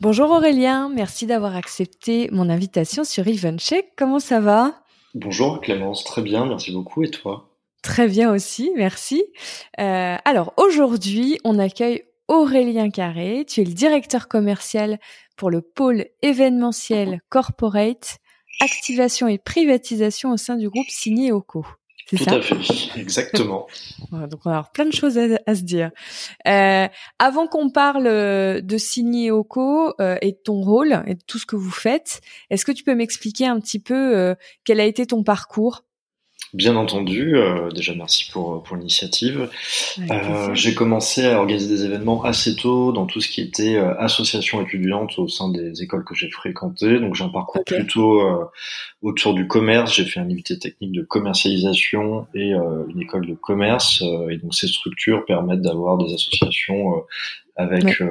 Bonjour 0.00 0.30
Aurélien, 0.30 0.90
merci 0.92 1.24
d'avoir 1.24 1.54
accepté 1.54 2.28
mon 2.32 2.50
invitation 2.50 3.04
sur 3.04 3.26
EventCheck. 3.28 3.92
Comment 3.96 4.18
ça 4.18 4.40
va? 4.40 4.82
Bonjour 5.14 5.60
Clémence, 5.60 6.02
très 6.02 6.20
bien, 6.20 6.46
merci 6.46 6.72
beaucoup. 6.72 7.04
Et 7.04 7.10
toi? 7.10 7.48
Très 7.80 8.08
bien 8.08 8.32
aussi, 8.32 8.72
merci. 8.74 9.24
Euh, 9.78 10.16
alors 10.24 10.52
aujourd'hui, 10.56 11.38
on 11.44 11.60
accueille 11.60 12.02
Aurélien 12.26 12.90
Carré. 12.90 13.44
Tu 13.48 13.60
es 13.60 13.64
le 13.64 13.72
directeur 13.72 14.26
commercial 14.26 14.98
pour 15.36 15.48
le 15.48 15.62
pôle 15.62 16.06
événementiel 16.22 17.20
corporate, 17.28 18.18
activation 18.60 19.28
et 19.28 19.38
privatisation 19.38 20.32
au 20.32 20.36
sein 20.36 20.56
du 20.56 20.68
groupe 20.68 20.88
Signé 20.88 21.30
Oco. 21.30 21.64
Tout 22.08 22.16
à 22.26 22.40
fait, 22.40 22.56
exactement. 22.96 23.66
donc 24.10 24.40
on 24.44 24.50
va 24.50 24.58
avoir 24.58 24.72
plein 24.72 24.84
de 24.84 24.92
choses 24.92 25.18
à, 25.18 25.54
se 25.54 25.62
dire. 25.62 25.90
Euh, 26.46 26.86
avant 27.18 27.46
qu'on 27.46 27.70
parle 27.70 28.06
euh, 28.06 28.60
de 28.60 28.76
Signé 28.76 29.30
Oco 29.30 29.94
euh, 30.00 30.16
et 30.20 30.32
de 30.32 30.38
ton 30.42 30.60
rôle 30.60 31.02
et 31.06 31.14
de 31.14 31.22
tout 31.26 31.38
ce 31.38 31.46
que 31.46 31.56
vous 31.56 31.70
faites, 31.70 32.20
est-ce 32.50 32.64
que 32.64 32.72
tu 32.72 32.84
peux 32.84 32.94
m'expliquer 32.94 33.46
un 33.46 33.58
petit 33.60 33.78
peu 33.78 34.16
euh, 34.16 34.34
quel 34.64 34.80
a 34.80 34.84
été 34.84 35.06
ton 35.06 35.22
parcours? 35.22 35.83
Bien 36.54 36.76
entendu, 36.76 37.34
euh, 37.34 37.68
déjà 37.72 37.96
merci 37.96 38.30
pour, 38.30 38.62
pour 38.62 38.76
l'initiative. 38.76 39.50
Euh, 40.08 40.54
j'ai 40.54 40.72
commencé 40.72 41.26
à 41.26 41.40
organiser 41.40 41.66
des 41.66 41.84
événements 41.84 42.22
assez 42.22 42.54
tôt 42.54 42.92
dans 42.92 43.06
tout 43.06 43.20
ce 43.20 43.28
qui 43.28 43.40
était 43.40 43.74
euh, 43.74 43.92
association 43.98 44.62
étudiante 44.62 45.18
au 45.18 45.26
sein 45.26 45.48
des 45.48 45.82
écoles 45.82 46.04
que 46.04 46.14
j'ai 46.14 46.30
fréquentées. 46.30 47.00
Donc 47.00 47.16
j'ai 47.16 47.24
un 47.24 47.28
parcours 47.28 47.64
plutôt 47.64 48.20
euh, 48.20 48.44
autour 49.02 49.34
du 49.34 49.48
commerce. 49.48 49.94
J'ai 49.94 50.04
fait 50.04 50.20
un 50.20 50.30
invité 50.30 50.56
technique 50.56 50.92
de 50.92 51.02
commercialisation 51.02 52.28
et 52.34 52.52
une 52.52 53.00
école 53.00 53.26
de 53.26 53.34
commerce. 53.34 54.00
et 54.30 54.36
donc 54.36 54.54
ces 54.54 54.68
structures 54.68 55.24
permettent 55.24 55.62
d'avoir 55.62 55.98
des 55.98 56.14
associations 56.14 57.02
avec 57.56 58.02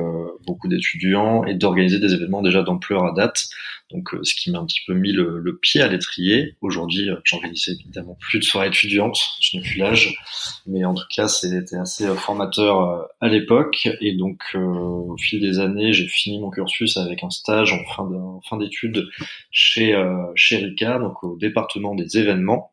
beaucoup 0.46 0.68
d'étudiants 0.68 1.44
et 1.46 1.54
d'organiser 1.54 2.00
des 2.00 2.14
événements 2.14 2.42
déjà 2.42 2.64
d'ampleur 2.64 3.06
à 3.06 3.14
date. 3.14 3.48
Donc, 3.94 4.14
euh, 4.16 4.24
ce 4.24 4.34
qui 4.34 4.50
m'a 4.50 4.60
un 4.60 4.66
petit 4.66 4.82
peu 4.88 4.94
mis 4.94 5.12
le, 5.12 5.60
pied 5.62 5.82
à 5.82 5.88
l'étrier. 5.88 6.56
Aujourd'hui, 6.62 7.10
euh, 7.10 7.18
j'organise 7.24 7.70
évidemment 7.70 8.18
plus 8.20 8.40
de 8.40 8.44
soirées 8.44 8.68
étudiantes, 8.68 9.20
je 9.40 9.56
n'ai 9.56 9.64
plus 9.64 9.78
l'âge, 9.78 10.18
mais 10.66 10.84
en 10.84 10.96
tout 10.96 11.06
cas, 11.16 11.28
c'était 11.28 11.76
assez 11.76 12.06
euh, 12.06 12.16
formateur 12.16 13.08
à 13.22 13.28
l'époque. 13.28 13.88
Et 14.02 14.14
donc, 14.14 14.42
au 14.56 15.16
fil 15.18 15.40
des 15.40 15.60
années, 15.60 15.94
j'ai 15.94 16.08
fini 16.08 16.40
mon 16.40 16.50
cursus 16.50 16.98
avec 16.98 17.24
un 17.24 17.30
stage 17.30 17.74
en 17.74 18.42
fin 18.42 18.58
d'études 18.58 19.08
chez 19.52 19.96
chez 20.36 20.58
Rika, 20.58 20.98
donc 20.98 21.24
au 21.24 21.38
département 21.38 21.94
des 21.94 22.18
événements. 22.18 22.73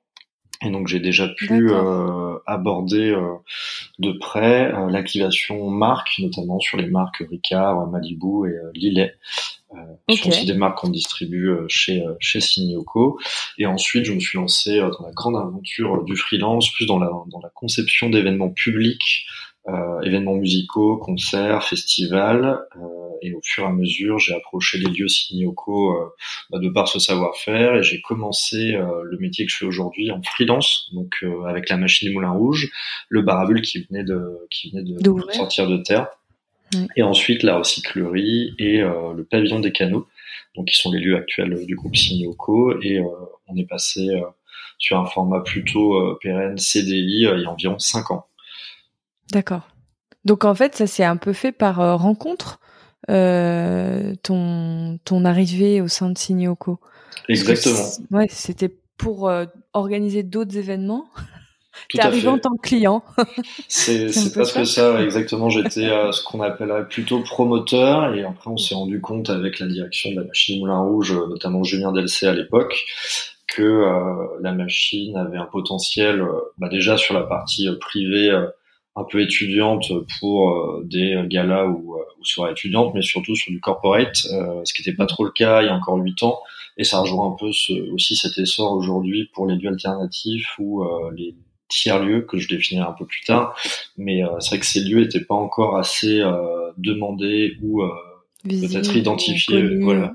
Et 0.63 0.71
donc 0.71 0.89
j'ai 0.89 1.01
déjà 1.01 1.27
pu 1.29 1.73
aborder 2.47 3.17
de 3.99 4.13
près 4.13 4.71
l'activation 4.91 5.71
marque, 5.71 6.19
notamment 6.19 6.61
sur 6.61 6.77
les 6.77 6.87
marques 6.87 7.25
Ricard, 7.31 7.87
Malibu 7.89 8.47
et 8.47 8.79
Lillet, 8.79 9.15
euh, 9.73 9.79
okay. 10.09 10.29
aussi 10.29 10.47
des 10.47 10.55
marques 10.55 10.79
qu'on 10.79 10.89
distribue 10.89 11.49
euh, 11.49 11.65
chez 11.69 12.05
euh, 12.05 12.15
chez 12.19 12.41
Signoco. 12.41 13.21
Et 13.57 13.67
ensuite, 13.67 14.05
je 14.05 14.13
me 14.13 14.19
suis 14.19 14.37
lancé 14.37 14.81
dans 14.81 15.07
la 15.07 15.13
grande 15.13 15.37
aventure 15.37 16.03
du 16.03 16.17
freelance, 16.17 16.73
plus 16.73 16.87
dans 16.87 16.99
la 16.99 17.09
dans 17.29 17.41
la 17.41 17.51
conception 17.51 18.11
d'événements 18.11 18.51
publics, 18.51 19.27
euh, 19.69 20.01
événements 20.01 20.35
musicaux, 20.35 20.97
concerts, 20.97 21.63
festivals. 21.63 22.59
et 23.23 23.35
au 23.35 23.41
fur 23.43 23.65
et 23.65 23.67
à 23.67 23.71
mesure, 23.71 24.19
j'ai 24.19 24.35
approché 24.35 24.79
les 24.79 24.91
lieux 24.91 25.09
Signoco 25.09 25.95
bah, 26.51 26.59
de 26.59 26.69
par 26.71 26.89
ce 26.89 26.99
savoir-faire 26.99 27.77
et 27.77 27.83
j'ai 27.83 28.01
commencé 28.01 28.73
le 28.73 29.19
métier 29.19 29.45
que 29.45 29.53
je 29.53 29.59
fais 29.59 29.67
aujourd'hui 29.67 30.11
en 30.11 30.23
freelance, 30.23 30.89
donc 30.95 31.25
avec 31.47 31.69
la 31.69 31.77
machine 31.77 32.09
du 32.09 32.15
Moulin 32.15 32.31
Rouge, 32.31 32.71
le 33.09 33.21
baravule 33.23 33.61
qui 33.61 33.81
venait 33.81 34.05
de 34.05 34.47
qui 34.51 34.71
venait 34.71 34.83
de 34.83 35.33
sortir 35.33 35.69
de 35.69 35.77
terre. 35.77 36.09
Et 36.97 37.03
ensuite 37.03 37.43
la 37.43 37.59
recyclerie 37.59 38.55
et 38.59 38.81
euh, 38.81 39.13
le 39.15 39.25
pavillon 39.25 39.61
des 39.61 39.73
canaux, 39.73 40.07
donc 40.57 40.69
qui 40.69 40.77
sont 40.77 40.93
les 40.93 41.01
lieux 41.01 41.17
actuels 41.17 41.67
du 41.67 41.75
groupe 41.75 41.97
Signoco. 41.97 42.81
Et 42.81 42.99
euh, 42.99 43.07
on 43.49 43.57
est 43.57 43.69
passé 43.69 44.09
euh, 44.09 44.23
sur 44.79 44.99
un 44.99 45.07
format 45.07 45.41
plutôt 45.41 46.17
pérenne 46.23 46.59
CDI 46.59 47.27
il 47.35 47.43
y 47.43 47.45
a 47.45 47.51
environ 47.51 47.79
5 47.79 48.11
ans. 48.13 48.27
D'accord. 49.33 49.69
Donc 50.25 50.45
en 50.45 50.55
fait, 50.55 50.77
ça 50.77 50.87
s'est 50.87 51.05
un 51.05 51.17
peu 51.17 51.33
fait 51.33 51.53
par 51.53 51.99
rencontre, 51.99 52.61
ton, 53.09 54.99
ton 55.05 55.25
arrivée 55.25 55.81
au 55.81 55.89
sein 55.89 56.11
de 56.11 56.19
Signoco. 56.19 56.81
Exactement. 57.29 57.89
Ouais, 58.11 58.27
c'était 58.29 58.75
pour 58.97 59.31
organiser 59.73 60.23
d'autres 60.23 60.57
événements. 60.57 61.07
T'es 61.89 62.01
arrivé 62.01 62.29
en 62.29 62.39
tant 62.39 62.57
que 62.57 62.69
client. 62.69 63.03
c'est 63.69 64.33
presque 64.33 64.67
ça, 64.67 65.03
exactement. 65.03 65.51
J'étais 65.51 65.87
euh, 65.87 66.13
ce 66.13 66.23
qu'on 66.23 66.41
appellerait 66.41 66.89
plutôt 66.89 67.21
promoteur, 67.21 68.15
et 68.15 68.25
après 68.25 68.51
on 68.51 68.57
s'est 68.57 68.75
rendu 68.75 69.01
compte 69.01 69.31
avec 69.31 69.59
la 69.59 69.67
direction 69.67 70.11
de 70.11 70.17
la 70.17 70.25
machine 70.25 70.61
Moulin 70.61 70.81
Rouge, 70.81 71.13
notamment 71.13 71.63
Julien 71.63 71.93
Delcé 71.93 72.27
à 72.27 72.35
l'époque, 72.35 72.85
que 73.47 73.63
euh, 73.63 74.27
la 74.41 74.53
machine 74.53 75.17
avait 75.17 75.39
un 75.39 75.47
potentiel, 75.47 76.21
euh, 76.21 76.33
bah 76.59 76.69
déjà 76.69 76.97
sur 76.97 77.15
la 77.15 77.23
partie 77.23 77.69
privée 77.81 78.31
un 79.01 79.05
peu 79.05 79.21
étudiante 79.21 79.93
pour 80.19 80.83
des 80.85 81.17
galas 81.27 81.67
ou, 81.67 81.97
ou 81.97 82.25
soirées 82.25 82.53
étudiantes, 82.53 82.93
mais 82.95 83.03
surtout 83.03 83.35
sur 83.35 83.53
du 83.53 83.61
corporate, 83.61 84.17
ce 84.17 84.73
qui 84.73 84.83
n'était 84.83 84.97
pas 84.97 85.07
trop 85.07 85.25
le 85.25 85.31
cas 85.31 85.63
il 85.63 85.67
y 85.67 85.69
a 85.69 85.75
encore 85.75 85.97
huit 85.97 86.23
ans. 86.23 86.41
Et 86.77 86.85
ça 86.85 87.01
rejoint 87.01 87.33
un 87.33 87.37
peu 87.39 87.53
ce, 87.53 87.73
aussi 87.93 88.17
cet 88.17 88.39
essor 88.39 88.73
aujourd'hui 88.73 89.29
pour 89.35 89.47
les 89.47 89.57
lieux 89.57 89.69
alternatifs 89.69 90.59
ou 90.59 90.85
les 91.17 91.35
tiers-lieux 91.71 92.23
que 92.23 92.37
je 92.39 92.49
définirai 92.49 92.87
un 92.87 92.93
peu 92.93 93.07
plus 93.07 93.23
tard. 93.25 93.57
Mais 93.97 94.23
euh, 94.23 94.29
c'est 94.41 94.51
vrai 94.51 94.59
que 94.59 94.67
ces 94.67 94.81
lieux 94.81 95.01
n'étaient 95.01 95.25
pas 95.25 95.35
encore 95.35 95.79
assez 95.79 96.21
euh, 96.21 96.71
demandés 96.77 97.57
ou 97.63 97.83
euh, 97.83 97.89
peut-être 98.45 98.95
identifiés. 98.95 99.79
Voilà, 99.79 100.13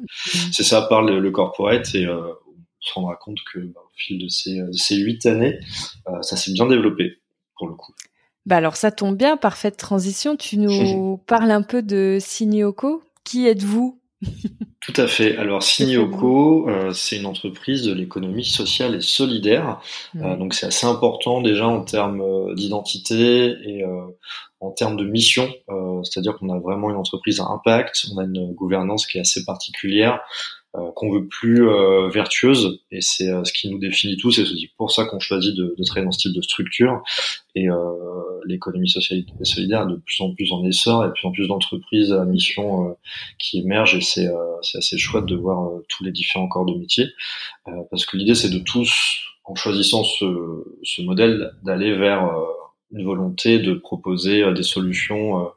c'est 0.52 0.64
ça 0.64 0.84
par 0.84 1.02
le, 1.02 1.20
le 1.20 1.32
corporate 1.32 1.96
et 1.96 2.08
on 2.08 2.36
se 2.80 2.94
rendra 2.94 3.16
compte 3.16 3.40
que 3.52 3.60
bah, 3.60 3.82
au 3.84 3.92
fil 3.96 4.20
de 4.20 4.28
ces, 4.28 4.60
de 4.60 4.74
ces 4.74 4.98
huit 4.98 5.26
années, 5.26 5.58
ça 6.22 6.36
s'est 6.36 6.52
bien 6.54 6.68
développé 6.68 7.18
pour 7.58 7.68
le 7.68 7.74
coup. 7.74 7.94
Bah 8.46 8.58
alors 8.58 8.76
ça 8.76 8.92
tombe 8.92 9.18
bien, 9.18 9.38
parfaite 9.38 9.78
transition. 9.78 10.36
Tu 10.36 10.58
nous 10.58 11.18
parles 11.26 11.52
un 11.52 11.64
peu 11.64 11.82
de 11.82 12.18
Signoco. 12.20 13.04
Qui 13.24 13.48
êtes-vous? 13.48 14.00
Tout 14.82 14.94
à 14.98 15.08
fait. 15.08 15.36
Alors 15.38 15.64
Signoco, 15.64 16.70
euh, 16.70 16.92
c'est 16.92 17.18
une 17.18 17.26
entreprise 17.26 17.84
de 17.84 17.94
l'économie 17.94 18.46
sociale 18.46 18.96
et 18.96 19.02
solidaire. 19.02 19.82
Euh, 20.16 20.36
donc 20.36 20.54
c'est 20.54 20.68
assez 20.68 20.86
important 20.86 21.42
déjà 21.42 21.68
en 21.68 21.82
termes 21.84 22.22
euh, 22.22 22.54
d'identité 22.54 23.56
et 23.66 23.84
en 24.60 24.72
termes 24.72 24.96
de 24.96 25.06
mission. 25.06 25.52
C'est-à-dire 26.04 26.36
qu'on 26.38 26.50
a 26.50 26.60
vraiment 26.60 26.90
une 26.92 26.98
entreprise 26.98 27.40
à 27.40 27.46
impact, 27.46 28.06
on 28.14 28.20
a 28.20 28.24
une 28.24 28.54
gouvernance 28.54 29.08
qui 29.08 29.18
est 29.18 29.22
assez 29.22 29.44
particulière. 29.44 30.22
Euh, 30.78 30.92
qu'on 30.94 31.12
veut 31.12 31.28
plus 31.28 31.68
euh, 31.68 32.10
vertueuse. 32.10 32.82
Et 32.92 33.00
c'est 33.00 33.30
euh, 33.30 33.44
ce 33.44 33.54
qui 33.54 33.70
nous 33.70 33.78
définit 33.78 34.18
tous. 34.18 34.40
Et 34.40 34.46
c'est 34.46 34.54
pour 34.78 34.92
ça 34.92 35.06
qu'on 35.06 35.20
choisit 35.20 35.56
de, 35.56 35.76
de 35.78 35.84
travailler 35.84 36.06
dans 36.06 36.12
ce 36.12 36.20
type 36.20 36.34
de 36.34 36.42
structure. 36.42 37.02
Et 37.58 37.68
l'économie 38.46 38.90
sociale 38.90 39.24
et 39.40 39.46
solidaire 39.46 39.84
est 39.84 39.92
de 39.92 39.96
plus 39.96 40.20
en 40.20 40.34
plus 40.34 40.52
en 40.52 40.66
essor. 40.66 41.06
Et 41.06 41.08
de 41.08 41.14
plus 41.14 41.28
en 41.28 41.32
plus 41.32 41.48
d'entreprises 41.48 42.12
à 42.12 42.26
mission 42.26 42.98
qui 43.40 43.60
émergent. 43.60 43.96
Et 43.96 44.02
c'est 44.02 44.28
assez 44.78 44.98
chouette 44.98 45.26
de 45.26 45.38
voir 45.38 45.72
tous 45.88 46.04
les 46.04 46.12
différents 46.12 46.50
corps 46.50 46.66
de 46.66 46.74
métier. 46.74 47.06
Parce 47.90 48.06
que 48.06 48.18
l'idée 48.18 48.36
c'est 48.36 48.50
de 48.50 48.60
tous 48.60 48.92
en 49.46 49.56
choisissant 49.56 50.04
ce, 50.04 50.66
ce 50.84 51.02
modèle 51.04 51.54
d'aller 51.64 51.96
vers 51.96 52.30
une 52.92 53.04
volonté 53.04 53.60
de 53.60 53.74
proposer 53.74 54.54
des 54.54 54.64
solutions 54.64 55.50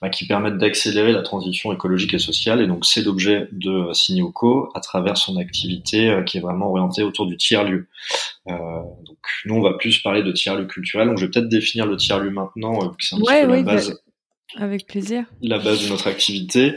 bah, 0.00 0.08
qui 0.08 0.26
permettent 0.26 0.58
d'accélérer 0.58 1.12
la 1.12 1.22
transition 1.22 1.72
écologique 1.72 2.14
et 2.14 2.18
sociale. 2.18 2.60
Et 2.60 2.66
donc 2.66 2.86
c'est 2.86 3.02
l'objet 3.02 3.48
de 3.52 3.92
Signoco 3.92 4.70
à 4.74 4.80
travers 4.80 5.16
son 5.16 5.36
activité 5.36 6.22
qui 6.26 6.38
est 6.38 6.40
vraiment 6.40 6.70
orientée 6.70 7.02
autour 7.02 7.26
du 7.26 7.36
tiers-lieu. 7.36 7.88
donc 8.46 9.18
nous 9.46 9.56
on 9.56 9.62
va 9.62 9.74
plus 9.74 9.98
parler 9.98 10.22
de 10.22 10.32
tiers-lieu 10.32 10.66
culturel. 10.66 11.08
Donc 11.08 11.18
je 11.18 11.26
vais 11.26 11.30
peut-être 11.30 11.48
définir 11.48 11.86
le 11.86 11.96
tiers-lieu 11.96 12.30
maintenant, 12.30 12.78
c'est 12.98 13.16
un 13.16 13.18
petit 13.18 13.26
peu 13.26 13.46
la 13.46 13.62
base. 13.62 14.00
Avec 14.56 14.86
plaisir. 14.86 15.24
La 15.42 15.58
base 15.58 15.84
de 15.84 15.88
notre 15.88 16.08
activité. 16.08 16.74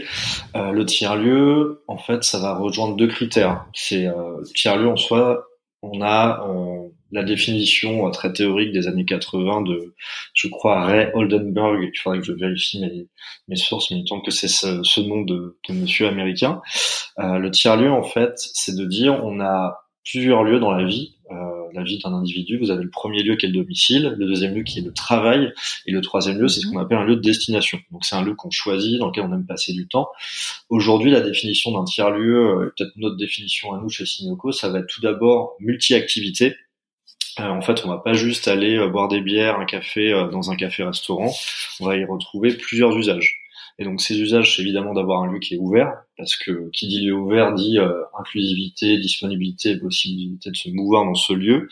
Euh, 0.56 0.72
le 0.72 0.86
tiers-lieu, 0.86 1.84
en 1.88 1.98
fait, 1.98 2.24
ça 2.24 2.40
va 2.40 2.56
rejoindre 2.56 2.96
deux 2.96 3.08
critères. 3.08 3.66
C'est 3.74 4.06
euh, 4.06 4.38
le 4.40 4.54
tiers-lieu 4.54 4.88
en 4.88 4.96
soi, 4.96 5.48
on 5.82 6.02
a 6.02 6.48
euh, 6.48 6.73
la 7.14 7.24
définition 7.24 8.08
euh, 8.08 8.10
très 8.10 8.34
théorique 8.34 8.74
des 8.74 8.88
années 8.88 9.06
80 9.06 9.62
de, 9.62 9.94
je 10.34 10.48
crois, 10.48 10.84
Ray 10.84 11.10
Oldenburg. 11.14 11.80
Il 11.82 11.98
faudrait 11.98 12.20
que 12.20 12.26
je 12.26 12.34
vérifie 12.34 12.82
mes, 12.82 13.08
mes 13.48 13.56
sources, 13.56 13.92
mais 13.92 13.98
il 13.98 14.02
me 14.02 14.08
semble 14.08 14.24
que 14.24 14.32
c'est 14.32 14.48
ce, 14.48 14.84
ce, 14.84 15.00
nom 15.00 15.22
de, 15.22 15.58
de 15.70 15.74
monsieur 15.74 16.08
américain. 16.08 16.62
Euh, 17.20 17.38
le 17.38 17.52
tiers-lieu, 17.52 17.92
en 17.92 18.04
fait, 18.04 18.34
c'est 18.36 18.76
de 18.76 18.86
dire 18.86 19.24
on 19.24 19.40
a 19.40 19.84
plusieurs 20.04 20.44
lieux 20.44 20.60
dans 20.60 20.72
la 20.72 20.86
vie. 20.86 21.16
Euh, 21.32 21.64
la 21.74 21.84
vie 21.84 21.98
d'un 21.98 22.14
individu, 22.14 22.60
vous 22.60 22.70
avez 22.70 22.84
le 22.84 22.90
premier 22.90 23.24
lieu 23.24 23.36
qui 23.36 23.46
est 23.46 23.50
le 23.50 23.56
domicile, 23.56 24.16
le 24.18 24.28
deuxième 24.28 24.54
lieu 24.54 24.64
qui 24.64 24.80
est 24.80 24.84
le 24.84 24.94
travail, 24.94 25.52
et 25.88 25.92
le 25.92 26.02
troisième 26.02 26.40
lieu, 26.40 26.48
c'est 26.48 26.60
ce 26.60 26.68
qu'on 26.68 26.78
appelle 26.78 27.00
un 27.00 27.06
lieu 27.06 27.16
de 27.16 27.22
destination. 27.22 27.80
Donc 27.92 28.06
c'est 28.06 28.16
un 28.16 28.24
lieu 28.24 28.36
qu'on 28.36 28.52
choisit, 28.52 29.00
dans 29.00 29.08
lequel 29.08 29.24
on 29.24 29.34
aime 29.34 29.46
passer 29.46 29.74
du 29.74 29.88
temps. 29.88 30.10
Aujourd'hui, 30.70 31.10
la 31.10 31.22
définition 31.22 31.72
d'un 31.72 31.84
tiers-lieu, 31.86 32.62
euh, 32.62 32.74
peut-être 32.76 32.92
notre 32.98 33.18
définition 33.18 33.74
à 33.74 33.80
nous 33.80 33.90
chez 33.90 34.06
Sinoco, 34.06 34.52
ça 34.52 34.70
va 34.70 34.80
être 34.80 34.88
tout 34.88 35.02
d'abord 35.02 35.56
multi-activité. 35.60 36.56
Euh, 37.40 37.50
en 37.50 37.62
fait, 37.62 37.84
on 37.86 37.90
va 37.90 37.98
pas 37.98 38.14
juste 38.14 38.48
aller 38.48 38.78
euh, 38.78 38.88
boire 38.88 39.08
des 39.08 39.22
bières, 39.22 39.60
un 39.60 39.66
café 39.66 40.12
dans 40.32 40.52
un 40.52 40.56
café-restaurant. 40.56 41.32
On 41.80 41.86
va 41.86 41.98
y 41.98 42.06
retrouver 42.06 42.56
plusieurs 42.56 42.96
usages. 42.98 43.44
Et 43.80 43.86
donc 43.86 44.02
ces 44.02 44.20
usages, 44.20 44.56
c'est 44.56 44.62
évidemment 44.62 44.94
d'avoir 44.94 45.24
un 45.24 45.32
lieu 45.32 45.40
qui 45.40 45.56
est 45.56 45.58
ouvert, 45.58 45.92
parce 46.18 46.36
que 46.36 46.70
qui 46.72 46.88
dit 46.88 47.06
lieu 47.06 47.14
ouvert 47.14 47.54
dit 47.54 47.80
euh, 47.80 48.04
inclusivité, 48.20 48.98
disponibilité, 49.00 49.78
possibilité 49.78 50.52
de 50.52 50.56
se 50.56 50.70
mouvoir 50.70 51.06
dans 51.06 51.16
ce 51.16 51.34
lieu. 51.34 51.70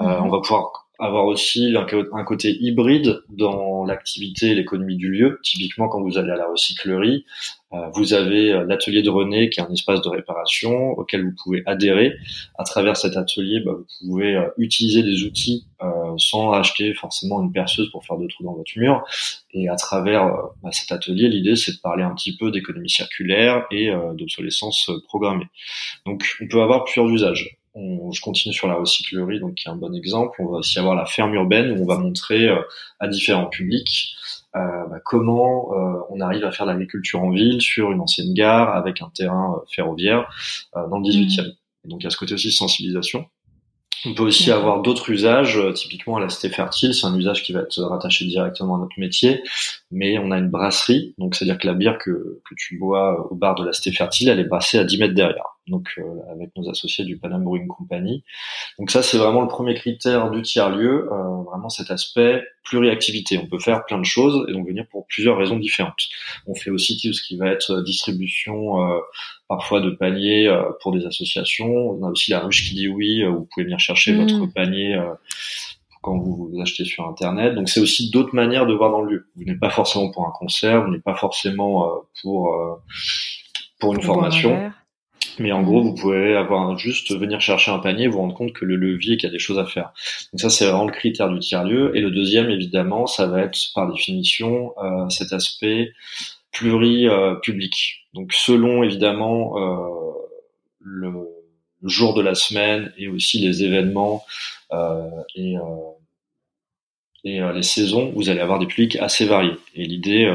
Euh, 0.00 0.04
mhm. 0.04 0.24
on 0.24 0.28
va 0.28 0.40
pouvoir 0.40 0.88
avoir 1.02 1.26
aussi 1.26 1.74
un, 1.76 2.24
côté 2.24 2.56
hybride 2.60 3.22
dans 3.28 3.84
l'activité 3.84 4.50
et 4.50 4.54
l'économie 4.54 4.96
du 4.96 5.10
lieu. 5.10 5.40
Typiquement, 5.42 5.88
quand 5.88 6.00
vous 6.00 6.16
allez 6.16 6.30
à 6.30 6.36
la 6.36 6.46
recyclerie, 6.46 7.24
euh, 7.72 7.88
vous 7.94 8.14
avez 8.14 8.52
euh, 8.52 8.64
l'atelier 8.64 9.02
de 9.02 9.10
René 9.10 9.50
qui 9.50 9.58
est 9.58 9.64
un 9.64 9.72
espace 9.72 10.00
de 10.00 10.08
réparation 10.08 10.90
auquel 10.90 11.24
vous 11.24 11.34
pouvez 11.42 11.64
adhérer. 11.66 12.14
À 12.56 12.62
travers 12.62 12.96
cet 12.96 13.16
atelier, 13.16 13.58
bah, 13.60 13.72
vous 13.74 14.08
pouvez 14.08 14.36
euh, 14.36 14.48
utiliser 14.58 15.02
des 15.02 15.24
outils 15.24 15.66
sans 16.16 16.52
acheter 16.52 16.94
forcément 16.94 17.42
une 17.42 17.50
perceuse 17.50 17.90
pour 17.90 18.04
faire 18.04 18.16
de 18.16 18.28
trous 18.28 18.44
dans 18.44 18.54
votre 18.54 18.70
mur. 18.76 19.02
Et 19.52 19.68
à 19.68 19.74
travers 19.74 20.32
bah, 20.62 20.70
cet 20.70 20.92
atelier, 20.92 21.28
l'idée 21.28 21.56
c'est 21.56 21.72
de 21.72 21.80
parler 21.82 22.04
un 22.04 22.14
petit 22.14 22.36
peu 22.36 22.52
d'économie 22.52 22.88
circulaire 22.88 23.66
et 23.72 23.90
d'obsolescence 24.14 24.92
programmée. 25.08 25.48
Donc 26.06 26.24
on 26.40 26.46
peut 26.46 26.62
avoir 26.62 26.84
plusieurs 26.84 27.08
usages. 27.08 27.58
Je 27.74 28.20
continue 28.20 28.54
sur 28.54 28.68
la 28.68 28.74
recyclerie, 28.74 29.40
donc 29.40 29.54
qui 29.54 29.68
est 29.68 29.70
un 29.70 29.76
bon 29.76 29.94
exemple. 29.94 30.40
On 30.42 30.46
va 30.46 30.58
aussi 30.58 30.78
avoir 30.78 30.94
la 30.94 31.06
ferme 31.06 31.34
urbaine 31.34 31.72
où 31.72 31.82
on 31.82 31.86
va 31.86 31.98
montrer 31.98 32.48
à 33.00 33.08
différents 33.08 33.46
publics 33.46 34.14
euh, 34.54 34.86
bah, 34.90 35.00
comment 35.02 35.72
euh, 35.72 36.00
on 36.10 36.20
arrive 36.20 36.44
à 36.44 36.52
faire 36.52 36.66
de 36.66 36.72
l'agriculture 36.72 37.22
en 37.22 37.30
ville 37.30 37.62
sur 37.62 37.90
une 37.90 38.00
ancienne 38.00 38.34
gare 38.34 38.76
avec 38.76 39.00
un 39.00 39.08
terrain 39.08 39.54
euh, 39.56 39.64
ferroviaire 39.70 40.28
dans 40.74 40.98
le 40.98 41.08
18e. 41.08 41.40
Mmh. 41.40 41.88
donc 41.88 42.02
il 42.02 42.04
y 42.04 42.06
a 42.06 42.10
ce 42.10 42.18
côté 42.18 42.34
aussi 42.34 42.48
de 42.48 42.52
sensibilisation. 42.52 43.24
On 44.04 44.14
peut 44.14 44.24
aussi 44.24 44.50
avoir 44.50 44.82
d'autres 44.82 45.10
usages, 45.10 45.60
typiquement 45.74 46.16
à 46.16 46.20
la 46.20 46.28
cité 46.28 46.48
fertile, 46.48 46.92
c'est 46.92 47.06
un 47.06 47.16
usage 47.16 47.44
qui 47.44 47.52
va 47.52 47.60
être 47.60 47.80
rattaché 47.82 48.24
directement 48.24 48.74
à 48.74 48.78
notre 48.78 48.98
métier, 48.98 49.42
mais 49.92 50.18
on 50.18 50.32
a 50.32 50.38
une 50.38 50.50
brasserie, 50.50 51.14
donc 51.18 51.36
c'est-à-dire 51.36 51.56
que 51.56 51.68
la 51.68 51.74
bière 51.74 51.98
que, 51.98 52.40
que 52.44 52.54
tu 52.56 52.78
bois 52.78 53.28
au 53.30 53.36
bar 53.36 53.54
de 53.54 53.64
la 53.64 53.72
cité 53.72 53.92
fertile, 53.92 54.28
elle 54.28 54.40
est 54.40 54.44
brassée 54.44 54.78
à 54.78 54.84
10 54.84 54.98
mètres 54.98 55.14
derrière 55.14 55.44
donc 55.68 55.94
euh, 55.98 56.02
avec 56.32 56.50
nos 56.56 56.68
associés 56.68 57.04
du 57.04 57.18
Panam 57.18 57.44
Brewing 57.44 57.68
Company. 57.68 58.24
Donc 58.78 58.90
ça, 58.90 59.02
c'est 59.02 59.18
vraiment 59.18 59.42
le 59.42 59.48
premier 59.48 59.74
critère 59.74 60.30
du 60.30 60.42
tiers-lieu, 60.42 61.08
euh, 61.12 61.42
vraiment 61.44 61.68
cet 61.68 61.90
aspect 61.90 62.42
pluriactivité. 62.64 63.38
On 63.38 63.46
peut 63.46 63.58
faire 63.58 63.84
plein 63.84 63.98
de 63.98 64.04
choses 64.04 64.44
et 64.48 64.52
donc 64.52 64.66
venir 64.66 64.86
pour 64.90 65.06
plusieurs 65.06 65.36
raisons 65.36 65.58
différentes. 65.58 66.08
On 66.46 66.54
fait 66.54 66.70
aussi 66.70 67.00
tout 67.00 67.12
ce 67.12 67.22
qui 67.22 67.36
va 67.36 67.48
être 67.48 67.82
distribution 67.82 68.82
euh, 68.82 68.98
parfois 69.48 69.80
de 69.80 69.90
paniers 69.90 70.48
euh, 70.48 70.62
pour 70.80 70.92
des 70.92 71.06
associations. 71.06 71.72
On 71.72 72.04
a 72.04 72.10
aussi 72.10 72.30
la 72.30 72.40
ruche 72.40 72.68
qui 72.68 72.74
dit 72.74 72.88
oui, 72.88 73.24
où 73.24 73.38
vous 73.40 73.48
pouvez 73.52 73.64
venir 73.64 73.78
chercher 73.78 74.12
mmh. 74.12 74.22
votre 74.22 74.52
panier 74.52 75.00
quand 76.02 76.18
vous, 76.18 76.50
vous 76.52 76.60
achetez 76.60 76.84
sur 76.84 77.06
Internet. 77.06 77.54
Donc 77.54 77.68
c'est 77.68 77.80
aussi 77.80 78.10
d'autres 78.10 78.34
manières 78.34 78.66
de 78.66 78.74
voir 78.74 78.90
dans 78.90 79.02
le 79.02 79.12
lieu. 79.12 79.28
Vous 79.36 79.44
n'êtes 79.44 79.60
pas 79.60 79.70
forcément 79.70 80.10
pour 80.10 80.26
un 80.26 80.32
concert, 80.32 80.84
vous 80.84 80.90
n'êtes 80.90 81.04
pas 81.04 81.14
forcément 81.14 82.04
pour 82.20 82.80
pour 83.78 83.94
une 83.94 84.02
formation. 84.02 84.72
Mais 85.38 85.52
en 85.52 85.62
gros, 85.62 85.82
vous 85.82 85.94
pouvez 85.94 86.36
avoir 86.36 86.76
juste 86.76 87.16
venir 87.16 87.40
chercher 87.40 87.70
un 87.70 87.78
panier 87.78 88.04
et 88.04 88.08
vous 88.08 88.18
rendre 88.18 88.34
compte 88.34 88.52
que 88.52 88.64
le 88.64 88.76
levier, 88.76 89.16
qu'il 89.16 89.28
y 89.28 89.30
a 89.30 89.32
des 89.32 89.38
choses 89.38 89.58
à 89.58 89.66
faire. 89.66 89.92
Donc 90.32 90.40
ça, 90.40 90.50
c'est 90.50 90.66
vraiment 90.66 90.86
le 90.86 90.92
critère 90.92 91.28
du 91.28 91.38
tiers-lieu. 91.38 91.96
Et 91.96 92.00
le 92.00 92.10
deuxième, 92.10 92.50
évidemment, 92.50 93.06
ça 93.06 93.26
va 93.26 93.42
être 93.42 93.58
par 93.74 93.90
définition 93.90 94.74
euh, 94.78 95.08
cet 95.08 95.32
aspect 95.32 95.92
pluri-public. 96.52 98.06
Donc 98.14 98.32
selon 98.32 98.82
évidemment 98.82 99.58
euh, 99.58 100.12
le, 100.80 101.12
jour 101.84 102.14
de 102.14 102.22
la 102.22 102.34
semaine 102.34 102.92
et 102.96 103.08
aussi 103.08 103.40
les 103.40 103.64
événements 103.64 104.24
euh, 104.72 105.08
et, 105.34 105.56
les 107.24 107.62
saisons, 107.62 108.12
vous 108.14 108.28
allez 108.30 108.40
avoir 108.40 108.58
des 108.58 108.66
publics 108.66 108.96
assez 108.96 109.24
variés. 109.24 109.56
Et 109.74 109.84
l'idée 109.84 110.28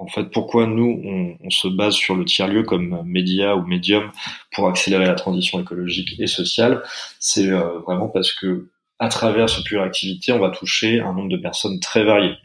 en 0.00 0.06
fait, 0.06 0.30
pourquoi 0.30 0.66
nous, 0.66 1.36
on, 1.42 1.50
se 1.50 1.68
base 1.68 1.92
sur 1.92 2.14
le 2.14 2.24
tiers-lieu 2.24 2.62
comme 2.62 3.02
média 3.04 3.54
ou 3.54 3.66
médium 3.66 4.10
pour 4.52 4.66
accélérer 4.66 5.04
la 5.04 5.14
transition 5.14 5.60
écologique 5.60 6.18
et 6.18 6.26
sociale, 6.26 6.82
c'est 7.18 7.48
euh, 7.48 7.80
vraiment 7.80 8.08
parce 8.08 8.32
que 8.32 8.70
à 8.98 9.08
travers 9.08 9.50
ce 9.50 9.62
pure 9.62 9.82
activité, 9.82 10.32
on 10.32 10.38
va 10.38 10.50
toucher 10.50 11.00
un 11.00 11.12
nombre 11.12 11.28
de 11.28 11.36
personnes 11.36 11.80
très 11.80 12.04
variées. 12.04 12.36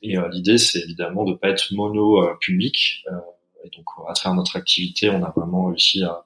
Et 0.00 0.16
euh, 0.16 0.28
l'idée, 0.30 0.56
c'est 0.56 0.80
évidemment 0.80 1.24
de 1.24 1.34
pas 1.34 1.50
être 1.50 1.72
mono 1.72 2.22
euh, 2.22 2.34
et 2.48 3.70
donc, 3.76 3.86
à 4.08 4.12
travers 4.14 4.36
notre 4.36 4.56
activité, 4.56 5.10
on 5.10 5.22
a 5.24 5.30
vraiment 5.36 5.66
réussi 5.66 6.02
à 6.04 6.24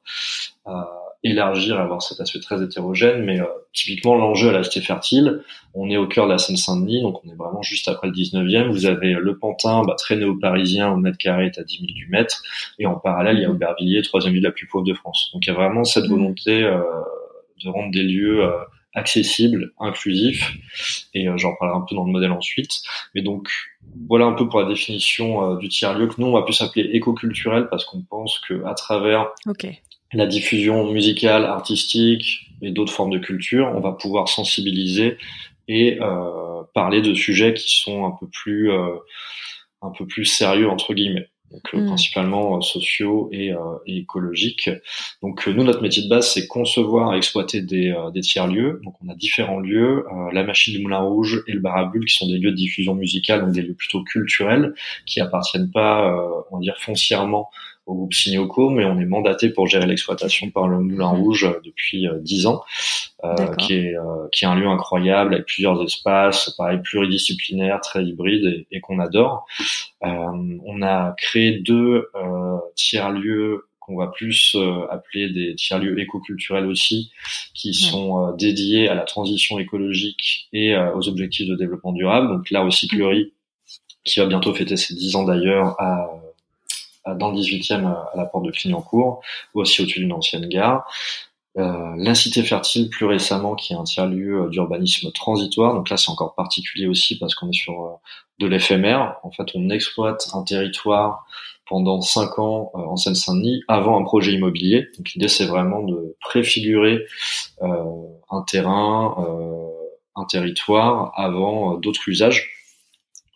élargir, 1.24 1.78
avoir 1.78 2.02
cet 2.02 2.20
aspect 2.20 2.40
très 2.40 2.62
hétérogène. 2.62 3.24
Mais 3.24 3.40
euh, 3.40 3.46
typiquement, 3.72 4.14
l'enjeu 4.14 4.50
à 4.50 4.52
la 4.52 4.62
Cité 4.62 4.80
Fertile, 4.80 5.42
on 5.74 5.90
est 5.90 5.96
au 5.96 6.06
cœur 6.06 6.26
de 6.26 6.32
la 6.32 6.38
Seine-Saint-Denis, 6.38 7.02
donc 7.02 7.24
on 7.24 7.30
est 7.30 7.34
vraiment 7.34 7.62
juste 7.62 7.88
après 7.88 8.08
le 8.08 8.14
19e. 8.14 8.70
Vous 8.70 8.86
avez 8.86 9.12
le 9.14 9.38
Pantin, 9.38 9.82
bah, 9.84 9.94
très 9.96 10.16
néo-parisien, 10.16 10.90
au 10.92 10.96
mètre 10.96 11.18
carré 11.18 11.46
est 11.46 11.58
à 11.58 11.64
10 11.64 11.80
000 11.80 11.92
du 11.92 12.08
mètre. 12.08 12.42
Et 12.78 12.86
en 12.86 12.94
parallèle, 12.94 13.36
il 13.36 13.42
y 13.42 13.44
a 13.44 13.50
Aubervilliers, 13.50 14.02
troisième 14.02 14.34
ville 14.34 14.42
la 14.42 14.52
plus 14.52 14.66
pauvre 14.66 14.84
de 14.84 14.94
France. 14.94 15.30
Donc 15.32 15.46
il 15.46 15.50
y 15.50 15.52
a 15.52 15.56
vraiment 15.56 15.84
cette 15.84 16.04
mmh. 16.04 16.08
volonté 16.08 16.62
euh, 16.62 16.80
de 17.64 17.68
rendre 17.68 17.90
des 17.90 18.04
lieux 18.04 18.44
euh, 18.44 18.52
accessibles, 18.94 19.72
inclusifs. 19.80 20.56
Et 21.14 21.26
j'en 21.36 21.54
parlerai 21.56 21.78
un 21.78 21.84
peu 21.88 21.94
dans 21.94 22.04
le 22.04 22.12
modèle 22.12 22.32
ensuite. 22.32 22.82
Mais 23.14 23.22
donc, 23.22 23.48
voilà 24.08 24.26
un 24.26 24.32
peu 24.32 24.48
pour 24.48 24.60
la 24.60 24.68
définition 24.68 25.56
du 25.56 25.68
tiers-lieu 25.68 26.06
que 26.06 26.14
nous 26.18 26.26
on 26.26 26.32
va 26.32 26.42
plus 26.42 26.52
s'appeler 26.52 26.90
éco-culturel 26.92 27.68
parce 27.70 27.84
qu'on 27.84 28.02
pense 28.02 28.38
que 28.40 28.64
à 28.64 28.74
travers 28.74 29.28
okay 29.46 29.80
la 30.12 30.26
diffusion 30.26 30.90
musicale, 30.90 31.44
artistique 31.44 32.50
et 32.62 32.70
d'autres 32.70 32.92
formes 32.92 33.10
de 33.10 33.18
culture, 33.18 33.70
on 33.74 33.80
va 33.80 33.92
pouvoir 33.92 34.28
sensibiliser 34.28 35.18
et 35.68 35.98
euh, 36.00 36.62
parler 36.74 37.02
de 37.02 37.14
sujets 37.14 37.54
qui 37.54 37.70
sont 37.70 38.06
un 38.06 38.12
peu 38.18 38.26
plus 38.26 38.70
euh, 38.70 38.96
un 39.82 39.90
peu 39.90 40.06
plus 40.06 40.24
sérieux 40.24 40.68
entre 40.68 40.94
guillemets. 40.94 41.28
Donc 41.50 41.62
euh, 41.72 41.78
mm. 41.78 41.86
principalement 41.86 42.58
euh, 42.58 42.60
sociaux 42.60 43.30
et, 43.32 43.54
et, 43.86 43.98
écologiques. 43.98 44.70
Donc 45.22 45.46
nous 45.46 45.64
notre 45.64 45.82
métier 45.82 46.02
de 46.02 46.08
base 46.08 46.32
c'est 46.32 46.46
concevoir 46.46 47.14
et 47.14 47.18
exploiter 47.18 47.60
des, 47.60 47.94
des 48.12 48.20
tiers 48.20 48.46
lieux. 48.46 48.80
Donc 48.84 48.94
on 49.04 49.08
a 49.08 49.14
différents 49.14 49.60
lieux, 49.60 50.04
la 50.32 50.42
machine 50.42 50.74
du 50.74 50.82
Moulin 50.82 51.00
Rouge 51.00 51.42
et 51.46 51.52
le 51.52 51.60
Barabule 51.60 52.04
qui 52.06 52.14
sont 52.14 52.26
des 52.26 52.38
lieux 52.38 52.50
de 52.50 52.56
diffusion 52.56 52.94
musicale, 52.94 53.40
donc 53.42 53.52
des 53.52 53.62
lieux 53.62 53.74
plutôt 53.74 54.02
culturels 54.02 54.74
qui 55.06 55.20
appartiennent 55.20 55.70
pas, 55.70 56.14
on 56.50 56.56
va 56.56 56.60
dire 56.60 56.76
foncièrement 56.78 57.50
au 57.88 57.94
groupe 57.94 58.12
Signoco, 58.12 58.68
mais 58.68 58.84
on 58.84 58.98
est 59.00 59.06
mandaté 59.06 59.48
pour 59.48 59.66
gérer 59.66 59.86
l'exploitation 59.86 60.50
par 60.50 60.68
le 60.68 60.78
Moulin 60.78 61.12
mmh. 61.12 61.16
Rouge 61.16 61.44
euh, 61.44 61.60
depuis 61.64 62.06
euh, 62.06 62.18
dix 62.20 62.46
ans, 62.46 62.62
euh, 63.24 63.34
qui 63.56 63.74
est 63.74 63.96
qui 64.30 64.44
est 64.44 64.48
un 64.48 64.54
lieu 64.54 64.68
incroyable 64.68 65.34
avec 65.34 65.46
plusieurs 65.46 65.82
espaces, 65.82 66.50
pareil 66.56 66.80
pluridisciplinaire, 66.82 67.80
très 67.80 68.04
hybride 68.04 68.66
et, 68.70 68.80
qu'on 68.80 69.00
adore. 69.00 69.46
on 70.02 70.82
a 70.82 71.14
créé 71.16 71.58
deux 71.58 72.10
tiers 72.76 73.10
lieux 73.10 73.66
qu'on 73.80 73.96
va 73.96 74.08
plus 74.08 74.56
appeler 74.90 75.30
des 75.30 75.54
tiers-lieux 75.54 75.98
éco-culturels 75.98 76.66
aussi, 76.66 77.10
qui 77.54 77.72
sont 77.72 78.32
dédiés 78.36 78.88
à 78.88 78.94
la 78.94 79.02
transition 79.02 79.58
écologique 79.58 80.48
et 80.52 80.76
aux 80.76 81.08
objectifs 81.08 81.48
de 81.48 81.56
développement 81.56 81.92
durable. 81.92 82.28
Donc 82.28 82.50
là 82.50 82.64
aussi, 82.64 82.86
Clery, 82.86 83.32
qui 84.04 84.20
va 84.20 84.26
bientôt 84.26 84.54
fêter 84.54 84.76
ses 84.76 84.94
10 84.94 85.16
ans 85.16 85.24
d'ailleurs, 85.24 85.74
à 85.80 86.08
dans 87.14 87.30
le 87.30 87.38
18e 87.38 87.86
à 87.86 88.12
la 88.16 88.26
porte 88.26 88.44
de 88.44 88.50
Clignancourt, 88.50 89.20
ou 89.54 89.60
aussi 89.60 89.82
au-dessus 89.82 90.00
d'une 90.00 90.12
ancienne 90.12 90.48
gare. 90.48 90.86
Euh, 91.58 91.94
la 91.96 92.14
cité 92.14 92.44
fertile 92.44 92.88
plus 92.88 93.06
récemment 93.06 93.56
qui 93.56 93.72
est 93.72 93.76
un 93.76 93.82
tiers-lieu 93.82 94.42
euh, 94.42 94.48
d'urbanisme 94.48 95.10
transitoire. 95.10 95.74
Donc 95.74 95.90
là 95.90 95.96
c'est 95.96 96.10
encore 96.10 96.34
particulier 96.34 96.86
aussi 96.86 97.18
parce 97.18 97.34
qu'on 97.34 97.48
est 97.48 97.54
sur 97.54 97.84
euh, 97.84 97.90
de 98.38 98.46
l'éphémère. 98.46 99.16
En 99.24 99.32
fait 99.32 99.48
on 99.54 99.68
exploite 99.70 100.28
un 100.34 100.42
territoire 100.42 101.26
pendant 101.66 102.00
cinq 102.00 102.38
ans 102.38 102.70
en 102.74 102.96
Seine-Saint-Denis 102.96 103.62
avant 103.66 104.00
un 104.00 104.04
projet 104.04 104.32
immobilier. 104.32 104.86
Donc 104.96 105.10
l'idée 105.14 105.28
c'est 105.28 105.46
vraiment 105.46 105.82
de 105.82 106.16
préfigurer 106.20 107.04
un 107.60 108.42
terrain, 108.46 109.16
un 110.16 110.24
territoire 110.24 111.12
avant 111.14 111.74
d'autres 111.74 112.08
usages. 112.08 112.57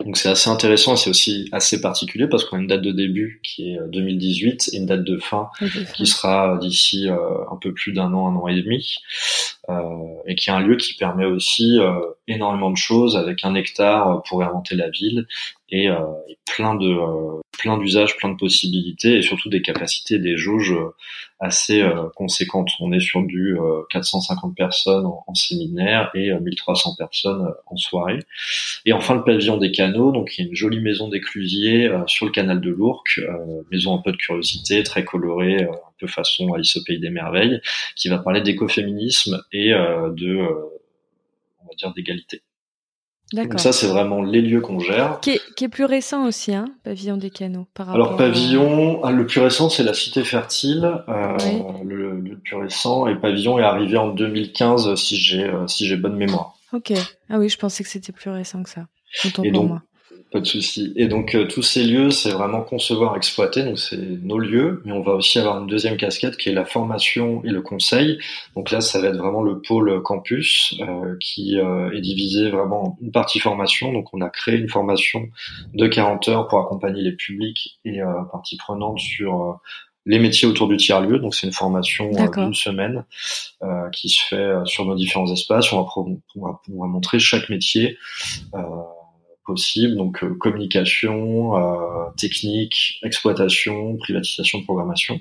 Donc 0.05 0.17
c'est 0.17 0.29
assez 0.29 0.51
intéressant 0.51 0.95
et 0.95 0.97
c'est 0.97 1.11
aussi 1.11 1.49
assez 1.53 1.81
particulier 1.81 2.27
parce 2.27 2.45
qu'on 2.45 2.57
a 2.57 2.61
une 2.61 2.67
date 2.67 2.83
de 2.83 2.93
début 2.93 3.41
qui 3.43 3.71
est 3.71 3.79
2018 3.89 4.71
et 4.73 4.77
une 4.77 4.87
date 4.87 5.05
de 5.05 5.19
fin 5.19 5.51
qui 5.95 6.07
sera 6.07 6.59
d'ici 6.59 7.09
euh, 7.09 7.17
un 7.51 7.57
peu 7.57 7.73
plus 7.73 7.93
d'un 7.93 8.13
an, 8.13 8.29
un 8.29 8.37
an 8.37 8.49
et 8.49 8.61
demi, 8.61 8.97
euh, 9.69 9.75
et 10.27 10.35
qui 10.35 10.51
est 10.51 10.53
un 10.53 10.61
lieu 10.61 10.77
qui 10.77 10.95
permet 10.95 11.27
aussi 11.27 11.79
euh, 11.79 12.01
énormément 12.27 12.71
de 12.71 12.77
choses 12.77 13.17
avec 13.17 13.45
un 13.45 13.55
hectare 13.55 14.23
pour 14.29 14.43
inventer 14.43 14.75
la 14.75 14.91
ville 14.91 15.27
et, 15.73 15.87
et 15.87 16.39
plein 16.47 16.77
de 16.77 17.41
plein 17.63 17.79
d'usages, 17.79 18.17
plein 18.17 18.31
de 18.31 18.37
possibilités 18.37 19.19
et 19.19 19.23
surtout 19.23 19.49
des 19.49 19.63
capacités, 19.63 20.19
des 20.19 20.37
jauges 20.37 20.75
assez 21.39 21.81
euh, 21.81 22.09
conséquentes. 22.17 22.71
On 22.81 22.93
est 22.93 23.01
sur 23.01 23.23
du 23.23 23.57
450 23.91 24.51
euh, 24.51 24.55
personnes 24.55 25.07
en, 25.07 25.35
séminaire 25.35 26.11
et 26.15 26.33
1300 26.33 26.91
euh, 26.91 26.93
personnes 26.99 27.55
en 27.67 27.77
soirée. 27.77 28.19
Et 28.85 28.93
enfin 28.93 29.15
le 29.15 29.23
pavillon 29.23 29.59
des 29.59 29.71
canaux, 29.71 30.11
donc 30.11 30.37
il 30.37 30.43
y 30.43 30.45
a 30.45 30.49
une 30.49 30.57
jolie 30.57 30.81
maison 30.81 31.09
d'éclusier 31.09 31.91
sur 32.07 32.27
le 32.27 32.33
canal 32.33 32.61
de 32.61 32.71
l'Ourcq, 32.71 33.21
maison 33.71 33.97
un 33.97 34.03
peu 34.03 34.13
de 34.13 34.17
curiosité, 34.17 34.83
très 34.83 35.05
colorée, 35.05 35.63
un 35.63 35.93
peu 35.99 36.07
façon 36.07 36.53
Alice 36.53 36.77
au 36.77 36.85
pays 36.85 36.99
des 36.99 37.11
merveilles, 37.11 37.61
qui 37.95 38.09
va 38.09 38.19
parler 38.19 38.41
d'écoféminisme 38.41 39.43
et 39.53 39.71
de 39.71 40.39
on 41.61 41.69
va 41.69 41.75
dire 41.77 41.93
d'égalité. 41.93 42.43
Donc 43.33 43.59
ça, 43.59 43.73
c'est 43.73 43.87
vraiment 43.87 44.23
les 44.23 44.43
lieux 44.43 44.61
qu'on 44.61 44.79
gère. 44.79 45.21
Qui 45.21 45.39
est, 45.63 45.69
plus 45.69 45.85
récent 45.85 46.27
aussi, 46.27 46.55
hein, 46.55 46.67
Pavillon 46.85 47.17
des 47.17 47.31
Canaux. 47.31 47.67
Par 47.75 47.91
Alors 47.91 48.17
Pavillon, 48.17 49.03
ah, 49.05 49.11
le 49.11 49.27
plus 49.27 49.41
récent, 49.41 49.71
c'est 49.71 49.83
la 49.83 49.95
Cité 49.95 50.23
Fertile, 50.25 51.03
euh, 51.09 51.37
le, 51.85 52.21
le, 52.21 52.37
plus 52.37 52.57
récent, 52.57 53.07
et 53.07 53.15
Pavillon 53.15 53.59
est 53.59 53.63
arrivé 53.63 53.97
en 53.97 54.09
2015, 54.09 54.95
si 54.97 55.17
j'ai 55.17 55.45
euh, 55.45 55.67
si 55.67 55.87
j'ai 55.87 55.97
bonne 55.97 56.17
mémoire. 56.17 56.55
Ok. 56.73 56.93
Ah 57.29 57.39
oui, 57.39 57.49
je 57.49 57.59
pensais 57.59 57.83
que 57.83 57.89
c'était 57.89 58.13
plus 58.13 58.31
récent 58.31 58.63
que 58.63 58.71
ça. 58.71 58.87
et 59.43 59.51
donc, 59.51 59.69
moi. 59.69 59.83
Pas 60.33 60.41
de 60.41 60.47
souci. 60.47 60.95
Et 60.97 61.09
donc 61.09 61.35
euh, 61.35 61.47
tous 61.47 61.61
ces 61.61 61.85
lieux, 61.85 62.11
c'est 62.11 62.31
vraiment 62.31 62.63
concevoir, 62.63 63.17
exploiter. 63.17 63.65
Donc 63.65 63.79
c'est 63.79 63.99
nos 63.99 64.39
lieux, 64.39 64.81
mais 64.87 64.93
on 64.93 65.03
va 65.03 65.13
aussi 65.13 65.39
avoir 65.39 65.61
une 65.61 65.67
deuxième 65.67 65.99
casquette 65.99 66.39
qui 66.39 66.49
est 66.49 66.55
la 66.55 66.65
formation 66.65 67.45
et 67.45 67.51
le 67.51 67.61
conseil. 67.61 68.19
Donc 68.57 68.71
là, 68.71 68.81
ça 68.81 68.99
va 68.99 69.09
être 69.09 69.19
vraiment 69.19 69.43
le 69.43 69.61
pôle 69.61 70.01
campus 70.03 70.75
euh, 70.81 71.17
qui 71.21 71.59
euh, 71.59 71.93
est 71.93 72.01
divisé 72.01 72.49
vraiment 72.49 72.83
en 72.83 72.99
une 73.03 73.13
partie 73.13 73.41
formation. 73.41 73.93
Donc 73.93 74.09
on 74.15 74.23
a 74.23 74.31
créé 74.31 74.57
une 74.57 74.71
formation 74.71 75.29
de 75.75 75.87
40 75.87 76.27
heures 76.29 76.49
pour 76.49 76.61
accompagner 76.61 77.03
les 77.03 77.13
publics 77.13 77.79
et 77.85 78.01
parties 78.31 78.57
prenantes 78.57 79.01
sur 79.01 79.61
les 80.07 80.19
métiers 80.19 80.49
autour 80.49 80.67
du 80.67 80.79
tiers-lieu. 80.79 81.19
Donc 81.19 81.35
c'est 81.35 81.47
une 81.47 81.53
formation 81.53 82.11
d'une 82.11 82.55
semaine 82.55 83.05
qui 83.93 84.09
se 84.09 84.23
fait 84.31 84.53
sur 84.65 84.87
nos 84.87 84.95
différents 84.95 85.31
espaces. 85.31 85.71
On 85.75 85.83
va, 85.83 85.89
on 85.97 86.41
va, 86.41 86.61
on 86.75 86.81
va 86.81 86.87
montrer 86.87 87.19
chaque 87.19 87.51
métier 87.51 87.99
possible, 89.45 89.97
donc 89.97 90.23
euh, 90.23 90.35
communication, 90.35 91.57
euh, 91.57 92.11
technique, 92.17 92.99
exploitation, 93.03 93.97
privatisation, 93.97 94.63
programmation. 94.63 95.21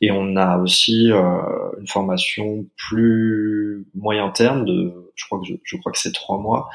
Et 0.00 0.10
on 0.10 0.36
a 0.36 0.58
aussi 0.58 1.10
euh, 1.10 1.40
une 1.80 1.86
formation 1.86 2.66
plus 2.76 3.86
moyen 3.94 4.30
terme 4.30 4.64
de, 4.64 5.12
je 5.14 5.24
crois 5.26 5.40
que 5.40 5.46
je, 5.62 5.76
crois 5.76 5.92
que 5.92 5.98
c'est 5.98 6.12
trois 6.12 6.38
mois, 6.38 6.68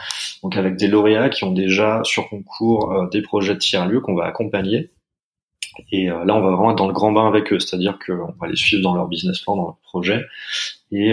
donc 0.43 0.57
avec 0.57 0.75
des 0.75 0.87
lauréats 0.87 1.29
qui 1.29 1.43
ont 1.43 1.53
déjà 1.53 2.01
sur 2.03 2.29
concours 2.29 3.09
des 3.11 3.21
projets 3.21 3.53
de 3.53 3.59
tiers-lieu 3.59 4.01
qu'on 4.01 4.15
va 4.15 4.25
accompagner. 4.25 4.89
Et 5.91 6.07
là, 6.07 6.35
on 6.35 6.41
va 6.41 6.51
vraiment 6.51 6.71
être 6.71 6.77
dans 6.77 6.87
le 6.87 6.93
grand 6.93 7.13
bain 7.13 7.27
avec 7.27 7.53
eux, 7.53 7.59
c'est-à-dire 7.59 7.97
qu'on 8.05 8.33
va 8.39 8.47
les 8.47 8.57
suivre 8.57 8.83
dans 8.83 8.93
leur 8.93 9.07
business 9.07 9.39
plan, 9.39 9.55
dans 9.55 9.63
leur 9.63 9.77
projet, 9.83 10.25
et, 10.91 11.11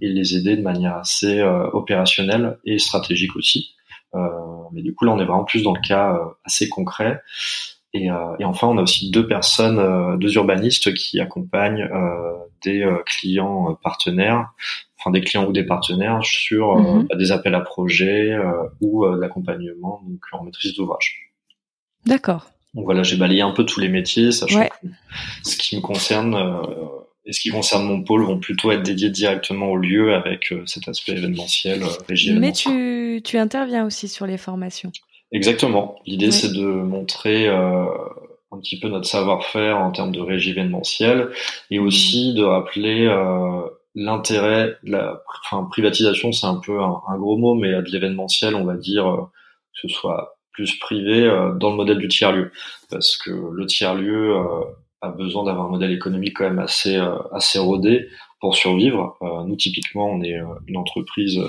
et 0.00 0.08
les 0.08 0.36
aider 0.36 0.56
de 0.56 0.62
manière 0.62 0.96
assez 0.96 1.42
opérationnelle 1.42 2.58
et 2.64 2.78
stratégique 2.78 3.36
aussi. 3.36 3.74
Euh, 4.14 4.47
mais 4.72 4.82
du 4.82 4.94
coup, 4.94 5.04
là, 5.04 5.12
on 5.12 5.18
est 5.18 5.24
vraiment 5.24 5.44
plus 5.44 5.62
dans 5.62 5.72
le 5.72 5.80
cas 5.80 6.14
euh, 6.14 6.24
assez 6.44 6.68
concret. 6.68 7.20
Et, 7.94 8.10
euh, 8.10 8.36
et, 8.38 8.44
enfin, 8.44 8.66
on 8.66 8.78
a 8.78 8.82
aussi 8.82 9.10
deux 9.10 9.26
personnes, 9.26 10.18
deux 10.18 10.34
urbanistes 10.34 10.92
qui 10.94 11.20
accompagnent 11.20 11.88
des 12.62 12.86
clients 13.06 13.78
partenaires, 13.82 14.50
enfin 14.98 15.10
des 15.10 15.22
clients 15.22 15.46
ou 15.46 15.52
des 15.52 15.64
partenaires 15.64 16.22
sur 16.22 16.76
mhm. 16.76 17.06
bah, 17.08 17.16
des 17.16 17.32
appels 17.32 17.54
à 17.54 17.60
projets 17.60 18.36
ou 18.82 19.06
l'accompagnement 19.06 20.02
donc 20.06 20.20
en 20.32 20.44
maîtrise 20.44 20.74
d'ouvrage. 20.74 21.32
D'accord. 22.04 22.50
Donc 22.74 22.84
voilà, 22.84 23.02
j'ai 23.02 23.16
balayé 23.16 23.40
un 23.40 23.52
peu 23.52 23.64
tous 23.64 23.80
les 23.80 23.88
métiers, 23.88 24.32
sachant 24.32 24.68
que 24.68 24.88
ce 25.42 25.56
qui 25.56 25.76
me 25.76 25.80
concerne 25.80 26.36
et 27.28 27.32
ce 27.32 27.40
qui 27.40 27.50
concerne 27.50 27.84
mon 27.84 28.02
pôle 28.02 28.24
vont 28.24 28.38
plutôt 28.38 28.72
être 28.72 28.82
dédiés 28.82 29.10
directement 29.10 29.66
au 29.66 29.76
lieu 29.76 30.14
avec 30.14 30.50
euh, 30.50 30.62
cet 30.64 30.88
aspect 30.88 31.12
événementiel, 31.12 31.82
euh, 31.82 32.14
Mais 32.38 32.52
tu, 32.52 32.68
tu 33.22 33.38
interviens 33.38 33.86
aussi 33.86 34.08
sur 34.08 34.26
les 34.26 34.38
formations. 34.38 34.92
Exactement. 35.32 35.96
L'idée, 36.06 36.30
c'est 36.30 36.52
de 36.52 36.64
montrer 36.64 37.48
euh, 37.48 37.84
un 38.50 38.58
petit 38.58 38.80
peu 38.80 38.88
notre 38.88 39.06
savoir-faire 39.06 39.78
en 39.78 39.90
termes 39.90 40.12
de 40.12 40.20
régie 40.20 40.50
événementielle 40.50 41.30
et 41.70 41.78
aussi 41.78 42.34
de 42.34 42.42
rappeler 42.42 43.06
euh, 43.06 43.60
l'intérêt, 43.94 44.76
la 44.84 45.22
enfin, 45.44 45.68
privatisation, 45.70 46.32
c'est 46.32 46.46
un 46.46 46.56
peu 46.56 46.80
un, 46.80 47.02
un, 47.08 47.18
gros 47.18 47.36
mot, 47.36 47.54
mais 47.54 47.72
de 47.72 47.90
l'événementiel, 47.90 48.54
on 48.54 48.64
va 48.64 48.76
dire 48.76 49.06
euh, 49.06 49.22
que 49.74 49.88
ce 49.88 49.88
soit 49.88 50.38
plus 50.52 50.78
privé 50.78 51.22
dans 51.60 51.70
le 51.70 51.76
modèle 51.76 51.98
du 51.98 52.08
tiers-lieu. 52.08 52.50
Parce 52.90 53.16
que 53.16 53.30
le 53.30 53.66
tiers-lieu 53.66 54.34
a 55.00 55.10
besoin 55.10 55.44
d'avoir 55.44 55.66
un 55.66 55.70
modèle 55.70 55.92
économique 55.92 56.36
quand 56.36 56.44
même 56.44 56.58
assez 56.58 56.96
euh, 56.96 57.16
assez 57.32 57.58
rodé 57.58 58.08
pour 58.40 58.56
survivre. 58.56 59.16
Euh, 59.22 59.44
nous 59.44 59.56
typiquement, 59.56 60.10
on 60.10 60.22
est 60.22 60.34
euh, 60.34 60.46
une 60.66 60.76
entreprise, 60.76 61.40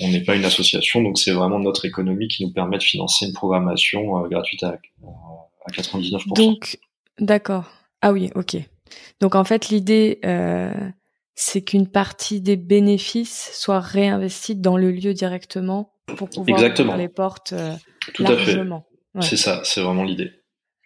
on 0.00 0.08
n'est 0.08 0.22
pas 0.22 0.36
une 0.36 0.44
association, 0.44 1.02
donc 1.02 1.18
c'est 1.18 1.32
vraiment 1.32 1.58
notre 1.58 1.84
économie 1.84 2.28
qui 2.28 2.44
nous 2.44 2.52
permet 2.52 2.78
de 2.78 2.82
financer 2.82 3.26
une 3.26 3.32
programmation 3.32 4.22
gratuite 4.28 4.62
à, 4.62 4.78
à 5.66 5.70
99%. 5.70 6.34
Donc, 6.34 6.78
d'accord. 7.18 7.70
Ah 8.02 8.12
oui, 8.12 8.30
ok. 8.34 8.56
Donc 9.20 9.34
en 9.34 9.44
fait, 9.44 9.68
l'idée, 9.68 10.20
c'est 11.34 11.62
qu'une 11.62 11.86
partie 11.86 12.40
des 12.40 12.56
bénéfices 12.56 13.50
soit 13.54 13.80
réinvestie 13.80 14.56
dans 14.56 14.76
le 14.76 14.90
lieu 14.90 15.14
directement 15.14 15.92
pour 16.06 16.28
pouvoir 16.28 16.60
ouvrir 16.60 16.96
les 16.96 17.08
portes 17.08 17.54
Tout 18.14 18.22
largement. 18.22 18.86
à 19.14 19.22
fait. 19.22 19.28
C'est 19.28 19.36
ça, 19.36 19.60
c'est 19.64 19.80
vraiment 19.80 20.04
l'idée. 20.04 20.32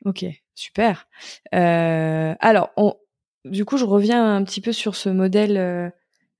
Ok. 0.04 0.26
Super. 0.54 1.08
Euh, 1.54 2.34
alors, 2.40 2.70
on, 2.76 2.94
du 3.44 3.64
coup, 3.64 3.76
je 3.76 3.84
reviens 3.84 4.36
un 4.36 4.44
petit 4.44 4.60
peu 4.60 4.72
sur 4.72 4.96
ce 4.96 5.08
modèle. 5.08 5.56
Euh, 5.56 5.90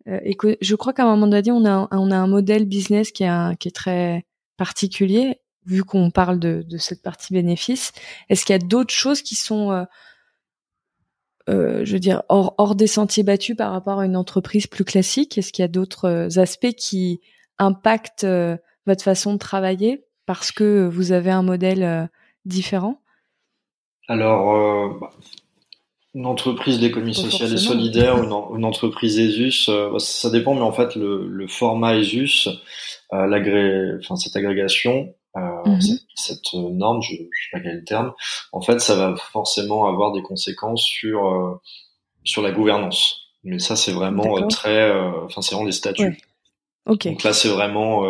euh 0.09 0.54
je 0.61 0.75
crois 0.75 0.92
qu'à 0.92 1.04
un 1.04 1.06
moment 1.06 1.26
donné, 1.26 1.50
on 1.50 1.64
a, 1.64 1.88
on 1.90 2.11
a 2.11 2.16
un 2.16 2.26
modèle 2.26 2.66
business 2.66 3.11
qui 3.12 3.25
est, 3.25 3.28
un, 3.28 3.54
qui 3.54 3.68
est 3.68 3.73
très 3.73 4.25
particulier, 4.56 5.40
vu 5.66 5.85
qu'on 5.85 6.11
parle 6.11 6.38
de, 6.38 6.64
de, 6.66 6.78
cette 6.78 7.02
partie 7.02 7.33
bénéfice. 7.33 7.92
Est-ce 8.28 8.44
qu'il 8.44 8.54
y 8.54 8.56
a 8.56 8.66
d'autres 8.66 8.94
choses 8.94 9.23
qui 9.23 9.35
sont, 9.35 9.73
euh, 9.73 9.85
euh, 11.49 11.85
je 11.85 11.92
veux 11.92 12.00
dire, 12.00 12.23
hors, 12.28 12.54
hors 12.59 12.75
des 12.75 12.87
sentiers 12.87 13.23
battus 13.23 13.56
par 13.56 13.73
rapport 13.73 14.00
à 14.00 14.06
une 14.06 14.16
entreprise 14.16 14.66
plus 14.66 14.85
classique? 14.85 15.37
Est-ce 15.37 15.52
qu'il 15.52 15.62
y 15.62 15.66
a 15.66 15.68
d'autres 15.68 16.38
aspects 16.38 16.73
qui 16.76 17.21
impactent 17.59 18.26
votre 18.87 19.02
façon 19.02 19.35
de 19.35 19.38
travailler 19.38 20.06
parce 20.26 20.52
que 20.52 20.87
vous 20.87 21.12
avez 21.12 21.30
un 21.30 21.42
modèle 21.42 22.09
différent? 22.44 23.03
Alors, 24.08 24.54
euh, 24.54 24.99
bah, 25.00 25.11
une 26.14 26.26
entreprise 26.26 26.78
d'économie 26.78 27.14
sociale 27.14 27.52
et 27.52 27.56
solidaire, 27.56 28.23
une, 28.23 28.32
une 28.56 28.64
entreprise 28.64 29.18
ESUS, 29.18 29.68
euh, 29.68 29.90
bah, 29.90 29.99
ça 29.99 30.30
dépend, 30.30 30.54
mais 30.54 30.61
en 30.61 30.73
fait, 30.73 30.94
le, 30.94 31.26
le 31.26 31.46
format 31.49 31.96
ESUS, 31.96 32.49
euh, 33.12 33.26
l'agré, 33.26 33.90
enfin 33.99 34.14
cette 34.16 34.37
agrégation, 34.37 35.12
euh, 35.37 35.40
mhm. 35.66 35.80
cette, 36.14 36.54
norme, 36.54 37.02
je, 37.02 37.14
je 37.14 37.16
sais 37.16 37.49
pas 37.52 37.61
quel 37.61 37.73
est 37.73 37.80
le 37.80 37.84
terme, 37.84 38.12
en 38.52 38.61
fait, 38.61 38.80
ça 38.80 38.94
va 38.94 39.16
forcément 39.16 39.87
avoir 39.87 40.12
des 40.12 40.23
conséquences 40.23 40.84
sur 40.84 41.26
euh, 41.26 41.61
sur 42.23 42.42
la 42.42 42.52
gouvernance. 42.52 43.23
Mais 43.42 43.58
ça, 43.58 43.76
c'est 43.76 43.92
vraiment 43.92 44.46
très, 44.49 44.90
enfin, 45.25 45.42
c'est 45.42 45.54
vraiment 45.54 45.66
des 45.66 45.73
statuts. 45.73 46.18
Okay. 46.87 47.11
Donc 47.11 47.23
là, 47.23 47.34
c'est 47.34 47.49
vraiment 47.49 48.02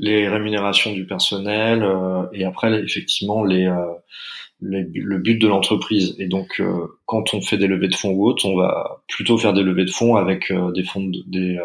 les 0.00 0.28
rémunérations 0.28 0.92
du 0.92 1.06
personnel 1.06 1.88
et 2.32 2.44
après, 2.44 2.72
effectivement, 2.82 3.44
les 3.44 3.72
le 4.60 5.18
but 5.18 5.36
de 5.36 5.48
l'entreprise. 5.48 6.14
Et 6.18 6.26
donc, 6.26 6.60
euh, 6.60 6.86
quand 7.04 7.34
on 7.34 7.40
fait 7.40 7.58
des 7.58 7.66
levées 7.66 7.88
de 7.88 7.94
fonds 7.94 8.10
ou 8.10 8.26
autres, 8.26 8.46
on 8.46 8.56
va 8.56 9.02
plutôt 9.08 9.36
faire 9.38 9.52
des 9.52 9.62
levées 9.62 9.84
de 9.84 9.90
fonds 9.90 10.16
avec 10.16 10.50
euh, 10.50 10.72
des 10.72 10.82
fonds 10.82 11.10
des 11.26 11.56
euh, 11.56 11.62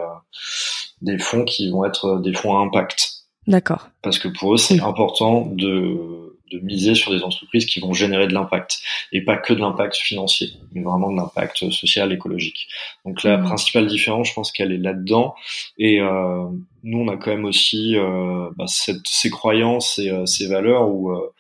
des 1.02 1.18
fonds 1.18 1.46
qui 1.46 1.70
vont 1.70 1.86
être 1.86 2.20
des 2.22 2.34
fonds 2.34 2.58
à 2.58 2.62
impact. 2.62 3.10
D'accord. 3.48 3.90
Parce 4.02 4.20
que 4.20 4.28
pour 4.28 4.54
eux, 4.54 4.58
c'est 4.58 4.82
important 4.82 5.46
de 5.46 6.22
de 6.52 6.60
miser 6.60 6.96
sur 6.96 7.12
des 7.12 7.24
entreprises 7.24 7.66
qui 7.66 7.80
vont 7.80 7.94
générer 7.94 8.28
de 8.28 8.34
l'impact 8.34 8.80
et 9.12 9.24
pas 9.24 9.38
que 9.38 9.54
de 9.54 9.60
l'impact 9.60 9.96
financier, 9.96 10.50
mais 10.74 10.82
vraiment 10.82 11.12
de 11.12 11.16
l'impact 11.16 11.70
social, 11.72 12.12
écologique. 12.12 12.68
Donc 13.06 13.24
la 13.24 13.38
mmh. 13.38 13.44
principale 13.46 13.88
différence, 13.88 14.30
je 14.30 14.34
pense 14.34 14.52
qu'elle 14.52 14.72
est 14.72 14.78
là-dedans. 14.78 15.36
Et 15.78 16.00
euh, 16.02 16.46
nous, 16.84 17.00
on 17.00 17.08
a 17.08 17.18
quand 17.18 17.32
même 17.32 17.46
aussi 17.46 17.98
euh, 17.98 18.50
bah, 18.58 18.66
cette, 18.68 19.06
ces 19.06 19.30
croyances 19.30 19.98
et 19.98 20.10
euh, 20.10 20.26
ces 20.26 20.48
valeurs 20.48 20.90
où 20.90 21.12
euh, 21.12 21.34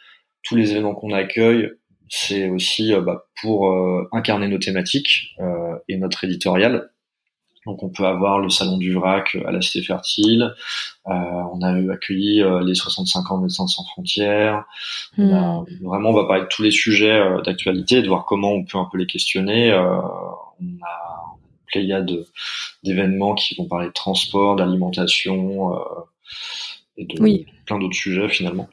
tous 0.43 0.55
les 0.55 0.71
événements 0.71 0.95
qu'on 0.95 1.11
accueille, 1.11 1.71
c'est 2.09 2.49
aussi 2.49 2.93
bah, 3.05 3.25
pour 3.41 3.73
incarner 4.11 4.47
nos 4.47 4.57
thématiques 4.57 5.35
et 5.87 5.97
notre 5.97 6.23
éditorial. 6.23 6.91
Donc 7.65 7.83
on 7.83 7.89
peut 7.89 8.05
avoir 8.05 8.39
le 8.39 8.49
salon 8.49 8.77
du 8.77 8.93
vrac 8.93 9.37
à 9.45 9.51
la 9.51 9.61
Cité 9.61 9.83
Fertile. 9.83 10.53
Euh, 11.07 11.11
on 11.11 11.61
a 11.61 11.77
eu 11.77 11.91
accueilli 11.91 12.41
euh, 12.41 12.63
les 12.63 12.73
65 12.73 13.31
ans 13.31 13.37
de 13.37 13.43
Médecins 13.43 13.67
sans 13.67 13.83
frontières. 13.83 14.65
On 15.17 15.23
hmm. 15.23 15.65
vraiment, 15.83 16.09
on 16.09 16.13
va 16.13 16.25
parler 16.25 16.43
de 16.43 16.47
tous 16.47 16.63
les 16.63 16.71
sujets 16.71 17.11
euh, 17.11 17.41
d'actualité, 17.41 18.01
de 18.01 18.07
voir 18.07 18.25
comment 18.25 18.51
on 18.51 18.63
peut 18.63 18.79
un 18.79 18.87
peu 18.91 18.97
les 18.97 19.05
questionner. 19.05 19.71
Euh, 19.71 19.99
on 20.59 20.65
a 20.83 21.37
une 21.39 21.67
pléiade 21.67 22.11
d'événements 22.83 23.35
qui 23.35 23.55
vont 23.55 23.65
parler 23.65 23.87
de 23.87 23.93
transport, 23.93 24.55
d'alimentation 24.55 25.79
et 26.97 27.05
de 27.05 27.45
plein 27.65 27.79
d'autres 27.79 27.95
sujets 27.95 28.27
finalement. 28.27 28.67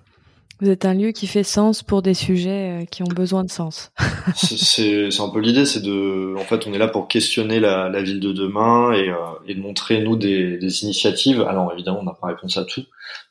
Vous 0.60 0.70
êtes 0.70 0.84
un 0.84 0.94
lieu 0.94 1.12
qui 1.12 1.28
fait 1.28 1.44
sens 1.44 1.84
pour 1.84 2.02
des 2.02 2.14
sujets 2.14 2.82
euh, 2.82 2.84
qui 2.84 3.04
ont 3.04 3.08
besoin 3.14 3.44
de 3.44 3.50
sens. 3.50 3.92
c'est 4.34 5.20
un 5.20 5.28
peu 5.28 5.38
l'idée, 5.38 5.64
c'est 5.64 5.82
de, 5.82 6.34
en 6.36 6.44
fait, 6.44 6.66
on 6.66 6.72
est 6.72 6.78
là 6.78 6.88
pour 6.88 7.06
questionner 7.06 7.60
la, 7.60 7.88
la 7.88 8.02
ville 8.02 8.18
de 8.18 8.32
demain 8.32 8.92
et, 8.92 9.08
euh, 9.08 9.16
et 9.46 9.54
de 9.54 9.60
montrer 9.60 10.00
nous 10.02 10.16
des, 10.16 10.58
des, 10.58 10.82
initiatives. 10.82 11.42
Alors 11.42 11.72
évidemment, 11.72 12.00
on 12.00 12.04
n'a 12.04 12.16
pas 12.20 12.26
réponse 12.26 12.56
à 12.56 12.64
tout, 12.64 12.82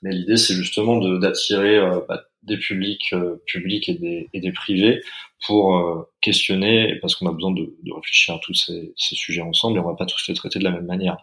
mais 0.02 0.12
l'idée 0.12 0.38
c'est 0.38 0.54
justement 0.54 0.98
d'attirer 1.20 1.78
euh, 1.78 2.00
bah, 2.08 2.24
des 2.48 2.58
publics 2.58 3.14
publics 3.46 3.90
et 3.90 3.94
des, 3.96 4.30
et 4.34 4.40
des 4.40 4.52
privés 4.52 5.02
pour 5.46 5.76
euh, 5.76 6.10
questionner, 6.22 6.96
parce 6.96 7.16
qu'on 7.16 7.28
a 7.28 7.32
besoin 7.32 7.52
de, 7.52 7.76
de, 7.84 7.94
réfléchir 7.94 8.36
à 8.36 8.40
tous 8.40 8.54
ces, 8.54 8.94
ces, 8.98 9.16
sujets 9.16 9.42
ensemble, 9.42 9.78
et 9.78 9.80
on 9.80 9.88
va 9.88 9.94
pas 9.94 10.06
tous 10.06 10.28
les 10.28 10.34
traiter 10.34 10.60
de 10.60 10.64
la 10.64 10.72
même 10.72 10.86
manière. 10.86 11.18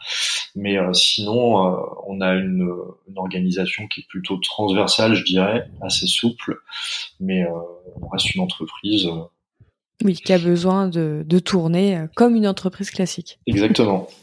Mais 0.54 0.78
euh, 0.78 0.93
sinon, 0.93 1.66
euh, 1.66 1.76
on 2.07 2.21
a 2.21 2.35
une, 2.35 2.73
une, 3.09 3.19
organisation 3.19 3.88
qui 3.88 4.00
est 4.00 4.09
plutôt 4.09 4.37
transversale, 4.37 5.14
je 5.14 5.25
dirais, 5.25 5.66
assez 5.81 6.07
souple, 6.07 6.61
mais 7.19 7.45
on 8.00 8.09
reste 8.09 8.35
une 8.35 8.40
entreprise. 8.40 9.09
oui, 10.04 10.14
qui 10.14 10.33
a 10.33 10.38
besoin 10.38 10.88
de, 10.88 11.25
de 11.26 11.38
tourner 11.38 12.04
comme 12.14 12.37
une 12.37 12.47
entreprise 12.47 12.90
classique. 12.90 13.38
Exactement. 13.47 14.09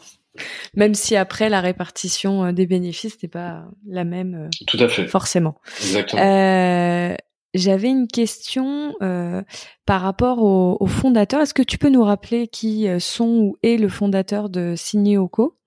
Même 0.76 0.94
si 0.94 1.16
après 1.16 1.50
la 1.50 1.62
répartition 1.62 2.54
des 2.54 2.66
bénéfices 2.66 3.22
n'est 3.22 3.30
pas 3.30 3.66
la 3.88 4.04
même. 4.04 4.50
Tout 4.68 4.78
à 4.80 4.88
fait. 4.88 5.08
Forcément. 5.08 5.56
Exactement. 5.82 6.22
Euh, 6.22 7.16
j'avais 7.54 7.90
une 7.90 8.08
question 8.08 8.96
euh, 9.02 9.42
par 9.86 10.02
rapport 10.02 10.42
au, 10.42 10.78
au 10.80 10.88
fondateur. 10.88 11.42
Est-ce 11.42 11.54
que 11.54 11.62
tu 11.62 11.78
peux 11.78 11.90
nous 11.90 12.04
rappeler 12.04 12.48
qui 12.48 12.88
euh, 12.88 13.00
sont 13.00 13.28
ou 13.28 13.58
est 13.62 13.78
le 13.78 13.90
fondateur 13.90 14.50
de 14.50 14.76
Signeoco 14.78 15.58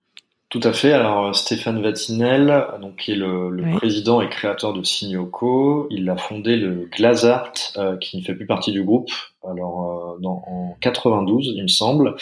Tout 0.49 0.59
à 0.63 0.73
fait. 0.73 0.93
Alors 0.93 1.27
euh, 1.27 1.33
Stéphane 1.33 1.81
Vatinel, 1.81 2.65
donc 2.79 2.97
qui 2.97 3.11
est 3.13 3.15
le, 3.15 3.49
le 3.49 3.77
président 3.77 4.21
et 4.21 4.29
créateur 4.29 4.73
de 4.73 4.83
Signeoco, 4.83 5.87
il 5.89 6.09
a 6.09 6.17
fondé 6.17 6.55
le 6.55 6.87
Glazart, 6.95 7.51
euh, 7.77 7.97
qui 7.97 8.17
ne 8.17 8.21
fait 8.23 8.35
plus 8.35 8.45
partie 8.45 8.71
du 8.71 8.83
groupe. 8.83 9.09
Alors 9.43 10.17
dans, 10.21 10.43
en 10.47 10.75
92, 10.81 11.53
il 11.55 11.63
me 11.63 11.67
semble. 11.67 12.15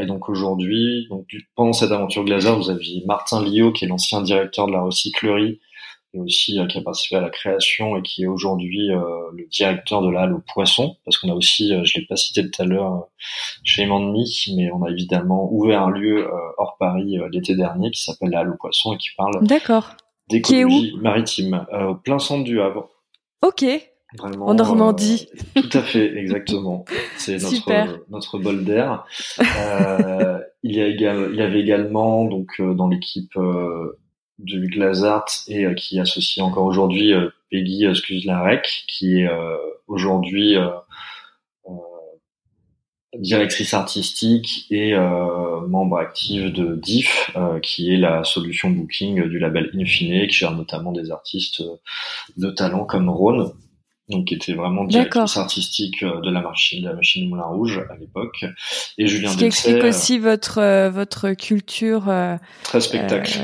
et 0.00 0.06
donc 0.06 0.28
aujourd'hui, 0.28 1.06
donc 1.10 1.26
pendant 1.54 1.72
cette 1.72 1.92
aventure 1.92 2.24
Glazart, 2.24 2.56
vous 2.56 2.70
aviez 2.70 3.02
Martin 3.06 3.42
Lio, 3.42 3.72
qui 3.72 3.84
est 3.84 3.88
l'ancien 3.88 4.22
directeur 4.22 4.66
de 4.66 4.72
la 4.72 4.82
recyclerie 4.82 5.60
et 6.12 6.20
aussi 6.20 6.58
euh, 6.58 6.66
qui 6.66 6.78
a 6.78 6.82
participé 6.82 7.16
à 7.16 7.20
la 7.20 7.30
création 7.30 7.96
et 7.96 8.02
qui 8.02 8.24
est 8.24 8.26
aujourd'hui 8.26 8.90
euh, 8.90 9.00
le 9.32 9.46
directeur 9.46 10.02
de 10.02 10.10
la 10.10 10.22
halle 10.22 10.34
aux 10.34 10.42
poissons, 10.52 10.96
parce 11.04 11.18
qu'on 11.18 11.30
a 11.30 11.34
aussi, 11.34 11.72
euh, 11.72 11.84
je 11.84 11.98
l'ai 11.98 12.06
pas 12.06 12.16
cité 12.16 12.48
tout 12.48 12.62
à 12.62 12.64
l'heure, 12.64 13.08
chez 13.62 13.86
Mandmi, 13.86 14.54
mais 14.56 14.70
on 14.72 14.82
a 14.82 14.90
évidemment 14.90 15.48
ouvert 15.52 15.82
un 15.82 15.90
lieu 15.90 16.28
hors 16.58 16.76
Paris 16.78 17.18
l'été 17.32 17.54
dernier 17.54 17.90
qui 17.90 18.02
s'appelle 18.02 18.30
la 18.30 18.40
halle 18.40 18.50
aux 18.50 18.56
poissons 18.56 18.94
et 18.94 18.98
qui 18.98 19.10
parle 19.16 19.46
d'écologie 20.28 20.94
maritime, 21.00 21.66
plein 22.04 22.18
centre 22.18 22.44
du 22.44 22.60
Havre. 22.60 22.88
Ok. 23.42 23.64
Vraiment, 24.18 24.48
en 24.48 24.54
Normandie. 24.54 25.28
tout 25.54 25.78
à 25.78 25.82
fait, 25.82 26.16
exactement. 26.16 26.84
C'est 27.16 27.36
notre 27.42 28.04
notre 28.10 28.38
bol 28.38 28.64
d'air. 28.64 29.04
il 30.64 30.74
y 30.74 30.80
a 30.80 30.88
il 30.88 31.00
y 31.36 31.42
avait 31.42 31.60
également 31.60 32.24
donc 32.24 32.60
dans 32.60 32.88
l'équipe 32.88 33.38
de 34.44 34.66
Glazart 34.66 35.26
et 35.48 35.64
euh, 35.64 35.74
qui 35.74 35.98
associe 36.00 36.44
encore 36.44 36.64
aujourd'hui 36.64 37.12
euh, 37.12 37.28
Peggy 37.50 37.84
Skuzlarek, 37.94 38.84
qui 38.86 39.20
est 39.20 39.28
euh, 39.28 39.56
aujourd'hui 39.88 40.56
directrice 43.18 43.74
artistique 43.74 44.66
et 44.70 44.94
membre 45.66 45.98
active 45.98 46.52
de 46.52 46.76
DIF, 46.76 47.36
qui 47.60 47.92
est 47.92 47.96
la 47.96 48.22
solution 48.22 48.70
booking 48.70 49.24
du 49.24 49.40
label 49.40 49.68
Infine, 49.74 50.28
qui 50.28 50.36
gère 50.36 50.52
notamment 50.52 50.92
des 50.92 51.10
artistes 51.10 51.64
de 52.36 52.50
talent 52.50 52.84
comme 52.84 53.10
Rhône, 53.10 53.50
donc 54.10 54.26
qui 54.26 54.34
était 54.34 54.54
vraiment 54.54 54.84
directrice 54.84 55.36
artistique 55.36 56.04
de 56.04 56.30
la 56.30 56.40
machine, 56.40 56.84
de 56.84 56.88
la 56.88 56.94
machine 56.94 57.28
Moulin 57.28 57.46
Rouge 57.46 57.84
à 57.90 57.96
l'époque. 57.96 58.44
Et 58.96 59.08
Julien 59.08 59.30
Ce 59.30 59.38
qui 59.38 59.44
explique 59.44 59.82
aussi 59.82 60.20
votre 60.20 60.88
votre 60.90 61.32
culture 61.32 62.04
très 62.62 62.80
spectacle. 62.80 63.40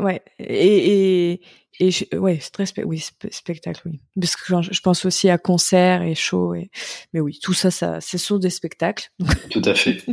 Ouais, 0.00 0.22
et, 0.38 1.32
et, 1.32 1.40
et 1.80 2.16
ouais, 2.16 2.38
c'est 2.40 2.50
très 2.50 2.84
oui, 2.84 3.04
spectacle, 3.30 3.82
oui. 3.86 4.00
Parce 4.20 4.34
que 4.34 4.52
je 4.62 4.80
pense 4.80 5.04
aussi 5.04 5.30
à 5.30 5.38
concerts 5.38 6.02
et 6.02 6.16
shows, 6.16 6.54
et 6.54 6.70
mais 7.12 7.20
oui, 7.20 7.38
tout 7.40 7.52
ça, 7.52 7.70
ça, 7.70 8.00
c'est 8.00 8.18
sur 8.18 8.40
des 8.40 8.50
spectacles. 8.50 9.10
Tout 9.50 9.62
à 9.64 9.74
fait. 9.74 10.04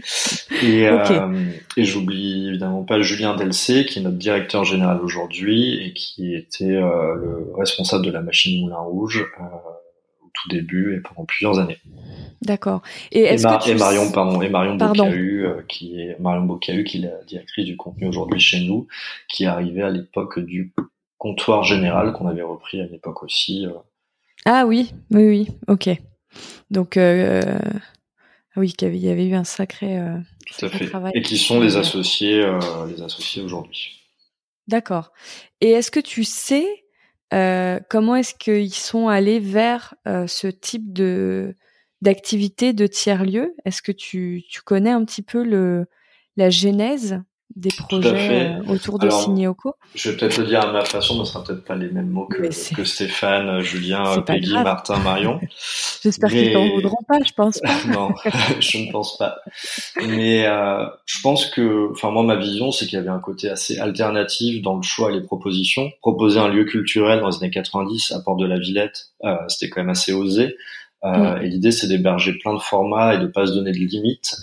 Et, 0.63 0.88
euh, 0.88 1.52
et 1.76 1.84
j'oublie 1.84 2.50
évidemment 2.50 2.84
pas 2.84 3.02
Julien 3.02 3.36
Delcé, 3.36 3.86
qui 3.86 4.00
est 4.00 4.02
notre 4.04 4.17
directeur 4.17 4.63
général 4.63 5.02
aujourd'hui 5.02 5.84
et 5.84 5.93
qui 5.93 6.36
était 6.36 6.65
euh, 6.65 7.15
le 7.15 7.56
responsable 7.58 8.06
de 8.06 8.12
la 8.12 8.21
machine 8.21 8.62
Moulin 8.62 8.78
Rouge 8.78 9.26
euh, 9.39 9.43
tout 10.41 10.50
début 10.50 10.95
et 10.95 11.00
pendant 11.00 11.26
plusieurs 11.26 11.60
années. 11.60 11.80
D'accord. 12.41 12.82
Et, 13.12 13.21
et, 13.21 13.34
et, 13.34 13.76
Marion, 13.76 14.12
pardon, 14.12 14.41
et 14.41 14.50
Marion 14.50 14.76
Bocahu, 14.76 15.45
euh, 15.45 15.62
qui 15.67 16.00
est 16.00 16.19
Marion 16.19 16.43
Bocahu, 16.43 16.84
qui 16.84 16.98
est 16.98 17.02
la 17.02 17.24
directrice 17.24 17.65
du 17.65 17.76
contenu 17.78 18.08
aujourd'hui 18.08 18.39
chez 18.39 18.62
nous, 18.62 18.88
qui 19.30 19.45
est 19.45 19.48
arrivée 19.48 19.82
à 19.82 19.89
l'époque 19.89 20.39
du 20.39 20.74
comptoir 21.17 21.63
général 21.63 22.13
qu'on 22.13 22.28
avait 22.28 22.43
repris 22.43 22.82
à 22.82 22.86
l'époque 22.86 23.24
aussi. 23.24 23.65
Euh. 23.65 23.71
Ah 24.45 24.65
oui, 24.65 24.91
oui, 25.12 25.28
oui, 25.28 25.48
ok. 25.67 25.89
Donc 26.69 26.98
euh, 26.98 27.41
oui, 28.56 28.74
il 28.80 28.98
y 28.98 29.10
avait 29.10 29.26
eu 29.26 29.34
un 29.34 29.43
sacré, 29.43 29.98
Tout 30.58 30.65
à 30.65 30.69
fait. 30.69 30.86
travail. 30.86 31.13
Et 31.15 31.21
qui 31.21 31.38
sont 31.38 31.60
les 31.60 31.78
associés, 31.78 32.45
les 32.88 33.02
associés 33.02 33.41
aujourd'hui. 33.41 34.02
D'accord. 34.67 35.12
Et 35.62 35.71
est-ce 35.71 35.89
que 35.89 36.00
tu 36.00 36.24
sais 36.24 36.85
comment 37.32 38.16
est-ce 38.16 38.36
qu'ils 38.36 38.74
sont 38.74 39.08
allés 39.08 39.40
vers 39.40 39.96
ce 40.06 40.48
type 40.48 40.94
de 40.94 41.56
d'activité 42.02 42.74
de 42.74 42.88
tiers-lieu. 42.88 43.56
Est-ce 43.66 43.82
que 43.82 43.92
tu, 43.92 44.44
tu 44.50 44.62
connais 44.62 44.92
un 44.92 45.04
petit 45.06 45.24
peu 45.24 45.44
le, 45.44 45.88
la 46.38 46.50
genèse? 46.50 47.20
Des 47.56 47.70
projets 47.70 48.50
euh, 48.50 48.74
autour 48.74 49.00
de 49.00 49.10
Signéoco 49.10 49.76
Je 49.94 50.10
vais 50.10 50.18
peut-être 50.18 50.38
le 50.39 50.46
dire 50.46 50.62
à 50.62 50.72
ma 50.74 50.84
façon, 50.84 51.18
mais 51.18 51.26
ce 51.26 51.32
sera 51.32 51.44
peut-être 51.44 51.63
pas 51.63 51.76
les 51.76 51.89
mêmes 51.89 52.10
mots 52.10 52.26
que, 52.26 52.41
que 52.76 52.84
Stéphane, 52.84 53.62
Julien, 53.62 54.22
Peggy, 54.22 54.54
Martin, 54.54 55.00
Marion. 55.00 55.39
J'espère 56.04 56.30
qu'ils 56.30 56.52
t'en 56.52 56.68
voudront 56.68 57.04
pas, 57.08 57.18
je 57.26 57.32
pense 57.34 57.60
pas. 57.60 57.78
non, 57.88 58.10
je 58.60 58.78
ne 58.80 58.91
pense 58.91 59.18
pas. 59.18 59.38
Mais 60.06 60.46
euh, 60.46 60.86
je 61.06 61.22
pense 61.22 61.46
que, 61.46 61.91
enfin 61.91 62.12
moi, 62.12 62.24
ma 62.24 62.36
vision, 62.36 62.72
c'est 62.74 62.88
qu'il 62.88 62.98
y 62.98 63.02
avait 63.02 63.10
un 63.10 63.20
côté 63.20 63.50
assez 63.50 63.78
alternatif 63.78 64.62
dans 64.62 64.76
le 64.76 64.84
choix 64.84 65.12
et 65.12 65.15
les 65.15 65.24
propositions. 65.24 65.89
Proposer 66.02 66.39
un 66.39 66.50
lieu 66.50 66.65
culturel 66.65 67.22
dans 67.22 67.30
les 67.30 67.38
années 67.38 67.52
90 67.52 68.12
à 68.12 68.20
Porte 68.20 68.39
de 68.39 68.46
la 68.46 68.60
Villette, 68.60 69.12
euh, 69.24 69.36
c'était 69.48 69.70
quand 69.70 69.80
même 69.80 69.89
assez 69.89 70.12
osé. 70.12 70.58
Euh, 71.06 71.39
et 71.41 71.48
l'idée, 71.48 71.72
c'est 71.72 71.88
d'héberger 71.88 72.34
plein 72.34 72.54
de 72.54 72.60
formats 72.60 73.13
et 73.13 73.20
de 73.20 73.28
pas 73.28 73.46
se 73.46 73.54
donner 73.54 73.72
de 73.72 73.78
limites. 73.78 74.36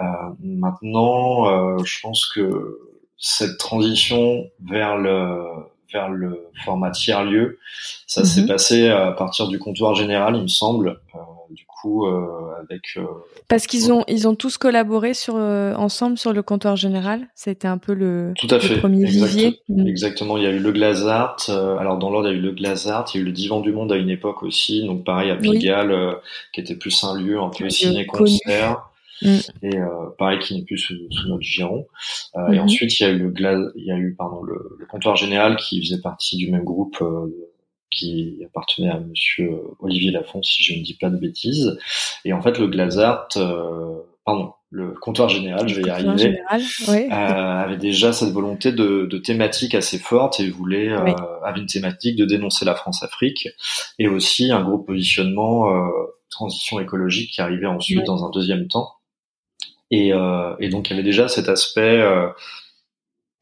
Euh, 0.00 0.04
maintenant, 0.42 1.48
euh, 1.48 1.78
je 1.84 2.00
pense 2.00 2.26
que 2.26 2.78
cette 3.16 3.58
transition 3.58 4.44
vers 4.64 4.96
le 4.96 5.44
vers 5.92 6.08
le 6.08 6.48
format 6.64 6.90
tiers 6.90 7.22
lieu, 7.22 7.58
ça 8.06 8.24
s'est 8.24 8.42
mhm. 8.42 8.48
passé 8.48 8.88
à 8.88 9.12
partir 9.12 9.48
du 9.48 9.58
comptoir 9.58 9.94
général, 9.94 10.36
il 10.36 10.42
me 10.42 10.48
semble. 10.48 11.00
Du 11.52 11.64
coup, 11.66 12.06
avec 12.06 12.98
parce 13.48 13.66
qu'ils 13.66 13.92
ont 13.92 14.04
ils 14.08 14.28
ont 14.28 14.34
tous 14.34 14.58
collaboré 14.58 15.14
sur 15.14 15.34
ensemble 15.34 16.18
sur 16.18 16.32
le 16.32 16.42
comptoir 16.42 16.76
général. 16.76 17.28
C'était 17.34 17.68
un 17.68 17.78
peu 17.78 17.94
le, 17.94 18.32
Tout 18.36 18.48
à 18.50 18.60
fait. 18.60 18.78
premier 18.78 19.04
vivier. 19.04 19.60
Mm. 19.68 19.86
Exactement. 19.86 20.36
Il 20.36 20.44
y 20.44 20.46
a 20.46 20.50
eu 20.50 20.58
le 20.58 20.72
Glazart. 20.72 21.36
alors 21.48 21.98
dans 21.98 22.10
l'ordre, 22.10 22.28
il 22.28 22.32
y 22.32 22.34
a 22.34 22.38
eu 22.38 22.42
le 22.42 22.52
Glazart. 22.52 23.06
Il 23.14 23.18
y 23.18 23.20
a 23.20 23.22
eu 23.22 23.26
le 23.26 23.32
Divan 23.32 23.60
du 23.60 23.72
Monde 23.72 23.92
à 23.92 23.96
une 23.96 24.10
époque 24.10 24.42
aussi. 24.42 24.84
Donc 24.84 25.04
pareil 25.04 25.30
à 25.30 25.36
Pigalle, 25.36 26.16
qui 26.52 26.60
était 26.60 26.76
plus 26.76 27.04
un 27.04 27.16
lieu 27.18 27.40
un 27.40 27.50
peu 27.50 27.68
ciné-concert. 27.68 28.88
Mm. 29.22 29.38
Et 29.62 29.78
pareil 30.18 30.38
qui 30.40 30.56
n'est 30.56 30.64
plus 30.64 30.78
sous, 30.78 30.94
notre 31.28 31.42
giron. 31.42 31.86
Et 32.34 32.38
mm-hmm. 32.38 32.60
ensuite 32.60 32.98
il 32.98 33.02
y 33.02 33.06
a 33.06 33.10
eu 33.10 33.18
le 33.18 33.72
il 33.76 33.84
y 33.84 33.92
a 33.92 33.96
eu 33.96 34.14
pardon 34.16 34.42
le, 34.42 34.86
comptoir 34.90 35.16
général 35.16 35.56
qui 35.56 35.84
faisait 35.84 36.00
partie 36.00 36.36
du 36.36 36.50
même 36.50 36.64
groupe 36.64 37.02
qui 37.92 38.38
appartenait 38.44 38.90
à 38.90 38.98
Monsieur 38.98 39.52
Olivier 39.80 40.10
Lafont, 40.10 40.42
si 40.42 40.62
je 40.62 40.74
ne 40.74 40.82
dis 40.82 40.94
pas 40.94 41.10
de 41.10 41.16
bêtises. 41.16 41.78
Et 42.24 42.32
en 42.32 42.42
fait, 42.42 42.58
le 42.58 42.66
Glazart, 42.66 43.28
pardon, 44.24 44.52
le 44.70 44.94
comptoir 45.00 45.28
général, 45.28 45.68
je 45.68 45.74
vais 45.76 45.82
y 45.82 45.90
arriver, 45.90 46.40
avait 47.10 47.76
déjà 47.76 48.12
cette 48.12 48.30
volonté 48.30 48.72
de, 48.72 49.06
de 49.06 49.18
thématique 49.18 49.74
assez 49.74 49.98
forte 49.98 50.40
et 50.40 50.48
voulait 50.48 50.88
avait 50.90 51.60
une 51.60 51.66
thématique 51.66 52.16
de 52.16 52.24
dénoncer 52.24 52.64
la 52.64 52.74
France-Afrique 52.74 53.48
et 53.98 54.08
aussi 54.08 54.50
un 54.50 54.62
gros 54.62 54.78
positionnement 54.78 55.68
transition 56.32 56.80
écologique 56.80 57.30
qui 57.30 57.40
arrivait 57.40 57.66
ensuite 57.66 58.04
dans 58.04 58.24
un 58.24 58.30
deuxième 58.30 58.66
temps. 58.66 58.94
Et, 59.92 60.12
euh, 60.12 60.56
et, 60.58 60.70
donc 60.70 60.88
il 60.88 60.92
y 60.92 60.94
avait 60.94 61.04
déjà 61.04 61.28
cet 61.28 61.48
aspect. 61.48 62.00
Euh, 62.00 62.28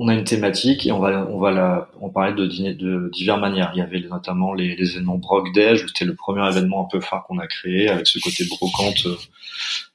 on 0.03 0.09
a 0.09 0.15
une 0.15 0.25
thématique 0.25 0.87
et 0.87 0.93
on 0.93 0.99
va 0.99 1.29
on 1.31 1.39
va 1.39 1.51
la 1.51 1.91
on 2.01 2.09
parlait 2.09 2.33
de 2.33 2.47
dîner 2.47 2.73
de 2.73 3.11
diverses 3.13 3.39
manières. 3.39 3.71
Il 3.75 3.79
y 3.79 3.83
avait 3.83 4.01
notamment 4.01 4.55
les, 4.55 4.75
les 4.75 4.93
événements 4.93 5.19
Brock 5.19 5.53
Day, 5.53 5.77
c'était 5.77 6.07
le 6.07 6.15
premier 6.15 6.49
événement 6.49 6.87
un 6.87 6.89
peu 6.91 7.01
phare 7.01 7.25
qu'on 7.27 7.39
a 7.39 7.47
créé 7.47 7.89
avec 7.91 8.07
ce 8.07 8.19
côté 8.19 8.45
brocante 8.49 9.05
euh, 9.05 9.17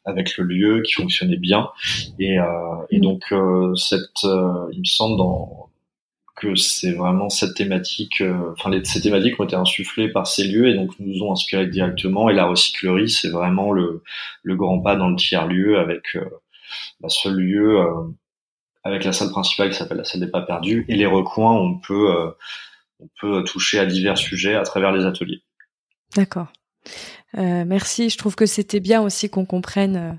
avec 0.06 0.38
le 0.38 0.44
lieu 0.44 0.84
qui 0.84 0.94
fonctionnait 0.94 1.38
bien. 1.38 1.70
Et, 2.20 2.40
euh, 2.40 2.46
et 2.92 3.00
mm. 3.00 3.02
donc 3.02 3.24
euh, 3.32 3.74
cette 3.74 4.24
euh, 4.26 4.70
il 4.74 4.82
me 4.82 4.86
semble 4.86 5.18
dans 5.18 5.70
que 6.36 6.54
c'est 6.56 6.92
vraiment 6.92 7.30
cette 7.30 7.56
thématique, 7.56 8.22
enfin 8.52 8.70
les, 8.70 8.84
ces 8.84 9.02
thématiques 9.02 9.40
ont 9.40 9.46
été 9.46 9.56
insufflées 9.56 10.10
par 10.10 10.28
ces 10.28 10.44
lieux 10.44 10.68
et 10.68 10.74
donc 10.76 10.92
nous 11.00 11.24
ont 11.24 11.32
inspiré 11.32 11.66
directement. 11.66 12.30
Et 12.30 12.34
la 12.34 12.46
recyclerie, 12.46 13.10
c'est 13.10 13.30
vraiment 13.30 13.72
le, 13.72 14.04
le 14.44 14.56
grand 14.58 14.82
pas 14.82 14.98
dans 14.98 15.08
le 15.10 15.16
tiers 15.16 15.48
lieu 15.48 15.80
avec 15.80 16.18
bah, 17.00 17.10
ce 17.10 17.30
lieu 17.30 17.80
euh, 17.80 18.04
avec 18.86 19.04
la 19.04 19.12
salle 19.12 19.30
principale 19.30 19.72
qui 19.72 19.76
s'appelle 19.76 19.98
la 19.98 20.06
salle 20.06 20.22
des 20.22 20.28
pas 20.28 20.42
perdus 20.42 20.86
et 20.88 20.96
les 20.96 21.06
recoins. 21.06 21.52
On 21.52 21.78
peut 21.80 22.34
on 23.00 23.10
peut 23.20 23.44
toucher 23.44 23.80
à 23.80 23.86
divers 23.86 24.18
sujets 24.18 24.56
à 24.56 24.64
travers 24.64 24.94
les 24.94 25.06
ateliers. 25.06 25.44
D'accord. 26.16 26.48
Euh, 27.38 27.66
merci. 27.66 28.10
Je 28.10 28.18
trouve 28.18 28.36
que 28.36 28.46
c'était 28.46 28.80
bien 28.80 29.02
aussi 29.02 29.30
qu'on 29.30 29.46
comprenne 29.46 30.18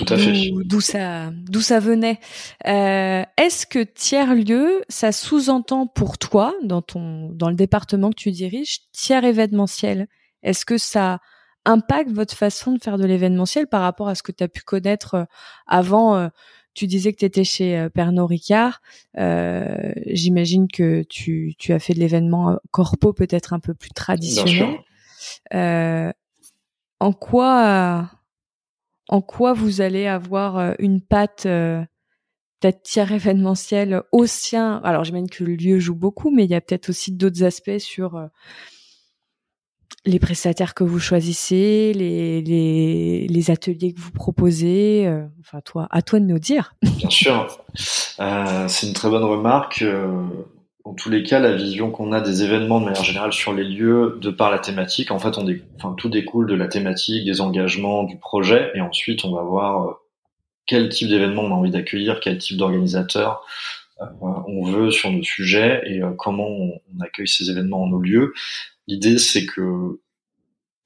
euh, 0.00 0.44
d'où 0.64 0.80
ça 0.80 1.30
d'où 1.32 1.60
ça 1.60 1.80
venait. 1.80 2.20
Euh, 2.66 3.22
Est-ce 3.36 3.66
que 3.66 3.82
tiers 3.82 4.34
lieu, 4.34 4.82
ça 4.88 5.12
sous-entend 5.12 5.86
pour 5.86 6.16
toi 6.16 6.54
dans 6.62 6.80
ton 6.80 7.28
dans 7.30 7.50
le 7.50 7.56
département 7.56 8.10
que 8.10 8.16
tu 8.16 8.30
diriges 8.30 8.78
tiers 8.92 9.24
événementiel 9.24 10.06
Est-ce 10.42 10.64
que 10.64 10.78
ça 10.78 11.18
impacte 11.64 12.10
votre 12.10 12.34
façon 12.34 12.72
de 12.72 12.82
faire 12.82 12.98
de 12.98 13.04
l'événementiel 13.04 13.66
par 13.66 13.82
rapport 13.82 14.08
à 14.08 14.14
ce 14.14 14.22
que 14.22 14.32
tu 14.32 14.44
as 14.44 14.48
pu 14.48 14.62
connaître 14.62 15.14
euh, 15.14 15.24
avant 15.66 16.16
euh, 16.16 16.28
tu 16.74 16.86
disais 16.86 17.12
que 17.12 17.18
tu 17.18 17.24
étais 17.24 17.44
chez 17.44 17.88
Pernod 17.94 18.28
Ricard. 18.28 18.82
J'imagine 20.06 20.68
que 20.68 21.02
tu, 21.04 21.54
tu 21.58 21.72
as 21.72 21.78
fait 21.78 21.94
de 21.94 22.00
l'événement 22.00 22.58
corpo 22.70 23.12
peut-être 23.12 23.52
un 23.52 23.60
peu 23.60 23.74
plus 23.74 23.90
traditionnel. 23.90 24.78
Euh, 25.52 26.12
en 27.00 27.12
quoi, 27.12 28.10
en 29.08 29.20
quoi 29.20 29.52
vous 29.52 29.80
allez 29.80 30.06
avoir 30.06 30.58
euh, 30.58 30.72
une 30.78 31.00
patte 31.00 31.46
euh, 31.46 31.82
peut-être 32.60 32.82
tiers 32.82 33.12
événementielle 33.12 34.02
au 34.12 34.26
sien. 34.26 34.80
Alors 34.84 35.04
j'imagine 35.04 35.28
que 35.28 35.44
le 35.44 35.54
lieu 35.54 35.78
joue 35.78 35.94
beaucoup, 35.94 36.30
mais 36.30 36.44
il 36.44 36.50
y 36.50 36.54
a 36.54 36.60
peut-être 36.60 36.88
aussi 36.88 37.12
d'autres 37.12 37.44
aspects 37.44 37.78
sur 37.78 38.28
les 40.06 40.18
prestataires 40.18 40.74
que 40.74 40.84
vous 40.84 40.98
choisissez, 40.98 41.92
les, 41.94 43.50
ateliers 43.50 43.92
que 43.92 44.00
vous 44.00 44.10
proposez. 44.10 45.10
enfin, 45.40 45.60
toi, 45.60 45.86
à 45.90 46.02
toi 46.02 46.20
de 46.20 46.24
nous 46.24 46.38
dire. 46.38 46.74
Bien 46.82 47.10
sûr, 47.10 47.46
c'est 47.74 48.86
une 48.86 48.92
très 48.92 49.08
bonne 49.08 49.24
remarque 49.24 49.84
en 50.84 50.92
tous 50.92 51.08
les 51.08 51.22
cas, 51.22 51.38
la 51.40 51.52
vision 51.52 51.90
qu'on 51.90 52.12
a 52.12 52.20
des 52.20 52.42
événements 52.42 52.78
de 52.78 52.84
manière 52.84 53.02
générale 53.02 53.32
sur 53.32 53.54
les 53.54 53.64
lieux, 53.64 54.18
de 54.20 54.30
par 54.30 54.50
la 54.50 54.58
thématique, 54.58 55.10
en 55.10 55.18
fait, 55.18 55.34
tout 55.96 56.08
découle 56.10 56.46
de 56.46 56.54
la 56.54 56.68
thématique, 56.68 57.24
des 57.24 57.40
engagements, 57.40 58.04
du 58.04 58.18
projet, 58.18 58.70
et 58.74 58.82
ensuite 58.82 59.24
on 59.24 59.34
va 59.34 59.42
voir 59.42 59.88
euh, 59.88 59.92
quel 60.66 60.90
type 60.90 61.08
d'événement 61.08 61.42
on 61.42 61.52
a 61.52 61.54
envie 61.54 61.70
d'accueillir, 61.70 62.20
quel 62.20 62.36
type 62.36 62.58
d'organisateur 62.58 63.30
euh, 63.32 63.44
on 64.20 64.64
veut 64.64 64.90
sur 64.90 65.10
nos 65.10 65.22
sujets 65.22 65.82
et 65.86 66.02
euh, 66.02 66.10
comment 66.16 66.48
on, 66.48 66.80
accueille 67.00 67.28
ces 67.28 67.50
événements 67.50 67.84
en 67.84 67.88
nos 67.88 68.00
lieux. 68.00 68.32
L'idée, 68.86 69.18
c'est 69.18 69.46
que 69.46 70.00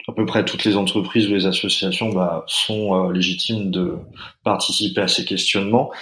à 0.07 0.13
peu 0.13 0.25
près 0.25 0.45
toutes 0.45 0.65
les 0.65 0.77
entreprises 0.77 1.29
ou 1.29 1.35
les 1.35 1.45
associations 1.45 2.13
bah, 2.15 2.45
sont 2.47 3.11
légitimes 3.11 3.71
de 3.71 3.97
participer 4.43 5.03
à 5.03 5.09
ces 5.09 5.27
questionnements. 5.27 5.93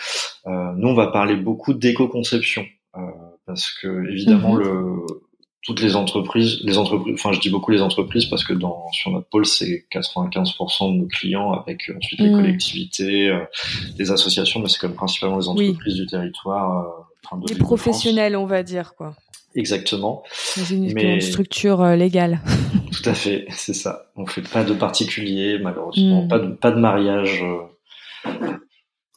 nous, 0.47 0.89
on 0.89 0.95
va 0.95 1.09
parler 1.09 1.35
beaucoup 1.35 1.75
d'éco-conception 1.75 2.65
parce 3.47 3.73
que 3.73 4.09
évidemment 4.11 4.55
mhm. 4.55 4.61
le 4.61 5.07
toutes 5.67 5.83
les 5.83 5.97
entreprises, 5.97 6.61
les 6.63 6.79
entreprises, 6.79 7.15
enfin 7.15 7.33
je 7.33 7.41
dis 7.41 7.51
beaucoup 7.51 7.73
les 7.73 7.83
entreprises 7.83 8.27
parce 8.27 8.45
que 8.45 8.53
dans 8.53 8.89
sur 8.93 9.11
notre 9.11 9.27
pôle 9.27 9.45
c'est 9.45 9.85
95% 9.93 10.93
de 10.93 10.99
nos 10.99 11.07
clients 11.09 11.53
avec 11.53 11.91
euh, 11.91 11.97
ensuite 11.97 12.21
les 12.21 12.31
mhm. 12.31 12.37
collectivités, 12.37 13.29
euh, 13.29 13.41
les 13.99 14.13
associations, 14.13 14.61
mais 14.61 14.69
c'est 14.69 14.79
comme 14.79 14.95
principalement 14.95 15.39
les 15.39 15.49
entreprises 15.49 15.97
du 15.97 16.07
territoire. 16.07 16.87
Euh, 17.33 17.37
les 17.49 17.57
professionnels, 17.57 18.37
on 18.37 18.47
va 18.47 18.63
dire 18.63 18.95
quoi. 18.97 19.17
Exactement. 19.57 20.23
Une, 20.71 20.93
mais... 20.93 21.21
structure 21.21 21.85
légale. 21.85 22.41
Tout 22.93 23.09
à 23.09 23.15
fait, 23.15 23.47
c'est 23.51 23.75
ça. 23.75 24.07
On 24.15 24.27
fait 24.27 24.49
pas 24.49 24.63
de 24.63 24.73
particulier 24.73 25.59
malheureusement, 25.59 26.23
mhm. 26.23 26.29
pas 26.29 26.39
de 26.39 26.49
pas 26.53 26.71
de 26.71 26.79
mariage 26.79 27.43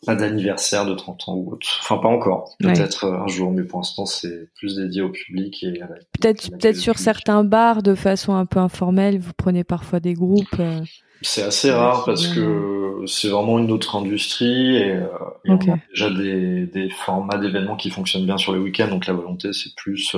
pas 0.05 0.15
d'anniversaire 0.15 0.85
de 0.85 0.93
30 0.93 1.27
ans 1.27 1.35
ou 1.35 1.51
autre. 1.53 1.67
Enfin, 1.81 1.97
pas 1.97 2.07
encore. 2.07 2.55
Peut-être 2.59 3.05
euh, 3.05 3.23
un 3.23 3.27
jour, 3.27 3.51
mais 3.51 3.63
pour 3.63 3.79
l'instant, 3.79 4.05
c'est 4.05 4.49
plus 4.55 4.75
dédié 4.75 5.01
au 5.01 5.09
public 5.09 5.63
et 5.63 5.79
Peut-être, 6.19 6.51
peut-être 6.51 6.77
sur 6.77 6.97
certains 6.97 7.43
bars, 7.43 7.83
de 7.83 7.95
façon 7.95 8.33
un 8.33 8.45
peu 8.45 8.59
informelle, 8.59 9.19
vous 9.19 9.33
prenez 9.35 9.63
parfois 9.63 9.99
des 9.99 10.13
groupes. 10.13 10.59
Euh, 10.59 10.81
c'est 11.21 11.43
assez 11.43 11.71
rare 11.71 12.05
parce 12.05 12.27
que 12.27 13.03
c'est 13.05 13.27
vraiment 13.27 13.59
une 13.59 13.71
autre 13.71 13.97
industrie 13.97 14.77
et, 14.77 14.91
euh, 14.91 15.07
on 15.45 15.55
a 15.55 15.77
déjà 15.89 16.09
des, 16.09 16.65
des 16.67 16.89
formats 16.89 17.37
d'événements 17.37 17.75
qui 17.75 17.89
fonctionnent 17.89 18.25
bien 18.25 18.37
sur 18.37 18.53
les 18.53 18.59
week-ends. 18.59 18.87
Donc 18.87 19.05
la 19.05 19.13
volonté, 19.13 19.51
c'est 19.51 19.75
plus 19.75 20.15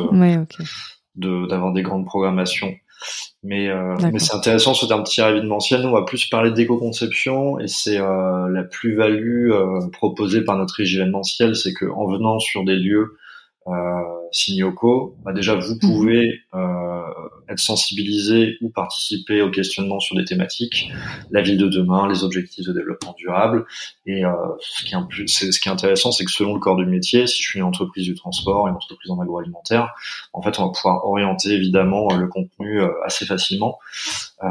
de, 1.16 1.48
d'avoir 1.48 1.74
des 1.74 1.82
grandes 1.82 2.06
programmations. 2.06 2.74
Mais, 3.44 3.70
euh, 3.70 3.96
mais 4.12 4.20
c'est 4.20 4.36
intéressant 4.36 4.74
ce 4.74 4.86
terme 4.86 5.04
tiers 5.04 5.30
événementiel. 5.30 5.82
Nous, 5.82 5.90
on 5.90 5.94
va 5.94 6.04
plus 6.04 6.28
parler 6.28 6.52
d'éco-conception 6.52 7.60
et 7.60 7.68
c'est 7.68 8.00
euh, 8.00 8.48
la 8.50 8.64
plus-value 8.64 9.52
euh, 9.52 9.90
proposée 9.92 10.44
par 10.44 10.58
notre 10.58 10.76
régie 10.76 10.98
événementiel, 10.98 11.56
c'est 11.56 11.74
que 11.74 11.86
en 11.86 12.06
venant 12.06 12.40
sur 12.40 12.64
des 12.64 12.76
lieux 12.76 13.18
euh, 13.68 13.72
Signoco, 14.32 15.16
bah 15.24 15.34
déjà 15.34 15.56
vous 15.56 15.74
mhm. 15.74 15.80
pouvez 15.80 16.42
euh, 16.54 16.91
être 17.52 18.62
ou 18.62 18.70
participer 18.70 19.42
au 19.42 19.50
questionnement 19.50 20.00
sur 20.00 20.16
des 20.16 20.26
thématiques, 20.26 20.92
la 21.32 21.42
ville 21.42 21.58
de 21.58 21.68
demain, 21.68 22.08
les 22.08 22.24
objectifs 22.24 22.66
de 22.66 22.74
développement 22.74 23.14
durable. 23.18 23.66
Et 24.06 24.26
euh, 24.26 24.32
ce, 24.60 24.84
qui 24.84 24.94
est 24.94 25.72
intéressant, 25.72 26.12
c'est 26.12 26.26
que 26.26 26.32
selon 26.32 26.54
le 26.54 26.60
corps 26.60 26.76
du 26.76 26.86
métier, 26.86 27.28
si 27.28 27.42
je 27.42 27.50
suis 27.50 27.60
une 27.60 27.66
entreprise 27.66 28.06
du 28.06 28.16
transport, 28.16 28.68
une 28.68 28.76
entreprise 28.76 29.12
en 29.12 29.20
agroalimentaire, 29.20 29.94
en 30.34 30.42
fait, 30.42 30.60
on 30.60 30.66
va 30.66 30.72
pouvoir 30.72 31.06
orienter 31.06 31.52
évidemment 31.52 32.14
le 32.14 32.28
contenu 32.28 32.82
euh, 32.82 32.90
assez 33.06 33.26
facilement. 33.26 33.80
Euh, 34.44 34.48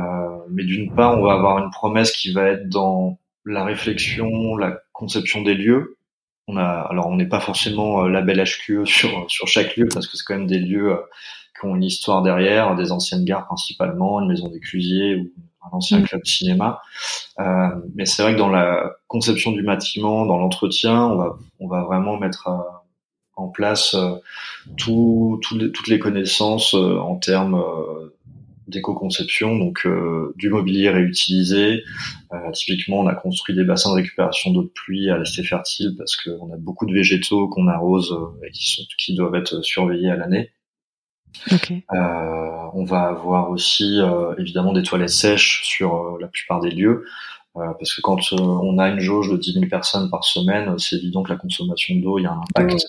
mais 0.50 0.64
d'une 0.64 0.94
part, 0.94 1.18
on 1.18 1.22
va 1.22 1.34
avoir 1.34 1.58
une 1.58 1.70
promesse 1.70 2.12
qui 2.12 2.32
va 2.32 2.48
être 2.48 2.68
dans 2.68 3.18
la 3.44 3.64
réflexion, 3.64 4.56
la 4.56 4.78
conception 4.92 5.42
des 5.42 5.54
lieux, 5.54 5.96
on 6.50 6.56
a, 6.56 6.64
alors 6.90 7.06
on 7.06 7.16
n'est 7.16 7.28
pas 7.28 7.40
forcément 7.40 8.04
euh, 8.04 8.08
label 8.08 8.42
HQE 8.42 8.84
sur 8.84 9.30
sur 9.30 9.46
chaque 9.46 9.76
lieu 9.76 9.88
parce 9.92 10.06
que 10.06 10.16
c'est 10.16 10.24
quand 10.24 10.36
même 10.36 10.46
des 10.46 10.58
lieux 10.58 10.92
euh, 10.92 10.96
qui 11.60 11.66
ont 11.66 11.76
une 11.76 11.84
histoire 11.84 12.22
derrière, 12.22 12.74
des 12.76 12.92
anciennes 12.92 13.24
gares 13.24 13.46
principalement, 13.46 14.20
une 14.20 14.28
maison 14.28 14.48
d'éclusiers 14.48 15.16
ou 15.16 15.30
un 15.62 15.76
ancien 15.76 16.00
mm. 16.00 16.04
club 16.04 16.22
de 16.22 16.28
cinéma. 16.28 16.80
Euh, 17.38 17.68
mais 17.94 18.06
c'est 18.06 18.22
vrai 18.22 18.34
que 18.34 18.38
dans 18.38 18.48
la 18.48 18.94
conception 19.08 19.52
du 19.52 19.62
bâtiment, 19.62 20.26
dans 20.26 20.38
l'entretien, 20.38 21.04
on 21.06 21.16
va 21.16 21.36
on 21.60 21.68
va 21.68 21.82
vraiment 21.82 22.18
mettre 22.18 22.48
en 23.36 23.48
place 23.48 23.94
tout, 24.76 25.40
toutes 25.42 25.88
les 25.88 25.98
connaissances 25.98 26.74
en 26.74 27.16
termes 27.16 27.62
d'éco-conception, 28.70 29.58
donc 29.58 29.84
euh, 29.84 30.32
du 30.36 30.48
mobilier 30.48 30.88
réutilisé. 30.88 31.82
Euh, 32.32 32.50
typiquement, 32.52 33.00
on 33.00 33.06
a 33.06 33.14
construit 33.14 33.54
des 33.54 33.64
bassins 33.64 33.90
de 33.90 33.96
récupération 33.96 34.52
d'eau 34.52 34.62
de 34.62 34.68
pluie 34.68 35.10
à 35.10 35.18
l'esté 35.18 35.42
fertile 35.42 35.94
parce 35.98 36.16
qu'on 36.16 36.52
a 36.52 36.56
beaucoup 36.56 36.86
de 36.86 36.94
végétaux 36.94 37.48
qu'on 37.48 37.68
arrose 37.68 38.12
euh, 38.12 38.46
et 38.46 38.50
qui, 38.52 38.88
qui, 38.96 39.14
doivent 39.14 39.34
être 39.34 39.62
surveillés 39.62 40.10
à 40.10 40.16
l'année. 40.16 40.50
On 42.72 42.84
va 42.84 43.02
avoir 43.02 43.50
aussi 43.50 44.00
évidemment 44.38 44.72
des 44.72 44.82
toilettes 44.82 45.10
sèches 45.10 45.62
sur 45.64 46.18
la 46.20 46.28
plupart 46.28 46.60
des 46.60 46.70
lieux. 46.70 47.04
Euh, 47.56 47.72
parce 47.78 47.92
que 47.94 48.00
quand 48.00 48.32
euh, 48.32 48.36
on 48.38 48.78
a 48.78 48.88
une 48.88 49.00
jauge 49.00 49.28
de 49.28 49.36
10 49.36 49.54
000 49.54 49.66
personnes 49.66 50.08
par 50.08 50.22
semaine, 50.22 50.78
c'est 50.78 50.96
évident 50.96 51.24
que 51.24 51.32
la 51.32 51.38
consommation 51.38 51.96
d'eau, 51.96 52.18
il 52.20 52.22
y 52.22 52.26
a 52.26 52.32
un 52.32 52.40
impact. 52.40 52.86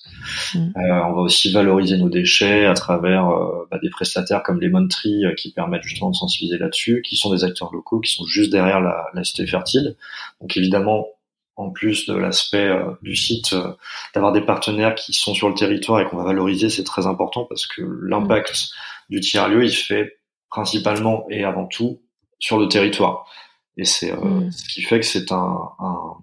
Mm. 0.54 0.60
Euh, 0.60 1.04
on 1.08 1.14
va 1.14 1.22
aussi 1.22 1.52
valoriser 1.52 1.98
nos 1.98 2.10
déchets 2.10 2.68
à 2.68 2.76
travers 2.76 3.28
bah, 3.72 3.80
des 3.82 3.90
prestataires 3.90 4.44
comme 4.44 4.62
Lemon 4.62 4.88
Tree 4.88 5.24
qui 5.36 5.52
permettent 5.52 5.84
justement 5.84 6.12
de 6.12 6.16
sensibiliser 6.16 6.60
là-dessus, 6.60 7.02
qui 7.04 7.16
sont 7.16 7.34
des 7.34 7.44
acteurs 7.44 7.74
locaux, 7.74 8.02
qui 8.02 8.12
sont 8.12 8.26
juste 8.26 8.52
derrière 8.52 8.82
la, 8.82 9.06
la 9.16 9.24
cité 9.24 9.48
fertile. 9.48 9.96
Donc 10.42 10.56
évidemment, 10.56 11.08
en 11.62 11.70
plus 11.70 12.06
de 12.08 12.14
l'aspect 12.14 12.68
euh, 12.68 12.92
du 13.02 13.16
site, 13.16 13.54
euh, 13.54 13.74
d'avoir 14.14 14.32
des 14.32 14.42
partenaires 14.42 14.96
qui 14.96 15.14
sont 15.14 15.34
sur 15.34 15.48
le 15.48 15.56
territoire 15.56 16.00
et 16.00 16.06
qu'on 16.06 16.18
va 16.18 16.24
valoriser, 16.24 16.70
c'est 16.70 16.84
très 16.84 17.08
important 17.08 17.46
parce 17.46 17.68
que 17.68 17.82
l'impact 18.04 18.70
du 19.10 19.20
tiers-lieu, 19.20 19.64
il 19.64 19.72
fait 19.72 20.20
principalement 20.50 21.26
et 21.30 21.44
avant 21.44 21.68
tout 21.68 22.02
sur 22.40 22.58
le 22.58 22.68
territoire. 22.68 23.26
Et 23.78 23.86
c'est 23.86 24.12
mm. 24.12 24.52
ce 24.52 24.74
qui 24.74 24.82
fait 24.82 25.00
que 25.00 25.06
c'est 25.06 25.32
un, 25.32 25.60
un, 25.80 26.16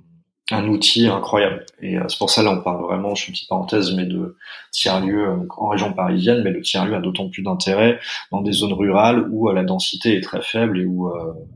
un, 0.51 0.69
outil 0.69 1.07
incroyable. 1.07 1.65
Et 1.81 1.97
c'est 2.09 2.19
pour 2.19 2.31
ça 2.31 2.43
là, 2.43 2.51
on 2.51 2.61
parle 2.61 2.83
vraiment, 2.83 3.15
je 3.15 3.23
fais 3.23 3.29
une 3.29 3.35
petite 3.35 3.49
parenthèse, 3.49 3.95
mais 3.95 4.05
de 4.05 4.37
tiers-lieu 4.73 5.47
en 5.57 5.69
région 5.69 5.93
parisienne, 5.93 6.43
mais 6.43 6.51
le 6.51 6.61
tiers-lieu 6.61 6.95
a 6.95 7.01
d'autant 7.01 7.31
plus 7.31 7.43
d'intérêt 7.43 8.01
dans 8.33 8.43
des 8.43 8.53
zones 8.53 8.75
rurales 8.75 9.29
où 9.31 9.51
la 9.51 9.63
densité 9.63 10.17
est 10.17 10.23
très 10.23 10.43
faible 10.43 10.81
et 10.81 10.85
où 10.85 11.11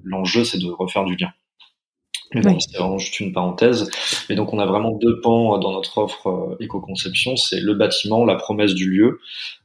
l'enjeu 0.05 0.45
c'est 0.45 0.59
de 0.59 0.71
refaire 0.71 1.05
du 1.05 1.17
lien. 1.17 1.31
Bon, 2.35 2.59
c'est 2.59 2.99
juste 2.99 3.21
une 3.21 3.33
parenthèse. 3.33 3.91
Et 4.31 4.35
donc, 4.35 4.53
on 4.53 4.59
a 4.59 4.67
vraiment 4.67 4.93
deux 4.93 5.21
pans 5.21 5.59
dans 5.59 5.73
notre 5.73 5.99
offre 5.99 6.27
euh, 6.29 6.57
éco-conception. 6.61 7.37
C'est 7.37 7.61
le 7.61 7.75
bâtiment, 7.75 8.25
la 8.25 8.37
promesse 8.37 8.75
du 8.75 8.91
lieu, 8.91 9.21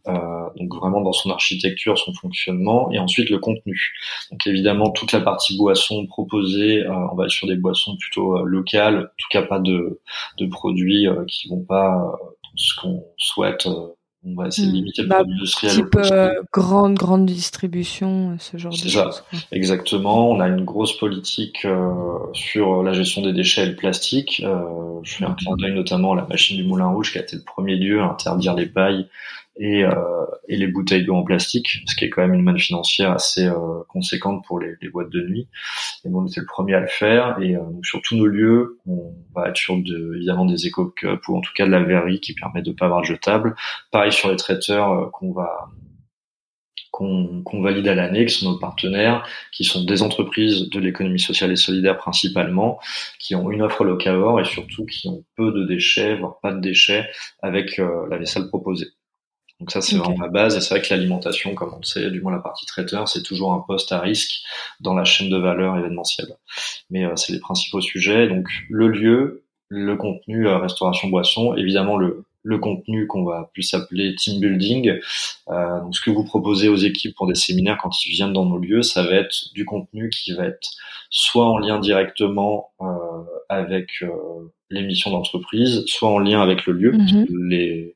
euh, 0.07 0.13
donc 0.57 0.75
vraiment 0.75 1.01
dans 1.01 1.13
son 1.13 1.29
architecture, 1.29 1.97
son 1.97 2.13
fonctionnement, 2.13 2.91
et 2.91 2.99
ensuite 2.99 3.29
le 3.29 3.39
contenu. 3.39 3.93
Donc, 4.31 4.45
évidemment, 4.47 4.89
toute 4.89 5.11
la 5.11 5.21
partie 5.21 5.57
boisson 5.57 6.05
proposée, 6.07 6.85
euh, 6.85 6.93
on 7.11 7.15
va 7.15 7.25
être 7.25 7.31
sur 7.31 7.47
des 7.47 7.55
boissons 7.55 7.95
plutôt 7.97 8.37
euh, 8.37 8.43
locales, 8.43 8.97
en 8.97 9.17
tout 9.17 9.27
cas 9.29 9.43
pas 9.43 9.59
de, 9.59 10.01
de 10.37 10.45
produits 10.47 11.07
qui 11.27 11.49
vont 11.49 11.63
pas 11.63 12.11
ce 12.55 12.79
qu'on 12.81 13.03
souhaite 13.17 13.67
on 14.27 14.41
va 14.41 14.47
essayer 14.47 14.67
de 14.67 14.71
hmm. 14.71 14.75
limiter 14.75 15.01
le 15.03 15.07
bah, 15.07 15.15
produit 15.17 15.33
industriel. 15.33 15.73
Type 15.73 15.95
euh, 15.95 16.33
grande, 16.51 16.95
grande 16.95 17.25
distribution, 17.25 18.31
euh, 18.31 18.35
ce 18.39 18.57
genre 18.57 18.71
de 18.71 18.89
choses. 18.89 19.23
Exactement. 19.51 20.29
On 20.29 20.39
a 20.39 20.47
une 20.47 20.65
grosse 20.65 20.97
politique 20.97 21.65
euh, 21.65 21.91
sur 22.33 22.83
la 22.83 22.93
gestion 22.93 23.21
des 23.21 23.33
déchets 23.33 23.63
et 23.63 23.67
le 23.67 23.75
plastique. 23.75 24.43
je 25.03 25.15
fais 25.15 25.25
un 25.25 25.33
clin 25.33 25.55
d'œil 25.55 25.73
notamment 25.73 26.13
à 26.13 26.15
la 26.15 26.25
machine 26.25 26.57
du 26.57 26.63
Moulin 26.63 26.87
Rouge 26.87 27.11
qui 27.11 27.17
a 27.17 27.21
été 27.21 27.35
le 27.35 27.43
premier 27.43 27.75
lieu 27.75 28.01
à 28.01 28.05
interdire 28.05 28.53
les 28.55 28.65
pailles 28.65 29.07
et, 29.59 29.83
euh, 29.83 30.25
et 30.47 30.55
les 30.55 30.67
bouteilles 30.67 31.03
d'eau 31.03 31.15
en 31.15 31.23
plastique, 31.23 31.83
ce 31.85 31.95
qui 31.95 32.05
est 32.05 32.09
quand 32.09 32.21
même 32.21 32.33
une 32.33 32.43
manne 32.43 32.59
financière 32.59 33.11
assez 33.11 33.45
euh, 33.45 33.83
conséquente 33.87 34.43
pour 34.45 34.59
les, 34.59 34.75
les, 34.81 34.89
boîtes 34.89 35.09
de 35.09 35.21
nuit. 35.21 35.47
Et 36.05 36.09
bon, 36.09 36.21
on 36.21 36.27
était 36.27 36.39
le 36.39 36.45
premier 36.45 36.75
à 36.75 36.79
le 36.79 36.87
faire. 36.87 37.37
Et 37.41 37.55
euh, 37.55 37.59
donc 37.59 37.85
sur 37.85 38.01
tous 38.01 38.15
nos 38.15 38.25
lieux, 38.25 38.79
on 38.87 39.13
va 39.35 39.49
être 39.49 39.57
sur 39.57 39.77
de, 39.77 40.15
évidemment 40.15 40.45
des 40.45 40.67
éco-cups 40.67 41.27
ou 41.27 41.37
en 41.37 41.41
tout 41.41 41.53
cas 41.55 41.65
de 41.65 41.71
la 41.71 41.83
verrerie 41.83 42.19
qui 42.19 42.33
permet 42.33 42.61
de 42.61 42.71
pas 42.71 42.85
avoir 42.85 43.01
de 43.01 43.07
jetable. 43.07 43.55
Pareil 43.91 44.11
sur 44.11 44.29
les 44.29 44.37
traiteurs 44.37 44.91
euh, 44.91 45.05
qu'on 45.11 45.31
va 45.33 45.69
qu'on 46.91 47.61
valide 47.61 47.87
à 47.89 47.93
l'année, 47.93 48.25
qui 48.25 48.33
sont 48.33 48.53
nos 48.53 48.57
partenaires, 48.57 49.23
qui 49.51 49.63
sont 49.63 49.83
des 49.83 50.01
entreprises 50.01 50.67
de 50.71 50.79
l'économie 50.79 51.19
sociale 51.19 51.51
et 51.51 51.55
solidaire 51.55 51.95
principalement, 51.95 52.79
qui 53.19 53.35
ont 53.35 53.51
une 53.51 53.61
offre 53.61 53.83
locavore 53.83 54.41
et 54.41 54.45
surtout 54.45 54.83
qui 54.87 55.07
ont 55.07 55.23
peu 55.35 55.51
de 55.51 55.63
déchets, 55.65 56.15
voire 56.15 56.39
pas 56.41 56.53
de 56.53 56.59
déchets, 56.59 57.07
avec 57.43 57.77
la 57.77 58.17
vaisselle 58.17 58.47
proposée. 58.47 58.87
Donc 59.59 59.71
ça, 59.71 59.81
c'est 59.81 59.95
vraiment 59.97 60.21
la 60.21 60.29
base. 60.29 60.55
Et 60.55 60.61
c'est 60.61 60.75
vrai 60.75 60.81
que 60.81 60.93
l'alimentation, 60.93 61.55
comme 61.55 61.73
on 61.73 61.79
le 61.79 61.83
sait, 61.83 62.11
du 62.11 62.21
moins 62.21 62.31
la 62.31 62.39
partie 62.39 62.65
traiteur, 62.65 63.07
c'est 63.07 63.23
toujours 63.23 63.53
un 63.53 63.59
poste 63.59 63.91
à 63.91 63.99
risque 63.99 64.41
dans 64.79 64.93
la 64.93 65.03
chaîne 65.03 65.29
de 65.29 65.37
valeur 65.37 65.77
événementielle. 65.77 66.35
Mais 66.89 67.05
euh, 67.05 67.15
c'est 67.15 67.33
les 67.33 67.39
principaux 67.39 67.81
sujets. 67.81 68.27
Donc 68.27 68.47
le 68.69 68.87
lieu, 68.87 69.43
le 69.69 69.95
contenu, 69.95 70.47
euh, 70.47 70.57
restauration, 70.57 71.09
boisson, 71.09 71.55
évidemment 71.55 71.97
le, 71.97 72.23
le 72.47 72.57
contenu 72.59 73.07
qu'on 73.07 73.23
va 73.23 73.49
plus 73.53 73.73
appeler 73.73 74.15
team 74.15 74.39
building. 74.39 74.99
Euh, 75.49 75.81
donc 75.81 75.95
ce 75.95 76.01
que 76.01 76.09
vous 76.09 76.23
proposez 76.23 76.69
aux 76.69 76.77
équipes 76.77 77.15
pour 77.15 77.27
des 77.27 77.35
séminaires 77.35 77.77
quand 77.81 78.05
ils 78.05 78.11
viennent 78.11 78.33
dans 78.33 78.45
nos 78.45 78.57
lieux, 78.57 78.81
ça 78.81 79.03
va 79.03 79.15
être 79.15 79.53
du 79.53 79.65
contenu 79.65 80.09
qui 80.09 80.33
va 80.33 80.45
être 80.45 80.69
soit 81.09 81.45
en 81.45 81.57
lien 81.57 81.79
directement 81.79 82.71
euh, 82.81 82.85
avec 83.49 84.01
euh, 84.01 84.09
les 84.69 84.81
missions 84.81 85.11
d'entreprise, 85.11 85.83
soit 85.87 86.09
en 86.09 86.19
lien 86.19 86.41
avec 86.41 86.65
le 86.65 86.73
lieu. 86.73 86.91
Mm-hmm. 86.93 87.25
Les 87.49 87.95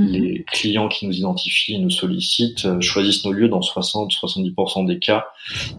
Mhm. 0.00 0.12
Les 0.12 0.44
clients 0.44 0.88
qui 0.88 1.06
nous 1.06 1.12
identifient, 1.12 1.78
nous 1.78 1.90
sollicitent, 1.90 2.64
euh, 2.64 2.80
choisissent 2.80 3.24
nos 3.24 3.32
lieux 3.32 3.48
dans 3.48 3.60
60-70% 3.60 4.86
des 4.86 4.98
cas 4.98 5.26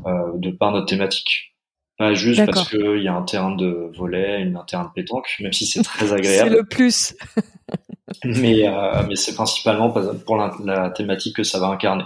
euh, 0.06 0.12
de 0.36 0.52
par 0.52 0.72
notre 0.72 0.86
thématique. 0.86 1.56
Pas 1.98 2.14
juste 2.14 2.46
parce 2.46 2.70
qu'il 2.70 3.02
y 3.02 3.08
a 3.08 3.16
un 3.16 3.24
terrain 3.24 3.56
de 3.56 3.92
volet, 3.98 4.44
un 4.56 4.64
terrain 4.64 4.86
de 4.86 4.92
pétanque, 4.94 5.36
même 5.40 5.54
si 5.54 5.66
c'est 5.66 5.82
très 5.84 6.14
agréable. 6.14 6.52
c'est 6.52 6.56
le 6.56 6.64
plus. 6.64 7.16
mais, 8.24 8.68
euh, 8.68 9.04
mais 9.08 9.16
c'est 9.16 9.36
principalement 9.36 9.90
pour 9.90 10.36
la, 10.36 10.90
thématique 10.92 11.38
que 11.38 11.44
ça 11.44 11.60
va 11.60 11.68
incarner. 11.68 12.04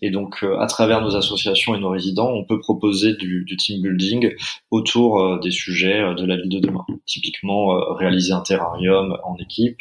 Et 0.00 0.10
donc, 0.10 0.42
euh, 0.42 0.58
à 0.58 0.66
travers 0.66 1.00
nos 1.02 1.16
associations 1.16 1.74
et 1.74 1.78
nos 1.78 1.90
résidents, 1.90 2.30
on 2.30 2.44
peut 2.44 2.58
proposer 2.58 3.14
du, 3.14 3.44
du 3.44 3.56
team 3.56 3.82
building 3.82 4.34
autour 4.70 5.20
euh, 5.20 5.38
des 5.40 5.50
sujets 5.50 6.00
euh, 6.00 6.14
de 6.14 6.24
la 6.24 6.36
ville 6.36 6.48
de 6.48 6.58
demain. 6.58 6.84
Typiquement, 7.06 7.68
réaliser 7.94 8.32
un 8.32 8.40
terrarium 8.40 9.18
en 9.24 9.36
équipe. 9.36 9.78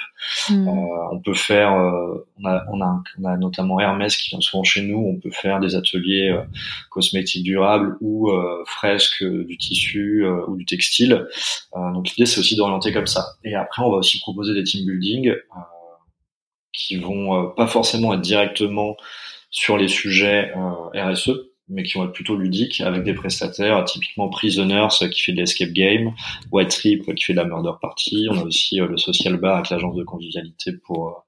Hmm. 0.50 0.68
on 0.68 1.20
peut 1.20 1.34
faire, 1.34 1.72
on 1.72 2.46
a, 2.46 2.64
on, 2.72 2.82
a, 2.82 3.04
on, 3.20 3.26
a, 3.26 3.38
notamment 3.38 3.80
Hermès 3.80 4.16
qui 4.18 4.30
vient 4.30 4.42
souvent 4.42 4.64
chez 4.64 4.82
nous. 4.82 4.98
On 4.98 5.20
peut 5.20 5.32
faire 5.32 5.60
des 5.60 5.76
ateliers 5.76 6.36
cosmétiques 6.90 7.44
durables 7.44 7.98
ou 8.02 8.30
fresques 8.66 9.24
du 9.24 9.58
tissu 9.58 10.26
ou 10.48 10.56
du 10.58 10.66
textile. 10.66 11.26
donc, 11.76 12.10
l'idée 12.10 12.26
c'est 12.26 12.40
aussi 12.40 12.56
d'orienter 12.56 12.92
comme 12.94 13.08
ça. 13.08 13.26
Et 13.44 13.56
après, 13.56 13.82
on 13.84 13.90
va 13.90 13.98
aussi 13.98 14.20
proposer 14.20 14.54
des 14.54 14.64
team 14.64 14.86
building 14.86 15.34
qui 16.74 16.98
vont 16.98 17.36
euh, 17.36 17.48
pas 17.50 17.68
forcément 17.68 18.14
être 18.14 18.22
directement 18.22 18.96
sur 19.50 19.78
les 19.78 19.88
sujets 19.88 20.52
euh, 20.56 21.12
RSE, 21.12 21.32
mais 21.68 21.84
qui 21.84 21.98
vont 21.98 22.06
être 22.06 22.14
plutôt 22.14 22.36
ludiques 22.36 22.82
avec 22.82 23.04
des 23.04 23.14
prestataires, 23.14 23.84
typiquement 23.86 24.30
Prisoners 24.30 24.88
qui 25.12 25.22
fait 25.22 25.32
de 25.32 25.38
l'escape 25.38 25.72
game, 25.72 26.14
White 26.52 26.70
Trip 26.70 27.16
qui 27.16 27.24
fait 27.24 27.34
de 27.34 27.38
la 27.38 27.46
murder 27.46 27.72
party. 27.82 28.28
On 28.30 28.40
a 28.40 28.44
aussi 28.44 28.80
euh, 28.80 28.88
le 28.88 28.98
Social 28.98 29.38
Bar 29.38 29.58
avec 29.58 29.70
l'agence 29.70 29.96
de 29.96 30.04
convivialité 30.04 30.74
pour 30.74 31.26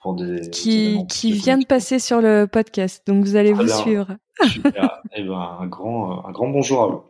pour 0.00 0.14
des 0.14 0.50
qui 0.50 0.98
qui 1.08 1.32
vient 1.32 1.58
de 1.58 1.66
passer 1.66 1.98
sur 1.98 2.20
le 2.20 2.46
podcast, 2.46 3.02
donc 3.06 3.24
vous 3.24 3.36
allez 3.36 3.52
vous 3.52 3.68
suivre. 3.68 4.16
Super. 4.50 5.00
Eh 5.14 5.22
ben 5.22 5.56
un 5.60 5.66
grand 5.66 6.26
un 6.26 6.32
grand 6.32 6.48
bonjour 6.48 6.82
à 6.82 6.86
vous. 6.88 7.04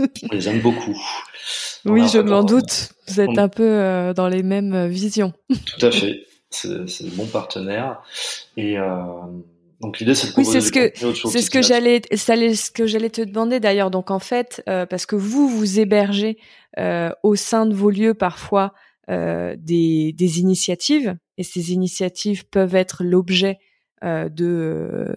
On 0.00 0.34
les 0.34 0.48
aime 0.48 0.60
beaucoup. 0.60 0.96
Oui, 1.88 2.08
je 2.08 2.18
m'en 2.18 2.42
doute. 2.42 2.92
Vous 3.08 3.20
êtes 3.20 3.38
un 3.38 3.48
peu 3.48 4.12
dans 4.14 4.28
les 4.28 4.42
mêmes 4.42 4.86
visions. 4.86 5.32
Tout 5.48 5.86
à 5.86 5.90
fait 5.90 6.28
c'est 6.50 7.14
bon 7.14 7.26
partenaire. 7.26 8.02
Et 8.56 8.78
euh, 8.78 8.96
donc 9.80 9.98
l'idée 9.98 10.14
c'est 10.14 10.28
de 10.28 10.32
oui, 10.36 10.44
c'est 10.44 10.60
ce 10.60 10.72
que 10.72 10.92
c'est 11.28 11.42
ce 11.42 11.50
que 11.50 11.62
j'allais 11.62 12.02
ce 12.12 12.70
que 12.70 12.86
j'allais 12.86 13.10
te 13.10 13.22
demander 13.22 13.60
d'ailleurs. 13.60 13.90
Donc 13.90 14.10
en 14.10 14.18
fait, 14.18 14.62
euh, 14.68 14.86
parce 14.86 15.06
que 15.06 15.16
vous 15.16 15.48
vous 15.48 15.80
hébergez 15.80 16.38
euh, 16.78 17.10
au 17.22 17.36
sein 17.36 17.66
de 17.66 17.74
vos 17.74 17.90
lieux 17.90 18.14
parfois 18.14 18.72
euh, 19.10 19.56
des, 19.58 20.12
des 20.12 20.40
initiatives 20.40 21.16
et 21.38 21.42
ces 21.42 21.72
initiatives 21.72 22.46
peuvent 22.46 22.74
être 22.74 23.04
l'objet 23.04 23.58
euh, 24.04 24.28
de 24.28 25.16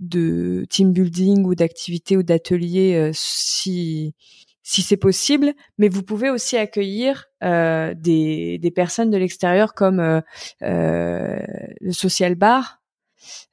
de 0.00 0.64
team 0.70 0.92
building 0.92 1.44
ou 1.44 1.54
d'activités 1.54 2.16
ou 2.16 2.22
d'ateliers 2.22 2.94
euh, 2.94 3.10
si 3.12 4.14
si 4.62 4.82
c'est 4.82 4.96
possible, 4.96 5.54
mais 5.78 5.88
vous 5.88 6.02
pouvez 6.02 6.30
aussi 6.30 6.56
accueillir 6.56 7.26
euh, 7.42 7.94
des, 7.96 8.58
des, 8.58 8.70
personnes 8.70 9.10
de 9.10 9.16
l'extérieur 9.16 9.74
comme 9.74 10.00
euh, 10.00 10.20
euh, 10.62 11.40
le 11.80 11.92
social 11.92 12.36
bar 12.36 12.80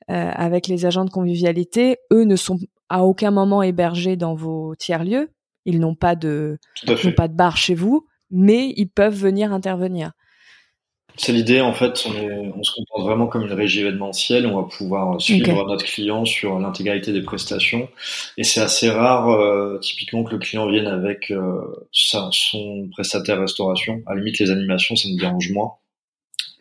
euh, 0.10 0.32
avec 0.34 0.68
les 0.68 0.86
agents 0.86 1.06
de 1.06 1.10
convivialité. 1.10 1.98
Eux 2.12 2.24
ne 2.24 2.36
sont 2.36 2.60
à 2.90 3.04
aucun 3.04 3.32
moment 3.32 3.64
hébergés 3.64 4.18
dans 4.18 4.36
vos 4.36 4.76
tiers 4.76 5.04
lieux. 5.04 5.32
Ils 5.66 5.80
n'ont 5.80 5.96
pas 5.96 6.16
de 6.16 6.58
n'ont 6.88 7.14
pas 7.14 7.28
de 7.28 7.36
bar 7.36 7.58
chez 7.58 7.76
vous, 7.76 8.08
mais 8.30 8.74
ils 8.78 8.90
peuvent 8.90 9.16
venir 9.16 9.52
intervenir. 9.52 10.12
C'est 11.22 11.34
l'idée, 11.34 11.60
en 11.60 11.74
fait, 11.74 12.02
on, 12.08 12.14
est, 12.14 12.52
on, 12.56 12.64
se 12.64 12.72
comporte 12.72 13.04
vraiment 13.04 13.28
comme 13.28 13.42
une 13.42 13.52
régie 13.52 13.82
événementielle, 13.82 14.48
on 14.48 14.62
va 14.62 14.66
pouvoir 14.70 15.20
suivre 15.20 15.68
notre 15.68 15.84
client 15.84 16.24
sur 16.24 16.58
l'intégralité 16.60 17.12
des 17.12 17.22
prestations, 17.22 17.90
et 18.38 18.46
c'est 18.46 18.62
assez 18.62 18.90
rare, 18.90 19.28
euh, 19.30 19.80
typiquement, 19.80 20.24
que 20.24 20.32
le 20.32 20.38
client 20.38 20.66
vienne 20.70 20.88
avec 20.88 21.30
euh, 21.32 21.60
son 21.92 22.88
prestataire 22.94 23.38
restauration. 23.38 24.02
À 24.06 24.14
la 24.14 24.22
limite, 24.22 24.40
les 24.40 24.50
animations, 24.50 24.96
ça 24.96 25.10
nous 25.10 25.18
dérange 25.18 25.52
moins. 25.52 25.74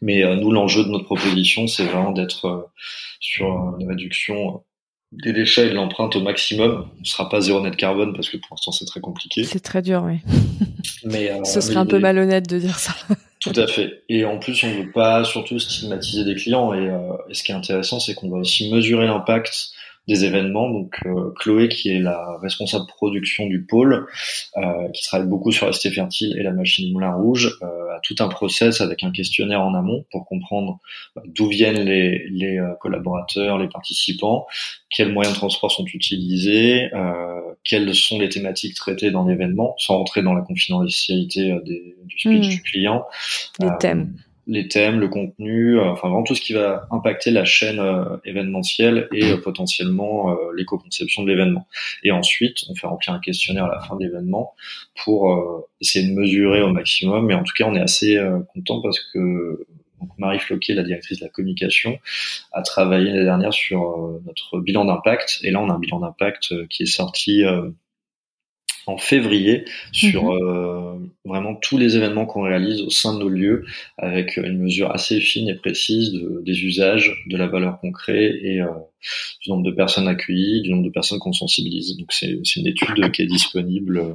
Mais 0.02 0.24
euh, 0.24 0.34
nous, 0.34 0.50
l'enjeu 0.50 0.82
de 0.82 0.88
notre 0.88 1.04
proposition, 1.04 1.68
c'est 1.68 1.84
vraiment 1.84 2.10
d'être 2.10 2.72
sur 3.20 3.46
une 3.78 3.88
réduction 3.88 4.64
des 5.12 5.32
déchets 5.32 5.68
et 5.68 5.70
de 5.70 5.74
l'empreinte 5.74 6.16
au 6.16 6.20
maximum. 6.20 6.88
On 6.96 7.00
ne 7.00 7.04
sera 7.04 7.28
pas 7.28 7.40
zéro 7.40 7.60
net 7.60 7.76
carbone 7.76 8.12
parce 8.12 8.28
que 8.28 8.36
pour 8.36 8.48
l'instant 8.50 8.72
c'est 8.72 8.84
très 8.84 9.00
compliqué. 9.00 9.44
C'est 9.44 9.60
très 9.60 9.82
dur, 9.82 10.02
oui. 10.04 10.18
Mais 11.04 11.32
ce 11.44 11.60
serait 11.60 11.76
un 11.76 11.86
peu 11.86 11.98
malhonnête 11.98 12.48
de 12.48 12.58
dire 12.58 12.78
ça. 12.78 12.94
Tout 13.40 13.52
à 13.54 13.66
fait. 13.66 14.02
Et 14.08 14.24
en 14.24 14.38
plus, 14.38 14.62
on 14.64 14.68
ne 14.68 14.82
veut 14.82 14.90
pas 14.90 15.24
surtout 15.24 15.58
stigmatiser 15.58 16.24
des 16.24 16.34
clients. 16.34 16.74
Et, 16.74 16.88
euh, 16.88 17.12
ce 17.32 17.42
qui 17.42 17.52
est 17.52 17.54
intéressant, 17.54 18.00
c'est 18.00 18.14
qu'on 18.14 18.30
va 18.30 18.38
aussi 18.38 18.72
mesurer 18.72 19.06
l'impact 19.06 19.72
des 20.08 20.24
événements. 20.24 20.68
Donc 20.70 20.98
euh, 21.06 21.30
Chloé, 21.36 21.68
qui 21.68 21.90
est 21.90 22.00
la 22.00 22.38
responsable 22.42 22.86
production 22.86 23.46
du 23.46 23.64
pôle, 23.64 24.08
euh, 24.56 24.88
qui 24.92 25.04
travaille 25.04 25.28
beaucoup 25.28 25.52
sur 25.52 25.72
ST 25.72 25.90
Fertile 25.90 26.36
et 26.36 26.42
la 26.42 26.52
machine 26.52 26.92
Moulin 26.92 27.12
Rouge, 27.12 27.56
euh, 27.62 27.94
a 27.94 28.00
tout 28.02 28.16
un 28.18 28.28
process 28.28 28.80
avec 28.80 29.04
un 29.04 29.12
questionnaire 29.12 29.60
en 29.60 29.74
amont 29.74 30.04
pour 30.10 30.24
comprendre 30.24 30.80
bah, 31.14 31.22
d'où 31.26 31.48
viennent 31.48 31.84
les, 31.84 32.26
les 32.30 32.58
collaborateurs, 32.80 33.58
les 33.58 33.68
participants, 33.68 34.46
quels 34.90 35.12
moyens 35.12 35.34
de 35.34 35.38
transport 35.38 35.70
sont 35.70 35.84
utilisés, 35.84 36.90
quelles 37.68 37.94
sont 37.94 38.18
les 38.18 38.28
thématiques 38.28 38.74
traitées 38.74 39.12
dans 39.12 39.24
l'événement, 39.24 39.74
sans 39.78 39.98
rentrer 39.98 40.22
dans 40.22 40.34
la 40.34 40.42
confidentialité 40.42 41.54
du 41.64 41.94
speech 42.18 42.46
hmm. 42.46 42.50
du 42.50 42.62
client. 42.62 43.04
Les 43.60 43.70
thèmes 43.78 44.14
les 44.48 44.66
thèmes, 44.66 44.98
le 44.98 45.08
contenu, 45.08 45.78
euh, 45.78 45.90
enfin 45.90 46.08
vraiment 46.08 46.24
tout 46.24 46.34
ce 46.34 46.40
qui 46.40 46.54
va 46.54 46.88
impacter 46.90 47.30
la 47.30 47.44
chaîne 47.44 47.78
euh, 47.78 48.16
événementielle 48.24 49.06
et 49.12 49.32
euh, 49.32 49.36
potentiellement 49.36 50.34
l'éco-conception 50.56 51.22
de 51.22 51.28
l'événement. 51.28 51.68
Et 52.02 52.10
ensuite, 52.10 52.64
on 52.68 52.74
fait 52.74 52.86
remplir 52.86 53.14
un 53.14 53.20
questionnaire 53.20 53.66
à 53.66 53.74
la 53.74 53.80
fin 53.80 53.94
de 53.96 54.04
l'événement 54.04 54.54
pour 55.04 55.66
essayer 55.80 56.08
de 56.08 56.14
mesurer 56.14 56.62
au 56.62 56.72
maximum. 56.72 57.26
Mais 57.26 57.34
en 57.34 57.42
tout 57.42 57.52
cas, 57.56 57.64
on 57.66 57.74
est 57.74 57.80
assez 57.80 58.18
content 58.54 58.80
parce 58.80 58.98
que 59.12 59.66
Marie 60.18 60.38
Floquet, 60.38 60.74
la 60.74 60.82
directrice 60.82 61.20
de 61.20 61.24
la 61.24 61.30
communication, 61.30 61.98
a 62.52 62.62
travaillé 62.62 63.06
l'année 63.06 63.24
dernière 63.24 63.52
sur 63.52 64.20
notre 64.26 64.60
bilan 64.60 64.84
d'impact. 64.84 65.40
Et 65.42 65.50
là, 65.50 65.60
on 65.60 65.70
a 65.70 65.74
un 65.74 65.78
bilan 65.78 66.00
d'impact 66.00 66.66
qui 66.68 66.84
est 66.84 66.86
sorti 66.86 67.44
en 68.88 68.96
février 68.96 69.64
sur 69.92 70.24
mhm. 70.24 70.42
euh, 70.42 70.94
vraiment 71.24 71.54
tous 71.54 71.76
les 71.76 71.96
événements 71.96 72.24
qu'on 72.24 72.42
réalise 72.42 72.80
au 72.80 72.90
sein 72.90 73.14
de 73.14 73.18
nos 73.18 73.28
lieux 73.28 73.66
avec 73.98 74.38
une 74.38 74.58
mesure 74.58 74.90
assez 74.90 75.20
fine 75.20 75.48
et 75.48 75.54
précise 75.54 76.12
de, 76.12 76.42
des 76.44 76.64
usages, 76.64 77.14
de 77.28 77.36
la 77.36 77.46
valeur 77.46 77.78
qu'on 77.80 77.92
crée 77.92 78.34
et 78.42 78.62
euh, 78.62 78.68
du 79.42 79.50
nombre 79.50 79.62
de 79.62 79.72
personnes 79.72 80.08
accueillies, 80.08 80.62
du 80.62 80.70
nombre 80.70 80.84
de 80.84 80.90
personnes 80.90 81.18
qu'on 81.18 81.34
sensibilise. 81.34 81.96
Donc 81.98 82.12
c'est 82.12 82.56
une 82.56 82.66
étude 82.66 83.10
qui 83.12 83.22
est 83.22 83.26
disponible 83.26 83.98
euh, 83.98 84.14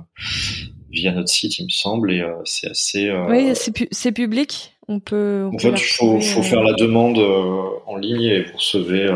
via 0.94 1.12
notre 1.12 1.30
site, 1.30 1.60
il 1.60 1.66
me 1.66 1.70
semble, 1.70 2.14
et 2.14 2.24
c'est 2.46 2.70
assez. 2.70 3.12
oui, 3.30 3.54
c'est 3.92 4.12
public. 4.12 4.78
On 4.88 5.00
peut. 5.00 5.50
en 5.52 5.58
fait, 5.58 5.72
il 5.72 5.94
faut, 5.96 6.20
faut 6.22 6.44
faire 6.44 6.62
la 6.62 6.74
demande 6.74 7.18
en 7.86 7.98
ligne 7.98 8.22
et 8.22 8.44
vous 8.44 8.58
recevez 8.58 9.10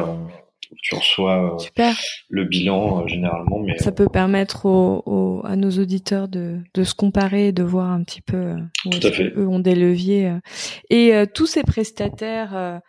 tu 0.81 0.95
reçois 0.95 1.55
euh, 1.79 1.91
le 2.29 2.43
bilan 2.45 3.01
euh, 3.01 3.07
généralement. 3.07 3.59
Mais 3.59 3.77
ça 3.77 3.91
peut 3.91 4.07
permettre 4.07 4.65
à 4.65 5.55
nos 5.55 5.71
auditeurs 5.71 6.27
de, 6.27 6.61
se 6.75 6.93
comparer, 6.93 7.51
de 7.51 7.63
voir 7.63 7.91
un 7.91 8.03
petit 8.03 8.21
peu 8.21 8.37
euh, 8.37 8.57
où 8.85 8.89
Tout 8.89 9.07
à 9.07 9.11
fait. 9.11 9.33
eux 9.35 9.47
ont 9.47 9.59
des 9.59 9.75
leviers. 9.75 10.33
Et 10.89 11.13
tous 11.33 11.45
ces 11.45 11.63
prestataires, 11.63 12.81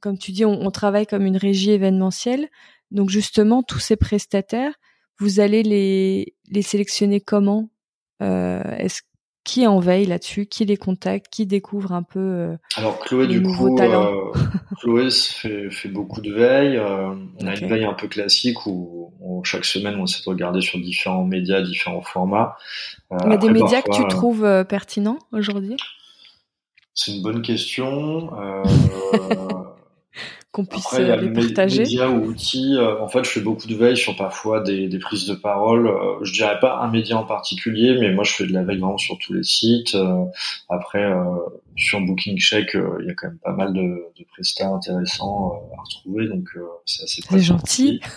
comme 0.00 0.18
tu 0.18 0.32
dis, 0.32 0.44
on, 0.44 0.70
travaille 0.70 1.06
comme 1.06 1.26
une 1.26 1.36
régie 1.36 1.72
événementielle. 1.72 2.48
Donc 2.90 3.10
justement, 3.10 3.62
tous 3.62 3.80
ces 3.80 3.96
prestataires, 3.96 4.74
vous 5.18 5.40
allez 5.40 5.62
les, 5.62 6.34
les 6.50 6.62
sélectionner 6.62 7.20
comment? 7.20 7.68
Est-ce 8.20 9.02
qui 9.46 9.66
en 9.66 9.78
veille 9.78 10.06
là-dessus? 10.06 10.46
Qui 10.46 10.64
les 10.64 10.76
contacte? 10.76 11.28
Qui 11.30 11.46
découvre 11.46 11.92
un 11.92 12.02
peu 12.02 12.18
euh, 12.18 12.56
Alors 12.74 12.98
Chloé, 12.98 13.28
du 13.28 13.40
coup, 13.40 13.78
euh, 13.78 14.32
Chloé 14.80 15.08
fait, 15.10 15.70
fait, 15.70 15.88
beaucoup 15.88 16.20
de 16.20 16.32
veille. 16.32 16.76
Euh, 16.76 17.14
on 17.40 17.46
a 17.46 17.56
une 17.56 17.68
veille 17.68 17.84
un 17.84 17.94
peu 17.94 18.08
classique 18.08 18.66
où, 18.66 19.12
chaque 19.44 19.64
semaine 19.64 19.94
on 20.00 20.04
essaie 20.04 20.22
de 20.24 20.28
regarder 20.28 20.60
sur 20.60 20.80
différents 20.80 21.24
médias, 21.24 21.62
différents 21.62 22.02
formats. 22.02 22.56
Il 23.24 23.30
y 23.30 23.34
a 23.34 23.36
des 23.36 23.50
médias 23.50 23.80
que 23.80 23.92
tu 23.92 24.06
trouves 24.08 24.64
pertinents 24.68 25.20
aujourd'hui? 25.32 25.76
C'est 26.92 27.12
une 27.12 27.22
bonne 27.22 27.42
question. 27.42 28.30
qu'on 30.52 30.64
puisse 30.64 30.86
Après, 30.86 31.02
il 31.02 31.08
y 31.08 31.10
a 31.10 31.16
les 31.16 31.32
partager. 31.32 31.82
Médias 31.82 32.08
ou 32.08 32.24
outils. 32.24 32.76
Euh, 32.76 33.00
en 33.00 33.08
fait, 33.08 33.24
je 33.24 33.30
fais 33.30 33.40
beaucoup 33.40 33.66
de 33.66 33.74
veille 33.74 33.96
sur 33.96 34.16
parfois 34.16 34.60
des, 34.60 34.88
des 34.88 34.98
prises 34.98 35.26
de 35.26 35.34
parole. 35.34 35.86
Euh, 35.86 36.22
je 36.22 36.32
dirais 36.32 36.58
pas 36.60 36.78
un 36.78 36.90
média 36.90 37.18
en 37.18 37.24
particulier, 37.24 37.96
mais 38.00 38.12
moi, 38.12 38.24
je 38.24 38.32
fais 38.32 38.46
de 38.46 38.52
la 38.52 38.62
veille 38.62 38.78
vraiment 38.78 38.98
sur 38.98 39.18
tous 39.18 39.34
les 39.34 39.42
sites. 39.42 39.94
Euh, 39.94 40.24
après, 40.68 41.04
sur 41.76 42.00
Booking 42.00 42.38
Check, 42.38 42.74
il 42.74 43.06
y 43.06 43.10
a 43.10 43.14
quand 43.14 43.28
même 43.28 43.38
pas 43.38 43.52
mal 43.52 43.72
de, 43.72 43.80
de 43.80 44.24
prestats 44.32 44.68
intéressants 44.68 45.52
à 45.76 45.82
retrouver, 45.82 46.28
donc 46.28 46.48
c'est 46.84 47.04
assez. 47.04 47.22
C'est 47.28 47.40
gentil. 47.40 48.00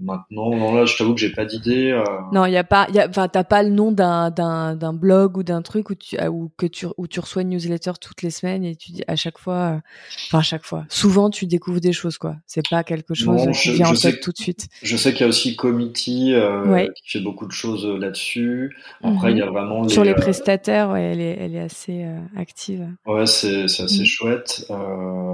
maintenant, 0.00 0.50
non 0.50 0.74
là, 0.74 0.84
je 0.84 0.96
t'avoue 0.96 1.14
que 1.14 1.20
j'ai 1.20 1.32
pas 1.32 1.44
d'idée. 1.44 2.02
Non, 2.32 2.46
il 2.46 2.52
y 2.52 2.56
a 2.56 2.64
pas, 2.64 2.88
enfin, 3.08 3.28
t'as 3.28 3.44
pas 3.44 3.62
le 3.62 3.70
nom 3.70 3.92
d'un 3.92 4.30
d'un 4.30 4.74
d'un 4.74 4.92
blog 4.92 5.36
ou 5.36 5.42
d'un 5.42 5.62
truc 5.62 5.90
où 5.90 5.94
tu 5.94 6.20
où 6.26 6.50
que 6.56 6.66
tu 6.66 6.86
où 6.96 7.06
tu 7.06 7.20
reçois 7.20 7.42
une 7.42 7.50
newsletter 7.50 7.92
toutes 8.00 8.22
les 8.22 8.30
semaines 8.30 8.64
et 8.64 8.74
tu 8.76 8.92
dis 8.92 9.04
à 9.06 9.16
chaque 9.16 9.38
fois. 9.38 9.80
Enfin, 10.26 10.38
à 10.38 10.42
chaque 10.42 10.64
fois. 10.64 10.84
Souvent, 10.88 11.30
tu 11.30 11.46
découvres 11.46 11.80
des 11.80 11.92
choses, 11.92 12.18
quoi. 12.18 12.36
C'est 12.46 12.68
pas 12.68 12.84
quelque 12.84 13.14
chose 13.14 13.48
qui 13.52 13.72
vient 13.72 13.88
en 13.88 13.94
tête 13.94 14.20
tout 14.20 14.32
de 14.32 14.38
suite. 14.38 14.68
Je 14.82 14.96
sais 14.96 15.12
qu'il 15.12 15.22
y 15.22 15.24
a 15.24 15.28
aussi 15.28 15.56
Committee 15.56 16.34
euh, 16.34 16.86
qui 16.96 17.18
fait 17.18 17.20
beaucoup 17.20 17.46
de 17.46 17.52
choses 17.52 17.86
euh, 17.86 17.98
là-dessus. 17.98 18.76
Après, 19.02 19.32
il 19.32 19.38
y 19.38 19.42
a 19.42 19.46
mhm. 19.46 19.52
vraiment 19.52 19.88
sur 19.88 20.04
les 20.04 20.12
euh, 20.12 20.14
prestataires, 20.14 20.90
ouais, 20.90 21.02
elle 21.02 21.20
est, 21.20 21.36
elle 21.40 21.54
est 21.54 21.59
assez 21.60 22.04
active. 22.36 22.88
Ouais, 23.06 23.26
c'est 23.26 23.64
assez 23.64 24.00
mhm. 24.00 24.04
chouette. 24.04 24.66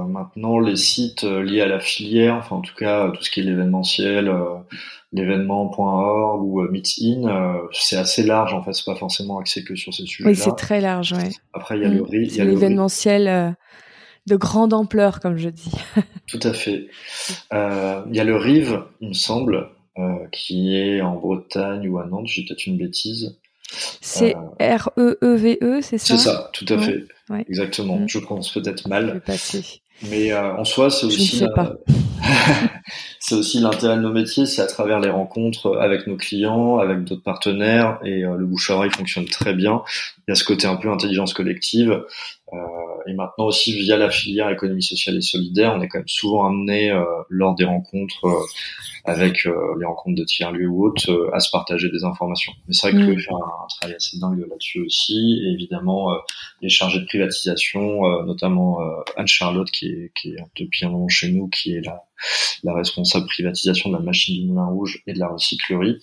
maintenant, 0.09 0.59
les 0.59 0.77
sites 0.77 1.23
liés 1.23 1.62
à 1.62 1.67
la 1.67 1.81
filière, 1.81 2.37
enfin 2.37 2.57
en 2.57 2.61
tout 2.61 2.75
cas 2.75 3.11
tout 3.11 3.23
ce 3.23 3.31
qui 3.31 3.41
est 3.41 3.45
l'événementiel. 3.45 4.33
l'événement.org 5.12 6.43
ou 6.43 6.62
Meetin, 6.71 7.61
c'est 7.73 7.97
assez 7.97 8.23
large 8.23 8.55
en 8.55 8.62
fait, 8.62 8.73
c'est 8.73 8.85
pas 8.85 8.97
forcément 8.97 9.39
axé 9.39 9.65
que 9.65 9.75
sur 9.75 9.95
ces 9.95 10.07
sujets-là. 10.07 10.31
Oui, 10.31 10.37
c'est 10.37 10.57
très 10.57 10.81
large, 10.81 11.12
ouais. 11.12 11.31
Après, 11.53 11.77
il 11.77 11.83
y 11.83 11.87
a 11.87 11.89
le 11.89 12.03
mm. 12.03 12.51
l'événementiel 12.51 13.57
de 14.27 14.37
grande 14.37 14.73
ampleur, 14.73 15.21
comme 15.21 15.37
je 15.37 15.49
dis. 15.49 15.73
Tout 16.27 16.41
à 16.43 16.53
fait. 16.53 16.89
Euh, 17.53 18.03
il 18.09 18.17
y 18.17 18.21
a 18.21 18.25
le 18.25 18.37
Rive, 18.37 18.83
il 19.01 19.09
me 19.09 19.15
semble, 19.15 19.71
euh, 19.99 20.27
qui 20.33 20.77
est 20.77 21.01
en 21.01 21.17
Bretagne 21.17 21.89
ou 21.89 21.99
à 21.99 22.07
Nantes, 22.07 22.27
j'ai 22.27 22.45
peut-être 22.45 22.67
une 22.67 22.77
bêtise. 22.77 23.39
C'est 24.00 24.35
R-E-E-V-E, 24.61 25.81
c'est 25.83 25.98
ça? 25.98 26.16
C'est 26.16 26.24
ça, 26.24 26.50
tout 26.52 26.66
à 26.68 26.79
fait. 26.79 27.05
Exactement. 27.48 27.98
Mm. 27.98 28.09
Je 28.09 28.18
pense 28.18 28.52
peut-être 28.52 28.88
mal. 28.88 29.22
Mais 30.11 30.33
euh, 30.33 30.55
en 30.57 30.64
soi, 30.64 30.90
c'est 30.90 31.07
aussi. 31.07 31.42
c'est 33.18 33.35
aussi 33.35 33.61
l'intérêt 33.61 33.96
de 33.96 34.02
nos 34.02 34.12
métiers, 34.12 34.46
c'est 34.46 34.62
à 34.62 34.66
travers 34.66 35.00
les 35.00 35.11
rencontres 35.11 35.79
avec 35.79 36.07
nos 36.07 36.16
clients, 36.16 36.79
avec 36.79 37.05
d'autres 37.05 37.22
partenaires, 37.22 37.98
et 38.05 38.20
le 38.20 38.44
bouche 38.44 38.70
à 38.70 38.74
oreille 38.74 38.90
fonctionne 38.90 39.26
très 39.26 39.55
bien. 39.55 39.83
Il 40.26 40.31
y 40.31 40.33
a 40.33 40.35
ce 40.35 40.44
côté 40.44 40.66
un 40.66 40.76
peu 40.76 40.90
intelligence 40.90 41.33
collective. 41.35 42.05
Euh, 42.53 42.59
et 43.09 43.15
maintenant 43.15 43.47
aussi 43.47 43.73
via 43.73 43.97
la 43.97 44.09
filière 44.09 44.49
économie 44.51 44.83
sociale 44.83 45.17
et 45.17 45.21
solidaire, 45.21 45.75
on 45.77 45.81
est 45.81 45.89
quand 45.89 45.99
même 45.99 46.09
souvent 46.09 46.47
amené 46.47 46.91
euh, 46.91 47.03
lors 47.29 47.57
des 47.57 47.65
rencontres 47.65 48.25
euh, 48.25 48.41
avec 49.05 49.45
les 49.45 49.87
rencontres 49.87 50.17
de 50.17 50.25
tiers 50.25 50.51
lieux 50.51 50.67
ou 50.67 50.85
autres 50.85 51.31
à 51.33 51.39
se 51.39 51.49
partager 51.51 51.89
des 51.91 52.03
informations. 52.03 52.53
Mais 52.67 52.75
c'est 52.75 52.91
vrai 52.91 53.01
que 53.01 53.13
mmh. 53.13 53.21
fait 53.21 53.31
un, 53.31 53.67
travail 53.69 53.97
assez 53.97 54.19
dingue 54.19 54.45
là-dessus 54.49 54.81
aussi. 54.81 55.43
Et 55.45 55.53
évidemment, 55.53 56.13
les 56.61 56.69
chargés 56.69 56.99
de 56.99 57.05
privatisation, 57.05 58.01
notamment 58.25 58.81
Anne 59.17 59.29
Charlotte 59.29 59.71
qui 59.71 59.87
est, 59.87 60.11
qui 60.17 60.31
est 60.31 60.39
depuis 60.59 60.87
un 60.87 60.91
moment 60.91 61.07
chez 61.07 61.31
nous, 61.31 61.47
qui 61.47 61.77
est 61.77 61.83
la, 61.83 62.03
la 62.65 62.75
responsable 62.75 63.27
privatisation 63.27 63.91
de 63.91 63.95
la 63.95 64.03
machine 64.03 64.41
du 64.41 64.45
Moulin 64.45 64.67
Rouge 64.67 65.05
et 65.07 65.13
de 65.13 65.21
la 65.21 65.29
recyclerie. 65.29 66.01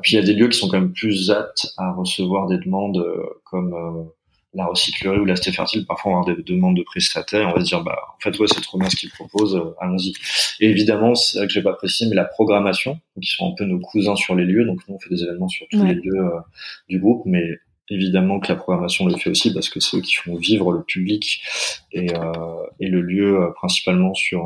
puis 0.00 0.12
il 0.12 0.16
y 0.16 0.18
a 0.18 0.22
des 0.22 0.32
lieux 0.32 0.48
qui 0.48 0.58
sont 0.58 0.68
quand 0.68 0.80
même 0.80 0.94
plus 0.94 1.30
aptes 1.30 1.74
à 1.76 1.92
recevoir 1.92 2.46
des 2.46 2.56
demandes 2.56 3.04
comme 3.44 4.08
la 4.54 4.66
recyclerie 4.66 5.18
ou 5.18 5.24
la 5.24 5.36
fertile, 5.36 5.84
parfois 5.86 6.12
on 6.12 6.22
a 6.22 6.34
des 6.34 6.42
demandes 6.42 6.76
de 6.76 6.82
prestataires, 6.82 7.48
on 7.48 7.54
va 7.54 7.60
se 7.60 7.66
dire 7.66 7.82
bah 7.82 7.98
en 8.16 8.20
fait 8.20 8.38
ouais 8.38 8.46
c'est 8.46 8.60
trop 8.60 8.78
bien 8.78 8.88
ce 8.88 8.96
qu'ils 8.96 9.10
proposent, 9.10 9.56
euh, 9.56 9.74
allons-y. 9.80 10.12
Et 10.60 10.70
évidemment, 10.70 11.14
c'est 11.14 11.38
vrai 11.38 11.46
que 11.46 11.52
j'ai 11.52 11.62
pas 11.62 11.72
précisé, 11.72 12.08
mais 12.08 12.16
la 12.16 12.24
programmation, 12.24 13.00
qui 13.20 13.28
sont 13.28 13.52
un 13.52 13.54
peu 13.56 13.64
nos 13.64 13.80
cousins 13.80 14.16
sur 14.16 14.34
les 14.34 14.44
lieux, 14.44 14.64
donc 14.64 14.80
nous 14.88 14.94
on 14.94 14.98
fait 14.98 15.10
des 15.10 15.22
événements 15.22 15.48
sur 15.48 15.66
tous 15.70 15.84
les 15.84 15.94
lieux 15.94 16.16
euh, 16.16 16.40
du 16.88 16.98
groupe, 16.98 17.22
mais 17.26 17.58
évidemment 17.90 18.40
que 18.40 18.48
la 18.48 18.56
programmation 18.56 19.06
le 19.06 19.16
fait 19.16 19.30
aussi 19.30 19.52
parce 19.52 19.68
que 19.68 19.80
c'est 19.80 19.96
eux 19.96 20.00
qui 20.00 20.14
font 20.14 20.36
vivre 20.36 20.72
le 20.72 20.82
public 20.82 21.42
et, 21.92 22.14
euh, 22.14 22.66
et 22.80 22.88
le 22.88 23.02
lieu 23.02 23.42
euh, 23.42 23.50
principalement 23.50 24.14
sur 24.14 24.44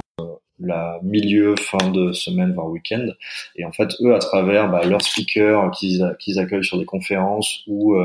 la 0.61 0.99
milieu 1.05 1.55
fin 1.57 1.91
de 1.91 2.11
semaine 2.13 2.53
voire 2.53 2.69
week-end 2.69 3.07
et 3.55 3.65
en 3.65 3.71
fait 3.71 3.91
eux 4.01 4.13
à 4.13 4.19
travers 4.19 4.69
bah, 4.69 4.85
leurs 4.85 5.03
speakers 5.03 5.71
qu'ils 5.71 6.17
qu'ils 6.19 6.41
accueillent 6.41 6.65
sur 6.65 6.79
des 6.79 6.85
conférences 6.85 7.63
ou 7.69 7.97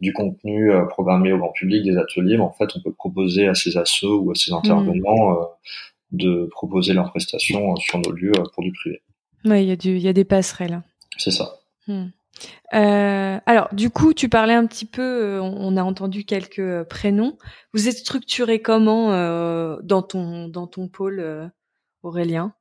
du 0.00 0.12
contenu 0.12 0.72
euh, 0.72 0.84
programmé 0.86 1.32
au 1.32 1.38
grand 1.38 1.52
public, 1.52 1.84
des 1.84 1.96
ateliers, 1.96 2.36
mais 2.36 2.42
en 2.42 2.52
fait, 2.52 2.70
on 2.76 2.80
peut 2.80 2.92
proposer 2.92 3.48
à 3.48 3.54
ces 3.54 3.76
assos 3.76 4.20
ou 4.20 4.30
à 4.30 4.34
ces 4.34 4.52
intervenants 4.52 5.30
mm. 5.30 5.34
euh, 5.34 5.46
de 6.12 6.46
proposer 6.50 6.94
leurs 6.94 7.10
prestations 7.10 7.72
euh, 7.72 7.76
sur 7.76 7.98
nos 7.98 8.12
lieux 8.12 8.32
pour 8.54 8.62
du 8.62 8.72
privé. 8.72 9.02
Oui, 9.44 9.62
il 9.62 9.68
y, 9.68 9.72
a 9.72 9.76
du, 9.76 9.96
y 9.98 10.08
a 10.08 10.12
des 10.12 10.24
passerelles. 10.24 10.82
C'est 11.16 11.30
ça. 11.30 11.54
Mm. 11.86 12.06
alors, 12.72 13.68
du 13.72 13.90
coup, 13.90 14.14
tu 14.14 14.28
parlais 14.28 14.54
un 14.54 14.66
petit 14.66 14.86
peu, 14.86 15.38
on 15.40 15.76
a 15.76 15.82
entendu 15.82 16.24
quelques 16.24 16.84
prénoms. 16.84 17.36
Vous 17.72 17.88
êtes 17.88 17.96
structuré 17.96 18.60
comment 18.60 19.10
dans 19.82 20.02
ton 20.02 20.48
dans 20.48 20.66
ton 20.66 20.88
pôle, 20.88 21.50
Aurélien? 22.02 22.54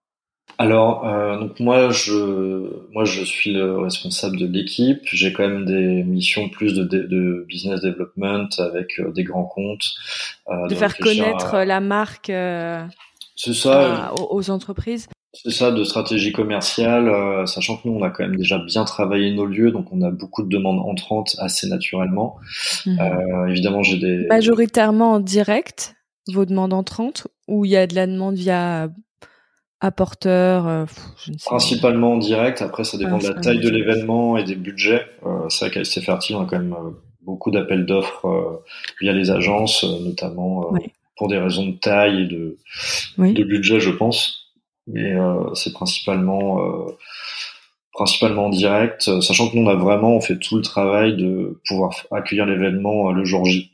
Alors, 0.57 1.07
euh, 1.07 1.39
donc 1.39 1.59
moi, 1.61 1.89
je, 1.89 2.91
moi, 2.91 3.05
je 3.05 3.23
suis 3.23 3.53
le 3.53 3.79
responsable 3.79 4.37
de 4.37 4.45
l'équipe. 4.45 4.99
J'ai 5.05 5.31
quand 5.31 5.47
même 5.47 5.65
des 5.65 6.03
missions 6.03 6.49
plus 6.49 6.73
de, 6.73 6.83
de 6.83 7.45
business 7.47 7.81
development 7.81 8.49
avec 8.57 8.99
euh, 8.99 9.11
des 9.11 9.23
grands 9.23 9.45
comptes. 9.45 9.93
Euh, 10.49 10.67
de, 10.67 10.75
faire 10.75 10.97
connaître 10.97 11.59
la 11.59 11.79
marque. 11.79 12.29
Euh, 12.29 12.83
ça. 13.37 14.13
aux, 14.17 14.49
entreprises. 14.49 15.07
C'est 15.31 15.51
ça, 15.51 15.71
de 15.71 15.83
stratégie 15.85 16.33
commerciale, 16.33 17.47
sachant 17.47 17.77
que 17.77 17.87
nous, 17.87 17.93
on 17.93 18.03
a 18.03 18.09
quand 18.09 18.23
même 18.23 18.35
déjà 18.35 18.57
bien 18.57 18.83
travaillé 18.83 19.31
nos 19.31 19.45
lieux, 19.45 19.71
donc 19.71 19.87
on 19.93 20.01
a 20.01 20.09
beaucoup 20.09 20.43
de 20.43 20.49
demandes 20.49 20.79
entrantes 20.79 21.35
assez 21.37 21.69
naturellement. 21.69 22.35
Mhm. 22.85 23.47
évidemment, 23.47 23.83
j'ai 23.83 23.97
des 23.97 24.25
majoritairement 24.27 25.13
en 25.13 25.19
direct 25.19 25.95
vos 26.27 26.45
demandes 26.45 26.73
entrantes 26.73 27.27
ou 27.47 27.63
il 27.63 27.71
y 27.71 27.77
a 27.77 27.87
de 27.87 27.95
la 27.95 28.07
demande 28.07 28.35
via 28.35 28.89
apporteurs 29.81 30.85
Principalement 31.45 32.13
en 32.13 32.17
direct. 32.17 32.61
Après, 32.61 32.83
ça 32.83 32.97
dépend 32.97 33.17
de 33.17 33.27
la 33.27 33.33
taille 33.33 33.59
de 33.59 33.69
l'événement 33.69 34.37
et 34.37 34.43
des 34.43 34.55
budgets. 34.55 35.05
c'est 35.49 35.65
vrai 35.65 35.83
qu'à 35.83 36.01
Fertile, 36.01 36.35
on 36.35 36.41
a 36.41 36.45
quand 36.45 36.59
même 36.59 36.75
beaucoup 37.21 37.51
d'appels 37.51 37.85
d'offres 37.85 38.63
via 39.01 39.13
les 39.13 39.31
agences, 39.31 39.83
notamment 39.83 40.73
pour 41.17 41.27
des 41.27 41.37
raisons 41.37 41.67
de 41.67 41.77
taille 41.77 42.23
et 42.23 42.27
de, 42.27 42.57
de 43.17 43.43
budget, 43.43 43.79
je 43.79 43.91
pense. 43.91 44.53
Mais 44.87 45.15
c'est 45.53 45.73
principalement 45.73 46.87
principalement 47.99 48.45
en 48.45 48.49
direct, 48.49 49.09
euh, 49.09 49.19
sachant 49.19 49.49
que 49.49 49.57
nous 49.57 49.63
on 49.63 49.69
a 49.69 49.75
vraiment 49.75 50.15
on 50.15 50.21
fait 50.21 50.39
tout 50.39 50.55
le 50.55 50.61
travail 50.61 51.17
de 51.17 51.59
pouvoir 51.67 51.93
accueillir 52.11 52.45
l'événement 52.45 53.09
euh, 53.09 53.11
le 53.11 53.25
jour 53.25 53.43
J. 53.43 53.71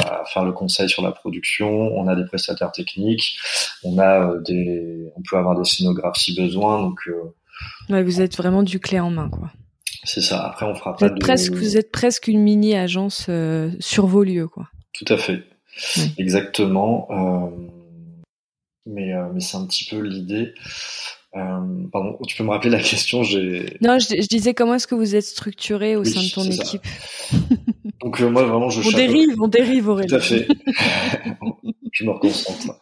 Euh, 0.00 0.04
on 0.04 0.08
va 0.08 0.24
faire 0.24 0.44
le 0.44 0.52
conseil 0.52 0.88
sur 0.88 1.02
la 1.02 1.12
production, 1.12 1.68
on 1.68 2.06
a 2.08 2.16
des 2.16 2.24
prestataires 2.24 2.72
techniques, 2.72 3.38
on 3.84 3.98
a 3.98 4.36
des, 4.38 5.10
on 5.16 5.22
peut 5.22 5.36
avoir 5.36 5.58
des 5.58 5.64
scénographes 5.64 6.16
si 6.16 6.34
besoin. 6.34 6.80
Donc, 6.80 7.08
vous 7.88 8.20
êtes 8.20 8.36
vraiment 8.36 8.62
du 8.62 8.80
clé 8.80 9.00
en 9.00 9.10
main, 9.10 9.28
quoi. 9.28 9.50
C'est 10.04 10.20
ça. 10.20 10.44
Après, 10.46 10.66
on 10.66 10.74
fera 10.74 10.96
vous 10.98 11.06
êtes 11.06 11.18
presque, 11.20 11.52
vous 11.52 11.76
êtes 11.76 11.92
presque 11.92 12.26
une 12.26 12.40
mini 12.40 12.74
agence 12.74 13.30
sur 13.80 14.06
vos 14.06 14.24
lieux, 14.24 14.48
quoi. 14.48 14.68
Tout 14.94 15.06
à 15.08 15.16
fait. 15.16 15.44
Exactement. 16.18 17.08
mais 18.86 19.12
mais 19.32 19.40
c'est 19.40 19.56
un 19.56 19.66
petit 19.66 19.84
peu 19.84 20.00
l'idée. 20.00 20.54
Euh, 21.34 21.86
pardon, 21.90 22.18
tu 22.26 22.36
peux 22.36 22.44
me 22.44 22.50
rappeler 22.50 22.70
la 22.70 22.80
question 22.80 23.22
j'ai... 23.22 23.78
Non, 23.80 23.98
je, 23.98 24.20
je, 24.20 24.26
disais 24.26 24.52
comment 24.52 24.74
est-ce 24.74 24.86
que 24.86 24.94
vous 24.94 25.14
êtes 25.16 25.24
structuré 25.24 25.96
au 25.96 26.04
sein 26.04 26.20
de 26.20 26.30
ton 26.30 26.44
équipe 26.44 26.82
Donc 28.02 28.20
euh, 28.20 28.28
moi 28.28 28.44
vraiment 28.44 28.68
je... 28.68 28.86
On 28.86 28.92
dérive, 28.92 29.40
on 29.40 29.48
dérive 29.48 29.88
Aurélie. 29.88 30.08
Tout 30.08 30.16
à 30.16 30.20
fait. 30.20 30.46
je 31.92 32.04
me 32.04 32.10
reconcentre. 32.10 32.80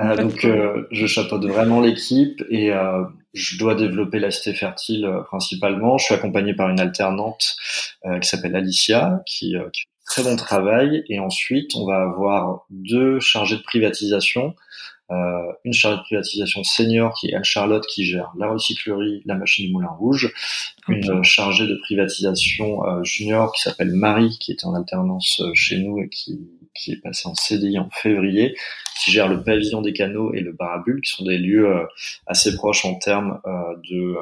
Euh, 0.00 0.16
donc 0.16 0.44
euh, 0.44 0.86
je 0.90 1.06
chapeaute 1.06 1.44
vraiment 1.46 1.80
l'équipe 1.80 2.44
et 2.50 2.72
euh, 2.72 3.04
je 3.32 3.58
dois 3.58 3.74
développer 3.74 4.18
la 4.18 4.30
cité 4.30 4.52
fertile 4.54 5.08
principalement. 5.26 5.98
Je 5.98 6.06
suis 6.06 6.14
accompagné 6.14 6.54
par 6.54 6.68
une 6.68 6.80
alternante 6.80 7.56
qui 8.20 8.28
s'appelle 8.28 8.56
Alicia 8.56 9.22
qui, 9.26 9.54
qui 9.72 9.82
fait 9.82 9.88
très 10.06 10.22
bon 10.24 10.36
travail 10.36 11.04
et 11.08 11.20
ensuite 11.20 11.76
on 11.76 11.86
va 11.86 12.02
avoir 12.02 12.66
deux 12.70 13.20
chargés 13.20 13.56
de 13.56 13.62
privatisation 13.62 14.54
euh, 15.10 15.52
une 15.64 15.72
chargée 15.72 15.98
de 15.98 16.02
privatisation 16.02 16.62
senior 16.62 17.12
qui 17.14 17.30
est 17.30 17.34
Anne-Charlotte 17.34 17.84
qui 17.86 18.04
gère 18.04 18.32
la 18.38 18.48
recyclerie, 18.48 19.22
la 19.24 19.34
machine 19.34 19.66
du 19.66 19.72
Moulin 19.72 19.88
Rouge, 19.88 20.32
une 20.88 21.22
chargée 21.24 21.66
de 21.66 21.74
privatisation 21.76 22.86
euh, 22.86 23.02
junior 23.02 23.52
qui 23.52 23.62
s'appelle 23.62 23.90
Marie 23.92 24.36
qui 24.40 24.52
était 24.52 24.66
en 24.66 24.74
alternance 24.74 25.40
euh, 25.40 25.50
chez 25.54 25.78
nous 25.78 25.98
et 25.98 26.08
qui, 26.08 26.38
qui 26.74 26.92
est 26.92 27.00
passée 27.02 27.28
en 27.28 27.34
CDI 27.34 27.78
en 27.78 27.90
février, 27.90 28.56
qui 29.02 29.10
gère 29.10 29.28
le 29.28 29.42
pavillon 29.42 29.82
des 29.82 29.92
canaux 29.92 30.32
et 30.32 30.40
le 30.40 30.52
barabule, 30.52 31.00
qui 31.00 31.10
sont 31.10 31.24
des 31.24 31.38
lieux 31.38 31.68
assez 32.26 32.54
proches 32.54 32.84
en 32.84 32.94
termes 32.94 33.40
de 33.90 34.14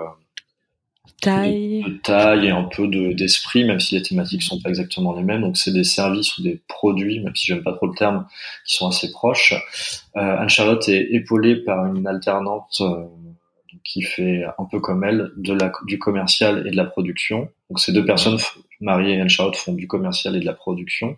taille. 1.20 1.82
De, 1.82 1.90
taille 2.02 2.46
et 2.46 2.50
un 2.50 2.64
peu 2.64 2.86
d'esprit, 3.14 3.64
même 3.64 3.80
si 3.80 3.94
les 3.94 4.02
thématiques 4.02 4.42
sont 4.42 4.60
pas 4.60 4.68
exactement 4.68 5.14
les 5.14 5.22
mêmes. 5.22 5.42
Donc 5.42 5.56
c'est 5.56 5.72
des 5.72 5.84
services 5.84 6.38
ou 6.38 6.42
des 6.42 6.60
produits, 6.68 7.20
même 7.20 7.34
si 7.34 7.46
j'aime 7.46 7.62
pas 7.62 7.72
trop 7.72 7.86
le 7.86 7.94
terme, 7.94 8.26
qui 8.66 8.76
sont 8.76 8.88
assez 8.88 9.10
proches. 9.10 9.54
Euh, 10.16 10.38
Anne-Charlotte 10.38 10.88
est 10.88 11.08
épaulée 11.12 11.56
par 11.56 11.86
une 11.86 12.06
alternante 12.06 12.80
euh, 12.80 13.04
qui 13.84 14.02
fait 14.02 14.44
un 14.58 14.64
peu 14.64 14.80
comme 14.80 15.04
elle 15.04 15.30
de 15.36 15.54
la, 15.54 15.72
du 15.86 15.98
commercial 15.98 16.66
et 16.66 16.70
de 16.70 16.76
la 16.76 16.84
production. 16.84 17.48
Donc 17.70 17.80
ces 17.80 17.92
deux 17.92 18.04
personnes, 18.04 18.38
Marie 18.80 19.12
et 19.12 19.20
Anne-Charlotte, 19.20 19.56
font 19.56 19.72
du 19.72 19.86
commercial 19.86 20.36
et 20.36 20.40
de 20.40 20.46
la 20.46 20.54
production. 20.54 21.16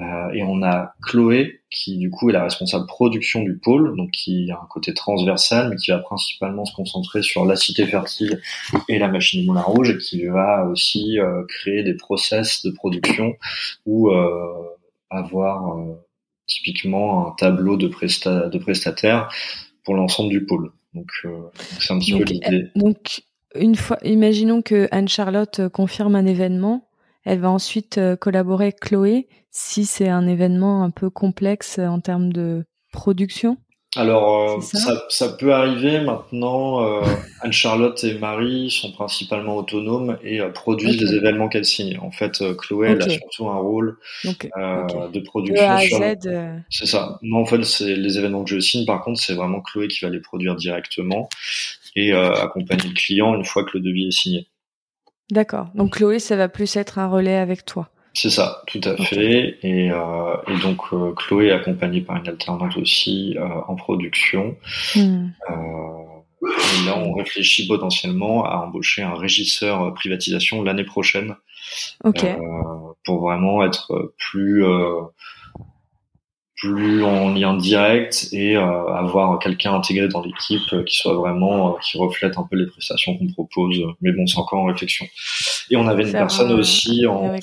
Euh, 0.00 0.30
et 0.32 0.42
on 0.42 0.62
a 0.62 0.94
Chloé 1.02 1.60
qui 1.70 1.98
du 1.98 2.10
coup 2.10 2.30
est 2.30 2.32
la 2.32 2.42
responsable 2.42 2.86
production 2.86 3.42
du 3.42 3.58
pôle, 3.58 3.96
donc 3.96 4.10
qui 4.10 4.50
a 4.50 4.56
un 4.56 4.66
côté 4.68 4.94
transversal, 4.94 5.68
mais 5.68 5.76
qui 5.76 5.90
va 5.90 5.98
principalement 5.98 6.64
se 6.64 6.74
concentrer 6.74 7.22
sur 7.22 7.44
la 7.44 7.54
cité 7.56 7.86
fertile 7.86 8.40
et 8.88 8.98
la 8.98 9.08
machine 9.08 9.42
du 9.42 9.46
Moulin 9.46 9.60
Rouge, 9.60 9.90
et 9.90 9.98
qui 9.98 10.24
va 10.24 10.66
aussi 10.66 11.18
euh, 11.18 11.44
créer 11.48 11.82
des 11.82 11.94
process 11.94 12.64
de 12.64 12.70
production 12.70 13.36
ou 13.86 14.10
euh, 14.10 14.52
avoir 15.10 15.76
typiquement 16.46 17.28
un 17.28 17.30
tableau 17.32 17.76
de, 17.76 17.86
presta 17.86 18.48
de 18.48 18.58
prestataires 18.58 19.28
pour 19.84 19.94
l'ensemble 19.94 20.30
du 20.30 20.44
pôle. 20.46 20.72
Donc 20.94 21.10
c'est 21.78 21.92
un 21.92 21.98
petit 21.98 22.16
peu 22.16 22.24
l'idée. 22.24 22.68
Donc 22.74 23.22
une 23.54 23.74
fois, 23.74 23.98
imaginons 24.04 24.62
que 24.62 24.88
Anne 24.90 25.08
Charlotte 25.08 25.68
confirme 25.68 26.14
un 26.14 26.26
événement 26.26 26.89
elle 27.24 27.40
va 27.40 27.50
ensuite 27.50 27.98
euh, 27.98 28.16
collaborer 28.16 28.66
avec 28.66 28.80
Chloé 28.80 29.28
si 29.50 29.84
c'est 29.84 30.08
un 30.08 30.26
événement 30.26 30.82
un 30.82 30.90
peu 30.90 31.10
complexe 31.10 31.78
euh, 31.78 31.86
en 31.86 32.00
termes 32.00 32.32
de 32.32 32.64
production. 32.92 33.58
Alors 33.96 34.58
euh, 34.58 34.60
ça, 34.60 35.02
ça, 35.08 35.30
peut 35.30 35.52
arriver 35.52 36.00
maintenant. 36.00 36.84
Euh, 36.84 37.02
Anne-Charlotte 37.40 38.04
et 38.04 38.14
Marie 38.14 38.70
sont 38.70 38.92
principalement 38.92 39.56
autonomes 39.56 40.16
et 40.22 40.38
produisent 40.54 41.00
les 41.00 41.16
événements 41.16 41.48
qu'elles 41.48 41.64
signent. 41.64 41.98
En 41.98 42.12
fait, 42.12 42.40
Chloé 42.56 42.90
elle 42.90 43.02
a 43.02 43.08
surtout 43.08 43.48
un 43.48 43.58
rôle 43.58 43.98
de 44.24 45.18
production. 45.18 45.78
sur... 45.80 45.98
C'est 46.70 46.86
ça. 46.86 47.18
Moi 47.22 47.40
en 47.40 47.46
fait, 47.46 47.64
c'est 47.64 47.96
les 47.96 48.16
événements 48.16 48.44
que 48.44 48.50
je 48.50 48.60
signe. 48.60 48.86
Par 48.86 49.02
contre, 49.02 49.20
c'est 49.20 49.34
vraiment 49.34 49.60
Chloé 49.60 49.88
qui 49.88 50.04
va 50.04 50.08
les 50.08 50.20
produire 50.20 50.54
directement 50.54 51.28
et 51.96 52.12
accompagner 52.12 52.86
le 52.86 52.94
client 52.94 53.34
une 53.34 53.44
fois 53.44 53.64
que 53.64 53.70
le 53.74 53.80
devis 53.80 54.06
est 54.06 54.12
signé. 54.12 54.46
D'accord. 55.30 55.68
Donc 55.74 55.96
Chloé, 55.96 56.18
ça 56.18 56.36
va 56.36 56.48
plus 56.48 56.76
être 56.76 56.98
un 56.98 57.08
relais 57.08 57.36
avec 57.36 57.64
toi. 57.64 57.88
C'est 58.14 58.30
ça, 58.30 58.62
tout 58.66 58.80
à 58.84 58.96
fait. 58.96 59.58
Et, 59.62 59.90
euh, 59.90 60.36
et 60.48 60.58
donc 60.62 60.80
euh, 60.92 61.12
Chloé 61.14 61.46
est 61.46 61.52
accompagnée 61.52 62.00
par 62.00 62.16
une 62.16 62.28
alternante 62.28 62.76
aussi 62.76 63.36
euh, 63.38 63.46
en 63.68 63.76
production. 63.76 64.56
Hmm. 64.96 65.28
Euh, 65.48 66.48
et 66.82 66.86
là, 66.86 66.98
on 66.98 67.12
réfléchit 67.12 67.68
potentiellement 67.68 68.44
à 68.44 68.56
embaucher 68.56 69.02
un 69.02 69.14
régisseur 69.14 69.94
privatisation 69.94 70.62
l'année 70.62 70.84
prochaine. 70.84 71.36
Ok. 72.02 72.24
Euh, 72.24 72.38
pour 73.04 73.20
vraiment 73.20 73.62
être 73.64 74.12
plus 74.18 74.64
plus 76.60 77.02
en 77.02 77.32
lien 77.32 77.56
direct 77.56 78.28
et 78.32 78.56
euh, 78.56 78.92
avoir 78.92 79.38
quelqu'un 79.38 79.74
intégré 79.74 80.08
dans 80.08 80.22
l'équipe 80.22 80.72
euh, 80.72 80.82
qui 80.84 80.96
soit 80.96 81.14
vraiment 81.14 81.68
euh, 81.68 81.78
qui 81.82 81.96
reflète 81.96 82.36
un 82.36 82.42
peu 82.42 82.56
les 82.56 82.66
prestations 82.66 83.16
qu'on 83.16 83.28
propose. 83.28 83.78
Mais 84.02 84.12
bon 84.12 84.26
c'est 84.26 84.38
encore 84.38 84.60
en 84.60 84.66
réflexion. 84.66 85.06
Et 85.70 85.76
on 85.76 85.88
avait 85.88 86.04
une 86.04 86.12
personne 86.12 86.52
aussi 86.52 87.06
en 87.06 87.34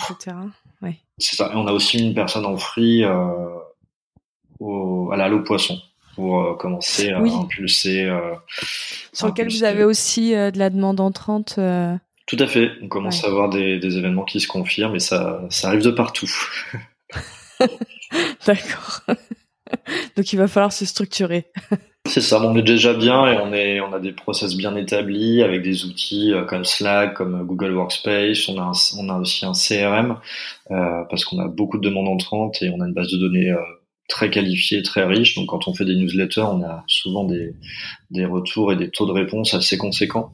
c'est 1.20 1.36
ça. 1.36 1.52
Et 1.52 1.56
on 1.56 1.66
a 1.66 1.72
aussi 1.72 1.98
une 1.98 2.14
personne 2.14 2.46
en 2.46 2.58
free 2.58 3.04
au, 4.60 5.10
à 5.12 5.18
la 5.18 5.36
poisson 5.40 5.80
pour 6.16 6.56
commencer 6.60 7.10
à 7.10 7.18
impulser 7.20 8.08
sur 9.14 9.28
lequel 9.28 9.50
vous 9.50 9.64
avez 9.64 9.84
aussi 9.84 10.34
de 10.34 10.60
la 10.60 10.70
demande 10.70 11.00
entrante 11.00 11.60
tout 12.28 12.38
à 12.40 12.46
fait. 12.46 12.72
On 12.84 12.90
commence 12.90 13.24
à 13.24 13.28
avoir 13.28 13.50
des, 13.50 13.80
des 13.80 13.98
événements 13.98 14.26
qui 14.26 14.42
se 14.42 14.48
confirment 14.48 14.96
et 14.96 15.00
ça 15.00 15.42
ça 15.50 15.70
arrive 15.70 15.82
de 15.82 15.92
partout 15.92 16.30
D'accord. 18.46 19.02
Donc 20.16 20.34
il 20.34 20.38
va 20.38 20.48
falloir 20.48 20.74
se 20.74 20.86
structurer. 20.86 21.46
C'est 22.06 22.22
ça, 22.22 22.42
on 22.42 22.56
est 22.56 22.64
déjà 22.64 22.94
bien 22.94 23.28
et 23.28 23.38
on 23.38 23.52
est, 23.52 23.82
on 23.82 23.92
a 23.92 24.00
des 24.00 24.14
process 24.14 24.56
bien 24.56 24.78
établis 24.78 25.44
avec 25.44 25.62
des 25.62 25.84
outils 25.84 26.32
euh, 26.32 26.46
comme 26.46 26.64
Slack, 26.64 27.16
comme 27.16 27.46
Google 27.46 27.74
Workspace. 27.74 28.48
On 28.48 28.58
a, 28.58 28.72
on 28.98 29.10
a 29.10 29.20
aussi 29.20 29.46
un 29.46 29.52
CRM 29.52 30.18
euh, 30.72 31.04
parce 31.10 31.26
qu'on 31.26 31.40
a 31.40 31.50
beaucoup 31.50 31.78
de 31.78 31.84
demandes 31.84 32.08
entrantes 32.08 32.62
et 32.62 32.70
on 32.70 32.80
a 32.80 32.88
une 32.88 32.94
base 32.94 33.12
de 33.12 33.18
données 33.18 33.52
euh, 33.52 33.60
très 34.08 34.30
qualifiée, 34.30 34.82
très 34.84 35.04
riche. 35.04 35.36
Donc 35.36 35.50
quand 35.50 35.68
on 35.68 35.74
fait 35.74 35.84
des 35.84 35.96
newsletters, 35.96 36.42
on 36.42 36.64
a 36.64 36.86
souvent 36.88 37.26
des, 37.26 37.56
des 38.10 38.26
retours 38.26 38.72
et 38.72 38.78
des 38.78 38.90
taux 38.90 39.06
de 39.06 39.12
réponse 39.12 39.54
assez 39.54 39.78
conséquents. 39.78 40.32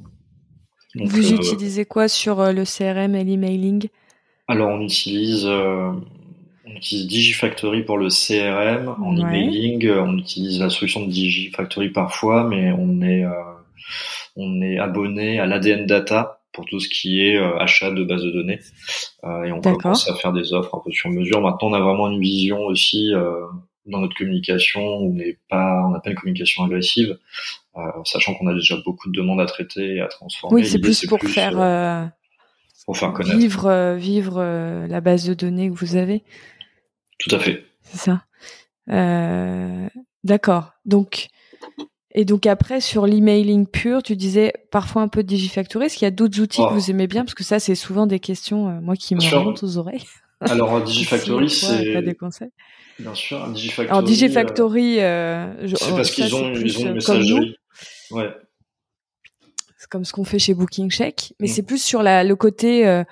Vous 0.94 1.34
utilisez 1.34 1.86
quoi 1.86 2.08
sur 2.08 2.54
le 2.54 2.66
CRM 2.66 3.16
et 3.16 3.24
l'emailing? 3.24 3.88
Alors 4.48 4.70
on 4.70 4.82
utilise 4.82 5.48
on 6.74 6.78
utilise 6.78 7.08
Digifactory 7.08 7.84
pour 7.84 7.98
le 7.98 8.10
CRM. 8.10 8.96
En 9.02 9.16
emailing, 9.16 9.86
euh, 9.86 10.02
on 10.02 10.18
utilise 10.18 10.60
la 10.60 10.70
solution 10.70 11.06
de 11.06 11.12
Digifactory 11.12 11.90
parfois, 11.90 12.44
mais 12.48 12.72
on 12.72 13.02
est, 13.02 13.26
euh, 13.26 13.32
on 14.36 14.62
est 14.62 14.80
abonné 14.80 15.40
à 15.40 15.46
l'ADN 15.46 15.86
Data 15.86 16.42
pour 16.52 16.66
tout 16.66 16.80
ce 16.80 16.90
qui 16.90 17.22
est 17.22 17.38
euh, 17.38 17.58
achat 17.58 17.92
de 17.92 18.04
bases 18.04 18.24
de 18.24 18.32
données. 18.32 18.60
et 19.24 19.52
on 19.52 19.62
commence 19.62 20.10
à 20.10 20.16
faire 20.16 20.34
des 20.34 20.54
offres 20.54 20.76
un 20.76 20.82
peu 20.84 20.92
sur 20.92 21.10
mesure. 21.10 21.42
Maintenant, 21.42 21.70
on 21.70 21.74
a 21.74 21.80
vraiment 21.80 22.10
une 22.10 22.20
vision 22.22 22.60
aussi 22.62 23.12
dans 23.86 24.00
notre 24.00 24.16
communication. 24.16 24.82
On 24.82 25.14
n'est 25.14 25.38
pas, 25.50 25.84
on 25.86 25.92
n'a 25.92 26.00
pas 26.00 26.10
une 26.10 26.16
communication 26.16 26.64
agressive, 26.64 27.18
sachant 28.06 28.34
qu'on 28.36 28.48
a 28.48 28.54
déjà 28.54 28.78
beaucoup 28.84 29.10
de 29.10 29.18
demandes 29.18 29.42
à 29.42 29.46
traiter 29.46 29.96
et 29.96 30.02
à 30.02 30.08
transformer. 30.08 30.62
Oui, 30.62 30.66
c'est 30.66 30.80
plus 30.80 31.06
pour 31.06 31.20
faire 31.22 32.12
pour 32.86 32.98
faire 32.98 33.14
connaître. 33.14 33.38
Vivre, 33.38 33.96
vivre 33.96 34.86
la 34.88 35.02
base 35.02 35.26
de 35.26 35.34
données 35.34 35.70
que 35.70 35.76
vous 35.76 35.96
avez. 35.96 36.24
Tout 37.20 37.36
à 37.36 37.40
fait. 37.40 37.66
C'est 37.82 37.98
ça. 37.98 38.26
Euh, 38.90 39.88
D'accord. 40.24 40.72
Donc, 40.86 41.28
et 42.16 42.26
donc 42.26 42.46
après, 42.46 42.80
sur 42.80 43.06
l'emailing 43.06 43.68
pur, 43.68 44.04
tu 44.04 44.16
disais 44.16 44.54
parfois 44.72 45.02
un 45.02 45.08
peu 45.08 45.24
de 45.24 45.28
Digifactory. 45.28 45.86
Est-ce 45.86 45.96
qu'il 45.96 46.06
y 46.06 46.08
a 46.08 46.12
d'autres 46.12 46.40
outils 46.40 46.62
que 46.62 46.68
oh. 46.70 46.74
vous 46.74 46.92
aimez 46.92 47.08
bien? 47.08 47.24
Parce 47.24 47.34
que 47.34 47.44
ça, 47.44 47.60
c'est 47.60 47.76
souvent 47.76 48.08
des 48.08 48.20
questions, 48.20 48.70
euh, 48.70 48.82
moi, 48.82 48.96
qui 48.96 49.16
me 49.16 49.22
remontent 49.22 49.66
aux 49.66 49.78
oreilles. 49.78 50.06
Alors 50.42 50.82
Digifactory, 50.84 51.50
c'est. 51.50 52.02
des 52.02 52.16
conseils 52.16 52.52
Bien 53.00 53.16
sûr, 53.16 53.48
Digifactory. 53.50 53.90
Alors 53.90 54.04
Digifactory, 54.04 55.00
euh, 55.00 55.68
c'est 55.76 55.96
parce 55.96 56.12
qu'ils 56.12 56.36
ont, 56.36 56.54
ils 56.54 56.78
ont 56.78 56.88
une 56.88 56.94
messagerie. 56.94 57.56
Ouais. 58.12 58.30
C'est 59.78 59.90
comme 59.90 60.06
ce 60.06 60.14
qu'on 60.14 60.24
fait 60.24 60.40
chez 60.40 60.54
Booking 60.54 60.92
Check, 60.92 61.34
mais 61.40 61.48
mm. 61.48 61.52
c'est 61.52 61.64
plus 61.64 61.84
sur 61.84 62.04
la, 62.04 62.24
le 62.24 62.36
côté 62.36 62.88
euh, 62.88 63.04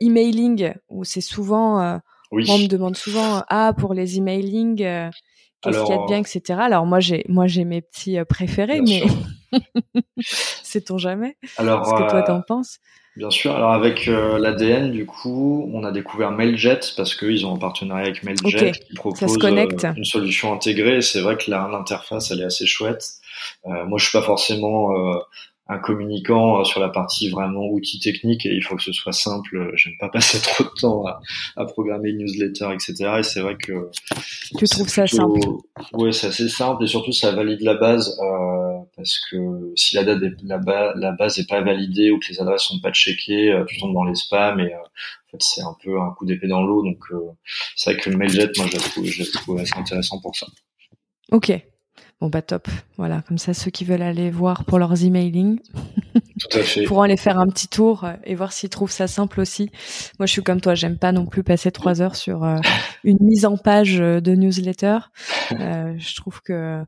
emailing 0.00 0.72
où 0.88 1.04
c'est 1.04 1.20
souvent. 1.20 2.00
Oui. 2.32 2.46
on 2.48 2.58
me 2.58 2.66
demande 2.66 2.96
souvent 2.96 3.42
ah 3.48 3.72
pour 3.76 3.92
les 3.92 4.18
emailing 4.18 5.10
qu'est-ce 5.62 5.84
qu'il 5.84 5.94
y 5.94 5.98
a 5.98 6.02
de 6.02 6.06
bien, 6.06 6.18
etc. 6.18 6.60
Alors 6.60 6.86
moi 6.86 7.00
j'ai 7.00 7.24
moi 7.28 7.46
j'ai 7.46 7.64
mes 7.64 7.80
petits 7.80 8.18
euh, 8.18 8.24
préférés, 8.24 8.80
mais 8.80 9.02
sait-on 10.20 10.98
jamais 10.98 11.36
Alors, 11.56 11.86
ce 11.86 11.92
que 11.92 12.10
toi 12.10 12.22
t'en 12.22 12.42
penses? 12.42 12.78
Bien 13.16 13.30
sûr. 13.30 13.54
Alors 13.54 13.72
avec 13.72 14.06
euh, 14.08 14.38
l'ADN, 14.38 14.92
du 14.92 15.04
coup, 15.04 15.68
on 15.74 15.84
a 15.84 15.90
découvert 15.90 16.30
Mailjet 16.30 16.80
parce 16.96 17.14
qu'ils 17.14 17.44
ont 17.44 17.56
un 17.56 17.58
partenariat 17.58 18.06
avec 18.06 18.22
Mailjet 18.22 18.72
qui 18.72 18.94
propose 18.94 19.36
euh, 19.44 19.92
une 19.96 20.04
solution 20.04 20.52
intégrée. 20.52 21.02
C'est 21.02 21.20
vrai 21.20 21.36
que 21.36 21.50
l'interface 21.50 22.30
elle 22.30 22.40
est 22.40 22.44
assez 22.44 22.66
chouette. 22.66 23.04
moi, 23.64 23.98
je 23.98 24.04
suis 24.04 24.16
pas 24.16 24.24
forcément 24.24 24.94
un 25.70 25.78
communicant 25.78 26.60
euh, 26.60 26.64
sur 26.64 26.80
la 26.80 26.88
partie 26.88 27.30
vraiment 27.30 27.66
outils 27.66 28.00
techniques 28.00 28.44
et 28.46 28.54
il 28.54 28.62
faut 28.62 28.76
que 28.76 28.82
ce 28.82 28.92
soit 28.92 29.12
simple. 29.12 29.72
J'aime 29.74 29.94
pas 29.98 30.08
passer 30.12 30.40
trop 30.40 30.64
de 30.64 30.80
temps 30.80 31.06
à, 31.06 31.20
à 31.56 31.64
programmer 31.64 32.10
une 32.10 32.18
newsletter, 32.18 32.68
etc. 32.74 33.16
Et 33.18 33.22
c'est 33.22 33.40
vrai 33.40 33.56
que 33.56 33.90
tu 34.58 34.66
trouves 34.66 34.88
ça 34.88 35.06
simple? 35.06 35.40
Oui, 35.92 36.12
c'est 36.12 36.28
assez 36.28 36.48
simple 36.48 36.84
et 36.84 36.86
surtout 36.86 37.12
ça 37.12 37.30
valide 37.32 37.60
la 37.62 37.74
base 37.74 38.18
euh, 38.20 38.78
parce 38.96 39.18
que 39.30 39.72
si 39.76 39.94
la 39.94 40.04
date 40.04 40.22
la, 40.42 40.92
la, 40.96 41.12
base 41.12 41.38
est 41.38 41.48
pas 41.48 41.60
validée 41.60 42.10
ou 42.10 42.18
que 42.18 42.26
les 42.30 42.40
adresses 42.40 42.62
sont 42.62 42.80
pas 42.80 42.92
checkées, 42.92 43.52
euh, 43.52 43.64
tu 43.64 43.78
tombes 43.78 43.94
dans 43.94 44.04
les 44.04 44.14
spams 44.14 44.60
et 44.60 44.74
euh, 44.74 44.78
en 44.78 45.30
fait 45.30 45.42
c'est 45.42 45.62
un 45.62 45.76
peu 45.82 46.00
un 46.00 46.10
coup 46.10 46.26
d'épée 46.26 46.48
dans 46.48 46.62
l'eau. 46.62 46.82
Donc 46.82 46.98
c'est 47.76 47.92
vrai 47.92 48.00
que 48.00 48.10
le 48.10 48.16
Mailjet, 48.16 48.50
moi 48.56 48.66
je 48.66 48.76
la 48.76 48.82
trouve, 48.82 49.04
je 49.04 49.22
la 49.22 49.30
trouve 49.30 49.58
assez 49.58 49.76
intéressant 49.76 50.20
pour 50.20 50.34
ça. 50.34 50.46
Ok, 51.30 51.52
Bon 52.20 52.28
bah 52.28 52.42
top, 52.42 52.68
voilà, 52.98 53.22
comme 53.26 53.38
ça 53.38 53.54
ceux 53.54 53.70
qui 53.70 53.86
veulent 53.86 54.02
aller 54.02 54.30
voir 54.30 54.66
pour 54.66 54.78
leurs 54.78 55.04
emailing 55.04 55.58
Tout 56.40 56.58
à 56.58 56.62
fait. 56.62 56.84
pourront 56.84 57.02
aller 57.02 57.16
faire 57.16 57.38
un 57.38 57.46
petit 57.46 57.66
tour 57.66 58.04
euh, 58.04 58.12
et 58.24 58.34
voir 58.34 58.52
s'ils 58.52 58.68
trouvent 58.68 58.90
ça 58.90 59.06
simple 59.06 59.40
aussi. 59.40 59.70
Moi 60.18 60.26
je 60.26 60.32
suis 60.32 60.42
comme 60.42 60.60
toi, 60.60 60.74
j'aime 60.74 60.98
pas 60.98 61.12
non 61.12 61.24
plus 61.24 61.42
passer 61.42 61.70
trois 61.72 62.02
heures 62.02 62.16
sur 62.16 62.44
euh, 62.44 62.58
une 63.04 63.16
mise 63.22 63.46
en 63.46 63.56
page 63.56 64.00
euh, 64.02 64.20
de 64.20 64.34
newsletter. 64.34 64.98
je 65.50 66.16
trouve 66.16 66.42
que 66.42 66.84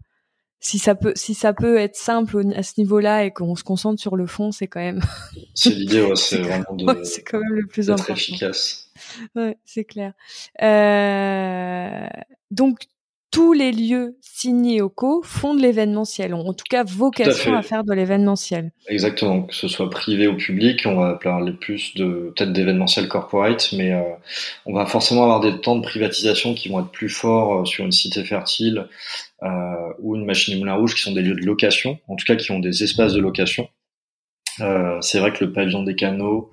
si 0.61 0.79
ça 0.79 0.95
peut 0.95 1.15
si 1.17 1.33
ça 1.33 1.55
peut 1.55 1.79
être 1.79 1.97
simple 1.97 2.53
à 2.55 2.63
ce 2.63 2.75
niveau-là 2.77 3.25
et 3.25 3.31
qu'on 3.31 3.57
se 3.57 3.65
concentre 3.65 4.01
sur 4.01 4.17
le 4.17 4.27
fond, 4.27 4.53
c'est 4.53 4.69
quand 4.69 4.81
même. 4.81 5.01
c'est 5.55 5.71
l'idée, 5.71 6.03
ouais, 6.03 6.15
c'est 6.15 6.43
vraiment 6.43 6.75
de. 6.75 7.05
c'est 7.05 7.23
quand 7.23 7.41
même 7.41 7.55
le 7.55 7.67
plus 7.67 7.91
important. 7.91 8.13
efficace. 8.13 8.91
Ouais, 9.35 9.57
c'est 9.65 9.85
clair. 9.85 10.13
Euh... 10.63 12.07
Donc 12.51 12.81
tous 13.33 13.55
les 13.55 13.73
lieux 13.73 14.19
signés 14.21 14.83
au 14.83 14.91
co 14.91 15.23
font 15.23 15.55
de 15.55 15.63
l'événementiel, 15.63 16.35
ont 16.35 16.47
en 16.47 16.53
tout 16.53 16.67
cas 16.69 16.85
vocation 16.85 17.55
à, 17.55 17.63
faire 17.63 17.83
de 17.83 17.95
l'événementiel. 17.95 18.73
Exactement, 18.89 19.43
que 19.43 19.55
ce 19.55 19.69
soit 19.69 19.89
privé 19.89 20.29
ou 20.29 20.37
public, 20.37 20.83
on 20.85 20.97
va 20.97 21.15
parler 21.15 21.53
plus 21.53 21.95
de 21.95 22.33
peut-être 22.37 22.53
d'événementiel 22.53 23.09
corporate, 23.09 23.73
mais 23.73 23.93
euh, 23.93 24.03
on 24.67 24.75
va 24.75 24.85
forcément 24.85 25.23
avoir 25.23 25.41
des 25.41 25.59
temps 25.61 25.77
de 25.77 25.83
privatisation 25.83 26.55
qui 26.55 26.69
vont 26.69 26.81
être 26.81 26.91
plus 26.91 27.09
forts 27.09 27.63
euh, 27.63 27.65
sur 27.65 27.87
une 27.87 27.93
cité 27.93 28.23
fertile 28.23 28.87
euh, 29.43 29.49
ou 29.99 30.15
une 30.15 30.27
machine 30.27 30.59
moulin 30.59 30.75
rouge 30.75 30.95
qui 30.95 31.01
sont 31.01 31.13
des 31.13 31.23
lieux 31.23 31.35
de 31.35 31.47
location, 31.47 31.99
en 32.09 32.17
tout 32.17 32.27
cas 32.27 32.37
qui 32.37 32.53
ont 32.53 32.61
des 32.61 32.85
espaces 32.85 33.15
de 33.15 33.21
location. 33.21 33.69
c'est 35.01 35.19
vrai 35.19 35.33
que 35.33 35.45
le 35.45 35.53
pavillon 35.53 35.83
des 35.85 35.97
canaux, 35.97 36.51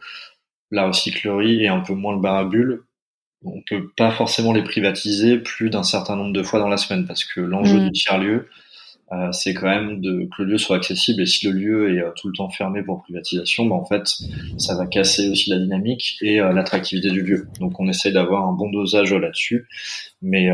la 0.72 0.88
recyclerie 0.88 1.66
et 1.66 1.68
un 1.68 1.82
peu 1.82 1.94
moins 1.94 2.14
le 2.14 2.22
bar 2.22 2.36
à 2.36 2.46
bulles 2.46 2.84
on 3.44 3.62
peut 3.68 3.90
pas 3.96 4.12
forcément 4.12 4.52
les 4.54 4.64
privatiser 4.64 5.38
plus 5.38 5.70
d'un 5.70 5.84
certain 5.84 6.16
nombre 6.16 6.34
de 6.34 6.44
fois 6.44 6.60
dans 6.60 6.68
la 6.68 6.78
semaine 6.78 7.06
parce 7.06 7.24
que 7.24 7.40
l'enjeu 7.40 7.80
mm. 7.80 7.86
du 7.86 7.92
tiers-lieu, 7.92 8.50
euh, 9.12 9.32
c'est 9.32 9.56
quand 9.56 9.68
même 9.68 10.02
de, 10.02 10.26
que 10.26 10.44
le 10.44 10.52
lieu 10.52 10.58
soit 10.60 10.76
accessible 10.76 11.24
et 11.24 11.26
si 11.26 11.48
le 11.48 11.54
lieu 11.54 11.96
est 11.96 12.02
euh, 12.02 12.12
tout 12.16 12.28
le 12.28 12.34
temps 12.34 12.50
fermé 12.50 12.84
pour 12.84 13.02
privatisation, 13.02 13.66
bah, 13.66 13.76
en 13.76 13.86
fait, 13.86 14.04
ça 14.58 14.76
va 14.76 14.86
casser 14.86 15.30
aussi 15.30 15.50
la 15.50 15.58
dynamique 15.58 16.18
et 16.22 16.40
euh, 16.40 16.52
l'attractivité 16.52 17.10
du 17.10 17.24
lieu. 17.24 17.48
Donc 17.60 17.80
on 17.80 17.88
essaie 17.88 18.12
d'avoir 18.12 18.48
un 18.48 18.54
bon 18.54 18.70
dosage 18.70 19.14
là-dessus, 19.14 19.68
mais, 20.22 20.50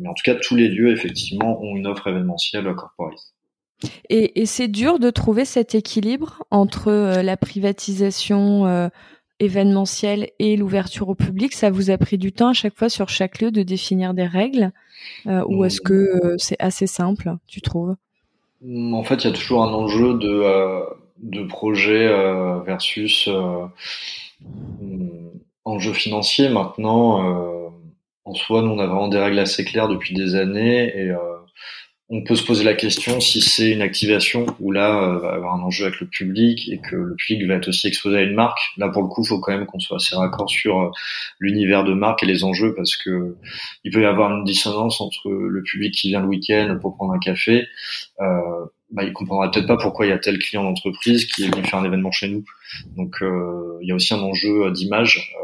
mais 0.00 0.08
en 0.08 0.14
tout 0.14 0.22
cas, 0.24 0.36
tous 0.36 0.54
les 0.54 0.68
lieux, 0.68 0.92
effectivement, 0.92 1.60
ont 1.62 1.76
une 1.76 1.86
offre 1.86 2.06
événementielle 2.06 2.72
corporate. 2.74 3.18
Et, 4.08 4.40
et 4.40 4.46
c'est 4.46 4.68
dur 4.68 4.98
de 4.98 5.10
trouver 5.10 5.44
cet 5.44 5.74
équilibre 5.74 6.44
entre 6.50 7.20
la 7.20 7.36
privatisation 7.36 8.90
événementiel 9.44 10.30
et 10.38 10.56
l'ouverture 10.56 11.08
au 11.08 11.14
public, 11.14 11.52
ça 11.52 11.70
vous 11.70 11.90
a 11.90 11.98
pris 11.98 12.18
du 12.18 12.32
temps 12.32 12.48
à 12.48 12.52
chaque 12.52 12.76
fois 12.76 12.88
sur 12.88 13.08
chaque 13.08 13.40
lieu 13.40 13.50
de 13.50 13.62
définir 13.62 14.14
des 14.14 14.26
règles 14.26 14.72
euh, 15.26 15.44
ou 15.46 15.64
est-ce 15.64 15.80
que 15.80 15.94
euh, 15.94 16.34
c'est 16.38 16.60
assez 16.60 16.86
simple, 16.86 17.36
tu 17.46 17.60
trouves? 17.60 17.94
En 18.66 19.02
fait, 19.02 19.16
il 19.16 19.24
y 19.26 19.30
a 19.30 19.32
toujours 19.32 19.62
un 19.62 19.72
enjeu 19.72 20.14
de, 20.14 20.28
euh, 20.28 20.80
de 21.18 21.44
projet 21.44 22.08
versus 22.64 23.28
enjeu 25.64 25.92
financier. 25.92 26.48
Maintenant, 26.48 27.70
en 28.24 28.34
soi, 28.34 28.62
nous, 28.62 28.70
on 28.70 28.78
a 28.78 28.86
vraiment 28.86 29.08
des 29.08 29.18
règles 29.18 29.38
assez 29.38 29.64
claires 29.64 29.88
depuis 29.88 30.14
des 30.14 30.34
années 30.34 30.96
et 30.96 31.12
on 32.10 32.22
peut 32.22 32.36
se 32.36 32.44
poser 32.44 32.64
la 32.64 32.74
question 32.74 33.18
si 33.18 33.40
c'est 33.40 33.70
une 33.70 33.80
activation 33.80 34.44
où 34.60 34.72
là 34.72 35.02
euh, 35.02 35.18
va 35.18 35.32
avoir 35.32 35.54
un 35.54 35.62
enjeu 35.62 35.86
avec 35.86 36.00
le 36.00 36.06
public 36.06 36.68
et 36.68 36.78
que 36.78 36.96
le 36.96 37.14
public 37.14 37.48
va 37.48 37.54
être 37.54 37.68
aussi 37.68 37.86
exposé 37.86 38.18
à 38.18 38.22
une 38.22 38.34
marque. 38.34 38.60
Là 38.76 38.90
pour 38.90 39.02
le 39.02 39.08
coup, 39.08 39.22
il 39.24 39.28
faut 39.28 39.40
quand 39.40 39.52
même 39.52 39.64
qu'on 39.64 39.80
soit 39.80 39.96
assez 39.96 40.14
raccord 40.14 40.50
sur 40.50 40.80
euh, 40.80 40.90
l'univers 41.40 41.82
de 41.82 41.94
marque 41.94 42.22
et 42.22 42.26
les 42.26 42.44
enjeux 42.44 42.74
parce 42.74 42.96
que 42.96 43.36
il 43.84 43.92
peut 43.92 44.02
y 44.02 44.04
avoir 44.04 44.30
une 44.36 44.44
dissonance 44.44 45.00
entre 45.00 45.30
le 45.30 45.62
public 45.62 45.94
qui 45.94 46.08
vient 46.08 46.20
le 46.20 46.28
week-end 46.28 46.78
pour 46.80 46.94
prendre 46.94 47.14
un 47.14 47.18
café. 47.18 47.66
Euh, 48.20 48.66
bah, 48.90 49.02
il 49.02 49.12
comprendra 49.14 49.50
peut-être 49.50 49.66
pas 49.66 49.78
pourquoi 49.78 50.04
il 50.04 50.10
y 50.10 50.12
a 50.12 50.18
tel 50.18 50.38
client 50.38 50.62
d'entreprise 50.62 51.24
qui 51.24 51.44
est 51.44 51.48
venu 51.48 51.64
faire 51.64 51.78
un 51.78 51.84
événement 51.84 52.12
chez 52.12 52.28
nous. 52.28 52.44
Donc 52.96 53.22
euh, 53.22 53.78
il 53.80 53.88
y 53.88 53.92
a 53.92 53.94
aussi 53.94 54.12
un 54.12 54.20
enjeu 54.20 54.70
d'image, 54.72 55.34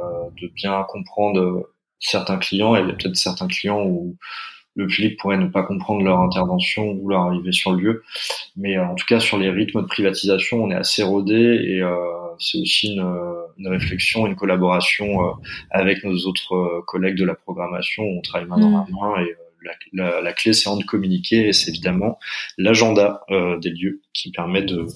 de 0.40 0.48
bien 0.54 0.84
comprendre 0.88 1.70
certains 2.00 2.36
clients 2.36 2.76
et 2.76 2.82
peut-être 2.82 3.16
certains 3.16 3.48
clients 3.48 3.82
où 3.82 4.16
le 4.76 4.86
public 4.86 5.18
pourrait 5.18 5.36
ne 5.36 5.46
pas 5.46 5.62
comprendre 5.62 6.02
leur 6.02 6.20
intervention 6.20 6.92
ou 6.92 7.08
leur 7.08 7.22
arrivée 7.22 7.52
sur 7.52 7.72
le 7.72 7.80
lieu. 7.80 8.02
Mais 8.56 8.76
euh, 8.76 8.86
en 8.86 8.94
tout 8.94 9.06
cas, 9.06 9.20
sur 9.20 9.38
les 9.38 9.50
rythmes 9.50 9.82
de 9.82 9.86
privatisation, 9.86 10.62
on 10.62 10.70
est 10.70 10.76
assez 10.76 11.02
rodé 11.02 11.34
et 11.34 11.82
euh, 11.82 11.96
c'est 12.38 12.58
aussi 12.58 12.94
une, 12.94 13.06
une, 13.58 13.68
réflexion, 13.68 14.26
une 14.26 14.36
collaboration 14.36 15.26
euh, 15.26 15.32
avec 15.70 16.04
nos 16.04 16.16
autres 16.26 16.82
collègues 16.86 17.16
de 17.16 17.24
la 17.24 17.34
programmation. 17.34 18.04
On 18.04 18.20
travaille 18.20 18.48
main 18.48 18.58
dans 18.58 18.70
la 18.70 18.84
mmh. 18.84 18.94
main 19.00 19.22
et 19.22 19.34
la, 19.92 20.20
la, 20.22 20.32
clé, 20.32 20.54
c'est 20.54 20.70
de 20.70 20.84
communiquer 20.84 21.48
et 21.48 21.52
c'est 21.52 21.68
évidemment 21.68 22.18
l'agenda 22.56 23.20
des 23.60 23.68
lieux 23.68 24.00
qui 24.14 24.30
permet 24.30 24.62
de, 24.62 24.86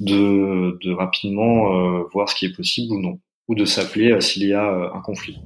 de, 0.00 0.76
de 0.82 0.92
rapidement 0.92 2.02
voir 2.12 2.28
ce 2.28 2.34
qui 2.34 2.46
est 2.46 2.56
possible 2.56 2.94
ou 2.94 3.00
non, 3.00 3.20
ou 3.46 3.54
de 3.54 3.64
s'appeler 3.64 4.20
s'il 4.20 4.48
y 4.48 4.54
a 4.54 4.90
un 4.92 5.00
conflit. 5.02 5.38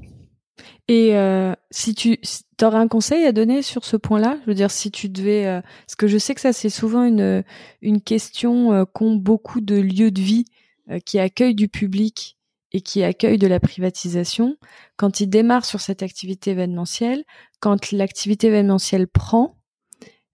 Et 0.89 1.17
euh, 1.17 1.55
si 1.71 1.95
tu 1.95 2.19
aurais 2.63 2.79
un 2.79 2.89
conseil 2.89 3.25
à 3.25 3.33
donner 3.33 3.63
sur 3.63 3.85
ce 3.85 3.97
point-là, 3.97 4.39
je 4.43 4.47
veux 4.47 4.55
dire, 4.55 4.71
si 4.71 4.91
tu 4.91 5.09
devais, 5.09 5.47
euh, 5.47 5.61
parce 5.63 5.97
que 5.97 6.07
je 6.07 6.19
sais 6.19 6.35
que 6.35 6.41
ça 6.41 6.53
c'est 6.53 6.69
souvent 6.69 7.05
une 7.05 7.43
une 7.81 8.03
question 8.03 8.73
euh, 8.73 8.85
qu'ont 8.85 9.15
beaucoup 9.15 9.61
de 9.61 9.77
lieux 9.77 10.11
de 10.11 10.21
vie 10.21 10.45
euh, 10.91 10.99
qui 10.99 11.19
accueillent 11.19 11.55
du 11.55 11.69
public 11.69 12.39
et 12.73 12.83
qui 12.83 13.03
accueillent 13.03 13.39
de 13.39 13.47
la 13.47 13.61
privatisation. 13.61 14.57
Quand 14.97 15.21
ils 15.21 15.29
démarrent 15.29 15.65
sur 15.65 15.81
cette 15.81 16.03
activité 16.03 16.51
événementielle, 16.51 17.25
quand 17.61 17.93
l'activité 17.93 18.49
événementielle 18.49 19.07
prend, 19.07 19.57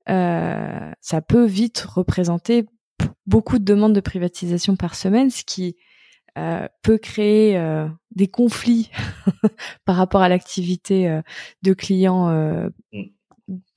ça 0.07 1.21
peut 1.29 1.45
vite 1.45 1.81
représenter 1.81 2.67
beaucoup 3.27 3.59
de 3.59 3.65
demandes 3.65 3.93
de 3.93 4.01
privatisation 4.01 4.75
par 4.75 4.95
semaine, 4.97 5.31
ce 5.31 5.45
qui 5.45 5.77
euh, 6.41 6.67
peut 6.83 6.97
créer 6.97 7.59
euh, 7.59 7.87
des 8.13 8.27
conflits 8.27 8.91
par 9.85 9.97
rapport 9.97 10.23
à 10.23 10.29
l'activité 10.31 11.07
euh, 11.07 11.21
de 11.63 11.75
clients 11.75 12.31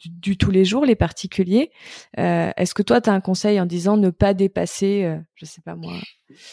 du, 0.06 0.38
tous 0.38 0.52
les 0.52 0.66
jours, 0.66 0.86
les 0.86 0.96
particuliers. 0.96 1.72
Euh, 2.20 2.52
Est-ce 2.58 2.74
que 2.74 2.84
toi, 2.84 3.02
tu 3.02 3.10
as 3.10 3.14
un 3.14 3.22
conseil 3.22 3.60
en 3.60 3.66
disant 3.66 3.98
ne 3.98 4.10
pas 4.10 4.34
dépasser, 4.34 5.04
euh, 5.04 5.18
je 5.36 5.46
sais 5.46 5.62
pas 5.62 5.76
moi 5.76 5.94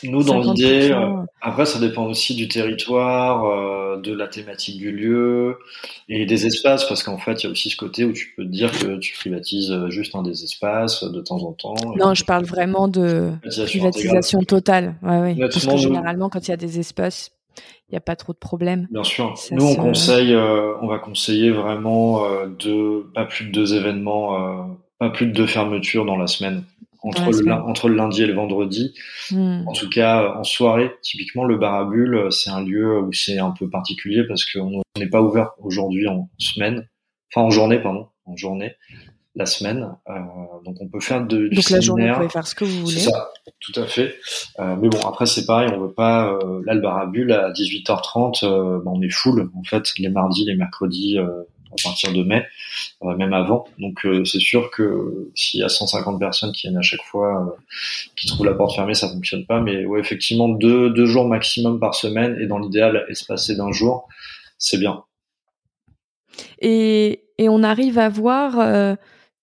Nous, 0.04 0.22
dans 0.22 0.40
l'idée, 0.40 0.90
euh, 0.90 1.22
après, 1.40 1.66
ça 1.66 1.78
dépend 1.78 2.06
aussi 2.06 2.34
du 2.34 2.48
territoire, 2.48 3.44
euh, 3.44 4.00
de 4.00 4.12
la 4.12 4.28
thématique 4.28 4.78
du 4.78 4.92
lieu 4.92 5.58
et 6.08 6.26
des 6.26 6.46
espaces, 6.46 6.86
parce 6.88 7.02
qu'en 7.02 7.18
fait, 7.18 7.42
il 7.42 7.46
y 7.46 7.48
a 7.48 7.50
aussi 7.50 7.70
ce 7.70 7.76
côté 7.76 8.04
où 8.04 8.12
tu 8.12 8.32
peux 8.36 8.44
te 8.44 8.50
dire 8.50 8.70
que 8.72 8.98
tu 8.98 9.14
privatises 9.14 9.74
juste 9.88 10.14
un 10.14 10.22
des 10.22 10.44
espaces 10.44 11.04
de 11.04 11.20
temps 11.20 11.42
en 11.42 11.52
temps. 11.52 11.74
Non, 11.96 12.14
je 12.14 12.24
parle 12.24 12.44
vraiment 12.44 12.88
de 12.88 13.30
privatisation, 13.66 14.42
totale. 14.42 14.96
Ouais, 15.02 15.20
ouais. 15.20 15.36
Parce 15.38 15.66
que 15.66 15.76
généralement, 15.76 16.28
quand 16.28 16.46
il 16.46 16.50
y 16.50 16.54
a 16.54 16.56
des 16.56 16.78
espaces 16.78 17.32
il 17.90 17.94
n'y 17.94 17.98
a 17.98 18.02
pas 18.02 18.16
trop 18.16 18.32
de 18.32 18.38
problèmes. 18.38 18.86
Bien 18.90 19.02
sûr. 19.02 19.34
Nous, 19.50 19.66
on 19.66 19.74
conseille, 19.74 20.32
euh, 20.32 20.74
on 20.80 20.86
va 20.86 20.98
conseiller 20.98 21.50
vraiment 21.50 22.24
euh, 22.24 22.46
deux, 22.46 23.10
pas 23.14 23.24
plus 23.24 23.46
de 23.46 23.50
deux 23.50 23.74
événements, 23.74 24.36
euh, 24.36 24.62
pas 24.98 25.10
plus 25.10 25.26
de 25.26 25.32
deux 25.32 25.46
fermetures 25.46 26.04
dans 26.04 26.16
la 26.16 26.28
semaine. 26.28 26.62
entre, 27.02 27.30
le, 27.30 27.52
entre 27.52 27.88
le 27.88 27.96
lundi 27.96 28.22
et 28.22 28.26
le 28.26 28.34
vendredi. 28.34 28.94
Hmm. 29.32 29.64
En 29.66 29.72
tout 29.72 29.88
cas, 29.88 30.34
en 30.36 30.44
soirée, 30.44 30.92
typiquement, 31.02 31.44
le 31.44 31.56
bar 31.56 31.74
à 31.74 31.84
bulles, 31.84 32.28
c'est 32.30 32.50
un 32.50 32.62
lieu 32.62 33.00
où 33.00 33.12
c'est 33.12 33.38
un 33.38 33.50
peu 33.50 33.68
particulier 33.68 34.22
parce 34.28 34.44
qu'on 34.44 34.82
n'est 34.96 35.08
pas 35.08 35.22
ouvert 35.22 35.50
aujourd'hui 35.58 36.06
en 36.06 36.28
semaine, 36.38 36.86
enfin 37.32 37.46
en 37.46 37.50
journée, 37.50 37.80
pardon, 37.80 38.06
en 38.24 38.36
journée 38.36 38.76
la 39.36 39.46
semaine. 39.46 39.94
Euh, 40.08 40.12
donc 40.64 40.76
on 40.80 40.88
peut 40.88 41.00
faire 41.00 41.24
de, 41.24 41.48
du 41.48 41.56
Donc 41.56 41.70
la 41.70 41.80
journée, 41.80 42.08
vous 42.08 42.16
pouvez 42.16 42.28
faire 42.28 42.46
ce 42.46 42.54
que 42.54 42.64
vous 42.64 42.80
voulez. 42.80 42.98
C'est 42.98 43.10
ça, 43.10 43.30
tout 43.60 43.72
à 43.76 43.86
fait. 43.86 44.16
Euh, 44.58 44.76
mais 44.76 44.88
bon, 44.88 45.00
après 45.06 45.26
c'est 45.26 45.46
pareil, 45.46 45.70
on 45.72 45.80
veut 45.80 45.92
pas. 45.92 46.32
Euh, 46.32 46.62
là, 46.64 46.74
le 46.74 46.80
bar 46.80 46.98
à 46.98 47.06
bulle 47.06 47.32
à 47.32 47.50
18h30, 47.52 48.44
euh, 48.44 48.80
bah, 48.84 48.90
on 48.92 49.00
est 49.02 49.10
full 49.10 49.50
en 49.54 49.62
fait 49.62 49.84
les 49.98 50.08
mardis, 50.08 50.44
les 50.44 50.56
mercredis 50.56 51.18
euh, 51.18 51.42
à 51.72 51.76
partir 51.84 52.12
de 52.12 52.24
mai, 52.24 52.44
euh, 53.04 53.16
même 53.16 53.32
avant. 53.32 53.66
Donc 53.78 54.04
c'est 54.24 54.40
sûr 54.40 54.70
que 54.70 55.30
s'il 55.36 55.60
y 55.60 55.62
a 55.62 55.68
150 55.68 56.18
personnes 56.18 56.50
qui 56.50 56.66
viennent 56.66 56.78
à 56.78 56.82
chaque 56.82 57.02
fois, 57.04 57.56
qui 58.16 58.26
trouvent 58.26 58.46
la 58.46 58.54
porte 58.54 58.74
fermée, 58.74 58.94
ça 58.94 59.08
fonctionne 59.08 59.46
pas. 59.46 59.60
Mais 59.60 59.84
ouais, 59.84 60.00
effectivement, 60.00 60.48
deux, 60.48 60.90
deux 60.90 61.06
jours 61.06 61.28
maximum 61.28 61.78
par 61.78 61.94
semaine 61.94 62.36
et 62.40 62.46
dans 62.46 62.58
l'idéal 62.58 63.06
espacé 63.08 63.54
d'un 63.54 63.70
jour, 63.70 64.08
c'est 64.58 64.78
bien. 64.78 65.04
Et, 66.60 67.22
et 67.38 67.48
on 67.48 67.62
arrive 67.62 67.98
à 67.98 68.08
voir 68.08 68.96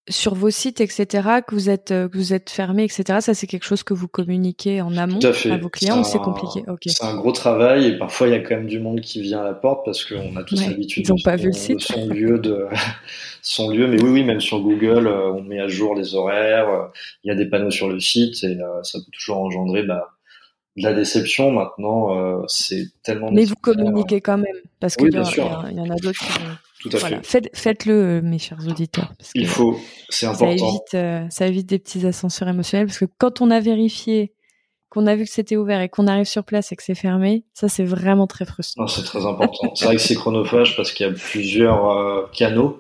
sur 0.10 0.36
vos 0.36 0.49
sites, 0.49 0.82
etc., 0.82 1.05
que 1.45 1.53
vous 1.53 1.70
êtes 1.70 1.91
euh, 1.91 2.08
que 2.08 2.18
vous 2.18 2.34
êtes 2.34 2.49
fermé, 2.49 2.84
etc. 2.84 3.20
Ça, 3.20 3.34
c'est 3.34 3.47
quelque 3.47 3.66
chose 3.66 3.84
que 3.84 3.93
vous 3.93 4.08
communiquez 4.08 4.82
en 4.82 4.95
amont 4.95 5.20
à, 5.24 5.58
vos 5.58 5.70
clients 5.70 6.03
c'est 6.03 6.20
compliqué? 6.20 6.64
C'est 6.86 7.03
un 7.03 7.16
gros 7.16 7.32
travail 7.32 7.88
et 7.88 7.97
parfois 7.97 8.28
il 8.28 8.32
y 8.32 8.36
a 8.36 8.39
quand 8.39 8.55
même 8.55 8.68
du 8.68 8.80
monde 8.80 9.01
qui 9.01 9.22
vient 9.22 9.41
à 9.41 9.43
la 9.43 9.53
porte 9.53 9.84
parce 9.86 10.05
qu'on 10.05 10.36
a 10.36 10.43
tous 10.43 10.66
l'habitude 10.66 11.05
de 11.05 11.24
pas 11.24 11.36
vu 11.36 11.47
le 11.47 11.53
site. 11.53 11.82
son 11.82 12.08
lieu 12.08 12.39
de 12.39 12.68
son 13.41 13.70
lieu. 13.70 13.88
Mais 13.88 14.01
oui, 14.01 14.10
oui, 14.10 14.24
même 14.24 14.41
sur 14.41 14.62
Google, 14.62 15.08
euh, 15.08 15.34
on 15.34 15.43
met 15.43 15.60
à 15.60 15.68
jour 15.68 15.95
les 15.95 16.16
horaires. 16.16 16.70
Euh, 16.70 16.88
il 17.24 17.28
y 17.28 17.32
a 17.32 17.36
des 17.36 17.45
panneaux 17.45 17.72
sur 17.72 17.89
le 17.89 17.99
site 17.99 18.43
et 18.43 18.58
ça 18.84 18.99
peut 18.99 19.12
toujours 19.12 19.39
engendrer 19.39 19.84
bah, 19.84 20.14
de 20.78 20.84
la 20.84 20.93
déception. 20.93 21.51
Maintenant, 21.51 22.45
c'est 22.47 22.88
tellement. 23.03 23.32
Mais 23.32 23.45
vous 23.45 23.55
communiquez 23.55 24.22
quand 24.22 24.38
même 24.38 24.55
parce 24.80 24.95
qu'il 24.95 25.10
y, 25.10 25.16
y, 25.16 25.20
en 25.20 25.89
a 25.89 25.95
d'autres 25.95 26.20
qui 26.20 26.39
tout 26.90 26.98
à 26.98 27.00
fait. 27.00 27.26
Faites, 27.26 27.50
faites-le, 27.54 27.94
euh, 27.94 28.22
mes 28.22 28.40
chers 28.40 28.60
auditeurs. 28.68 29.14
Il 29.36 29.48
faut, 29.48 29.80
c'est 30.10 30.26
important. 30.26 30.58
Ça 30.58 30.66
évite, 30.66 30.94
euh, 30.94 31.30
ça 31.30 31.48
évite 31.48 31.66
des 31.68 31.80
petits 31.80 32.06
ascenseurs 32.06 32.48
émotionnels 32.48 32.88
parce 32.88 33.00
que 33.00 33.06
quand 33.18 33.42
on 33.42 33.52
a 33.52 33.60
vérifié, 33.60 34.34
qu'on 34.90 35.08
a 35.08 35.16
vu 35.16 35.26
que 35.26 35.32
c'était 35.32 35.58
ouvert 35.58 35.82
et 35.82 35.90
qu'on 35.90 36.08
arrive 36.08 36.26
sur 36.26 36.44
place 36.44 36.72
et 36.72 36.76
que 36.76 36.84
c'est 36.84 36.96
fermé, 36.96 37.46
ça 37.54 37.68
c'est 37.68 37.84
vraiment 37.84 38.28
très 38.28 38.46
frustrant. 38.46 38.88
c'est 38.88 39.04
très 39.04 39.26
important. 39.26 39.74
c'est 39.76 39.86
vrai 39.86 39.96
que 39.96 40.02
c'est 40.02 40.16
chronophage 40.16 40.76
parce 40.76 40.92
qu'il 40.92 41.06
y 41.06 41.10
a 41.10 41.14
plusieurs 41.14 41.90
euh, 41.90 42.26
canaux 42.34 42.80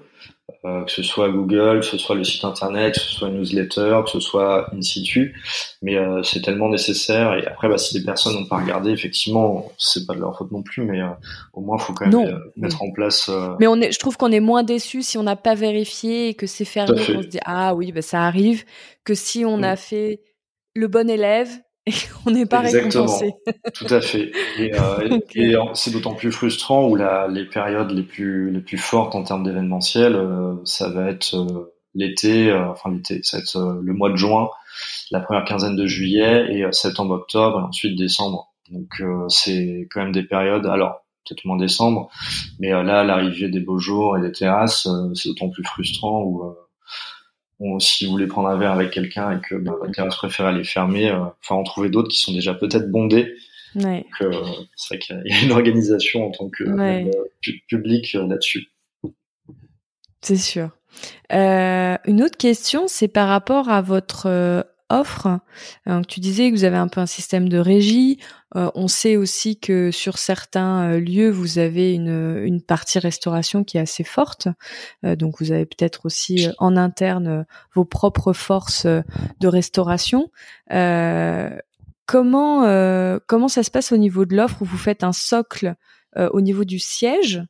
euh, 0.63 0.85
que 0.85 0.91
ce 0.91 1.03
soit 1.03 1.29
Google, 1.29 1.81
que 1.81 1.85
ce 1.85 1.97
soit 1.97 2.15
le 2.15 2.23
site 2.23 2.45
internet, 2.45 2.93
que 2.93 3.01
ce 3.01 3.13
soit 3.13 3.27
une 3.27 3.39
newsletter, 3.39 3.99
que 4.05 4.11
ce 4.11 4.21
soit 4.21 4.73
in 4.73 4.81
situ, 4.81 5.35
mais 5.81 5.97
euh, 5.97 6.23
c'est 6.23 6.41
tellement 6.41 6.69
nécessaire. 6.69 7.33
Et 7.33 7.45
après, 7.45 7.67
bah, 7.67 7.77
si 7.77 7.99
des 7.99 8.05
personnes 8.05 8.33
n'ont 8.33 8.45
pas 8.45 8.57
regardé, 8.57 8.91
effectivement, 8.91 9.69
c'est 9.77 10.07
pas 10.07 10.15
de 10.15 10.21
leur 10.21 10.37
faute 10.37 10.51
non 10.51 10.63
plus, 10.63 10.83
mais 10.83 11.01
euh, 11.01 11.09
au 11.51 11.59
moins, 11.59 11.77
faut 11.77 11.93
quand 11.93 12.07
même 12.07 12.39
mettre 12.55 12.81
en 12.81 12.91
place. 12.91 13.29
Mais 13.59 13.67
on 13.67 13.75
est, 13.81 13.91
je 13.91 13.99
trouve 13.99 14.15
qu'on 14.15 14.31
est 14.31 14.39
moins 14.39 14.63
déçu 14.63 15.01
si 15.01 15.17
on 15.17 15.23
n'a 15.23 15.35
pas 15.35 15.53
vérifié 15.53 16.29
et 16.29 16.33
que 16.33 16.47
c'est 16.47 16.65
fermé, 16.65 16.95
qu'on 17.05 17.21
se 17.21 17.27
dit 17.27 17.39
ah 17.43 17.75
oui, 17.75 17.91
bah, 17.91 18.01
ça 18.01 18.23
arrive, 18.23 18.63
que 19.03 19.15
si 19.15 19.43
on 19.45 19.61
a 19.63 19.73
mm. 19.73 19.77
fait 19.77 20.21
le 20.75 20.87
bon 20.87 21.09
élève 21.09 21.49
et 21.91 21.91
qu'on 22.23 22.31
n'est 22.31 22.45
pas 22.45 22.59
récompensé. 22.59 23.33
Tout 23.73 23.87
à 23.89 24.01
fait. 24.01 24.31
Et, 24.59 24.73
euh, 24.73 25.19
et 25.35 25.55
c'est 25.73 25.91
d'autant 25.91 26.15
plus 26.15 26.31
frustrant 26.31 26.87
où 26.87 26.95
la, 26.95 27.27
les 27.27 27.45
périodes 27.45 27.91
les 27.91 28.03
plus 28.03 28.51
les 28.51 28.59
plus 28.59 28.77
fortes 28.77 29.15
en 29.15 29.23
termes 29.23 29.43
d'événementiel, 29.43 30.15
euh, 30.15 30.55
ça 30.65 30.89
va 30.89 31.09
être 31.09 31.33
euh, 31.35 31.73
l'été, 31.95 32.49
euh, 32.49 32.69
enfin 32.69 32.91
l'été, 32.91 33.21
ça 33.23 33.37
va 33.37 33.43
être 33.43 33.79
le 33.81 33.93
mois 33.93 34.11
de 34.11 34.17
juin, 34.17 34.49
la 35.11 35.21
première 35.21 35.45
quinzaine 35.45 35.77
de 35.77 35.85
juillet 35.85 36.47
et 36.53 36.65
septembre, 36.73 37.13
octobre, 37.13 37.59
et 37.59 37.63
ensuite 37.63 37.97
décembre. 37.97 38.53
Donc 38.69 39.01
c'est 39.29 39.87
quand 39.89 40.01
même 40.01 40.11
des 40.11 40.23
périodes. 40.23 40.65
Alors 40.65 41.05
peut-être 41.25 41.45
moins 41.45 41.57
décembre, 41.57 42.09
mais 42.59 42.69
là 42.69 43.03
l'arrivée 43.05 43.49
des 43.49 43.61
beaux 43.61 43.79
jours 43.79 44.17
et 44.17 44.21
des 44.21 44.31
terrasses, 44.33 44.89
c'est 45.13 45.29
d'autant 45.29 45.49
plus 45.49 45.63
frustrant 45.63 46.21
où 46.21 46.53
si 47.79 48.05
vous 48.05 48.11
voulez 48.11 48.27
prendre 48.27 48.49
un 48.49 48.57
verre 48.57 48.71
avec 48.71 48.91
quelqu'un 48.91 49.37
et 49.37 49.41
que 49.41 49.55
bah, 49.55 49.73
votre 49.79 49.91
terrasse 49.91 50.15
préfère 50.15 50.45
aller 50.45 50.63
fermer, 50.63 51.09
euh, 51.09 51.19
enfin 51.41 51.55
en 51.55 51.63
trouver 51.63 51.89
d'autres 51.89 52.09
qui 52.09 52.19
sont 52.19 52.33
déjà 52.33 52.53
peut-être 52.53 52.91
bondés. 52.91 53.35
Ouais. 53.75 54.03
Donc 54.03 54.21
euh, 54.21 54.43
c'est 54.75 54.95
vrai 54.95 54.99
qu'il 54.99 55.21
y 55.25 55.33
a 55.33 55.43
une 55.43 55.51
organisation 55.51 56.27
en 56.27 56.31
tant 56.31 56.49
que 56.49 56.63
euh, 56.63 57.11
public 57.67 58.13
là-dessus. 58.13 58.67
C'est 60.21 60.37
sûr. 60.37 60.69
une 61.31 62.23
autre 62.23 62.37
question, 62.37 62.87
c'est 62.87 63.07
par 63.07 63.27
rapport 63.27 63.69
à 63.69 63.81
votre 63.81 64.65
offre. 64.89 65.39
Donc, 65.85 66.07
tu 66.07 66.19
disais 66.19 66.49
que 66.49 66.55
vous 66.55 66.63
avez 66.63 66.77
un 66.77 66.87
peu 66.87 67.01
un 67.01 67.05
système 67.05 67.49
de 67.49 67.57
régie. 67.57 68.19
Euh, 68.55 68.71
on 68.75 68.87
sait 68.87 69.17
aussi 69.17 69.59
que 69.59 69.91
sur 69.91 70.17
certains 70.17 70.91
euh, 70.91 70.99
lieux, 70.99 71.29
vous 71.29 71.59
avez 71.59 71.93
une, 71.93 72.41
une 72.43 72.61
partie 72.61 72.99
restauration 72.99 73.63
qui 73.63 73.77
est 73.77 73.81
assez 73.81 74.03
forte. 74.03 74.47
Euh, 75.05 75.15
donc, 75.15 75.35
vous 75.39 75.51
avez 75.51 75.65
peut-être 75.65 76.05
aussi 76.05 76.47
en 76.57 76.77
interne 76.77 77.45
vos 77.73 77.85
propres 77.85 78.33
forces 78.33 78.85
de 78.85 79.47
restauration. 79.47 80.31
comment 82.05 82.61
comment 83.27 83.47
ça 83.47 83.63
se 83.63 83.71
passe 83.71 83.91
au 83.91 83.97
niveau 83.97 84.25
de 84.25 84.35
l'offre? 84.35 84.61
Où 84.61 84.65
vous 84.65 84.77
faites 84.77 85.03
un 85.03 85.13
socle 85.13 85.75
au 86.15 86.41
niveau 86.41 86.63
du 86.63 86.79
siège? 86.79 87.43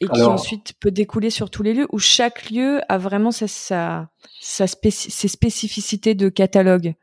Et 0.00 0.08
qui 0.08 0.22
ensuite 0.22 0.72
peut 0.80 0.90
découler 0.90 1.30
sur 1.30 1.50
tous 1.50 1.62
les 1.62 1.74
lieux, 1.74 1.86
où 1.90 1.98
chaque 1.98 2.50
lieu 2.50 2.80
a 2.88 2.96
vraiment 2.96 3.30
sa, 3.30 3.46
sa, 3.46 4.08
sa 4.40 4.66
ses 4.66 5.28
spécificités 5.28 6.14
de 6.14 6.28
catalogue 6.28 6.94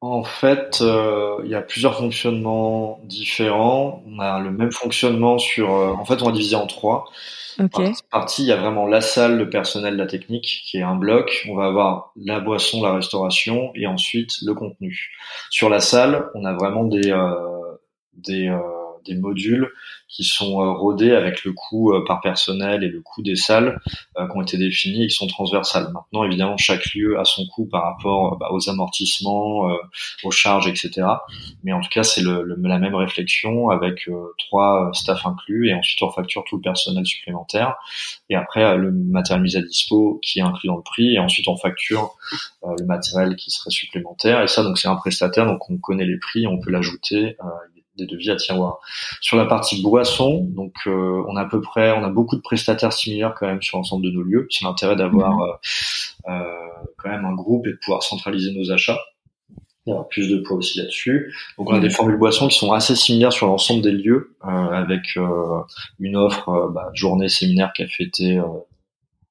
En 0.00 0.22
fait, 0.22 0.78
euh, 0.82 1.38
il 1.44 1.50
y 1.50 1.54
a 1.54 1.62
plusieurs 1.62 1.98
fonctionnements 1.98 3.00
différents. 3.04 4.04
On 4.06 4.20
a 4.20 4.38
le 4.38 4.52
même 4.52 4.70
fonctionnement 4.70 5.38
sur... 5.38 5.74
Euh, 5.74 5.92
en 5.92 6.04
fait, 6.04 6.22
on 6.22 6.26
va 6.26 6.32
diviser 6.32 6.56
en 6.56 6.66
trois. 6.66 7.06
Okay. 7.58 7.92
Partie, 8.10 8.42
il 8.42 8.48
y 8.48 8.52
a 8.52 8.56
vraiment 8.56 8.86
la 8.86 9.00
salle, 9.00 9.38
le 9.38 9.50
personnel, 9.50 9.96
la 9.96 10.06
technique, 10.06 10.62
qui 10.66 10.76
est 10.76 10.82
un 10.82 10.94
bloc. 10.94 11.46
On 11.48 11.56
va 11.56 11.66
avoir 11.66 12.12
la 12.14 12.38
boisson, 12.38 12.82
la 12.82 12.92
restauration, 12.92 13.72
et 13.74 13.86
ensuite 13.86 14.42
le 14.42 14.54
contenu. 14.54 15.10
Sur 15.50 15.70
la 15.70 15.80
salle, 15.80 16.28
on 16.34 16.44
a 16.44 16.52
vraiment 16.52 16.84
des... 16.84 17.10
Euh, 17.10 17.34
des 18.14 18.48
des 19.06 19.14
modules 19.14 19.70
qui 20.08 20.24
sont 20.24 20.62
euh, 20.62 20.72
rodés 20.72 21.12
avec 21.12 21.44
le 21.44 21.52
coût 21.52 21.92
euh, 21.92 22.04
par 22.04 22.20
personnel 22.20 22.84
et 22.84 22.88
le 22.88 23.00
coût 23.00 23.22
des 23.22 23.36
salles 23.36 23.80
euh, 24.18 24.26
qui 24.26 24.36
ont 24.36 24.42
été 24.42 24.56
définis 24.56 25.04
et 25.04 25.06
qui 25.08 25.14
sont 25.14 25.26
transversales. 25.26 25.90
Maintenant, 25.92 26.24
évidemment, 26.24 26.56
chaque 26.56 26.94
lieu 26.94 27.18
a 27.18 27.24
son 27.24 27.46
coût 27.46 27.66
par 27.66 27.82
rapport 27.82 28.38
bah, 28.38 28.48
aux 28.50 28.68
amortissements, 28.70 29.68
aux 30.24 30.30
charges, 30.30 30.68
etc. 30.68 31.06
Mais 31.64 31.72
en 31.72 31.80
tout 31.80 31.88
cas, 31.88 32.02
c'est 32.02 32.22
le, 32.22 32.44
la 32.44 32.78
même 32.78 32.94
réflexion 32.94 33.70
avec 33.70 34.08
trois 34.38 34.90
staffs 34.92 35.26
inclus 35.26 35.68
et 35.68 35.74
ensuite 35.74 36.02
on 36.02 36.10
facture 36.10 36.44
tout 36.44 36.56
le 36.56 36.62
personnel 36.62 37.04
supplémentaire 37.04 37.76
et 38.30 38.36
après 38.36 38.76
le 38.76 38.92
matériel 38.92 39.42
mis 39.42 39.56
à 39.56 39.62
dispo 39.62 40.20
qui 40.22 40.38
est 40.38 40.42
inclus 40.42 40.68
dans 40.68 40.76
le 40.76 40.82
prix 40.82 41.14
et 41.14 41.18
ensuite 41.18 41.48
on 41.48 41.56
facture 41.56 42.16
le 42.62 42.84
matériel 42.84 43.36
qui 43.36 43.50
serait 43.50 43.70
supplémentaire 43.70 44.42
et 44.42 44.48
ça 44.48 44.62
donc 44.62 44.78
c'est 44.78 44.88
un 44.88 44.96
prestataire 44.96 45.46
donc 45.46 45.68
on 45.70 45.78
connaît 45.78 46.06
les 46.06 46.18
prix 46.18 46.46
on 46.46 46.58
peut 46.58 46.70
l'ajouter 46.70 47.36
des 47.96 48.06
devis 48.06 48.30
à 48.30 48.36
tiroir. 48.36 48.78
Sur 49.20 49.36
la 49.36 49.46
partie 49.46 49.82
boisson, 49.82 50.46
donc 50.50 50.74
euh, 50.86 51.24
on 51.28 51.36
a 51.36 51.42
à 51.42 51.44
peu 51.46 51.60
près, 51.60 51.92
on 51.92 52.04
a 52.04 52.10
beaucoup 52.10 52.36
de 52.36 52.40
prestataires 52.40 52.92
similaires 52.92 53.34
quand 53.38 53.46
même 53.46 53.62
sur 53.62 53.78
l'ensemble 53.78 54.04
de 54.04 54.10
nos 54.10 54.22
lieux. 54.22 54.46
C'est 54.50 54.64
l'intérêt 54.64 54.96
d'avoir 54.96 55.36
mhm. 55.36 55.42
euh, 56.28 56.32
euh, 56.32 56.84
quand 56.98 57.10
même 57.10 57.24
un 57.24 57.34
groupe 57.34 57.66
et 57.66 57.70
de 57.70 57.78
pouvoir 57.82 58.02
centraliser 58.02 58.52
nos 58.52 58.70
achats. 58.70 58.98
Il 59.86 59.90
y 59.90 59.92
aura 59.92 60.08
plus 60.08 60.28
de 60.28 60.38
poids 60.38 60.56
aussi 60.56 60.78
là-dessus. 60.78 61.32
Donc 61.58 61.70
on 61.70 61.74
a 61.74 61.78
des 61.78 61.86
mhm. 61.86 61.92
formules 61.92 62.18
boissons 62.18 62.48
qui 62.48 62.58
sont 62.58 62.72
assez 62.72 62.96
similaires 62.96 63.32
sur 63.32 63.46
l'ensemble 63.46 63.82
des 63.82 63.92
lieux, 63.92 64.36
avec 64.42 65.16
une 66.00 66.16
offre 66.16 66.70
bah, 66.74 66.90
journée, 66.92 67.28
séminaire, 67.28 67.72
thé, 67.72 67.86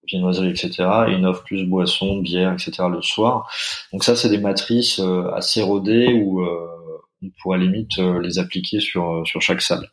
viennoiserie, 0.08 0.52
etc. 0.52 0.72
Et 1.10 1.12
une 1.12 1.26
offre 1.26 1.44
plus 1.44 1.66
boisson, 1.66 2.20
bière, 2.20 2.54
etc. 2.54 2.84
le 2.90 3.02
soir. 3.02 3.52
Donc 3.92 4.06
ça, 4.06 4.16
c'est 4.16 4.30
des 4.30 4.38
matrices 4.38 5.02
assez 5.34 5.62
rodées 5.62 6.14
où 6.14 6.42
on 7.26 7.42
pourrait 7.42 7.60
limite 7.60 8.00
euh, 8.00 8.22
les 8.22 8.40
appliquer 8.40 8.80
sur, 8.80 9.12
euh, 9.12 9.26
sur 9.26 9.42
chaque 9.42 9.62
salle. 9.62 9.90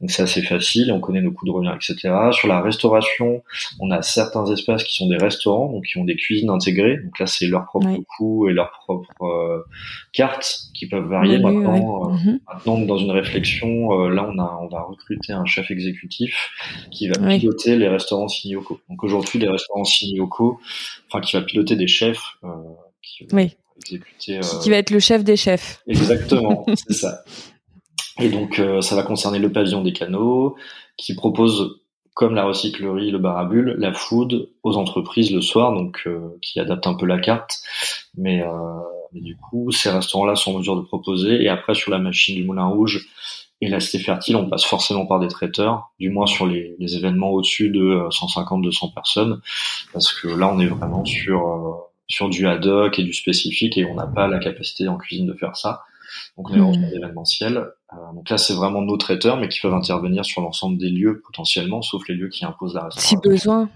Donc 0.00 0.10
c'est 0.10 0.22
assez 0.22 0.42
facile, 0.42 0.92
on 0.92 1.00
connaît 1.00 1.22
nos 1.22 1.32
coûts 1.32 1.46
de 1.46 1.50
revient, 1.50 1.72
etc. 1.74 2.14
Sur 2.32 2.48
la 2.48 2.60
restauration, 2.60 3.42
on 3.80 3.90
a 3.90 4.02
certains 4.02 4.44
espaces 4.52 4.84
qui 4.84 4.94
sont 4.94 5.08
des 5.08 5.16
restaurants, 5.16 5.72
donc 5.72 5.86
qui 5.86 5.96
ont 5.96 6.04
des 6.04 6.16
cuisines 6.16 6.50
intégrées. 6.50 6.98
Donc 6.98 7.18
là, 7.18 7.26
c'est 7.26 7.46
leur 7.46 7.64
propre 7.64 7.96
coût 8.16 8.46
et 8.48 8.52
leur 8.52 8.70
propre 8.84 9.08
euh, 9.22 9.62
carte 10.12 10.64
qui 10.74 10.86
peuvent 10.86 11.08
varier. 11.08 11.38
maintenant, 11.38 12.10
mhm. 12.10 12.40
maintenant, 12.46 12.78
dans 12.80 12.98
une 12.98 13.10
réflexion, 13.10 14.08
là, 14.08 14.28
on 14.30 14.38
a 14.38 14.58
on 14.62 14.68
va 14.68 14.82
recruter 14.82 15.32
un 15.32 15.46
chef 15.46 15.70
exécutif 15.70 16.50
qui 16.90 17.08
va 17.08 17.14
piloter 17.38 17.76
les 17.76 17.88
restaurants 17.88 18.28
Signioco. 18.28 18.80
Donc 18.90 19.02
aujourd'hui, 19.02 19.38
les 19.38 19.48
restaurants 19.48 19.84
Signioco, 19.84 20.60
enfin 21.08 21.22
qui 21.22 21.36
va 21.36 21.42
piloter 21.42 21.74
des 21.74 21.88
chefs. 21.88 22.36
qui, 23.02 23.26
oui 23.32 23.56
exécuter. 23.78 24.40
Qui 24.62 24.70
va 24.70 24.76
être 24.76 24.90
le 24.90 25.00
chef 25.00 25.24
des 25.24 25.36
chefs. 25.36 25.82
Exactement, 25.86 26.66
c'est 26.74 26.94
ça. 26.94 27.22
Et 28.18 28.28
donc, 28.28 28.58
euh, 28.58 28.80
ça 28.80 28.96
va 28.96 29.02
concerner 29.02 29.38
le 29.38 29.52
pavillon 29.52 29.82
des 29.82 29.92
canaux, 29.92 30.56
qui 30.96 31.14
propose 31.14 31.80
comme 32.14 32.34
la 32.34 32.44
recyclerie, 32.44 33.10
le 33.10 33.18
bar 33.18 33.36
à 33.36 33.44
bulles, 33.44 33.76
la 33.78 33.92
food 33.92 34.48
aux 34.62 34.76
entreprises 34.78 35.30
le 35.32 35.42
soir, 35.42 35.74
donc 35.74 36.02
euh, 36.06 36.38
qui 36.40 36.58
adaptent 36.58 36.86
un 36.86 36.94
peu 36.94 37.04
la 37.04 37.18
carte. 37.18 37.60
Mais, 38.16 38.42
euh, 38.42 38.48
mais 39.12 39.20
du 39.20 39.36
coup, 39.36 39.70
ces 39.70 39.90
restaurants-là 39.90 40.34
sont 40.34 40.54
en 40.54 40.58
mesure 40.58 40.76
de 40.76 40.80
proposer. 40.80 41.42
Et 41.42 41.50
après, 41.50 41.74
sur 41.74 41.90
la 41.90 41.98
machine 41.98 42.34
du 42.34 42.44
Moulin 42.44 42.64
Rouge 42.68 43.06
et 43.60 43.68
la 43.68 43.80
Cité 43.80 43.98
Fertile, 43.98 44.36
on 44.36 44.48
passe 44.48 44.64
forcément 44.64 45.04
par 45.04 45.20
des 45.20 45.28
traiteurs, 45.28 45.90
du 46.00 46.08
moins 46.08 46.26
sur 46.26 46.46
les, 46.46 46.74
les 46.78 46.96
événements 46.96 47.32
au-dessus 47.32 47.68
de 47.68 48.08
150-200 48.08 48.94
personnes, 48.94 49.40
parce 49.92 50.12
que 50.12 50.28
là, 50.28 50.50
on 50.50 50.58
est 50.58 50.66
vraiment 50.66 51.04
sur 51.04 51.90
sur 52.08 52.28
du 52.28 52.46
ad 52.46 52.64
hoc 52.66 52.98
et 52.98 53.02
du 53.02 53.12
spécifique, 53.12 53.76
et 53.78 53.84
on 53.84 53.94
n'a 53.94 54.06
pas 54.06 54.28
la 54.28 54.38
capacité 54.38 54.88
en 54.88 54.96
cuisine 54.96 55.26
de 55.26 55.34
faire 55.34 55.56
ça. 55.56 55.82
Donc 56.36 56.50
on 56.50 56.72
est 56.72 56.78
mmh. 56.78 56.94
événementiel. 56.94 57.56
Euh, 57.56 57.96
donc 58.14 58.30
là, 58.30 58.38
c'est 58.38 58.54
vraiment 58.54 58.82
nos 58.82 58.96
traiteurs, 58.96 59.38
mais 59.38 59.48
qui 59.48 59.60
peuvent 59.60 59.74
intervenir 59.74 60.24
sur 60.24 60.40
l'ensemble 60.40 60.78
des 60.78 60.90
lieux 60.90 61.22
potentiellement, 61.24 61.82
sauf 61.82 62.06
les 62.08 62.14
lieux 62.14 62.28
qui 62.28 62.44
imposent 62.44 62.74
la 62.74 62.84
restauration. 62.84 63.20
Si 63.22 63.28
besoin. 63.28 63.68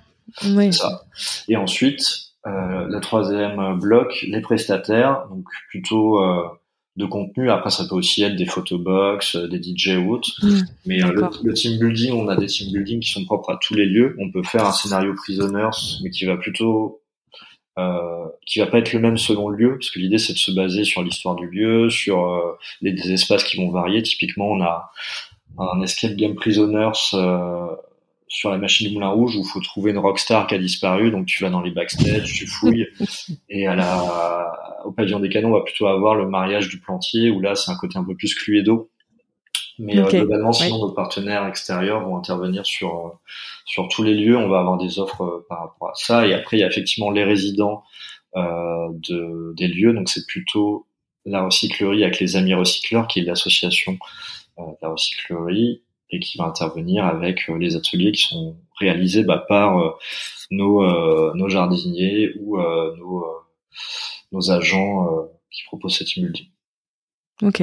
Oui. 0.44 0.72
Ça. 0.72 1.02
Et 1.48 1.56
ensuite, 1.56 2.30
euh, 2.46 2.86
le 2.86 3.00
troisième 3.00 3.78
bloc, 3.78 4.24
les 4.28 4.40
prestataires, 4.40 5.26
donc 5.28 5.44
plutôt 5.68 6.22
euh, 6.22 6.44
de 6.96 7.06
contenu. 7.06 7.50
Après, 7.50 7.70
ça 7.70 7.84
peut 7.88 7.94
aussi 7.94 8.22
être 8.22 8.36
des 8.36 8.46
photobox, 8.46 9.36
euh, 9.36 9.48
des 9.48 9.60
DJ 9.62 9.96
ou 9.98 10.12
autres. 10.12 10.30
Mmh. 10.42 10.60
mais 10.86 11.02
euh, 11.02 11.12
le, 11.12 11.22
le, 11.42 11.54
team 11.54 11.78
building, 11.78 12.12
on 12.12 12.28
a 12.28 12.36
des 12.36 12.46
team 12.46 12.72
building 12.72 13.00
qui 13.00 13.10
sont 13.10 13.24
propres 13.24 13.52
à 13.52 13.58
tous 13.60 13.74
les 13.74 13.86
lieux. 13.86 14.16
On 14.18 14.30
peut 14.30 14.42
faire 14.42 14.66
un 14.66 14.72
scénario 14.72 15.14
prisoners, 15.14 15.70
mais 16.02 16.10
qui 16.10 16.24
va 16.24 16.36
plutôt 16.36 17.00
euh, 17.80 18.28
qui 18.46 18.58
va 18.58 18.66
pas 18.66 18.78
être 18.78 18.92
le 18.92 19.00
même 19.00 19.16
selon 19.16 19.48
le 19.48 19.56
lieu, 19.56 19.72
parce 19.78 19.90
que 19.90 19.98
l'idée 19.98 20.18
c'est 20.18 20.32
de 20.32 20.38
se 20.38 20.50
baser 20.50 20.84
sur 20.84 21.02
l'histoire 21.02 21.34
du 21.34 21.48
lieu, 21.48 21.90
sur 21.90 22.24
euh, 22.24 22.58
les, 22.80 22.92
des 22.92 23.12
espaces 23.12 23.44
qui 23.44 23.56
vont 23.56 23.70
varier. 23.70 24.02
Typiquement, 24.02 24.50
on 24.50 24.62
a 24.62 24.90
un 25.58 25.80
escape 25.82 26.14
game 26.14 26.34
prisoners 26.34 26.90
euh, 27.14 27.66
sur 28.28 28.50
la 28.50 28.58
machine 28.58 28.88
du 28.88 28.94
Moulin 28.94 29.08
Rouge 29.08 29.36
où 29.36 29.40
il 29.40 29.48
faut 29.48 29.60
trouver 29.60 29.90
une 29.90 29.98
rockstar 29.98 30.46
qui 30.46 30.54
a 30.54 30.58
disparu, 30.58 31.10
donc 31.10 31.26
tu 31.26 31.42
vas 31.42 31.50
dans 31.50 31.60
les 31.60 31.70
backstage, 31.70 32.32
tu 32.32 32.46
fouilles, 32.46 32.86
et 33.48 33.66
à 33.66 33.74
la, 33.74 34.80
au 34.84 34.92
pavillon 34.92 35.20
des 35.20 35.28
canons, 35.28 35.48
on 35.48 35.58
va 35.58 35.62
plutôt 35.62 35.86
avoir 35.86 36.14
le 36.14 36.28
mariage 36.28 36.68
du 36.68 36.80
plantier, 36.80 37.30
où 37.30 37.40
là 37.40 37.54
c'est 37.54 37.70
un 37.70 37.76
côté 37.76 37.98
un 37.98 38.04
peu 38.04 38.14
plus 38.14 38.34
cluedo. 38.34 38.90
Mais 39.80 39.98
euh, 39.98 40.04
globalement, 40.04 40.52
sinon, 40.52 40.78
nos 40.78 40.92
partenaires 40.92 41.46
extérieurs 41.46 42.06
vont 42.06 42.18
intervenir 42.18 42.66
sur 42.66 43.06
euh, 43.06 43.10
sur 43.64 43.88
tous 43.88 44.02
les 44.02 44.14
lieux. 44.14 44.36
On 44.36 44.48
va 44.48 44.60
avoir 44.60 44.76
des 44.76 44.98
offres 44.98 45.22
euh, 45.22 45.46
par 45.48 45.60
rapport 45.60 45.88
à 45.88 45.94
ça. 45.94 46.26
Et 46.26 46.34
après, 46.34 46.58
il 46.58 46.60
y 46.60 46.62
a 46.64 46.66
effectivement 46.66 47.10
les 47.10 47.24
résidents 47.24 47.82
euh, 48.36 48.88
de, 48.90 49.54
des 49.56 49.68
lieux. 49.68 49.94
Donc, 49.94 50.08
c'est 50.10 50.26
plutôt 50.26 50.86
la 51.24 51.44
recyclerie 51.44 52.04
avec 52.04 52.20
les 52.20 52.36
amis 52.36 52.52
recycleurs, 52.52 53.06
qui 53.08 53.20
est 53.20 53.22
l'association 53.22 53.98
euh, 54.58 54.62
de 54.66 54.76
la 54.82 54.90
recyclerie 54.90 55.82
et 56.10 56.20
qui 56.20 56.36
va 56.36 56.44
intervenir 56.44 57.06
avec 57.06 57.48
les 57.48 57.76
ateliers 57.76 58.12
qui 58.12 58.22
sont 58.22 58.56
réalisés 58.80 59.22
bah, 59.22 59.44
par 59.48 59.96
nos, 60.50 61.34
nos 61.34 61.48
jardiniers 61.48 62.32
ou 62.40 62.58
nos, 62.58 63.24
nos 64.32 64.50
agents 64.50 65.06
qui 65.52 65.62
proposent 65.66 65.98
cette 65.98 66.16
multi. 66.16 66.50
Ok. 67.42 67.62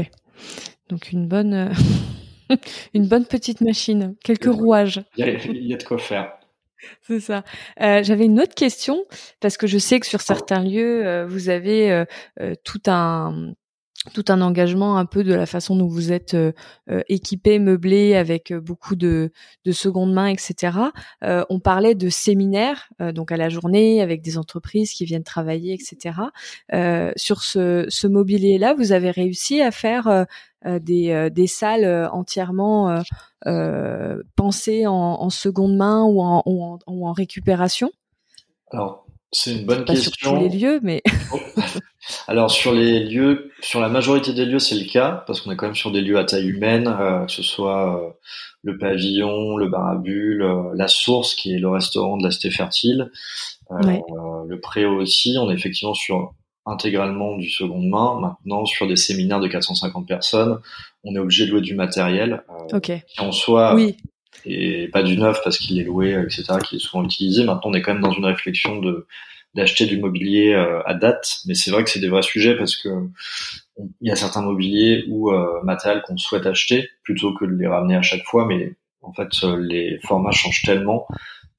Donc 0.89 1.11
une 1.11 1.27
bonne, 1.27 1.53
euh, 1.53 2.55
une 2.93 3.07
bonne 3.07 3.25
petite 3.25 3.61
machine, 3.61 4.15
quelques 4.23 4.53
rouages. 4.53 5.01
Il 5.17 5.25
y, 5.25 5.73
a, 5.73 5.77
de 5.77 5.83
quoi 5.83 5.97
faire. 5.97 6.33
C'est 7.01 7.19
ça. 7.19 7.43
Euh, 7.81 8.03
J'avais 8.03 8.25
une 8.25 8.39
autre 8.39 8.55
question 8.55 9.05
parce 9.39 9.57
que 9.57 9.67
je 9.67 9.77
sais 9.77 9.99
que 9.99 10.05
sur 10.05 10.21
certains 10.21 10.63
lieux, 10.63 11.05
euh, 11.05 11.25
vous 11.27 11.49
avez 11.49 12.05
tout 12.63 12.81
un 12.87 13.53
tout 14.13 14.25
un 14.29 14.41
engagement 14.41 14.97
un 14.97 15.05
peu 15.05 15.23
de 15.23 15.33
la 15.33 15.45
façon 15.45 15.75
dont 15.75 15.87
vous 15.87 16.11
êtes 16.11 16.33
euh, 16.33 16.51
euh, 16.89 17.01
équipé, 17.09 17.59
meublé, 17.59 18.15
avec 18.15 18.51
euh, 18.51 18.59
beaucoup 18.59 18.95
de, 18.95 19.31
de 19.65 19.71
seconde 19.71 20.13
main, 20.13 20.27
etc. 20.27 20.77
on 21.21 21.59
parlait 21.59 21.95
de 21.95 22.09
séminaires, 22.09 22.89
donc 22.99 23.31
à 23.31 23.37
la 23.37 23.49
journée, 23.49 24.01
avec 24.01 24.21
des 24.21 24.37
entreprises 24.37 24.91
qui 24.91 25.05
viennent 25.05 25.23
travailler, 25.23 25.73
etc. 25.73 26.15
sur 27.15 27.41
ce, 27.41 27.85
ce 27.89 28.07
mobilier-là, 28.07 28.73
vous 28.73 28.91
avez 28.91 29.11
réussi 29.11 29.61
à 29.61 29.71
faire 29.71 30.25
des, 30.65 31.29
des 31.31 31.47
salles 31.47 32.09
entièrement 32.11 33.01
pensées 34.35 34.87
en, 34.87 35.29
seconde 35.29 35.75
main 35.75 36.03
ou 36.03 36.21
en, 36.21 36.79
en, 36.85 37.11
récupération? 37.11 37.91
C'est 39.31 39.53
une 39.53 39.65
bonne 39.65 39.85
question. 39.85 40.11
Sur 40.13 40.33
tous 40.33 40.43
les 40.43 40.57
lieux, 40.57 40.79
mais. 40.83 41.01
Alors 42.27 42.49
sur 42.49 42.73
les 42.73 43.03
lieux, 43.03 43.51
sur 43.61 43.81
la 43.81 43.89
majorité 43.89 44.33
des 44.33 44.45
lieux, 44.45 44.59
c'est 44.59 44.75
le 44.75 44.85
cas 44.85 45.23
parce 45.27 45.41
qu'on 45.41 45.51
est 45.51 45.57
quand 45.57 45.65
même 45.65 45.75
sur 45.75 45.91
des 45.91 46.01
lieux 46.01 46.17
à 46.17 46.23
taille 46.23 46.47
humaine, 46.47 46.87
euh, 46.87 47.25
que 47.25 47.31
ce 47.31 47.43
soit 47.43 47.97
euh, 47.97 48.09
le 48.63 48.77
pavillon, 48.77 49.57
le 49.57 49.67
bar 49.67 49.87
à 49.87 49.95
bulles, 49.95 50.41
euh, 50.41 50.71
la 50.75 50.87
source 50.87 51.35
qui 51.35 51.53
est 51.53 51.59
le 51.59 51.69
restaurant 51.69 52.17
de 52.17 52.23
la 52.23 52.31
Cité 52.31 52.49
Fertile, 52.49 53.11
le 53.69 54.59
préau 54.59 55.01
aussi. 55.01 55.35
On 55.39 55.51
est 55.51 55.55
effectivement 55.55 55.93
sur 55.93 56.33
intégralement 56.65 57.35
du 57.35 57.49
seconde 57.49 57.87
main. 57.87 58.19
Maintenant, 58.21 58.65
sur 58.65 58.87
des 58.87 58.95
séminaires 58.95 59.39
de 59.39 59.47
450 59.47 60.07
personnes, 60.07 60.59
on 61.03 61.15
est 61.15 61.19
obligé 61.19 61.45
de 61.45 61.51
louer 61.51 61.61
du 61.61 61.75
matériel 61.75 62.43
qui 62.81 63.01
en 63.19 63.31
soit 63.31 63.75
oui 63.75 63.97
et 64.47 64.87
pas 64.87 65.03
du 65.03 65.17
neuf 65.17 65.41
parce 65.43 65.57
qu'il 65.57 65.79
est 65.79 65.83
loué, 65.83 66.11
etc., 66.11 66.45
qui 66.63 66.77
est 66.77 66.79
souvent 66.79 67.03
utilisé. 67.03 67.43
Maintenant, 67.43 67.71
on 67.71 67.73
est 67.73 67.81
quand 67.81 67.93
même 67.93 68.03
dans 68.03 68.11
une 68.11 68.25
réflexion 68.25 68.79
de 68.79 69.07
d'acheter 69.57 69.87
du 69.87 69.97
mobilier 69.99 70.53
euh, 70.53 70.81
à 70.85 70.93
date, 70.93 71.39
mais 71.47 71.55
c'est 71.55 71.71
vrai 71.71 71.83
que 71.83 71.89
c'est 71.89 71.99
des 71.99 72.09
vrais 72.09 72.21
sujets 72.21 72.55
parce 72.55 72.75
que 72.77 72.89
il 74.01 74.07
y 74.07 74.11
a 74.11 74.15
certains 74.15 74.43
mobiliers 74.43 75.03
ou 75.09 75.31
euh, 75.31 75.61
matériel 75.63 76.03
qu'on 76.03 76.17
souhaite 76.17 76.45
acheter 76.45 76.89
plutôt 77.03 77.33
que 77.33 77.45
de 77.45 77.53
les 77.53 77.67
ramener 77.67 77.95
à 77.95 78.03
chaque 78.03 78.23
fois, 78.23 78.45
mais 78.45 78.75
en 79.01 79.13
fait 79.13 79.29
euh, 79.43 79.57
les 79.57 79.99
formats 80.03 80.31
changent 80.31 80.61
tellement 80.61 81.07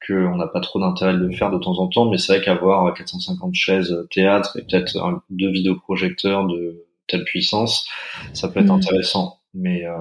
qu'on 0.06 0.36
n'a 0.36 0.46
pas 0.46 0.60
trop 0.60 0.78
d'intérêt 0.78 1.14
de 1.14 1.18
le 1.18 1.32
faire 1.32 1.50
de 1.50 1.58
temps 1.58 1.76
en 1.78 1.88
temps, 1.88 2.08
mais 2.08 2.18
c'est 2.18 2.34
vrai 2.34 2.44
qu'avoir 2.44 2.94
450 2.94 3.54
chaises 3.54 4.06
théâtre 4.12 4.56
et 4.56 4.62
peut-être 4.62 4.96
deux 5.28 5.50
vidéoprojecteurs 5.50 6.46
de 6.46 6.84
telle 7.08 7.24
puissance, 7.24 7.88
ça 8.32 8.48
peut 8.48 8.60
être 8.60 8.66
mmh. 8.66 8.70
intéressant. 8.70 9.37
Mais, 9.54 9.86
euh, 9.86 9.92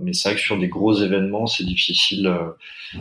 mais 0.00 0.14
c'est 0.14 0.30
vrai 0.30 0.36
que 0.36 0.42
sur 0.42 0.58
des 0.58 0.68
gros 0.68 0.94
événements, 0.94 1.46
c'est 1.46 1.64
difficile. 1.64 2.26
Euh, 2.26 2.98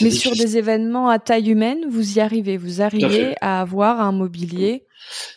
mais 0.00 0.10
sur 0.10 0.32
des 0.32 0.56
événements 0.56 1.08
à 1.08 1.18
taille 1.18 1.50
humaine, 1.50 1.86
vous 1.90 2.18
y 2.18 2.20
arrivez. 2.20 2.56
Vous 2.56 2.82
arrivez 2.82 3.34
à, 3.40 3.60
avoir 3.60 4.00
un 4.00 4.12
mobilier 4.12 4.84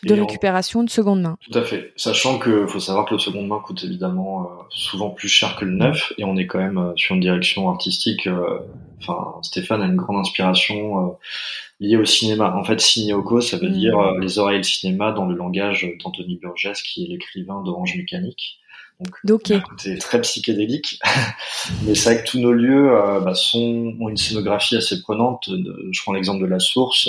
de 0.04 0.14
récupération 0.14 0.84
de 0.84 0.90
seconde 0.90 1.22
main. 1.22 1.36
Tout 1.50 1.58
à 1.58 1.62
fait. 1.62 1.92
Sachant 1.96 2.38
que 2.38 2.66
faut 2.66 2.78
savoir 2.78 3.06
que 3.06 3.14
le 3.14 3.18
seconde 3.18 3.48
main 3.48 3.58
coûte 3.58 3.82
évidemment 3.82 4.44
euh, 4.44 4.46
souvent 4.70 5.10
plus 5.10 5.28
cher 5.28 5.56
que 5.56 5.64
le 5.64 5.72
neuf, 5.72 6.12
et 6.16 6.24
on 6.24 6.36
est 6.36 6.46
quand 6.46 6.60
même 6.60 6.92
sur 6.96 7.16
une 7.16 7.20
direction 7.20 7.68
artistique. 7.68 8.28
Enfin, 9.00 9.34
Stéphane 9.42 9.82
a 9.82 9.86
une 9.86 9.96
grande 9.96 10.18
inspiration 10.18 11.18
liée 11.80 11.96
au 11.96 12.04
cinéma. 12.04 12.54
En 12.56 12.62
fait, 12.62 12.80
Cinéoco, 12.80 13.40
ça 13.40 13.56
veut 13.56 13.68
mm. 13.68 13.72
dire 13.72 14.12
les 14.20 14.38
oreilles 14.38 14.60
de 14.60 14.64
cinéma 14.64 15.10
dans 15.10 15.26
le 15.26 15.34
langage 15.34 15.88
d'Anthony 16.04 16.36
Burgess, 16.36 16.82
qui 16.82 17.04
est 17.04 17.08
l'écrivain 17.08 17.62
d'Orange 17.62 17.96
Mécanique. 17.96 18.60
Donc, 19.24 19.52
c'est 19.78 19.98
très 19.98 20.20
psychédélique. 20.20 21.00
Mais 21.86 21.94
c'est 21.94 22.14
vrai 22.14 22.22
que 22.22 22.30
tous 22.30 22.38
nos 22.38 22.52
lieux 22.52 22.92
euh, 22.92 23.20
bah, 23.20 23.34
sont, 23.34 23.94
ont 24.00 24.08
une 24.08 24.16
scénographie 24.16 24.76
assez 24.76 25.00
prenante. 25.00 25.48
Je 25.48 26.02
prends 26.02 26.12
l'exemple 26.12 26.40
de 26.40 26.46
la 26.46 26.58
source, 26.58 27.08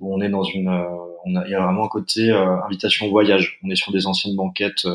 où 0.00 0.14
on 0.14 0.20
est 0.20 0.28
dans 0.28 0.44
une... 0.44 0.68
Euh, 0.68 0.84
on 1.28 1.34
a, 1.34 1.44
il 1.44 1.50
y 1.50 1.54
a 1.54 1.60
vraiment 1.60 1.86
un 1.86 1.88
côté 1.88 2.30
euh, 2.30 2.62
invitation 2.64 3.06
au 3.06 3.10
voyage. 3.10 3.58
On 3.64 3.70
est 3.70 3.74
sur 3.74 3.90
des 3.90 4.06
anciennes 4.06 4.36
banquettes 4.36 4.86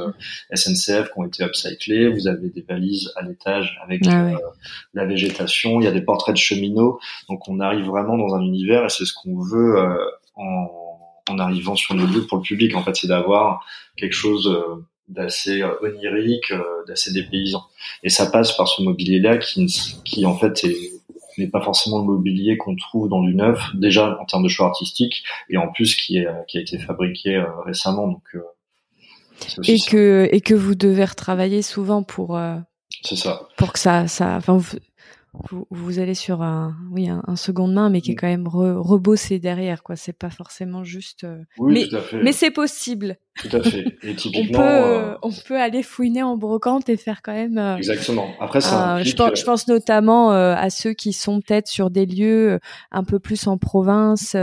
SNCF 0.53 1.11
qui 1.11 1.17
ont 1.17 1.25
été 1.25 1.43
upcyclées. 1.43 2.07
Vous 2.07 2.29
avez 2.29 2.49
des 2.49 2.61
valises 2.61 3.11
à 3.17 3.21
l'étage 3.21 3.77
avec 3.83 4.03
ah 4.07 4.31
la 4.93 5.05
végétation. 5.05 5.81
Il 5.81 5.83
y 5.83 5.87
a 5.87 5.91
des 5.91 6.01
portraits 6.01 6.33
de 6.33 6.39
cheminots. 6.39 6.99
Donc 7.27 7.49
on 7.49 7.59
arrive 7.59 7.85
vraiment 7.85 8.17
dans 8.17 8.33
un 8.33 8.41
univers 8.41 8.85
et 8.85 8.89
c'est 8.89 9.03
ce 9.03 9.13
qu'on 9.13 9.41
veut 9.41 9.75
en, 10.35 10.67
en 11.29 11.37
arrivant 11.37 11.75
sur 11.75 11.95
nos 11.95 12.05
lieux 12.05 12.25
pour 12.25 12.37
le 12.37 12.43
public. 12.43 12.77
En 12.77 12.83
fait, 12.83 12.95
c'est 12.95 13.07
d'avoir 13.07 13.65
quelque 13.97 14.15
chose 14.15 14.57
d'assez 15.11 15.61
euh, 15.61 15.73
onirique, 15.81 16.51
euh, 16.51 16.63
d'assez 16.87 17.11
dépaysant. 17.11 17.63
Et 18.03 18.09
ça 18.09 18.25
passe 18.25 18.55
par 18.55 18.67
ce 18.67 18.81
mobilier-là 18.81 19.37
qui, 19.37 19.67
qui 20.03 20.25
en 20.25 20.37
fait 20.37 20.65
n'est 21.37 21.47
pas 21.47 21.61
forcément 21.61 21.99
le 21.99 22.05
mobilier 22.05 22.57
qu'on 22.57 22.75
trouve 22.75 23.09
dans 23.09 23.21
du 23.21 23.35
neuf, 23.35 23.75
déjà 23.75 24.17
en 24.19 24.25
termes 24.25 24.43
de 24.43 24.49
choix 24.49 24.67
artistique, 24.67 25.23
et 25.49 25.57
en 25.57 25.69
plus 25.69 25.95
qui, 25.95 26.17
est, 26.17 26.27
qui 26.47 26.57
a 26.57 26.61
été 26.61 26.77
fabriqué 26.79 27.35
euh, 27.35 27.45
récemment. 27.65 28.07
Donc, 28.07 28.23
et 29.67 29.79
que 29.79 30.29
et 30.31 30.41
que 30.41 30.53
vous 30.53 30.75
devez 30.75 31.05
retravailler 31.05 31.61
souvent 31.61 32.03
pour. 32.03 32.39
c'est 33.03 33.15
ça. 33.15 33.47
Pour 33.57 33.73
que 33.73 33.79
ça, 33.79 34.07
ça, 34.07 34.35
enfin, 34.35 34.55
vous, 34.57 35.65
vous, 35.71 35.99
allez 35.99 36.13
sur 36.13 36.43
un, 36.43 36.75
oui, 36.91 37.09
un, 37.09 37.35
seconde 37.35 37.73
main, 37.73 37.89
mais 37.89 38.01
qui 38.01 38.11
est 38.11 38.15
quand 38.15 38.27
même 38.27 38.47
re, 38.47 38.77
rebossé 38.77 39.39
derrière, 39.39 39.81
quoi. 39.81 39.95
C'est 39.95 40.13
pas 40.13 40.29
forcément 40.29 40.83
juste. 40.83 41.25
Oui, 41.57 41.73
mais, 41.73 41.87
tout 41.87 41.95
à 41.95 42.01
fait. 42.01 42.21
mais 42.21 42.33
c'est 42.33 42.51
possible. 42.51 43.17
Tout 43.35 43.49
à 43.55 43.63
fait. 43.63 43.97
Et 44.03 44.13
typiquement, 44.13 44.59
on, 44.59 44.61
peut, 44.61 44.69
euh, 44.69 45.15
on 45.21 45.31
peut 45.31 45.59
aller 45.59 45.83
fouiner 45.83 46.21
en 46.21 46.35
brocante 46.35 46.89
et 46.89 46.97
faire 46.97 47.21
quand 47.21 47.31
même. 47.31 47.57
Euh, 47.57 47.77
Exactement. 47.77 48.29
Après, 48.39 48.59
ça 48.59 49.01
je, 49.03 49.15
pense, 49.15 49.39
je 49.39 49.45
pense 49.45 49.67
notamment 49.67 50.31
à 50.31 50.69
ceux 50.69 50.93
qui 50.93 51.13
sont 51.13 51.39
peut-être 51.39 51.67
sur 51.67 51.89
des 51.89 52.05
lieux 52.05 52.59
un 52.91 53.03
peu 53.03 53.19
plus 53.19 53.47
en 53.47 53.57
province, 53.57 54.35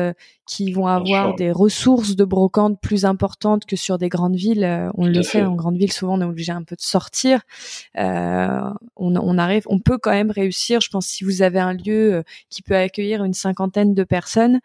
qui 0.46 0.72
vont 0.72 0.86
avoir 0.86 1.34
des 1.34 1.52
ressources 1.52 2.16
de 2.16 2.24
brocante 2.24 2.80
plus 2.80 3.04
importantes 3.04 3.66
que 3.66 3.76
sur 3.76 3.98
des 3.98 4.08
grandes 4.08 4.36
villes. 4.36 4.90
On 4.94 5.06
le 5.06 5.22
sait, 5.22 5.42
en 5.42 5.54
grande 5.54 5.76
ville, 5.76 5.92
souvent, 5.92 6.18
on 6.18 6.22
est 6.22 6.24
obligé 6.24 6.52
un 6.52 6.62
peu 6.62 6.74
de 6.74 6.80
sortir. 6.80 7.42
on, 7.94 8.74
on 8.96 9.38
arrive, 9.38 9.64
on 9.66 9.78
peut 9.80 9.98
quand 9.98 10.12
même 10.12 10.30
réussir. 10.30 10.80
Je 10.80 10.88
pense 10.88 11.06
si 11.06 11.24
vous 11.24 11.42
avez 11.42 11.60
un 11.60 11.74
lieu 11.74 12.24
qui 12.48 12.62
peut 12.62 12.76
accueillir 12.76 13.22
une 13.22 13.34
cinquantaine 13.34 13.92
de 13.92 14.04
personnes. 14.04 14.60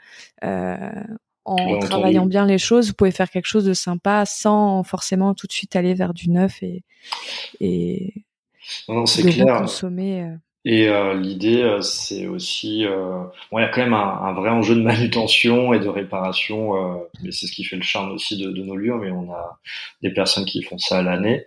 En 1.46 1.80
travaillant 1.80 2.26
bien 2.26 2.46
les 2.46 2.58
choses, 2.58 2.88
vous 2.88 2.94
pouvez 2.94 3.12
faire 3.12 3.30
quelque 3.30 3.48
chose 3.48 3.66
de 3.66 3.74
sympa 3.74 4.26
sans 4.26 4.84
forcément 4.84 5.34
tout 5.34 5.46
de 5.46 5.52
suite 5.52 5.76
aller 5.76 5.94
vers 5.94 6.14
du 6.14 6.30
neuf 6.30 6.64
et 6.64 6.84
et 7.60 8.14
non, 8.88 9.06
c'est 9.06 9.24
clair. 9.24 9.60
consommer. 9.60 10.24
Euh. 10.24 10.36
Et 10.66 10.88
euh, 10.88 11.14
l'idée, 11.14 11.62
euh, 11.62 11.82
c'est 11.82 12.26
aussi, 12.28 12.86
bon, 12.86 13.60
il 13.60 13.62
y 13.62 13.66
a 13.66 13.68
quand 13.68 13.82
même 13.82 13.94
un, 13.94 14.32
vrai 14.34 14.50
enjeu 14.50 14.76
de 14.76 14.82
manutention 14.82 15.74
et 15.74 15.80
de 15.80 15.90
réparation, 15.90 17.02
mais 17.22 17.32
c'est 17.32 17.48
ce 17.48 17.52
qui 17.52 17.66
fait 17.66 17.76
le 17.76 17.82
charme 17.82 18.12
aussi 18.12 18.38
de, 18.38 18.50
nos 18.50 18.76
lieux. 18.76 18.96
Mais 18.96 19.12
on 19.12 19.32
a 19.34 19.60
des 20.02 20.12
personnes 20.12 20.46
qui 20.46 20.64
font 20.64 20.78
ça 20.78 21.00
à 21.00 21.02
l'année. 21.02 21.46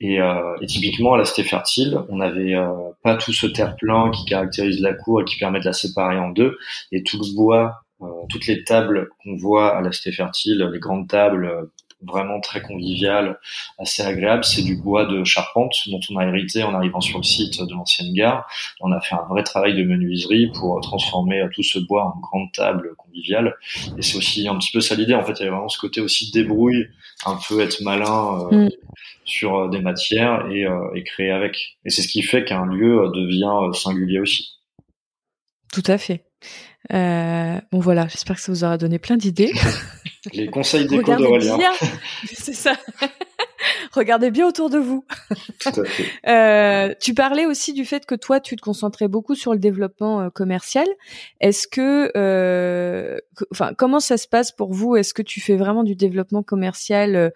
Et, 0.00 0.16
et, 0.16 0.66
typiquement 0.66 1.14
à 1.14 1.18
la 1.18 1.26
Cité 1.26 1.42
Fertile, 1.42 1.98
on 2.08 2.16
n'avait 2.16 2.54
pas 3.02 3.16
tout 3.16 3.32
ce 3.32 3.46
terre-plein 3.46 4.10
qui 4.10 4.24
caractérise 4.24 4.80
la 4.80 4.94
cour 4.94 5.20
et 5.20 5.24
qui 5.24 5.36
permet 5.36 5.60
de 5.60 5.66
la 5.66 5.74
séparer 5.74 6.18
en 6.18 6.30
deux. 6.30 6.56
Et 6.92 7.02
tout 7.02 7.18
le 7.18 7.34
bois 7.34 7.85
toutes 8.28 8.46
les 8.46 8.64
tables 8.64 9.08
qu'on 9.22 9.36
voit 9.36 9.76
à 9.76 9.80
la 9.80 9.92
Cité 9.92 10.12
Fertile, 10.12 10.68
les 10.72 10.78
grandes 10.78 11.08
tables 11.08 11.46
euh, 11.46 11.72
vraiment 12.02 12.40
très 12.40 12.60
conviviales, 12.60 13.38
assez 13.78 14.02
agréables, 14.02 14.44
c'est 14.44 14.62
du 14.62 14.76
bois 14.76 15.06
de 15.06 15.24
charpente 15.24 15.74
dont 15.86 16.00
on 16.10 16.18
a 16.18 16.26
hérité 16.26 16.62
en 16.62 16.74
arrivant 16.74 17.00
sur 17.00 17.18
le 17.18 17.24
site 17.24 17.60
de 17.62 17.72
l'ancienne 17.72 18.12
gare. 18.12 18.46
On 18.80 18.92
a 18.92 19.00
fait 19.00 19.14
un 19.14 19.24
vrai 19.30 19.42
travail 19.42 19.74
de 19.74 19.82
menuiserie 19.82 20.50
pour 20.52 20.78
transformer 20.82 21.42
tout 21.54 21.62
ce 21.62 21.78
bois 21.78 22.14
en 22.14 22.20
grande 22.20 22.52
table 22.52 22.94
conviviale. 22.98 23.56
Et 23.96 24.02
c'est 24.02 24.18
aussi 24.18 24.46
un 24.46 24.56
petit 24.58 24.72
peu 24.72 24.80
ça 24.80 24.94
l'idée. 24.94 25.14
En 25.14 25.24
fait, 25.24 25.40
il 25.40 25.44
y 25.44 25.48
a 25.48 25.50
vraiment 25.50 25.70
ce 25.70 25.78
côté 25.78 26.02
aussi 26.02 26.30
débrouille, 26.32 26.86
un 27.24 27.38
peu 27.48 27.60
être 27.60 27.80
malin 27.80 28.46
euh, 28.52 28.66
mm. 28.66 28.70
sur 29.24 29.70
des 29.70 29.80
matières 29.80 30.46
et, 30.50 30.66
et 30.94 31.02
créer 31.02 31.30
avec. 31.30 31.78
Et 31.86 31.90
c'est 31.90 32.02
ce 32.02 32.08
qui 32.08 32.22
fait 32.22 32.44
qu'un 32.44 32.66
lieu 32.66 33.10
devient 33.14 33.74
singulier 33.74 34.20
aussi. 34.20 34.58
Tout 35.72 35.82
à 35.86 35.96
fait. 35.96 36.25
Euh, 36.92 37.58
bon 37.72 37.80
voilà, 37.80 38.06
j'espère 38.08 38.36
que 38.36 38.42
ça 38.42 38.52
vous 38.52 38.64
aura 38.64 38.78
donné 38.78 38.98
plein 38.98 39.16
d'idées. 39.16 39.52
Les 40.32 40.48
conseils 40.48 40.86
d'éco 40.86 41.14
d'Aurélien. 41.14 41.58
C'est 42.32 42.54
ça. 42.54 42.74
Regardez 43.92 44.30
bien 44.30 44.46
autour 44.46 44.70
de 44.70 44.78
vous. 44.78 45.04
Tout 45.60 45.80
à 45.80 45.84
fait. 45.84 46.06
Euh, 46.28 46.94
tu 47.00 47.14
parlais 47.14 47.46
aussi 47.46 47.72
du 47.72 47.84
fait 47.84 48.06
que 48.06 48.14
toi, 48.14 48.40
tu 48.40 48.54
te 48.56 48.60
concentrais 48.60 49.08
beaucoup 49.08 49.34
sur 49.34 49.52
le 49.52 49.58
développement 49.58 50.20
euh, 50.20 50.30
commercial. 50.30 50.86
Est-ce 51.40 51.66
que, 51.66 53.20
enfin, 53.52 53.72
comment 53.76 54.00
ça 54.00 54.16
se 54.16 54.28
passe 54.28 54.52
pour 54.52 54.72
vous? 54.72 54.96
Est-ce 54.96 55.14
que 55.14 55.22
tu 55.22 55.40
fais 55.40 55.56
vraiment 55.56 55.84
du 55.84 55.96
développement 55.96 56.42
commercial 56.42 57.32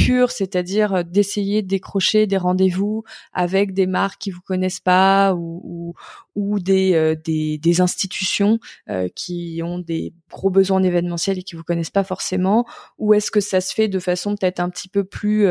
euh, 0.00 0.02
pur, 0.04 0.30
c'est-à-dire 0.30 0.94
euh, 0.94 1.02
d'essayer 1.02 1.62
de 1.62 1.68
décrocher 1.68 2.26
des 2.26 2.36
rendez-vous 2.36 3.04
avec 3.32 3.72
des 3.72 3.86
marques 3.86 4.20
qui 4.20 4.30
vous 4.30 4.40
connaissent 4.40 4.80
pas 4.80 5.34
ou, 5.34 5.94
ou, 6.34 6.60
des, 6.60 6.94
euh, 6.94 7.14
des, 7.14 7.58
des, 7.58 7.80
institutions 7.80 8.58
euh, 8.88 9.08
qui 9.14 9.60
ont 9.64 9.78
des 9.78 10.12
gros 10.30 10.50
besoins 10.50 10.80
d'événementiel 10.80 11.38
et 11.38 11.42
qui 11.42 11.56
vous 11.56 11.64
connaissent 11.64 11.90
pas 11.90 12.04
forcément, 12.04 12.66
ou 12.98 13.14
est-ce 13.14 13.30
que 13.30 13.40
ça 13.40 13.60
se 13.60 13.74
fait 13.74 13.88
de 13.88 13.98
façon 13.98 14.36
peut-être 14.36 14.60
un 14.60 14.70
petit 14.70 14.88
peu 14.88 15.04
plus 15.04 15.46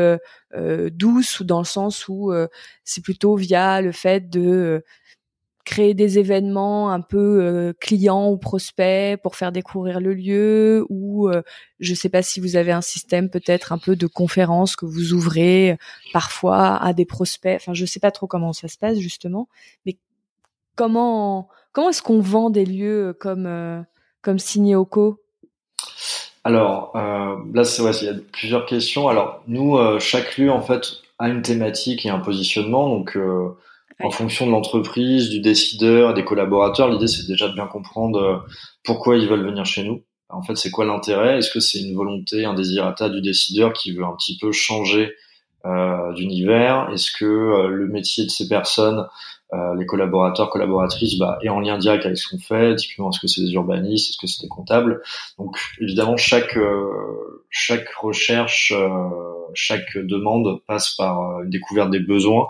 douce 0.92 1.40
ou 1.40 1.44
dans 1.44 1.58
le 1.58 1.64
sens 1.64 2.08
où 2.08 2.32
c'est 2.84 3.02
plutôt 3.02 3.36
via 3.36 3.80
le 3.80 3.92
fait 3.92 4.28
de 4.28 4.84
créer 5.64 5.94
des 5.94 6.18
événements 6.18 6.90
un 6.90 7.00
peu 7.00 7.40
euh, 7.40 7.72
clients 7.80 8.30
ou 8.30 8.36
prospects 8.36 9.20
pour 9.22 9.36
faire 9.36 9.52
découvrir 9.52 10.00
le 10.00 10.12
lieu 10.12 10.84
ou 10.88 11.28
euh, 11.28 11.42
je 11.78 11.94
sais 11.94 12.08
pas 12.08 12.22
si 12.22 12.40
vous 12.40 12.56
avez 12.56 12.72
un 12.72 12.80
système 12.80 13.30
peut-être 13.30 13.72
un 13.72 13.78
peu 13.78 13.94
de 13.94 14.06
conférences 14.06 14.74
que 14.74 14.86
vous 14.86 15.12
ouvrez 15.12 15.72
euh, 15.72 15.76
parfois 16.12 16.76
à 16.76 16.92
des 16.92 17.04
prospects. 17.04 17.56
Enfin 17.56 17.74
je 17.74 17.86
sais 17.86 18.00
pas 18.00 18.10
trop 18.10 18.26
comment 18.26 18.52
ça 18.52 18.68
se 18.68 18.76
passe 18.76 18.98
justement. 18.98 19.48
Mais 19.86 19.96
comment 20.74 21.48
comment 21.72 21.90
est-ce 21.90 22.02
qu'on 22.02 22.20
vend 22.20 22.50
des 22.50 22.66
lieux 22.66 23.16
comme 23.20 23.84
comme 24.20 24.38
Signéoco 24.38 25.18
alors 26.44 26.92
là 26.94 27.62
c'est 27.62 27.82
ouais, 27.82 27.92
il 28.00 28.06
y 28.06 28.10
a 28.10 28.14
plusieurs 28.32 28.66
questions. 28.66 29.06
Alors 29.06 29.44
nous 29.46 29.78
chaque 30.00 30.38
lieu 30.38 30.50
en 30.50 30.60
fait 30.60 30.84
a 31.20 31.28
une 31.28 31.42
thématique 31.42 32.04
et 32.04 32.10
un 32.10 32.18
positionnement. 32.18 32.88
Donc 32.88 33.16
en 34.02 34.10
fonction 34.10 34.46
de 34.46 34.50
l'entreprise, 34.50 35.30
du 35.30 35.40
décideur, 35.40 36.14
des 36.14 36.24
collaborateurs. 36.24 36.88
L'idée, 36.88 37.06
c'est 37.06 37.26
déjà 37.26 37.48
de 37.48 37.54
bien 37.54 37.66
comprendre 37.66 38.22
euh, 38.22 38.36
pourquoi 38.84 39.16
ils 39.16 39.28
veulent 39.28 39.44
venir 39.44 39.64
chez 39.64 39.84
nous. 39.84 40.02
En 40.32 40.42
fait, 40.42 40.56
c'est 40.56 40.70
quoi 40.70 40.84
l'intérêt? 40.84 41.38
Est-ce 41.38 41.50
que 41.50 41.60
c'est 41.60 41.80
une 41.80 41.94
volonté, 41.94 42.44
un 42.44 42.54
désirata 42.54 43.08
du 43.10 43.20
décideur 43.20 43.72
qui 43.72 43.92
veut 43.92 44.04
un 44.04 44.16
petit 44.16 44.38
peu 44.38 44.50
changer 44.50 45.14
euh, 45.66 46.12
d'univers? 46.14 46.88
Est-ce 46.92 47.12
que 47.12 47.24
euh, 47.24 47.68
le 47.68 47.86
métier 47.86 48.24
de 48.24 48.30
ces 48.30 48.48
personnes, 48.48 49.06
euh, 49.52 49.74
les 49.78 49.84
collaborateurs, 49.84 50.48
collaboratrices, 50.48 51.18
bah, 51.18 51.38
est 51.42 51.50
en 51.50 51.60
lien 51.60 51.76
direct 51.76 52.06
avec 52.06 52.16
ce 52.16 52.30
qu'on 52.30 52.40
fait? 52.40 52.74
Typiquement, 52.76 53.10
est-ce 53.10 53.20
que 53.20 53.26
c'est 53.26 53.42
des 53.42 53.52
urbanistes? 53.52 54.08
Est-ce 54.08 54.18
que 54.18 54.26
c'est 54.26 54.42
des 54.42 54.48
comptables? 54.48 55.02
Donc, 55.38 55.58
évidemment, 55.80 56.16
chaque 56.16 56.58
chaque 57.50 57.90
recherche, 57.90 58.72
chaque 59.54 59.96
demande 59.96 60.60
passe 60.66 60.94
par 60.96 61.42
une 61.42 61.50
découverte 61.50 61.90
des 61.90 62.00
besoins 62.00 62.48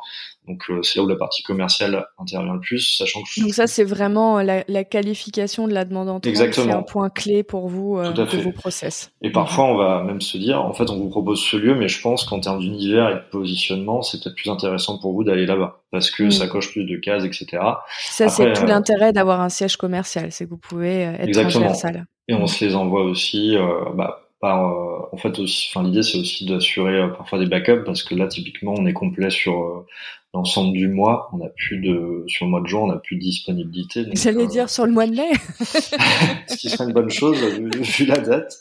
donc 0.49 0.65
euh, 0.71 0.83
c'est 0.83 0.99
là 0.99 1.05
où 1.05 1.09
la 1.09 1.15
partie 1.15 1.45
commerciale 1.45 2.05
intervient 2.19 2.55
le 2.55 2.59
plus, 2.59 2.81
sachant 2.81 3.21
que 3.23 3.41
donc 3.41 3.55
ça 3.55 3.69
c'est 3.69 3.85
vraiment 3.85 4.43
la, 4.43 4.65
la, 4.67 4.83
qualification 4.83 5.69
de 5.69 5.73
la 5.73 5.85
demande 5.85 6.09
en 6.09 6.21
c'est 6.23 6.71
un 6.71 6.83
point 6.83 7.11
clé 7.11 7.45
pour 7.45 7.69
vous 7.69 7.97
euh, 7.99 8.11
de 8.11 8.25
vos 8.25 8.51
process. 8.51 9.13
Et 9.23 9.31
parfois 9.31 9.67
on 9.67 9.77
va 9.77 10.03
même 10.03 10.21
se 10.21 10.37
dire, 10.39 10.61
en 10.61 10.73
fait 10.73 10.91
on 10.91 10.99
vous 10.99 11.11
propose 11.11 11.41
ce 11.41 11.57
lieu, 11.57 11.77
mais 11.77 11.87
je 11.87 12.01
pense 12.03 12.25
qu'en 12.25 12.41
termes 12.41 12.59
d'univers 12.59 13.11
et 13.11 13.15
de 13.15 13.31
positionnement, 13.31 14.03
c'est 14.03 14.21
peut-être 14.21 14.35
plus 14.35 14.51
intéressant 14.51 14.99
pour 14.99 15.13
vous 15.13 15.23
d'aller 15.23 15.47
là-bas 15.47 15.83
parce 15.93 16.11
que 16.11 16.31
ça 16.31 16.49
coche 16.49 16.73
plus 16.73 16.85
de 16.85 16.97
cases, 16.97 17.25
etc. 17.25 17.63
Ça 17.89 18.29
c'est 18.29 18.53
tout 18.53 18.65
euh, 18.65 18.67
l'intérêt 18.67 19.13
d'avoir 19.13 19.41
un 19.43 19.49
siège 19.49 19.77
commercial, 19.77 20.33
c'est 20.33 20.47
que 20.47 20.51
vous 20.51 20.57
pouvez 20.59 21.03
être 21.03 21.29
Exactement. 21.29 21.67
transversal. 21.67 22.07
Et 22.27 22.35
on 22.35 22.49
se 22.49 22.65
les 22.65 22.75
envoie 22.75 23.05
aussi, 23.05 23.57
bah, 23.95 24.22
par, 24.43 25.09
en 25.15 25.17
fait 25.17 25.39
aussi, 25.39 25.71
enfin 25.71 25.87
l'idée 25.87 26.03
c'est 26.03 26.19
aussi 26.19 26.45
d'assurer 26.47 27.09
parfois 27.17 27.39
des 27.39 27.47
backups 27.47 27.85
parce 27.87 28.03
que 28.03 28.15
là 28.15 28.27
typiquement 28.29 28.75
on 28.77 28.87
est 28.87 28.93
complet 28.93 29.31
sur 29.31 29.87
l'ensemble 30.35 30.73
du 30.73 30.89
mois, 30.89 31.29
on 31.35 31.45
a 31.45 31.49
plus 31.51 31.79
de 31.79 32.25
sur 32.27 32.47
le 32.47 32.51
mois 32.51 32.63
de 32.63 32.67
juin, 32.67 32.81
on 32.81 32.91
a 32.91 32.97
plus 32.97 33.17
de 33.17 33.21
disponibilité. 33.21 34.07
J'allais 34.15 34.45
euh, 34.45 34.47
dire 34.47 34.71
sur 34.71 34.87
le 34.87 34.93
mois 34.93 35.07
de 35.07 35.13
mai. 35.15 35.31
ce 35.61 36.57
qui 36.57 36.71
serait 36.71 36.85
une 36.85 36.95
bonne 36.95 37.11
chose 37.11 37.39
vu, 37.39 38.07
la 38.07 38.19
date. 38.19 38.59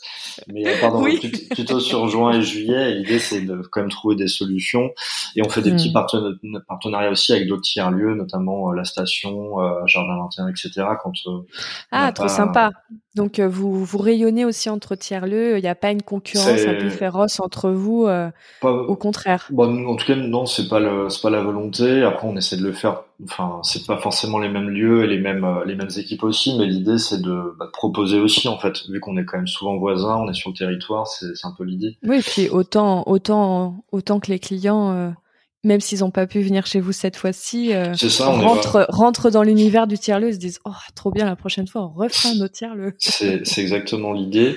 Mais 0.52 0.66
euh, 0.66 0.74
pardon, 0.80 1.02
plutôt, 1.50 1.80
sur 1.80 2.08
juin 2.08 2.38
et 2.38 2.42
juillet. 2.42 2.96
L'idée 2.96 3.18
c'est 3.18 3.40
de 3.40 3.62
quand 3.70 3.80
même 3.80 3.90
trouver 3.90 4.16
des 4.16 4.28
solutions 4.28 4.90
et 5.34 5.42
on 5.42 5.48
fait 5.48 5.62
des 5.62 5.72
petits 5.72 5.90
hmm. 5.90 6.58
partenariats 6.68 7.10
aussi 7.10 7.32
avec 7.32 7.48
d'autres 7.48 7.62
tiers 7.62 7.90
lieux, 7.90 8.14
notamment 8.14 8.70
euh, 8.70 8.74
la 8.74 8.84
station, 8.84 9.56
Jardin 9.86 10.18
21, 10.24 10.48
etc. 10.48 10.70
Quand 11.02 11.12
ah 11.90 12.12
trop 12.12 12.28
sympa. 12.28 12.70
Donc 13.14 13.40
vous 13.40 13.84
vous 13.84 13.98
rayonnez 13.98 14.44
aussi 14.44 14.70
entre 14.70 14.94
tiers 14.94 15.26
lieux. 15.26 15.58
Il 15.58 15.62
n'y 15.62 15.68
a 15.68 15.74
pas 15.74 15.90
une 15.90 16.02
concurrence 16.02 16.66
un 16.66 16.74
peu 16.74 16.90
féroce 16.90 17.40
entre 17.40 17.70
vous. 17.70 18.06
au 18.62 18.96
contraire. 18.96 19.48
Bon, 19.50 19.86
en 19.86 19.96
tout 19.96 20.06
cas 20.06 20.16
non, 20.16 20.44
c'est 20.44 20.68
pas 20.68 20.78
le 20.78 21.08
c'est 21.08 21.22
pas 21.22 21.30
la 21.30 21.40
volonté 21.40 21.61
après, 22.04 22.26
on 22.26 22.36
essaie 22.36 22.56
de 22.56 22.64
le 22.64 22.72
faire. 22.72 23.02
Enfin, 23.24 23.60
c'est 23.62 23.86
pas 23.86 23.98
forcément 23.98 24.38
les 24.38 24.48
mêmes 24.48 24.68
lieux 24.68 25.04
et 25.04 25.06
les 25.06 25.18
mêmes 25.18 25.44
euh, 25.44 25.88
équipes 25.96 26.24
aussi, 26.24 26.58
mais 26.58 26.66
l'idée 26.66 26.98
c'est 26.98 27.20
de, 27.20 27.54
bah, 27.58 27.68
proposer 27.72 28.18
aussi 28.18 28.48
en 28.48 28.58
fait, 28.58 28.88
vu 28.88 29.00
qu'on 29.00 29.16
est 29.16 29.24
quand 29.24 29.36
même 29.36 29.46
souvent 29.46 29.76
voisins, 29.76 30.16
on 30.16 30.28
est 30.28 30.34
sur 30.34 30.50
le 30.50 30.56
territoire, 30.56 31.06
c'est 31.06 31.44
un 31.44 31.54
peu 31.56 31.64
l'idée. 31.64 31.96
Oui, 32.02 32.18
et 32.18 32.22
puis 32.22 32.48
autant 32.50 33.04
que 34.20 34.30
les 34.30 34.38
clients 34.38 34.92
euh, 34.92 35.10
même 35.64 35.80
s'ils 35.80 36.00
n'ont 36.00 36.10
pas 36.10 36.26
pu 36.26 36.40
venir 36.40 36.66
chez 36.66 36.80
vous 36.80 36.92
cette 36.92 37.16
fois-ci, 37.16 37.72
euh, 37.72 37.92
rentrent, 38.20 39.30
dans 39.30 39.42
l'univers 39.42 39.86
du 39.86 39.96
tiers-lieu 39.96 40.28
et 40.28 40.32
se 40.32 40.38
disent 40.38 40.60
oh 40.64 40.70
trop 40.94 41.10
bien 41.10 41.24
la 41.24 41.36
prochaine 41.36 41.68
fois 41.68 41.82
on 41.82 41.88
refera 41.88 42.34
nos 42.34 42.48
tiers-lieux. 42.48 42.94
C'est 42.98 43.42
exactement 43.58 44.12
l'idée. 44.12 44.56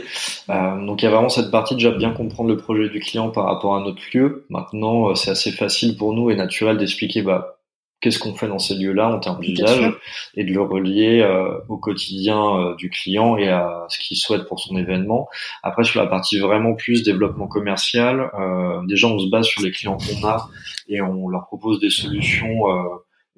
Euh, 0.49 0.85
donc 0.85 1.01
il 1.01 1.05
y 1.05 1.07
a 1.07 1.11
vraiment 1.11 1.29
cette 1.29 1.51
partie 1.51 1.75
déjà 1.75 1.91
bien 1.91 2.11
comprendre 2.11 2.49
le 2.49 2.57
projet 2.57 2.89
du 2.89 2.99
client 2.99 3.29
par 3.29 3.45
rapport 3.45 3.75
à 3.75 3.81
notre 3.81 4.01
lieu. 4.13 4.45
Maintenant 4.49 5.09
euh, 5.09 5.15
c'est 5.15 5.31
assez 5.31 5.51
facile 5.51 5.95
pour 5.95 6.13
nous 6.13 6.31
et 6.31 6.35
naturel 6.35 6.77
d'expliquer 6.77 7.21
bah 7.21 7.54
qu'est-ce 8.05 8.19
qu'on 8.19 8.35
fait 8.35 8.47
dans 8.47 8.59
ces 8.59 8.75
lieux-là 8.75 9.09
en 9.09 9.19
termes 9.19 9.41
d'usage 9.41 9.91
et 10.35 10.43
de 10.43 10.53
le 10.53 10.61
relier 10.61 11.21
euh, 11.21 11.57
au 11.69 11.77
quotidien 11.77 12.39
euh, 12.39 12.75
du 12.75 12.91
client 12.91 13.35
et 13.35 13.49
à 13.49 13.87
ce 13.89 13.97
qu'il 13.97 14.15
souhaite 14.15 14.47
pour 14.47 14.59
son 14.59 14.77
événement. 14.77 15.27
Après, 15.63 15.83
sur 15.83 15.99
la 15.99 16.05
partie 16.05 16.37
vraiment 16.37 16.75
plus 16.75 17.01
développement 17.01 17.47
commercial, 17.47 18.29
euh, 18.39 18.85
déjà 18.85 19.07
on 19.07 19.17
se 19.17 19.27
base 19.31 19.47
sur 19.47 19.63
les 19.63 19.71
clients 19.71 19.97
qu'on 19.97 20.27
a 20.27 20.49
et 20.87 21.01
on 21.01 21.29
leur 21.29 21.47
propose 21.47 21.79
des 21.79 21.89
solutions 21.89 22.67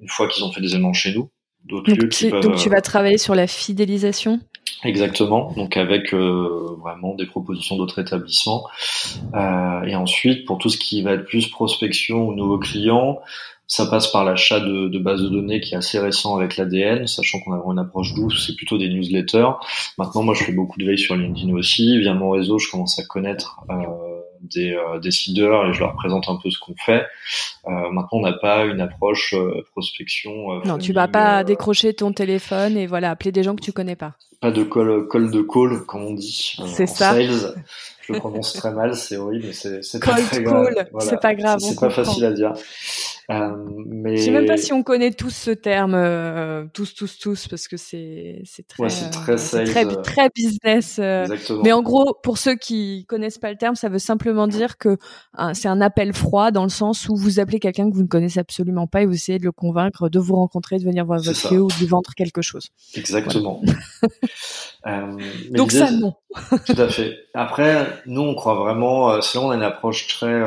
une 0.00 0.08
fois 0.08 0.28
qu'ils 0.28 0.44
ont 0.44 0.52
fait 0.52 0.60
des 0.60 0.72
événements 0.72 0.92
chez 0.92 1.14
nous. 1.14 1.30
donc, 1.64 1.86
tu 2.10 2.68
vas 2.68 2.82
travailler 2.82 3.16
sur 3.16 3.34
la 3.34 3.46
fidélisation? 3.46 4.38
Exactement, 4.84 5.52
donc 5.56 5.76
avec 5.76 6.14
euh, 6.14 6.76
vraiment 6.78 7.14
des 7.14 7.26
propositions 7.26 7.76
d'autres 7.76 8.00
établissements. 8.00 8.64
Euh, 9.34 9.82
et 9.82 9.96
ensuite, 9.96 10.46
pour 10.46 10.58
tout 10.58 10.68
ce 10.68 10.78
qui 10.78 11.02
va 11.02 11.12
être 11.12 11.24
plus 11.24 11.48
prospection 11.48 12.28
aux 12.28 12.34
nouveaux 12.34 12.58
clients, 12.58 13.18
ça 13.68 13.86
passe 13.86 14.08
par 14.08 14.24
l'achat 14.24 14.60
de, 14.60 14.88
de 14.88 14.98
bases 14.98 15.22
de 15.22 15.28
données 15.28 15.60
qui 15.60 15.74
est 15.74 15.76
assez 15.76 15.98
récent 15.98 16.34
avec 16.36 16.56
l'ADN, 16.56 17.06
sachant 17.06 17.38
qu'on 17.40 17.52
a 17.52 17.62
une 17.70 17.78
approche 17.78 18.14
douce, 18.14 18.46
c'est 18.46 18.56
plutôt 18.56 18.78
des 18.78 18.88
newsletters. 18.88 19.50
Maintenant, 19.98 20.22
moi, 20.22 20.34
je 20.34 20.42
fais 20.42 20.52
beaucoup 20.52 20.78
de 20.78 20.86
veille 20.86 20.98
sur 20.98 21.14
LinkedIn 21.16 21.52
aussi. 21.52 21.98
Via 21.98 22.14
mon 22.14 22.30
réseau, 22.30 22.58
je 22.58 22.70
commence 22.70 22.98
à 22.98 23.04
connaître 23.04 23.60
euh, 23.70 23.74
des 24.42 24.72
euh, 24.72 24.98
décideurs 24.98 25.66
et 25.66 25.72
je 25.72 25.80
leur 25.80 25.94
présente 25.94 26.28
un 26.28 26.36
peu 26.42 26.50
ce 26.50 26.58
qu'on 26.58 26.74
fait. 26.76 27.04
Euh, 27.66 27.90
maintenant, 27.90 28.08
on 28.12 28.20
n'a 28.22 28.32
pas 28.32 28.64
une 28.64 28.80
approche 28.80 29.34
euh, 29.34 29.62
prospection. 29.72 30.62
non, 30.64 30.78
tu 30.78 30.92
vas 30.92 31.08
pas 31.08 31.44
décrocher 31.44 31.92
ton 31.94 32.12
téléphone 32.12 32.76
et 32.76 32.86
voilà 32.86 33.10
appeler 33.10 33.32
des 33.32 33.42
gens 33.42 33.54
que 33.54 33.62
tu 33.62 33.72
connais 33.72 33.96
pas. 33.96 34.14
Pas 34.40 34.50
de 34.50 34.62
call, 34.62 35.08
call 35.08 35.30
de 35.30 35.42
call, 35.42 35.84
comme 35.86 36.04
on 36.04 36.14
dit. 36.14 36.56
c'est 36.66 36.86
ça. 36.86 37.12
Sales. 37.12 37.54
Je 38.00 38.14
le 38.14 38.20
prononce 38.20 38.54
très 38.54 38.72
mal, 38.72 38.94
c'est 38.94 39.18
horrible, 39.18 39.52
c'est 39.52 39.84
c'est 39.84 40.02
pas 40.02 40.14
très 40.14 40.42
grave. 40.42 40.68
c'est 41.00 41.20
pas 41.20 41.34
grave. 41.34 41.58
C'est 41.58 41.78
pas 41.78 41.90
facile 41.90 42.24
à 42.24 42.32
dire. 42.32 42.54
Euh, 43.30 43.50
mais... 43.86 44.16
Je 44.16 44.22
sais 44.22 44.30
même 44.30 44.46
pas 44.46 44.56
si 44.56 44.72
on 44.72 44.82
connaît 44.82 45.10
tous 45.10 45.34
ce 45.34 45.50
terme, 45.50 45.94
euh, 45.94 46.64
tous, 46.72 46.94
tous, 46.94 47.18
tous, 47.18 47.46
parce 47.46 47.68
que 47.68 47.76
c'est 47.76 48.40
c'est 48.44 48.66
très, 48.66 48.84
ouais, 48.84 48.88
très, 48.88 49.54
euh, 49.54 49.64
très, 49.66 50.02
très 50.02 50.30
business. 50.34 50.98
Euh. 50.98 51.26
mais 51.62 51.72
en 51.72 51.82
gros, 51.82 52.16
pour 52.22 52.38
ceux 52.38 52.54
qui 52.54 53.04
connaissent 53.06 53.36
pas 53.36 53.50
le 53.50 53.58
terme, 53.58 53.74
ça 53.74 53.90
veut 53.90 53.98
simplement 53.98 54.46
dire 54.46 54.78
que 54.78 54.96
c'est 55.52 55.68
un 55.68 55.82
appel 55.82 56.14
froid 56.14 56.50
dans 56.52 56.62
le 56.62 56.70
sens 56.70 57.06
où 57.10 57.16
vous 57.16 57.38
appelez 57.38 57.60
quelqu'un 57.60 57.90
que 57.90 57.94
vous 57.94 58.02
ne 58.02 58.08
connaissez 58.08 58.40
absolument 58.40 58.86
pas 58.86 59.02
et 59.02 59.06
vous 59.06 59.14
essayez 59.14 59.38
de 59.38 59.44
le 59.44 59.52
convaincre 59.52 60.08
de 60.08 60.18
vous 60.18 60.36
rencontrer, 60.36 60.78
de 60.78 60.84
venir 60.84 61.04
voir 61.04 61.20
votre 61.20 61.52
lieu 61.52 61.60
ou 61.60 61.68
de 61.68 61.78
lui 61.80 61.86
vendre 61.86 62.14
quelque 62.16 62.40
chose. 62.40 62.70
Exactement. 62.94 63.60
Donc 65.50 65.72
ça, 65.72 65.90
non. 65.90 66.14
tout 66.66 66.80
à 66.80 66.88
fait. 66.88 67.14
Après, 67.34 67.86
nous, 68.06 68.22
on 68.22 68.34
croit 68.34 68.54
vraiment, 68.54 69.20
sinon 69.20 69.48
on 69.48 69.50
a 69.50 69.54
une 69.56 69.62
approche 69.62 70.06
très 70.06 70.40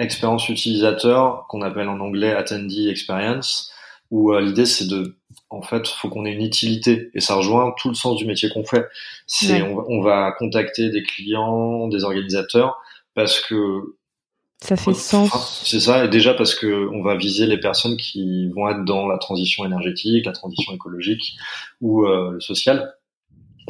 expérience 0.00 0.48
utilisateur 0.48 1.46
qu'on 1.48 1.62
appelle 1.62 1.88
en 1.88 2.00
anglais 2.00 2.32
attendee 2.32 2.88
experience 2.88 3.72
où 4.10 4.32
euh, 4.32 4.40
l'idée 4.40 4.66
c'est 4.66 4.88
de 4.88 5.16
en 5.50 5.62
fait 5.62 5.86
faut 5.86 6.08
qu'on 6.08 6.24
ait 6.24 6.32
une 6.32 6.44
utilité. 6.44 7.10
Et 7.14 7.20
ça 7.20 7.34
rejoint 7.34 7.74
tout 7.78 7.88
le 7.88 7.94
sens 7.94 8.16
du 8.16 8.24
métier 8.24 8.48
qu'on 8.50 8.64
fait. 8.64 8.86
C'est 9.26 9.62
on, 9.62 10.00
va 10.02 10.32
contacter 10.32 10.90
des 10.90 11.02
clients 11.02 11.88
des 11.88 12.04
organisateurs 12.04 12.80
parce 13.14 13.40
que 13.40 13.96
ça 14.62 14.76
fait 14.76 14.92
sens. 14.92 15.62
c'est 15.64 15.80
ça. 15.80 16.04
Et 16.04 16.08
déjà 16.08 16.34
parce 16.34 16.54
que 16.54 16.88
on 16.92 17.02
va 17.02 17.16
viser 17.16 17.46
les 17.46 17.58
personnes 17.58 17.96
qui 17.96 18.48
vont 18.48 18.68
être 18.68 18.84
dans 18.84 19.06
la 19.06 19.18
transition 19.18 19.64
énergétique 19.64 20.26
la 20.26 20.32
transition 20.32 20.72
écologique 20.74 21.36
ou 21.80 22.04
euh, 22.04 22.32
le 22.32 22.40
social 22.40 22.94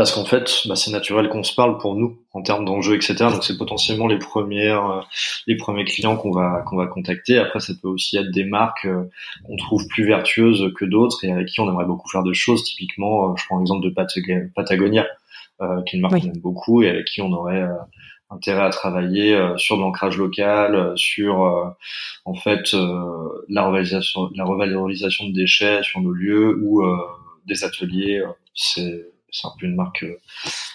parce 0.01 0.13
qu'en 0.13 0.25
fait, 0.25 0.63
bah, 0.67 0.77
c'est 0.77 0.93
naturel 0.93 1.29
qu'on 1.29 1.43
se 1.43 1.55
parle 1.55 1.77
pour 1.77 1.95
nous 1.95 2.19
en 2.33 2.41
termes 2.41 2.65
d'enjeux, 2.65 2.95
etc. 2.95 3.17
Donc 3.17 3.45
c'est 3.45 3.59
potentiellement 3.59 4.07
les 4.07 4.19
premières, 4.19 4.91
euh, 4.91 5.01
les 5.47 5.59
premiers 5.59 5.85
clients 5.85 6.17
qu'on 6.17 6.31
va 6.31 6.63
qu'on 6.65 6.79
va 6.79 6.87
contacter. 6.87 7.37
Après, 7.37 7.61
ça 7.61 7.75
peut 7.83 7.89
aussi 7.89 8.17
être 8.17 8.31
des 8.31 8.45
marques 8.45 8.87
euh, 8.87 9.11
qu'on 9.45 9.57
trouve 9.57 9.87
plus 9.89 10.07
vertueuses 10.07 10.73
que 10.75 10.87
d'autres 10.87 11.23
et 11.27 11.31
avec 11.31 11.49
qui 11.49 11.61
on 11.61 11.69
aimerait 11.69 11.85
beaucoup 11.85 12.09
faire 12.09 12.23
de 12.23 12.33
choses. 12.33 12.65
Typiquement, 12.65 13.29
euh, 13.29 13.35
je 13.37 13.45
prends 13.45 13.59
l'exemple 13.59 13.85
de 13.85 13.91
Patagonia, 13.91 15.07
qui 15.85 15.97
est 15.97 15.99
une 15.99 16.01
marque 16.01 16.15
qu'on 16.15 16.29
aime 16.29 16.41
beaucoup 16.41 16.83
et 16.83 16.89
avec 16.89 17.05
qui 17.05 17.21
on 17.21 17.31
aurait 17.33 17.69
intérêt 18.31 18.63
à 18.63 18.71
travailler 18.71 19.39
sur 19.59 19.77
l'ancrage 19.77 20.17
local, 20.17 20.95
sur 20.97 21.75
en 22.25 22.35
fait 22.35 22.73
la 23.51 23.67
revalorisation, 23.67 24.31
la 24.35 24.47
revalorisation 24.47 25.29
de 25.29 25.35
déchets 25.35 25.83
sur 25.83 26.01
nos 26.01 26.13
lieux 26.13 26.59
ou 26.63 26.83
des 27.45 27.65
ateliers. 27.65 28.23
c'est 28.55 29.05
c'est 29.33 29.47
un 29.47 29.53
peu 29.59 29.67
une 29.67 29.77
marque 29.77 30.03
euh, 30.03 30.19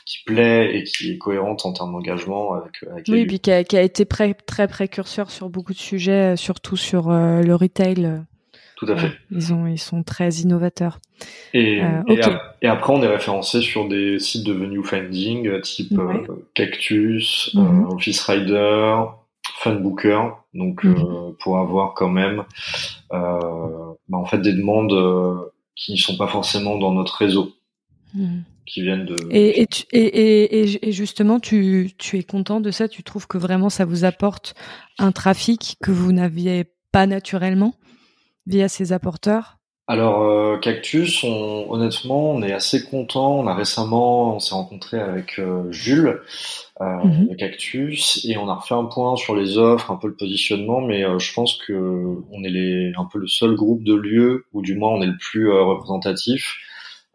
qui 0.06 0.24
plaît 0.26 0.76
et 0.76 0.84
qui 0.84 1.12
est 1.12 1.18
cohérente 1.18 1.66
en 1.66 1.74
termes 1.74 1.91
d'engagement 1.91 2.53
avec, 2.53 2.84
avec 2.89 3.06
Oui, 3.08 3.26
puis 3.26 3.39
qui 3.39 3.51
a, 3.51 3.64
qui 3.64 3.78
a 3.78 3.82
été 3.82 4.06
très 4.06 4.68
précurseur 4.68 5.32
sur 5.32 5.49
beaucoup 5.49 5.74
de 5.74 5.78
sujets, 5.78 6.34
euh, 6.34 6.36
surtout 6.36 6.78
sur 6.78 7.10
euh, 7.10 7.41
le 7.41 7.56
retail. 7.56 8.24
Tout 8.78 8.88
à 8.88 8.97
fait. 8.97 9.12
ils, 9.32 9.53
ont, 9.53 9.68
ils 9.68 9.80
sont 9.80 10.03
très 10.03 10.30
innovateurs. 10.30 10.99
Et, 11.53 11.82
et, 12.62 12.68
après, 12.68 12.93
on 12.93 13.01
est 13.01 13.08
référencé 13.08 13.62
sur 13.62 13.88
des 13.88 14.20
sites 14.20 14.45
de 14.45 14.51
venue 14.51 14.84
finding 14.84 15.62
type 15.62 15.97
Cactus, 16.53 17.51
mhm. 17.53 17.86
Office 17.86 18.22
Rider, 18.24 18.97
Funbooker, 19.60 20.24
donc 20.53 20.84
mhm. 20.84 21.36
pour 21.39 21.58
avoir 21.58 21.93
quand 21.93 22.10
même 22.10 22.43
bah, 23.10 23.80
en 24.12 24.26
fait 24.26 24.39
des 24.39 24.51
demandes 24.51 25.47
qui 25.76 25.93
ne 25.93 25.97
sont 25.97 26.18
pas 26.18 26.28
forcément 26.28 26.78
dans 26.78 26.91
notre 26.91 27.16
réseau. 27.16 27.53
Hmm. 28.16 28.43
qui 28.66 28.82
viennent 28.82 29.05
de. 29.05 29.16
Et, 29.30 29.61
et, 29.61 29.68
et, 29.91 30.88
et, 30.88 30.91
justement, 30.93 31.41
tu, 31.41 31.91
tu 31.97 32.18
es 32.18 32.24
content 32.24 32.61
de 32.61 32.72
ça? 32.72 32.88
Tu 32.88 33.03
trouves 33.03 33.28
que 33.28 33.38
vraiment 33.38 33.70
ça 33.70 33.84
vous 33.84 34.05
apporte 34.05 34.55
un 34.99 35.11
trafic 35.11 35.76
que 35.84 35.91
vous 35.91 36.13
n'aviez 36.13 36.66
pas 36.93 37.07
naturellement 37.07 37.74
via 38.47 38.70
ces 38.70 38.93
apporteurs? 38.93 39.57
Alors 39.88 40.24
euh, 40.24 40.57
Cactus, 40.57 41.26
on, 41.26 41.68
honnêtement, 41.70 42.32
on 42.32 42.41
est 42.41 42.53
assez 42.53 42.86
content. 42.86 43.38
On 43.38 43.47
a 43.47 43.53
récemment, 43.53 44.36
on 44.36 44.39
s'est 44.39 44.55
rencontré 44.55 44.99
avec 44.99 45.38
euh, 45.38 45.70
Jules 45.72 46.22
euh, 46.82 47.03
mhm. 47.03 47.28
de 47.28 47.36
Cactus 47.36 48.26
et 48.26 48.38
on 48.38 48.47
a 48.47 48.55
refait 48.55 48.76
un 48.76 48.86
point 48.86 49.16
sur 49.18 49.36
les 49.36 49.57
offres, 49.57 49.91
un 49.91 49.97
peu 49.97 50.07
le 50.07 50.16
positionnement. 50.16 50.80
Mais 50.80 51.03
je 51.20 51.34
pense 51.34 51.57
que 51.57 51.74
on 52.32 52.43
est 52.45 52.49
les, 52.49 52.93
un 52.97 53.05
peu 53.11 53.20
le 53.20 53.28
seul 53.28 53.55
groupe 53.55 53.84
de 53.84 53.93
lieux, 53.93 54.45
ou 54.53 54.61
du 54.61 54.76
moins 54.76 54.91
on 54.91 55.01
est 55.01 55.07
le 55.07 55.18
plus 55.18 55.51
représentatif 55.51 56.55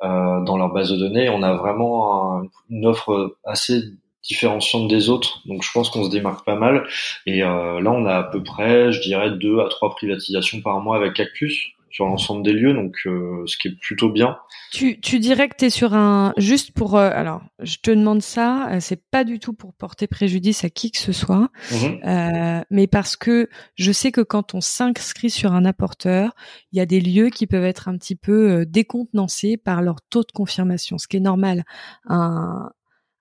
euh, 0.03 0.41
dans 0.45 0.57
leur 0.57 0.73
base 0.73 0.91
de 0.91 0.97
données. 0.97 1.29
On 1.29 1.43
a 1.43 1.55
vraiment 1.55 2.43
une 2.69 2.87
offre 2.87 3.37
assez 3.45 3.83
différenciante 4.23 4.89
des 4.89 5.09
autres, 5.09 5.41
donc 5.47 5.63
je 5.63 5.71
pense 5.73 5.89
qu'on 5.91 6.05
se 6.05 6.11
démarque 6.11 6.45
pas 6.45 6.57
mal. 6.57 6.87
Et 7.27 7.43
euh, 7.43 7.81
là, 7.81 7.91
on 7.91 8.07
a 8.07 8.17
à 8.17 8.23
peu 8.25 8.43
près, 8.43 8.93
je 8.93 9.01
dirais, 9.01 9.31
deux 9.31 9.61
à 9.61 9.69
trois 9.69 9.91
privatisations 9.91 10.61
par 10.61 10.81
mois 10.81 10.97
avec 10.97 11.15
Cactus 11.15 11.73
sur 11.91 12.07
l'ensemble 12.07 12.45
des 12.45 12.53
lieux, 12.53 12.73
donc 12.73 12.97
euh, 13.07 13.43
ce 13.47 13.57
qui 13.57 13.69
est 13.69 13.77
plutôt 13.79 14.11
bien. 14.11 14.39
Tu, 14.73 15.01
tu 15.01 15.19
dirais 15.19 15.49
que 15.49 15.57
tu 15.57 15.65
es 15.67 15.71
sur 15.71 15.95
un 15.95 16.33
juste 16.37 16.73
pour 16.73 16.97
euh, 16.97 17.11
alors 17.13 17.43
je 17.59 17.77
te 17.83 17.91
demande 17.91 18.23
ça, 18.23 18.69
euh, 18.71 18.81
c'est 18.81 19.03
pas 19.11 19.25
du 19.25 19.41
tout 19.41 19.53
pour 19.53 19.75
porter 19.75 20.07
préjudice 20.07 20.65
à 20.65 20.71
qui 20.71 20.93
que 20.93 20.99
ce 20.99 21.13
soit, 21.13 21.51
mmh 21.73 22.63
mais 22.71 22.87
parce 22.87 23.17
que 23.17 23.49
je 23.75 23.91
sais 23.91 24.13
que 24.13 24.21
quand 24.21 24.55
on 24.55 24.61
s'inscrit 24.61 25.31
sur 25.31 25.53
un 25.53 25.65
apporteur, 25.65 26.35
il 26.73 26.79
y 26.79 26.81
a 26.81 26.87
des 26.87 27.01
lieux 27.01 27.31
qui 27.31 27.47
peuvent 27.47 27.65
être 27.65 27.89
un 27.89 27.97
petit 27.97 28.15
peu 28.15 28.65
décontenancés 28.67 29.57
par 29.57 29.83
leur 29.83 30.01
taux 30.03 30.23
de 30.23 30.31
confirmation, 30.33 30.99
ce 30.99 31.09
qui 31.09 31.17
est 31.17 31.21
normal. 31.21 31.65
Un, 32.07 32.71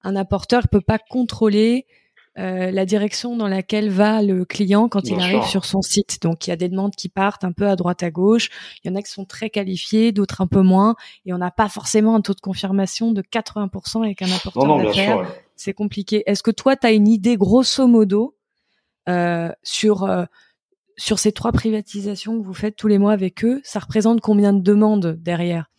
un 0.04 0.16
apporteur 0.16 0.68
peut 0.68 0.82
pas 0.82 1.00
contrôler 1.00 1.88
euh, 2.38 2.72
la 2.72 2.86
direction 2.86 3.36
dans 3.36 3.48
laquelle 3.48 3.90
va 3.90 4.22
le 4.22 4.46
client 4.46 4.88
quand 4.88 5.10
il 5.10 5.20
arrive 5.20 5.44
sur 5.44 5.66
son 5.66 5.82
site. 5.82 6.22
Donc 6.22 6.48
il 6.48 6.52
y 6.52 6.54
a 6.54 6.56
des 6.56 6.70
demandes 6.70 6.96
qui 6.96 7.10
partent 7.10 7.44
un 7.44 7.52
peu 7.52 7.68
à 7.68 7.76
droite 7.76 8.04
à 8.04 8.12
gauche. 8.12 8.50
Il 8.84 8.90
y 8.90 8.92
en 8.92 8.96
a 8.96 9.02
qui 9.02 9.12
sont 9.12 9.26
très 9.26 9.50
qualifiés, 9.50 10.12
d'autres 10.12 10.42
un 10.42 10.48
peu 10.48 10.62
moins. 10.62 10.96
Et 11.26 11.34
on 11.34 11.38
n'a 11.38 11.52
pas 11.52 11.70
forcément 11.70 12.16
un 12.16 12.22
taux 12.22 12.34
de 12.34 12.40
confirmation 12.40 13.12
de 13.12 13.22
80% 13.22 14.04
avec 14.04 14.22
un 14.22 14.32
apporteur 14.32 14.78
d'affaires. 14.78 15.26
C'est 15.56 15.74
compliqué. 15.74 16.24
Est-ce 16.26 16.44
que 16.44 16.52
toi, 16.52 16.76
tu 16.76 16.88
as 16.88 16.92
une 16.92 17.08
idée 17.08 17.36
grosso 17.36 17.86
modo 17.88 18.36
euh, 19.10 19.50
sur 19.64 20.04
euh, 20.04 20.26
sur 20.96 21.18
ces 21.18 21.32
trois 21.32 21.52
privatisations 21.52 22.40
que 22.40 22.46
vous 22.46 22.54
faites 22.54 22.76
tous 22.76 22.88
les 22.88 22.98
mois 22.98 23.14
avec 23.14 23.44
eux 23.44 23.62
Ça 23.64 23.80
représente 23.80 24.22
combien 24.22 24.54
de 24.54 24.62
demandes 24.62 25.18
derrière? 25.20 25.70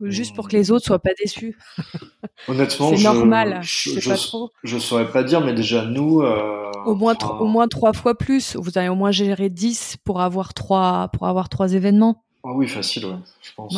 Juste 0.00 0.34
pour 0.34 0.48
que 0.48 0.56
les 0.56 0.70
autres 0.70 0.84
soient 0.84 0.98
pas 0.98 1.14
déçus. 1.18 1.56
Honnêtement, 2.48 2.94
c'est 2.94 3.02
normal. 3.02 3.60
Je, 3.62 3.98
je, 3.98 4.10
pas 4.10 4.16
trop. 4.16 4.50
je 4.62 4.78
saurais 4.78 5.10
pas 5.10 5.22
dire, 5.22 5.40
mais 5.40 5.54
déjà 5.54 5.86
nous. 5.86 6.20
Euh, 6.20 6.70
au 6.84 6.94
moins, 6.94 7.16
au 7.40 7.46
moins 7.46 7.66
trois 7.66 7.94
fois 7.94 8.16
plus. 8.16 8.56
Vous 8.56 8.76
avez 8.76 8.88
au 8.88 8.94
moins 8.94 9.10
géré 9.10 9.48
10 9.48 9.96
pour 10.04 10.20
avoir 10.20 10.52
trois, 10.52 11.08
pour 11.14 11.26
avoir 11.26 11.48
trois 11.48 11.72
événements. 11.72 12.24
Ah 12.44 12.52
oui, 12.54 12.68
facile, 12.68 13.06
ouais, 13.06 13.16
je 13.42 13.50
pense. 13.56 13.74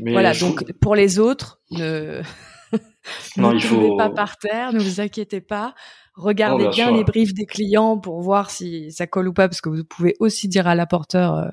Mais 0.00 0.12
voilà, 0.12 0.34
donc 0.34 0.72
pour 0.80 0.94
les 0.94 1.18
autres, 1.18 1.60
ne, 1.70 2.22
non, 3.36 3.50
ne 3.52 3.56
il 3.56 3.62
faut... 3.62 3.96
pas 3.96 4.10
par 4.10 4.38
terre, 4.38 4.72
ne 4.72 4.80
vous 4.80 5.00
inquiétez 5.00 5.40
pas. 5.40 5.74
Regardez 6.14 6.68
bien, 6.68 6.90
les 6.90 7.04
briefs 7.04 7.34
des 7.34 7.44
clients 7.44 7.98
pour 7.98 8.22
voir 8.22 8.50
si 8.50 8.90
ça 8.90 9.06
colle 9.06 9.28
ou 9.28 9.34
pas, 9.34 9.48
parce 9.48 9.60
que 9.60 9.68
vous 9.68 9.84
pouvez 9.84 10.14
aussi 10.18 10.48
dire 10.48 10.66
à 10.66 10.74
l'apporteur. 10.74 11.50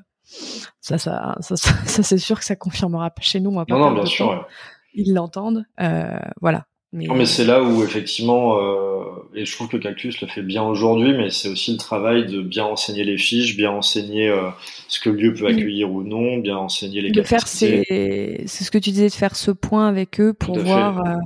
Ça, 0.80 0.98
ça, 0.98 1.36
ça, 1.40 1.56
ça, 1.56 2.02
c'est 2.02 2.18
sûr 2.18 2.38
que 2.38 2.44
ça 2.44 2.56
confirmera 2.56 3.10
pas 3.10 3.22
chez 3.22 3.40
nous. 3.40 3.50
Moi, 3.50 3.64
non, 3.68 3.78
non, 3.78 3.92
bien 3.92 4.06
sûr. 4.06 4.46
Ils 4.94 5.12
l'entendent, 5.12 5.64
euh, 5.80 6.18
voilà. 6.40 6.66
Mais, 6.94 7.08
non, 7.08 7.16
mais 7.16 7.26
c'est 7.26 7.44
là 7.44 7.60
où 7.60 7.82
effectivement, 7.82 8.56
euh, 8.60 9.02
et 9.34 9.44
je 9.44 9.52
trouve 9.52 9.66
que 9.66 9.76
Cactus 9.76 10.20
le 10.20 10.28
fait 10.28 10.42
bien 10.42 10.62
aujourd'hui, 10.62 11.12
mais 11.12 11.28
c'est 11.30 11.48
aussi 11.48 11.72
le 11.72 11.76
travail 11.76 12.24
de 12.24 12.40
bien 12.40 12.64
enseigner 12.64 13.02
les 13.02 13.18
fiches, 13.18 13.56
bien 13.56 13.72
enseigner 13.72 14.28
euh, 14.28 14.50
ce 14.86 15.00
que 15.00 15.10
le 15.10 15.16
lieu 15.16 15.34
peut 15.34 15.48
accueillir 15.48 15.90
ou 15.90 16.04
non, 16.04 16.36
bien 16.36 16.56
enseigner 16.56 17.00
les 17.00 17.10
de 17.10 17.22
faire 17.22 17.48
c'est 17.48 18.46
ce 18.46 18.70
que 18.70 18.78
tu 18.78 18.90
disais 18.90 19.08
de 19.08 19.12
faire 19.12 19.34
ce 19.34 19.50
point 19.50 19.88
avec 19.88 20.20
eux 20.20 20.32
pour 20.32 20.56
voir 20.56 21.04
euh, 21.04 21.16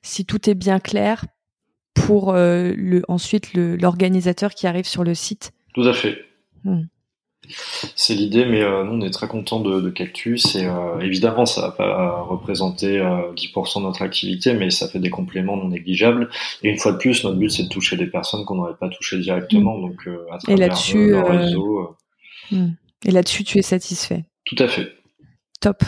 si 0.00 0.24
tout 0.24 0.48
est 0.48 0.54
bien 0.54 0.78
clair 0.78 1.24
pour 1.92 2.34
le 2.34 3.02
ensuite 3.08 3.52
l'organisateur 3.54 4.54
qui 4.54 4.68
arrive 4.68 4.86
sur 4.86 5.02
le 5.02 5.14
site. 5.14 5.50
Tout 5.74 5.88
à 5.88 5.92
fait. 5.92 6.18
Hmm. 6.62 6.82
C'est 7.94 8.14
l'idée, 8.14 8.44
mais 8.44 8.62
euh, 8.62 8.82
nous 8.84 8.92
on 8.94 9.00
est 9.02 9.10
très 9.10 9.28
content 9.28 9.60
de, 9.60 9.80
de, 9.80 9.90
Cactus 9.90 10.56
et 10.56 10.66
euh, 10.66 10.98
évidemment 11.00 11.46
ça 11.46 11.60
va 11.60 11.70
pas 11.70 12.22
représenter 12.22 12.98
10% 12.98 13.78
de 13.78 13.84
notre 13.84 14.02
activité, 14.02 14.54
mais 14.54 14.70
ça 14.70 14.88
fait 14.88 14.98
des 14.98 15.10
compléments 15.10 15.56
non 15.56 15.68
négligeables. 15.68 16.28
Et 16.62 16.70
une 16.70 16.78
fois 16.78 16.92
de 16.92 16.98
plus, 16.98 17.24
notre 17.24 17.36
but 17.36 17.50
c'est 17.50 17.64
de 17.64 17.68
toucher 17.68 17.96
des 17.96 18.06
personnes 18.06 18.44
qu'on 18.44 18.56
n'aurait 18.56 18.76
pas 18.78 18.88
touchées 18.88 19.18
directement, 19.18 19.78
mmh. 19.78 19.82
donc 19.82 20.08
à 20.32 20.38
travers 20.38 20.68
et. 20.70 21.54
Mmh. 22.50 22.68
Et 23.04 23.10
là-dessus, 23.10 23.44
tu 23.44 23.58
es 23.58 23.62
satisfait? 23.62 24.24
Tout 24.44 24.56
à 24.58 24.68
fait. 24.68 24.92
Top. 25.60 25.84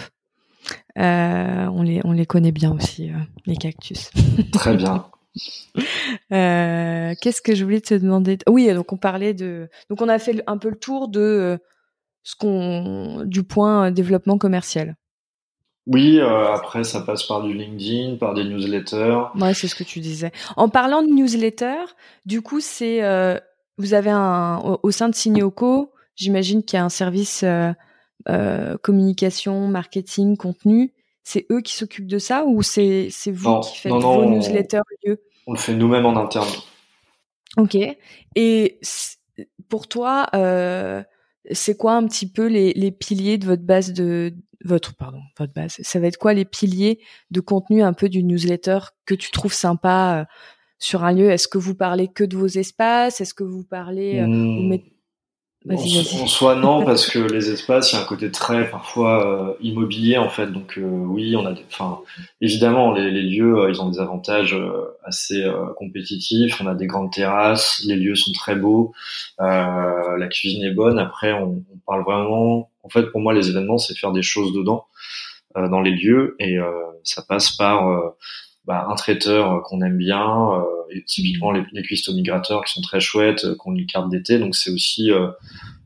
on 0.97 1.83
les 1.83 2.01
on 2.05 2.13
les 2.13 2.27
connaît 2.27 2.53
bien 2.53 2.73
aussi 2.73 3.11
les 3.47 3.57
cactus. 3.57 4.11
Très 4.53 4.77
bien. 4.77 5.07
Euh, 6.33 7.15
qu'est-ce 7.21 7.41
que 7.41 7.55
je 7.55 7.65
voulais 7.65 7.81
te 7.81 7.95
demander 7.95 8.39
Oui, 8.49 8.73
donc 8.75 8.93
on 8.93 8.97
parlait 8.97 9.35
de. 9.35 9.69
Donc 9.89 10.03
on 10.03 10.09
a 10.09 10.19
fait 10.19 10.43
un 10.47 10.59
peu 10.59 10.69
le 10.69 10.79
tour 10.79 11.09
de 11.09 11.21
euh, 11.21 11.59
ce 12.23 12.35
qu'on 12.37 13.25
du 13.25 13.43
point 13.43 13.87
euh, 13.87 13.91
développement 13.91 14.39
commercial. 14.39 14.97
Oui, 15.87 16.21
après 16.21 16.85
ça 16.85 17.01
passe 17.01 17.23
par 17.23 17.43
du 17.43 17.55
LinkedIn, 17.55 18.17
par 18.17 18.35
des 18.35 18.45
newsletters. 18.45 19.23
Ouais, 19.41 19.55
c'est 19.55 19.69
ce 19.69 19.75
que 19.75 19.85
tu 19.85 20.01
disais. 20.01 20.33
En 20.57 20.69
parlant 20.69 21.03
de 21.03 21.09
newsletter, 21.09 21.79
du 22.27 22.43
coup, 22.43 22.61
c'est 22.61 23.01
vous 23.79 23.95
avez 23.95 24.11
un 24.11 24.59
au, 24.83 24.91
sein 24.91 25.09
de 25.09 25.15
Signoco, 25.15 25.93
j'imagine 26.15 26.63
qu'il 26.63 26.77
y 26.77 26.81
a 26.81 26.85
un 26.85 26.91
service 26.91 27.43
communication, 28.83 29.69
marketing, 29.69 30.37
contenu 30.37 30.93
c'est 31.29 31.45
eux 31.53 31.61
qui 31.61 31.75
s'occupent 31.75 32.07
de 32.07 32.19
ça 32.19 32.47
ou 32.47 32.63
c'est 32.63 33.11
vous 33.27 33.61
qui 33.61 33.77
faites 33.77 33.93
vos 33.93 34.25
newsletters 34.25 34.81
On 35.07 35.17
le 35.53 35.59
fait 35.59 35.75
nous-mêmes 35.75 36.07
en 36.07 36.17
interne. 36.17 36.49
Ok. 37.57 37.77
Et 38.37 38.81
pour 39.69 39.89
toi, 39.89 40.27
euh, 40.35 41.03
c'est 41.51 41.77
quoi 41.77 41.95
un 41.95 42.07
petit 42.07 42.31
peu 42.31 42.47
les, 42.47 42.73
les, 42.75 42.91
piliers 42.91 43.39
de 43.39 43.47
votre 43.47 43.63
base 43.63 43.93
de 43.93 44.35
votre 44.65 44.95
pardon 44.97 45.21
votre 45.39 45.53
base 45.53 45.77
Ça 45.83 46.01
va 46.01 46.09
être 46.09 46.19
quoi 46.19 46.35
les 46.35 46.45
piliers 46.45 47.01
de 47.31 47.41
contenu 47.41 47.83
un 47.83 47.93
peu 47.93 48.09
du 48.09 48.23
newsletter 48.23 48.79
que 49.07 49.15
tu 49.15 49.31
trouves 49.31 49.53
sympa 49.53 50.21
euh, 50.21 50.25
sur 50.79 51.05
un 51.05 51.13
lieu? 51.13 51.31
Est-ce 51.31 51.49
que 51.49 51.59
vous 51.59 51.75
parlez 51.75 52.09
que 52.09 52.25
de 52.25 52.37
vos 52.37 52.47
espaces? 52.47 53.21
Est-ce 53.21 53.35
que 53.35 53.45
vous 53.45 53.65
parlez 53.65 54.21
euh, 54.21 54.27
mmh. 54.27 54.79
En, 55.71 56.27
soi 56.27 56.55
non 56.55 56.85
parce 56.87 57.09
que 57.09 57.19
les 57.19 57.51
espaces 57.51 57.93
il 57.93 57.97
y 57.97 57.99
a 57.99 58.03
un 58.03 58.07
côté 58.07 58.31
très 58.31 58.71
parfois 58.71 59.27
euh, 59.27 59.55
immobilier 59.61 60.19
en 60.19 60.29
fait. 60.29 60.47
Donc 60.47 60.79
euh, 60.79 60.83
oui 60.83 61.37
on 61.37 61.47
a 61.47 61.53
enfin 61.71 62.01
évidemment 62.41 62.93
les, 62.93 63.11
lieux 63.11 63.59
euh, 63.59 63.71
ils 63.71 63.81
ont 63.81 63.91
des 63.91 64.01
avantages 64.01 64.57
assez 65.05 65.45
compétitifs. 65.77 66.61
On 66.61 66.67
a 66.67 66.75
des 66.75 66.87
grandes 66.87 67.13
terrasses 67.13 67.83
les 67.87 67.97
lieux 67.97 68.15
sont 68.15 68.33
très 68.33 68.55
beaux 68.55 68.93
la 69.39 70.29
cuisine 70.31 70.65
est 70.65 70.75
bonne. 70.75 70.99
Après 70.99 71.33
on, 71.33 71.63
on, 71.73 71.79
parle 71.87 72.05
vraiment 72.05 72.71
en 72.83 72.89
fait 72.89 73.05
pour 73.05 73.21
moi 73.21 73.35
les 73.35 73.49
événements 73.49 73.79
c'est 73.79 73.97
faire 73.97 74.13
des 74.13 74.23
choses 74.23 74.53
dedans 74.53 74.87
dans 75.55 75.81
les 75.81 75.93
lieux. 75.93 76.37
Et 76.39 76.59
ça 77.05 77.23
passe 77.23 77.57
par 77.57 78.15
bah, 78.69 78.87
un 78.87 78.97
traiteur 78.97 79.63
qu'on 79.63 79.81
aime 79.81 79.97
bien, 79.97 80.53
euh, 80.53 80.63
et 80.91 81.03
typiquement 81.05 81.51
les, 81.51 81.63
les 81.73 81.83
cuistots 81.83 82.15
migrateurs 82.15 82.65
qui 82.65 82.73
sont 82.73 82.81
très 82.81 83.01
chouettes, 83.01 83.45
euh, 83.45 83.55
qu'on 83.55 83.75
une 83.75 83.87
carte 83.87 84.09
d'été. 84.11 84.39
Donc 84.39 84.55
c'est 84.55 84.71
aussi 84.71 85.11
euh, 85.11 85.29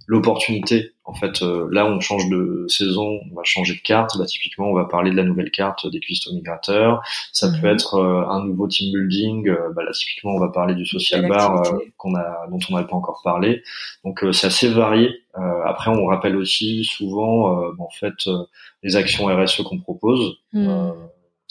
l'opportunité. 0.07 0.93
En 1.05 1.15
fait, 1.15 1.43
là 1.43 1.85
on 1.85 1.99
change 1.99 2.29
de 2.29 2.65
saison, 2.69 3.19
on 3.31 3.35
va 3.35 3.43
changer 3.43 3.75
de 3.75 3.81
carte. 3.81 4.17
Bah, 4.19 4.25
typiquement, 4.25 4.69
on 4.69 4.75
va 4.75 4.85
parler 4.85 5.11
de 5.11 5.17
la 5.17 5.25
nouvelle 5.25 5.51
carte 5.51 5.91
des 5.91 5.99
cuistots 5.99 6.33
migrateurs. 6.33 7.03
Ça 7.33 7.49
peut 7.49 7.67
mhm. 7.67 7.75
être 7.75 8.01
un 8.01 8.45
nouveau 8.45 8.69
team 8.69 8.93
building. 8.93 9.53
bah, 9.75 9.83
là, 9.83 9.91
typiquement, 9.91 10.31
on 10.31 10.39
va 10.39 10.51
parler 10.51 10.77
du 10.77 10.87
social 10.87 11.29
bar 11.29 11.65
qu'on 11.97 12.15
a, 12.15 12.47
dont 12.51 12.59
on 12.71 12.75
n'avait 12.75 12.87
pas 12.87 12.95
encore 12.95 13.21
parlé. 13.25 13.65
Donc 14.05 14.25
c'est 14.33 14.47
assez 14.47 14.69
varié. 14.69 15.11
après, 15.35 15.91
on 15.91 16.07
rappelle 16.07 16.37
aussi 16.37 16.85
souvent, 16.85 17.73
en 17.77 17.91
fait, 17.99 18.29
les 18.85 18.95
actions 18.95 19.27
RSE 19.27 19.63
qu'on 19.63 19.81
propose. 19.81 20.37
Mhm 20.53 20.93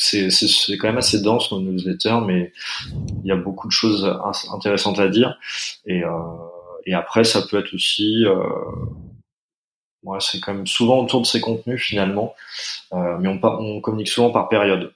c'est 0.01 0.77
quand 0.77 0.87
même 0.87 0.97
assez 0.97 1.21
dense 1.21 1.51
nos 1.51 1.61
newsletters, 1.61 2.21
mais 2.25 2.51
il 3.23 3.27
y 3.27 3.31
a 3.31 3.35
beaucoup 3.35 3.67
de 3.67 3.71
choses 3.71 4.05
intéressantes 4.51 4.99
à 4.99 5.07
dire. 5.07 5.37
Et, 5.85 6.03
euh, 6.03 6.09
et 6.85 6.93
après, 6.93 7.23
ça 7.23 7.41
peut 7.41 7.59
être 7.59 7.73
aussi, 7.73 8.25
euh, 8.25 8.43
ouais, 10.03 10.17
c'est 10.19 10.39
quand 10.39 10.53
même 10.53 10.67
souvent 10.67 10.99
autour 10.99 11.21
de 11.21 11.27
ces 11.27 11.39
contenus 11.39 11.81
finalement, 11.81 12.35
euh, 12.93 13.17
mais 13.19 13.27
on, 13.29 13.39
on 13.43 13.81
communique 13.81 14.09
souvent 14.09 14.31
par 14.31 14.49
période. 14.49 14.93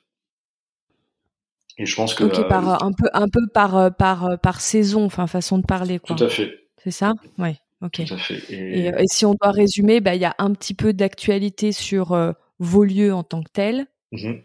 Et 1.78 1.86
je 1.86 1.96
pense 1.96 2.14
que 2.14 2.24
par 2.48 2.70
euh, 2.70 2.88
un 2.88 2.92
peu, 2.94 3.10
un 3.14 3.28
peu 3.28 3.48
par 3.54 3.94
par 3.96 4.40
par 4.40 4.62
saison, 4.62 5.04
enfin 5.06 5.28
façon 5.28 5.58
de 5.58 5.66
parler 5.66 6.00
quoi. 6.00 6.16
Tout 6.16 6.24
à 6.24 6.30
fait. 6.30 6.70
C'est 6.82 6.92
ça, 6.92 7.14
ouais. 7.38 7.58
Ok. 7.82 8.06
Tout 8.06 8.14
à 8.14 8.18
fait. 8.18 8.42
Et, 8.50 8.88
et, 8.88 9.08
si 9.08 9.26
on 9.26 9.34
doit 9.34 9.52
résumer, 9.52 10.00
bah 10.00 10.16
il 10.16 10.22
y 10.22 10.26
a 10.26 10.36
un 10.38 10.54
petit 10.54 10.74
peu 10.74 10.94
d'actualité 10.94 11.74
sur 11.74 12.18
vos 12.60 12.84
lieux 12.86 13.14
en 13.14 13.24
tant 13.24 13.44
que 13.44 13.52
tels. 13.52 13.88
Mmh 14.14 14.36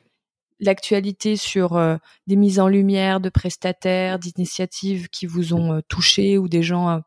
l'actualité 0.61 1.37
sur 1.37 1.77
euh, 1.77 1.97
des 2.27 2.37
mises 2.37 2.61
en 2.61 2.69
lumière 2.69 3.21
de 3.21 3.29
prestataires, 3.29 4.19
d'initiatives 4.19 5.09
qui 5.09 5.27
vous 5.27 5.55
ont 5.55 5.75
euh, 5.75 5.81
touché 5.89 6.39
ou 6.39 6.49
des 6.49 6.63
gens 6.63 6.91
euh, 6.91 6.99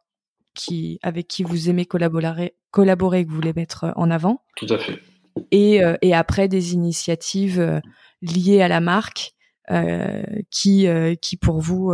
qui 0.56 1.00
avec 1.02 1.28
qui 1.28 1.44
vous 1.44 1.70
aimez 1.70 1.86
collaborer, 1.86 2.56
collaborer 2.72 3.24
que 3.24 3.30
vous 3.30 3.36
voulez 3.36 3.54
mettre 3.54 3.94
en 3.96 4.12
avant. 4.12 4.44
Tout 4.56 4.68
à 4.70 4.78
fait. 4.78 5.00
Et, 5.50 5.82
et 6.04 6.14
après 6.14 6.48
des 6.48 6.76
initiatives 6.76 7.82
liées 8.22 8.62
à 8.62 8.68
la 8.68 8.80
marque 8.80 9.32
qui 10.52 10.88
qui 11.20 11.38
pour 11.38 11.60
vous 11.60 11.92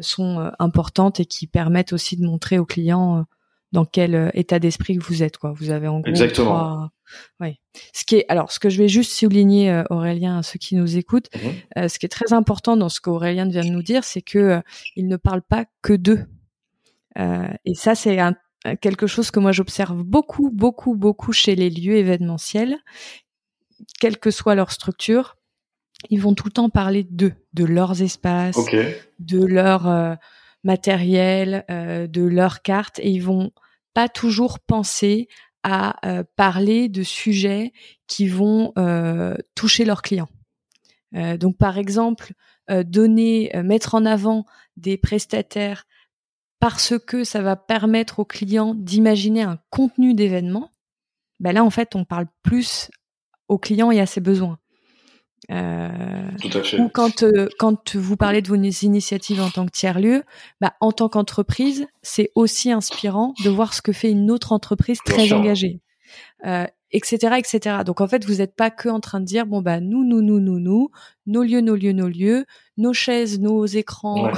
sont 0.00 0.50
importantes 0.58 1.20
et 1.20 1.24
qui 1.24 1.46
permettent 1.46 1.92
aussi 1.92 2.16
de 2.16 2.26
montrer 2.26 2.58
aux 2.58 2.66
clients 2.66 3.24
dans 3.74 3.84
quel 3.84 4.30
état 4.34 4.60
d'esprit 4.60 4.96
vous 4.96 5.22
êtes 5.22 5.36
quoi. 5.36 5.52
Vous 5.52 5.70
avez 5.70 5.88
en 5.88 6.00
gros 6.00 6.08
Exactement. 6.08 6.88
Oui. 7.40 7.60
Ce 7.92 8.04
qui 8.04 8.16
est 8.16 8.26
alors 8.28 8.52
ce 8.52 8.58
que 8.58 8.68
je 8.68 8.78
vais 8.78 8.88
juste 8.88 9.12
souligner 9.12 9.70
euh, 9.70 9.82
Aurélien 9.90 10.38
à 10.38 10.42
ceux 10.42 10.58
qui 10.58 10.76
nous 10.76 10.96
écoutent, 10.96 11.28
mhm. 11.34 11.52
euh, 11.78 11.88
ce 11.88 11.98
qui 11.98 12.06
est 12.06 12.10
très 12.10 12.32
important 12.32 12.76
dans 12.76 12.88
ce 12.88 13.00
qu'Aurélien 13.00 13.48
vient 13.48 13.64
de 13.64 13.70
nous 13.70 13.82
dire, 13.82 14.04
c'est 14.04 14.22
que 14.22 14.38
euh, 14.38 14.60
il 14.96 15.08
ne 15.08 15.16
parle 15.16 15.42
pas 15.42 15.66
que 15.82 15.92
d'eux. 15.92 16.24
et 17.16 17.74
ça 17.74 17.94
c'est 17.94 18.18
quelque 18.80 19.06
chose 19.06 19.30
que 19.30 19.40
moi 19.40 19.52
j'observe 19.52 20.02
beaucoup 20.02 20.50
beaucoup 20.50 20.96
beaucoup 20.96 21.32
chez 21.32 21.54
les 21.54 21.70
lieux 21.70 21.96
événementiels, 21.96 22.76
quelle 24.00 24.18
que 24.18 24.30
soit 24.30 24.54
leur 24.54 24.70
structure, 24.70 25.36
ils 26.10 26.20
vont 26.20 26.34
tout 26.34 26.46
le 26.46 26.52
temps 26.52 26.70
parler 26.70 27.04
d'eux, 27.04 27.34
de 27.52 27.64
leurs 27.64 28.02
espaces, 28.02 28.58
de 29.18 29.44
leur 29.44 30.16
matériel, 30.64 31.64
de 31.68 32.22
leurs 32.22 32.62
cartes 32.62 32.98
et 32.98 33.10
ils 33.10 33.22
vont 33.22 33.52
pas 33.94 34.08
toujours 34.08 34.60
penser 34.60 35.28
à 35.62 36.06
euh, 36.06 36.24
parler 36.36 36.88
de 36.88 37.02
sujets 37.02 37.72
qui 38.06 38.28
vont 38.28 38.72
euh, 38.76 39.34
toucher 39.54 39.84
leurs 39.84 40.02
clients. 40.02 40.28
Euh, 41.14 41.36
donc 41.36 41.56
par 41.56 41.78
exemple, 41.78 42.34
donner, 42.86 43.52
mettre 43.62 43.94
en 43.94 44.06
avant 44.06 44.46
des 44.78 44.96
prestataires 44.96 45.84
parce 46.60 46.98
que 46.98 47.22
ça 47.22 47.42
va 47.42 47.56
permettre 47.56 48.20
aux 48.20 48.24
clients 48.24 48.74
d'imaginer 48.74 49.42
un 49.42 49.58
contenu 49.68 50.14
d'événement. 50.14 50.70
Ben 51.40 51.52
là, 51.52 51.62
en 51.62 51.68
fait, 51.68 51.94
on 51.94 52.06
parle 52.06 52.26
plus 52.42 52.90
aux 53.48 53.58
clients 53.58 53.90
et 53.90 54.00
à 54.00 54.06
ses 54.06 54.22
besoins. 54.22 54.58
Euh, 55.50 55.88
Tout 56.40 56.58
à 56.58 56.62
fait. 56.62 56.78
Ou 56.80 56.88
quand 56.88 57.22
euh, 57.22 57.48
quand 57.58 57.96
vous 57.96 58.16
parlez 58.16 58.42
de 58.42 58.48
vos 58.48 58.54
initiatives 58.54 59.40
en 59.40 59.50
tant 59.50 59.66
que 59.66 59.70
tiers 59.70 60.00
lieu, 60.00 60.24
bah, 60.60 60.74
en 60.80 60.92
tant 60.92 61.08
qu'entreprise, 61.08 61.86
c'est 62.02 62.30
aussi 62.34 62.72
inspirant 62.72 63.34
de 63.44 63.50
voir 63.50 63.74
ce 63.74 63.82
que 63.82 63.92
fait 63.92 64.10
une 64.10 64.30
autre 64.30 64.52
entreprise 64.52 64.98
très 65.04 65.32
engagée, 65.32 65.80
euh, 66.46 66.66
etc., 66.92 67.36
etc. 67.38 67.78
Donc 67.84 68.00
en 68.00 68.08
fait, 68.08 68.24
vous 68.24 68.36
n'êtes 68.36 68.56
pas 68.56 68.70
que 68.70 68.88
en 68.88 69.00
train 69.00 69.20
de 69.20 69.26
dire 69.26 69.46
bon 69.46 69.60
bah 69.60 69.80
nous 69.80 70.04
nous 70.04 70.22
nous 70.22 70.40
nous 70.40 70.58
nous 70.58 70.90
nos 71.26 71.42
lieux 71.42 71.60
nos 71.60 71.76
lieux 71.76 71.92
nos 71.92 72.08
lieux 72.08 72.46
nos 72.76 72.92
chaises 72.92 73.38
nos 73.38 73.66
écrans 73.66 74.30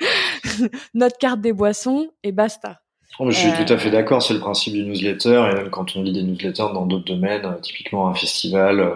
notre 0.94 1.18
carte 1.18 1.40
des 1.40 1.52
boissons 1.52 2.10
et 2.22 2.32
basta. 2.32 2.82
Oh, 3.18 3.30
je 3.30 3.36
suis 3.36 3.52
tout 3.52 3.70
à 3.70 3.76
fait 3.76 3.90
d'accord, 3.90 4.22
c'est 4.22 4.32
le 4.32 4.40
principe 4.40 4.72
du 4.72 4.82
newsletter, 4.82 5.50
et 5.50 5.54
même 5.54 5.70
quand 5.70 5.94
on 5.94 6.02
lit 6.02 6.12
des 6.12 6.22
newsletters 6.22 6.72
dans 6.72 6.86
d'autres 6.86 7.04
domaines, 7.04 7.44
euh, 7.44 7.60
typiquement 7.60 8.08
un 8.08 8.14
festival 8.14 8.80
euh, 8.80 8.94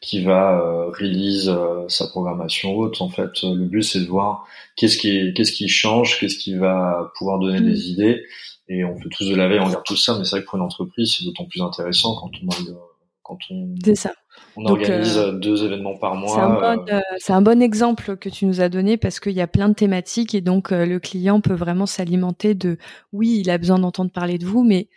qui 0.00 0.22
va 0.22 0.58
euh, 0.58 0.90
release 0.90 1.50
sa 1.88 2.06
programmation 2.08 2.74
haute, 2.74 3.00
en 3.00 3.08
fait, 3.08 3.30
le 3.42 3.64
but 3.64 3.82
c'est 3.82 4.00
de 4.00 4.06
voir 4.06 4.46
qu'est-ce 4.76 4.98
qui, 4.98 5.32
qu'est-ce 5.32 5.52
qui 5.52 5.68
change, 5.68 6.20
qu'est-ce 6.20 6.36
qui 6.36 6.54
va 6.54 7.12
pouvoir 7.16 7.38
donner 7.38 7.60
mm. 7.60 7.64
des 7.64 7.90
idées, 7.90 8.22
et 8.68 8.84
on 8.84 8.98
fait 8.98 9.08
tous 9.10 9.28
de 9.30 9.34
la 9.34 9.48
veille, 9.48 9.60
on 9.60 9.66
regarde 9.66 9.84
tout 9.84 9.96
ça, 9.96 10.18
mais 10.18 10.24
c'est 10.24 10.36
vrai 10.36 10.40
que 10.42 10.46
pour 10.46 10.58
une 10.58 10.64
entreprise, 10.64 11.14
c'est 11.16 11.24
d'autant 11.24 11.46
plus 11.46 11.62
intéressant 11.62 12.16
quand 12.16 12.30
on, 12.42 12.74
quand 13.22 13.38
on, 13.50 13.74
c'est 13.84 13.94
ça. 13.94 14.12
On 14.56 14.66
organise 14.66 15.16
euh, 15.16 15.32
deux 15.32 15.64
événements 15.64 15.96
par 15.96 16.14
mois. 16.14 16.62
Euh. 16.62 16.76
Euh, 16.90 17.00
c'est 17.18 17.32
un, 17.32 17.42
bon, 17.42 17.62
exemple 17.62 18.16
que 18.16 18.28
tu 18.28 18.46
nous 18.46 18.60
as 18.60 18.68
donné 18.68 18.96
parce 18.96 19.20
qu'il 19.20 19.32
y 19.32 19.40
a 19.40 19.46
plein 19.46 19.68
de 19.68 19.74
thématiques 19.74 20.34
et 20.34 20.40
donc 20.40 20.70
le 20.70 20.98
client 20.98 21.40
peut 21.40 21.54
vraiment 21.54 21.86
s'alimenter 21.86 22.54
de 22.54 22.78
oui, 23.12 23.38
il 23.40 23.50
a 23.50 23.58
besoin 23.58 23.78
d'entendre 23.78 24.10
parler 24.10 24.38
de 24.38 24.46
vous, 24.46 24.62
mais 24.62 24.88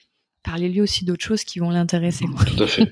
parlez-lui 0.43 0.81
aussi 0.81 1.05
d'autres 1.05 1.23
choses 1.23 1.43
qui 1.43 1.59
vont 1.59 1.69
l'intéresser. 1.69 2.25
Tout 2.47 2.63
à 2.63 2.67
fait. 2.67 2.91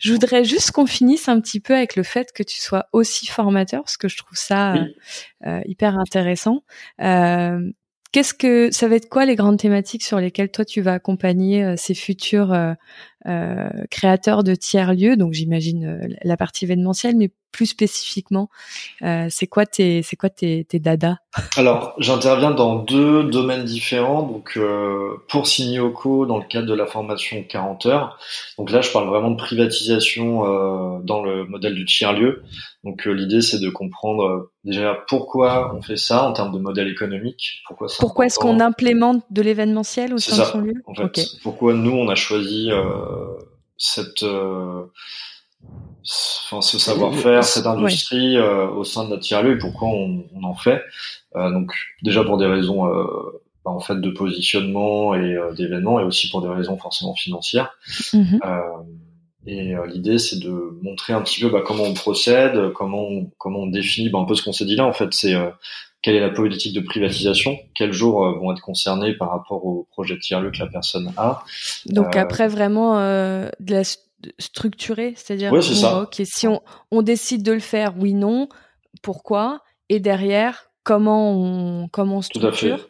je 0.00 0.12
voudrais 0.12 0.44
juste 0.44 0.72
qu'on 0.72 0.86
finisse 0.86 1.28
un 1.28 1.40
petit 1.40 1.60
peu 1.60 1.74
avec 1.74 1.96
le 1.96 2.02
fait 2.02 2.32
que 2.32 2.42
tu 2.42 2.60
sois 2.60 2.86
aussi 2.92 3.26
formateur 3.26 3.82
parce 3.82 3.96
que 3.96 4.08
je 4.08 4.16
trouve 4.16 4.36
ça 4.36 4.74
hyper 5.64 5.98
intéressant. 5.98 6.64
qu'est-ce 6.98 8.34
que 8.34 8.70
ça 8.72 8.88
va 8.88 8.96
être 8.96 9.08
quoi 9.08 9.24
les 9.24 9.36
grandes 9.36 9.58
thématiques 9.58 10.02
sur 10.02 10.18
lesquelles 10.18 10.50
toi 10.50 10.64
tu 10.64 10.80
vas 10.80 10.94
accompagner 10.94 11.76
ces 11.76 11.94
futurs 11.94 12.54
créateurs 13.90 14.44
de 14.44 14.54
tiers 14.54 14.94
lieux 14.94 15.16
Donc 15.16 15.32
j'imagine 15.32 16.16
la 16.22 16.36
partie 16.36 16.64
événementielle, 16.64 17.16
mais 17.16 17.30
plus 17.50 17.66
spécifiquement, 17.66 18.48
euh, 19.02 19.26
c'est 19.28 19.46
quoi 19.46 19.66
tes 19.66 20.02
c'est 20.02 20.16
quoi 20.16 20.30
tes, 20.30 20.64
tes 20.64 20.78
dadas? 20.78 21.16
Alors, 21.56 21.94
j'interviens 21.98 22.50
dans 22.50 22.76
deux 22.76 23.24
domaines 23.24 23.64
différents. 23.64 24.22
Donc, 24.22 24.54
euh, 24.56 25.22
pour 25.28 25.46
Signioco, 25.46 26.26
dans 26.26 26.38
le 26.38 26.44
cadre 26.44 26.66
de 26.66 26.74
la 26.74 26.86
formation 26.86 27.44
40 27.48 27.86
heures. 27.86 28.18
Donc 28.58 28.70
là, 28.70 28.80
je 28.80 28.90
parle 28.90 29.08
vraiment 29.08 29.30
de 29.30 29.36
privatisation 29.36 30.44
euh, 30.44 30.98
dans 31.04 31.22
le 31.22 31.44
modèle 31.46 31.74
du 31.74 31.84
tiers 31.84 32.12
lieu. 32.12 32.42
Donc, 32.82 33.06
euh, 33.06 33.12
l'idée, 33.12 33.42
c'est 33.42 33.60
de 33.60 33.68
comprendre 33.70 34.24
euh, 34.24 34.52
déjà 34.64 34.96
pourquoi 35.06 35.72
on 35.76 35.82
fait 35.82 35.96
ça 35.96 36.26
en 36.26 36.32
termes 36.32 36.52
de 36.52 36.58
modèle 36.58 36.88
économique. 36.88 37.62
Pourquoi 37.66 37.86
Pourquoi 38.00 38.26
est-ce 38.26 38.38
qu'on 38.38 38.58
implémente 38.58 39.22
de 39.30 39.42
l'événementiel 39.42 40.14
au 40.14 40.18
sein 40.18 40.36
de 40.36 40.44
son 40.44 40.60
lieu? 40.60 40.74
en 40.86 40.94
fait, 40.94 41.26
Pourquoi 41.42 41.74
nous, 41.74 41.92
on 41.92 42.08
a 42.08 42.16
choisi 42.16 42.70
cette 43.76 44.24
enfin 46.52 46.62
ce 46.62 46.78
savoir-faire, 46.78 47.44
cette 47.44 47.66
industrie 47.66 48.36
euh, 48.36 48.68
au 48.68 48.84
sein 48.84 49.04
de 49.04 49.10
notre 49.10 49.22
tiers-lieu 49.22 49.56
et 49.56 49.58
pourquoi 49.58 49.88
on, 49.88 50.24
on 50.34 50.44
en 50.44 50.54
fait. 50.54 50.82
Euh, 51.36 51.50
donc 51.52 51.72
déjà 52.02 52.24
pour 52.24 52.38
des 52.38 52.46
raisons 52.46 52.86
euh, 52.86 53.04
bah, 53.64 53.70
en 53.70 53.80
fait 53.80 54.00
de 54.00 54.10
positionnement 54.10 55.14
et 55.14 55.38
d'événements 55.56 56.00
et 56.00 56.04
aussi 56.04 56.30
pour 56.30 56.42
des 56.42 56.48
raisons 56.48 56.76
forcément 56.78 57.14
financières. 57.14 57.76
Mhm. 58.12 58.40
et 59.46 59.74
l'idée 59.88 60.18
c'est 60.18 60.38
de 60.38 60.78
montrer 60.82 61.12
un 61.12 61.22
petit 61.22 61.40
peu 61.40 61.50
bah, 61.50 61.62
comment 61.64 61.84
on 61.84 61.94
procède, 61.94 62.72
comment 62.72 63.02
on, 63.02 63.30
comment 63.38 63.60
on 63.60 63.66
définit 63.66 64.08
bah, 64.08 64.18
un 64.18 64.24
peu 64.24 64.34
ce 64.34 64.42
qu'on 64.42 64.52
s'est 64.52 64.64
dit 64.66 64.76
là 64.76 64.86
en 64.86 64.92
fait 64.92 65.12
c'est 65.12 65.34
quelle 66.02 66.14
est 66.14 66.20
la 66.20 66.30
politique 66.30 66.74
de 66.74 66.80
privatisation, 66.80 67.58
quels 67.74 67.92
jours 67.92 68.20
vont 68.38 68.52
être 68.52 68.62
concernés 68.62 69.14
par 69.14 69.30
rapport 69.30 69.64
au 69.66 69.86
projet 69.90 70.14
de 70.14 70.20
tiers-lieu 70.20 70.50
que 70.50 70.58
la 70.58 70.66
personne 70.66 71.12
a? 71.16 71.44
Donc 71.86 72.16
après 72.16 72.48
vraiment 72.48 72.96
de 72.96 73.50
la 73.72 73.82
structuré, 74.38 75.14
c'est-à-dire 75.16 75.52
si 76.12 76.46
on, 76.46 76.62
on 76.90 77.02
décide 77.02 77.42
de 77.42 77.52
le 77.52 77.60
faire, 77.60 77.94
oui, 77.98 78.14
non, 78.14 78.48
pourquoi, 79.02 79.62
et 79.88 80.00
derrière, 80.00 80.70
comment 80.84 81.32
on, 81.32 81.88
comment 81.88 82.18
on 82.18 82.22
structure. 82.22 82.50
Tout 82.50 82.56
à 82.56 82.76
fait. 82.76 82.86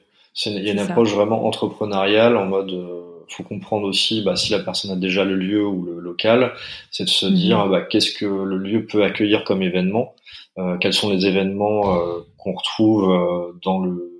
Il 0.47 0.65
y 0.65 0.71
a 0.71 0.73
une 0.73 0.79
approche 0.79 1.13
vraiment 1.13 1.45
entrepreneuriale 1.47 2.37
en 2.37 2.47
mode, 2.47 2.71
euh, 2.71 3.25
faut 3.29 3.43
comprendre 3.43 3.87
aussi, 3.87 4.23
bah, 4.23 4.37
si 4.37 4.53
la 4.53 4.61
personne 4.61 4.91
a 4.91 4.97
déjà 4.97 5.25
le 5.25 5.35
lieu 5.35 5.65
ou 5.67 5.85
le 5.85 6.01
local, 6.01 6.53
c'est 6.91 7.05
de 7.05 7.09
se 7.09 7.27
mhm. 7.27 7.35
dire, 7.35 7.69
bah, 7.69 7.83
qu'est-ce 7.83 8.13
que 8.13 8.27
le 8.27 8.59
lieu 8.59 8.87
peut 8.87 9.03
accueillir 9.03 9.45
comme 9.45 9.63
événement, 9.63 10.15
euh, 10.15 10.40
quels 10.81 10.93
sont 10.93 11.11
les 11.11 11.27
événements 11.27 11.95
euh, 11.95 12.21
qu'on 12.39 12.53
retrouve 12.53 13.11
euh, 13.11 13.59
dans 13.63 13.81
le 13.81 14.11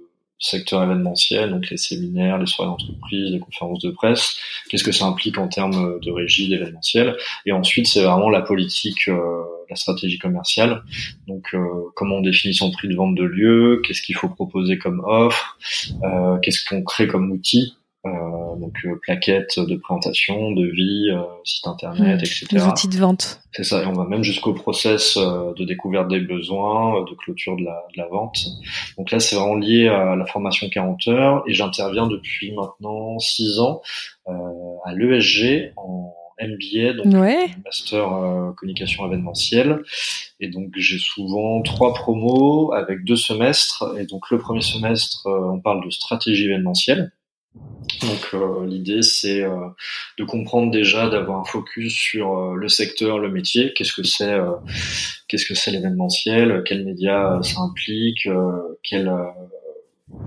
secteur 0.41 0.83
événementiel, 0.83 1.51
donc 1.51 1.69
les 1.71 1.77
séminaires, 1.77 2.39
les 2.39 2.47
soirées 2.47 2.71
d'entreprise, 2.71 3.31
les 3.31 3.39
conférences 3.39 3.81
de 3.81 3.91
presse, 3.91 4.39
qu'est-ce 4.69 4.85
que 4.85 4.93
ça 4.93 5.05
implique 5.05 5.37
en 5.37 5.49
termes 5.49 6.01
de 6.01 6.11
régie 6.11 6.49
d'événementiel, 6.49 7.17
et 7.45 7.53
ensuite 7.53 7.87
c'est 7.87 8.03
vraiment 8.03 8.31
la 8.31 8.41
politique, 8.41 9.09
euh, 9.09 9.43
la 9.69 9.77
stratégie 9.77 10.19
commerciale, 10.19 10.83
donc 11.29 11.55
euh, 11.55 11.91
comment 11.95 12.17
on 12.17 12.23
définit 12.23 12.55
son 12.55 12.71
prix 12.71 12.89
de 12.89 12.97
vente 12.97 13.15
de 13.15 13.25
lieu, 13.25 13.83
qu'est-ce 13.85 14.01
qu'il 14.01 14.17
faut 14.17 14.31
proposer 14.31 14.79
comme 14.79 15.03
offre, 15.05 15.59
euh, 16.05 16.39
qu'est-ce 16.39 16.65
qu'on 16.65 16.83
crée 16.83 17.07
comme 17.07 17.31
outil? 17.31 17.75
euh, 17.75 17.80
donc 18.05 18.79
euh, 18.87 18.99
plaquettes 19.03 19.59
de 19.59 19.77
présentation, 19.77 20.53
de 20.53 20.67
vie, 20.67 21.11
euh, 21.11 21.23
site 21.45 21.67
internet, 21.67 22.21
mmh. 22.21 22.25
etc. 22.25 22.47
Les 22.53 22.67
outils 22.67 22.89
de 22.89 22.97
vente. 22.97 23.41
C'est 23.53 23.65
ça, 23.65 23.83
et 23.83 23.87
on 23.87 23.93
va 23.93 24.05
même 24.05 24.23
jusqu'au 24.23 24.55
process 24.55 25.19
de 25.19 25.65
découverte 25.65 26.09
des 26.09 26.21
besoins, 26.21 27.05
de 27.05 27.15
clôture 27.15 27.57
de 27.57 27.65
la, 27.65 27.85
de 27.95 28.01
la 28.01 28.09
vente. 28.09 28.39
Donc 28.97 29.11
là, 29.11 29.21
c'est 29.21 29.37
vraiment 29.37 29.57
lié 29.57 29.89
à 29.89 30.17
la 30.17 30.25
formation 30.25 30.69
40 30.71 31.09
heures, 31.09 31.43
et 31.47 31.53
j'interviens 31.53 32.07
depuis 32.07 32.53
maintenant 32.53 33.19
6 33.19 33.59
ans 33.59 33.83
à 34.27 34.95
l'ESG 34.95 35.73
en 35.77 36.15
MBA, 36.41 36.95
donc 36.95 37.13
master 37.65 38.55
communication 38.57 39.07
événementielle. 39.07 39.83
Et 40.39 40.49
donc 40.49 40.71
j'ai 40.77 40.99
souvent 40.99 41.61
trois 41.61 41.93
promos 41.93 42.73
avec 42.73 43.05
deux 43.05 43.17
semestres. 43.17 43.85
Et 43.99 44.07
donc 44.07 44.31
le 44.31 44.39
premier 44.39 44.63
semestre, 44.63 45.27
on 45.27 45.61
parle 45.61 45.85
de 45.85 45.91
stratégie 45.91 46.45
événementielle. 46.45 47.13
Donc 47.55 48.31
euh, 48.35 48.67
l'idée 48.67 49.03
c'est 49.03 49.43
euh, 49.43 49.69
de 50.19 50.25
comprendre 50.25 50.71
déjà, 50.71 51.09
d'avoir 51.09 51.41
un 51.41 51.45
focus 51.45 51.93
sur 51.93 52.39
euh, 52.39 52.55
le 52.55 52.69
secteur, 52.69 53.19
le 53.19 53.31
métier, 53.31 53.73
qu'est-ce 53.75 53.93
que 53.93 54.03
c'est, 54.03 54.39
qu'est-ce 55.29 55.47
que 55.47 55.55
c'est 55.55 55.71
l'événementiel, 55.71 56.63
quels 56.65 56.85
médias 56.85 57.43
ça 57.43 57.61
implique, 57.61 58.29
quel 58.83 59.13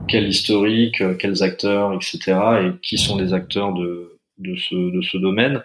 quel 0.08 0.28
historique, 0.28 1.02
quels 1.18 1.44
acteurs, 1.44 1.94
etc. 1.94 2.20
et 2.64 2.80
qui 2.82 2.98
sont 2.98 3.18
les 3.18 3.34
acteurs 3.34 3.74
de 3.74 4.13
de 4.40 4.56
ce, 4.56 4.76
de 4.76 5.02
ce 5.02 5.18
domaine. 5.18 5.62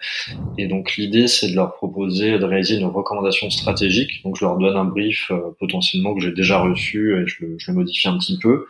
Et 0.57 0.67
donc 0.67 0.95
l'idée, 0.95 1.27
c'est 1.27 1.49
de 1.49 1.55
leur 1.55 1.73
proposer 1.73 2.37
de 2.37 2.45
réaliser 2.45 2.77
une 2.77 2.85
recommandation 2.85 3.49
stratégique. 3.49 4.23
Donc 4.23 4.37
je 4.37 4.45
leur 4.45 4.57
donne 4.57 4.77
un 4.77 4.85
brief 4.85 5.31
euh, 5.31 5.55
potentiellement 5.59 6.13
que 6.13 6.21
j'ai 6.21 6.31
déjà 6.31 6.59
reçu 6.59 7.15
et 7.17 7.27
je 7.27 7.45
le, 7.45 7.55
je 7.57 7.71
le, 7.71 7.77
modifie 7.77 8.07
un 8.07 8.17
petit 8.17 8.37
peu. 8.37 8.67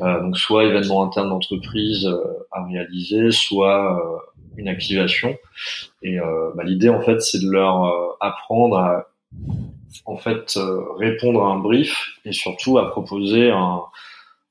Euh, 0.00 0.20
donc 0.20 0.38
soit 0.38 0.64
événement 0.64 1.04
interne 1.04 1.28
d'entreprise 1.28 2.06
euh, 2.06 2.46
à 2.50 2.64
réaliser, 2.64 3.30
soit 3.30 3.98
euh, 3.98 4.18
une 4.56 4.68
activation. 4.68 5.36
Et 6.02 6.18
bah, 6.18 6.62
l'idée, 6.62 6.90
en 6.90 7.00
fait, 7.00 7.22
c'est 7.22 7.40
de 7.40 7.50
leur 7.50 8.18
apprendre 8.20 8.76
à 8.76 9.06
en 10.04 10.16
fait 10.16 10.58
répondre 10.98 11.42
à 11.42 11.52
un 11.52 11.58
brief 11.58 12.10
et 12.26 12.32
surtout 12.32 12.76
à 12.76 12.90
proposer 12.90 13.50
un, 13.50 13.80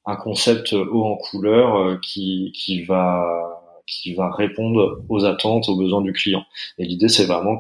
un 0.08 0.16
concept 0.16 0.74
haut 0.74 1.06
en 1.06 1.18
couleur 1.18 2.00
qui, 2.02 2.52
qui 2.56 2.84
va 2.84 3.51
qui 3.92 4.14
va 4.14 4.32
répondre 4.32 5.04
aux 5.10 5.26
attentes, 5.26 5.68
aux 5.70 5.76
besoins 5.76 6.02
du 6.02 6.14
client. 6.14 6.46
Et 6.78 6.86
l'idée, 6.86 7.10
c'est 7.10 7.26
vraiment 7.26 7.58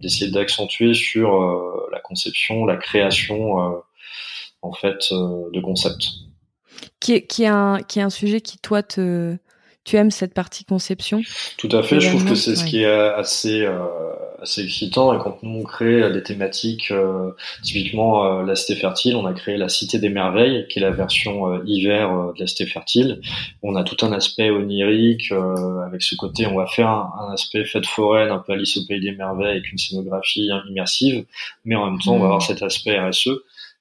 d'essayer 0.00 0.30
d'accentuer 0.30 0.94
sur 0.94 1.42
euh, 1.42 1.88
la 1.92 2.00
conception, 2.00 2.64
la 2.64 2.76
création, 2.76 3.60
euh, 3.60 3.76
en 4.62 4.72
fait, 4.72 5.12
euh, 5.12 5.50
de 5.52 5.60
concepts. 5.60 6.06
Qui 7.00 7.14
est, 7.14 7.26
qui, 7.26 7.42
est 7.42 7.48
un, 7.48 7.80
qui 7.82 7.98
est 7.98 8.02
un 8.02 8.10
sujet 8.10 8.40
qui, 8.40 8.58
toi, 8.58 8.82
te, 8.82 9.36
tu 9.88 9.96
aimes 9.96 10.10
cette 10.10 10.34
partie 10.34 10.66
conception 10.66 11.22
Tout 11.56 11.70
à 11.72 11.82
fait, 11.82 11.98
je 11.98 12.10
trouve 12.10 12.26
que 12.26 12.34
c'est 12.34 12.56
ce 12.56 12.64
qui 12.64 12.82
est 12.82 12.86
assez 12.86 13.62
euh, 13.62 13.78
assez 14.42 14.62
excitant 14.62 15.14
et 15.14 15.18
quand 15.18 15.42
nous 15.42 15.60
on 15.60 15.62
crée 15.62 16.12
des 16.12 16.22
thématiques 16.22 16.90
euh, 16.90 17.30
typiquement 17.62 18.26
euh, 18.26 18.44
la 18.44 18.54
cité 18.54 18.74
fertile, 18.78 19.16
on 19.16 19.24
a 19.24 19.32
créé 19.32 19.56
la 19.56 19.70
cité 19.70 19.98
des 19.98 20.10
merveilles 20.10 20.66
qui 20.68 20.78
est 20.78 20.82
la 20.82 20.90
version 20.90 21.64
hiver 21.64 22.34
de 22.34 22.38
la 22.38 22.46
cité 22.46 22.66
fertile. 22.66 23.22
On 23.62 23.76
a 23.76 23.82
tout 23.82 24.04
un 24.04 24.12
aspect 24.12 24.50
onirique 24.50 25.32
avec 25.86 26.02
ce 26.02 26.14
côté 26.16 26.46
on 26.46 26.54
va 26.54 26.66
faire 26.66 26.90
un, 26.90 27.32
aspect 27.32 27.64
fête 27.64 27.86
foraine 27.86 28.28
un 28.28 28.38
peu 28.38 28.52
Alice 28.52 28.76
au 28.76 28.84
pays 28.86 29.00
des 29.00 29.12
merveilles 29.12 29.52
avec 29.52 29.72
une 29.72 29.78
scénographie 29.78 30.50
immersive, 30.68 31.24
mais 31.64 31.76
en 31.76 31.90
même 31.90 32.00
temps 32.00 32.12
on 32.12 32.18
va 32.18 32.24
mmh. 32.24 32.26
avoir 32.26 32.42
cet 32.42 32.62
aspect 32.62 33.00
RSE 33.00 33.30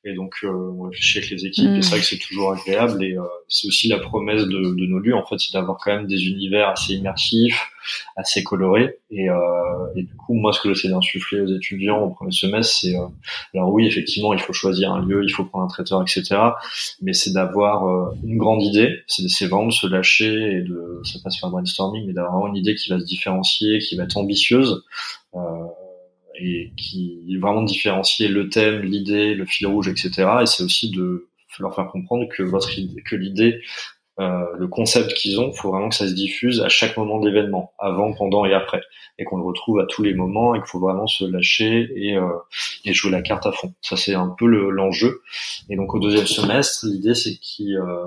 et 0.08 0.14
donc, 0.14 0.36
euh, 0.44 0.48
on 0.50 0.84
réfléchit 0.84 1.20
avec 1.20 1.30
les 1.32 1.46
équipes. 1.46 1.70
Et 1.78 1.82
c'est 1.82 1.90
vrai 1.92 2.00
que 2.00 2.06
c'est 2.06 2.18
toujours 2.18 2.54
agréable. 2.54 3.04
Et 3.04 3.18
euh, 3.18 3.24
c'est 3.48 3.68
aussi 3.68 3.88
la 3.88 4.00
promesse 4.00 4.44
de, 4.44 4.76
de, 4.76 4.86
nos 4.86 5.00
lieux, 5.00 5.16
en 5.16 5.26
fait, 5.26 5.38
c'est 5.38 5.54
d'avoir 5.54 5.78
quand 5.78 5.96
même 5.96 6.08
des 6.08 6.28
univers 6.28 6.70
assez 6.70 6.94
immersifs, 6.94 7.72
assez 8.16 8.44
colorés. 8.44 8.98
Et, 9.10 9.30
euh, 9.30 9.36
et 9.96 10.04
du 10.04 10.16
coup, 10.16 10.34
moi, 10.34 10.52
ce 10.54 10.62
que 10.62 10.74
j'essaie 10.74 10.90
d'insuffler 10.90 11.42
aux 11.42 11.48
étudiants 11.48 12.00
au 12.00 12.10
premier 12.10 12.32
semestre, 12.32 12.78
c'est 12.82 12.96
euh, 12.96 13.08
alors 13.54 13.72
oui, 13.72 13.88
effectivement, 13.88 14.34
il 14.34 14.40
faut 14.40 14.54
choisir 14.54 14.92
un 14.92 15.06
lieu, 15.06 15.24
il 15.24 15.30
faut 15.30 15.46
prendre 15.46 15.66
un 15.66 15.68
traiteur, 15.68 16.02
etc. 16.02 16.38
Mais 17.02 17.14
c'est 17.14 17.32
d'avoir 17.32 17.88
euh, 17.88 18.16
une 18.24 18.38
grande 18.38 18.64
idée. 18.64 19.04
C'est 19.08 19.46
vraiment 19.46 19.68
de 19.68 19.74
se 19.74 19.88
lâcher 19.88 20.58
et 20.58 20.62
de, 20.62 21.02
ça 21.04 21.20
passe 21.24 21.40
par 21.40 21.50
brainstorming, 21.50 22.06
mais 22.06 22.14
d'avoir 22.14 22.48
une 22.48 22.56
idée 22.56 22.76
qui 22.76 22.90
va 22.90 23.00
se 23.00 23.06
différencier, 23.06 23.80
qui 23.80 23.96
va 23.96 24.04
être 24.04 24.18
ambitieuse. 24.18 24.84
Euh, 25.36 25.40
et 26.40 26.72
qui 26.78 27.38
vraiment 27.40 27.64
différencier 27.64 28.28
le 28.28 28.50
thème, 28.50 28.82
l'idée, 28.82 29.34
le 29.34 29.46
fil 29.46 29.68
rouge, 29.68 29.88
etc. 29.88 30.12
Et 30.42 30.46
c'est 30.46 30.64
aussi 30.64 30.90
de 30.92 31.28
leur 31.60 31.74
faire 31.76 31.88
comprendre 31.88 32.28
que 32.30 32.44
votre 32.44 32.70
que 33.06 33.16
l'idée, 33.16 33.62
euh, 34.20 34.46
le 34.58 34.68
concept 34.68 35.14
qu'ils 35.14 35.40
ont, 35.40 35.52
faut 35.52 35.72
vraiment 35.72 35.90
que 35.90 35.96
ça 35.96 36.08
se 36.08 36.14
diffuse 36.14 36.62
à 36.62 36.70
chaque 36.70 36.98
moment 36.98 37.20
d'événement, 37.20 37.74
avant, 37.80 38.14
pendant 38.14 38.46
et 38.46 38.54
après, 38.54 38.82
et 39.18 39.24
qu'on 39.24 39.38
le 39.38 39.44
retrouve 39.44 39.80
à 39.80 39.86
tous 39.86 40.04
les 40.04 40.14
moments 40.14 40.56
et 40.56 40.60
qu'il 40.60 40.68
faut 40.68 40.80
vraiment 40.80 41.08
se 41.08 41.26
lâcher 41.26 41.90
et, 41.96 42.16
euh, 42.16 42.28
et 42.86 42.94
jouer 42.94 43.12
la 43.12 43.22
carte 43.22 43.46
à 43.46 43.52
fond. 43.52 43.74
Ça 43.82 43.96
c'est 43.96 44.16
un 44.16 44.34
peu 44.38 44.46
l'enjeu. 44.46 45.22
et 45.70 45.76
donc 45.76 45.94
au 45.94 46.00
deuxième 46.00 46.28
semestre, 46.28 46.86
l'idée 46.86 47.16
c'est 47.16 47.36
qu'ils 47.36 47.78
euh, 47.78 48.06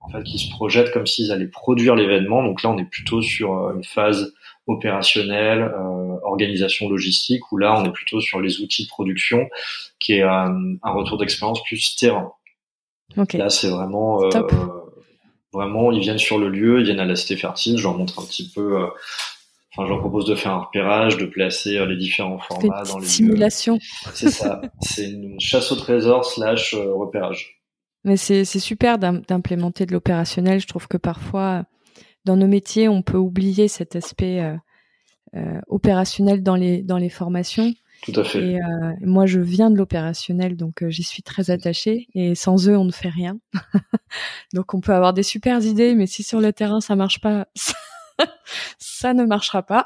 en 0.00 0.08
fait, 0.08 0.22
qu'ils 0.22 0.40
se 0.40 0.50
projettent 0.50 0.92
comme 0.92 1.06
s'ils 1.06 1.30
allaient 1.30 1.46
produire 1.46 1.94
l'événement. 1.94 2.42
Donc 2.42 2.62
là, 2.62 2.70
on 2.70 2.78
est 2.78 2.88
plutôt 2.88 3.22
sur 3.22 3.58
euh, 3.58 3.74
une 3.74 3.84
phase 3.84 4.32
opérationnelle, 4.66 5.62
euh, 5.62 6.16
organisation 6.24 6.88
logistique, 6.88 7.50
où 7.50 7.58
là, 7.58 7.78
on 7.78 7.84
est 7.84 7.92
plutôt 7.92 8.20
sur 8.20 8.40
les 8.40 8.60
outils 8.60 8.84
de 8.84 8.88
production, 8.88 9.48
qui 9.98 10.14
est 10.14 10.22
un, 10.22 10.54
un 10.82 10.92
retour 10.92 11.18
d'expérience 11.18 11.62
plus 11.64 11.96
terrain. 11.96 12.32
Okay. 13.16 13.38
Là, 13.38 13.50
c'est 13.50 13.68
vraiment, 13.68 14.22
euh, 14.22 14.28
vraiment, 15.52 15.90
ils 15.90 16.00
viennent 16.00 16.18
sur 16.18 16.38
le 16.38 16.48
lieu, 16.48 16.78
ils 16.78 16.84
viennent 16.84 17.00
à 17.00 17.04
la 17.04 17.16
cité 17.16 17.36
fertile. 17.36 17.76
Je 17.76 17.82
leur 17.82 17.96
montre 17.98 18.20
un 18.20 18.24
petit 18.24 18.48
peu. 18.48 18.82
Euh, 18.82 18.86
enfin, 19.72 19.86
je 19.86 19.90
leur 19.90 19.98
propose 19.98 20.26
de 20.26 20.36
faire 20.36 20.52
un 20.52 20.60
repérage, 20.60 21.16
de 21.16 21.26
placer 21.26 21.76
euh, 21.76 21.86
les 21.86 21.96
différents 21.96 22.38
formats 22.38 22.84
dans 22.84 22.98
les 22.98 23.06
simulations. 23.06 23.78
C'est 24.14 24.30
ça. 24.30 24.60
C'est 24.80 25.10
une 25.10 25.40
chasse 25.40 25.72
au 25.72 25.76
trésor 25.76 26.24
slash 26.24 26.74
repérage. 26.74 27.60
mais 28.04 28.16
c'est 28.16 28.44
super 28.44 28.98
d'implémenter 28.98 29.86
de 29.86 29.92
l'opérationnel. 29.92 30.60
Je 30.60 30.68
trouve 30.68 30.86
que 30.86 30.96
parfois, 30.96 31.64
dans 32.24 32.36
nos 32.36 32.46
métiers, 32.46 32.88
on 32.88 33.02
peut 33.02 33.16
oublier 33.16 33.68
cet 33.68 33.96
aspect 33.96 34.40
euh, 34.40 34.56
euh, 35.36 35.60
opérationnel 35.68 36.42
dans 36.42 36.56
les 36.56 36.82
dans 36.82 36.98
les 36.98 37.08
formations. 37.08 37.72
Tout 38.02 38.12
à 38.16 38.24
fait. 38.24 38.52
Et 38.52 38.56
euh, 38.56 38.92
moi, 39.02 39.26
je 39.26 39.40
viens 39.40 39.70
de 39.70 39.76
l'opérationnel, 39.76 40.56
donc 40.56 40.86
j'y 40.88 41.02
suis 41.02 41.22
très 41.22 41.50
attachée. 41.50 42.08
Et 42.14 42.34
sans 42.34 42.68
eux, 42.68 42.76
on 42.76 42.84
ne 42.84 42.92
fait 42.92 43.10
rien. 43.10 43.38
donc, 44.54 44.72
on 44.72 44.80
peut 44.80 44.94
avoir 44.94 45.12
des 45.12 45.22
super 45.22 45.62
idées, 45.62 45.94
mais 45.94 46.06
si 46.06 46.22
sur 46.22 46.40
le 46.40 46.52
terrain 46.52 46.80
ça 46.80 46.96
marche 46.96 47.20
pas, 47.20 47.46
ça 48.78 49.14
ne 49.14 49.24
marchera 49.24 49.62
pas. 49.62 49.84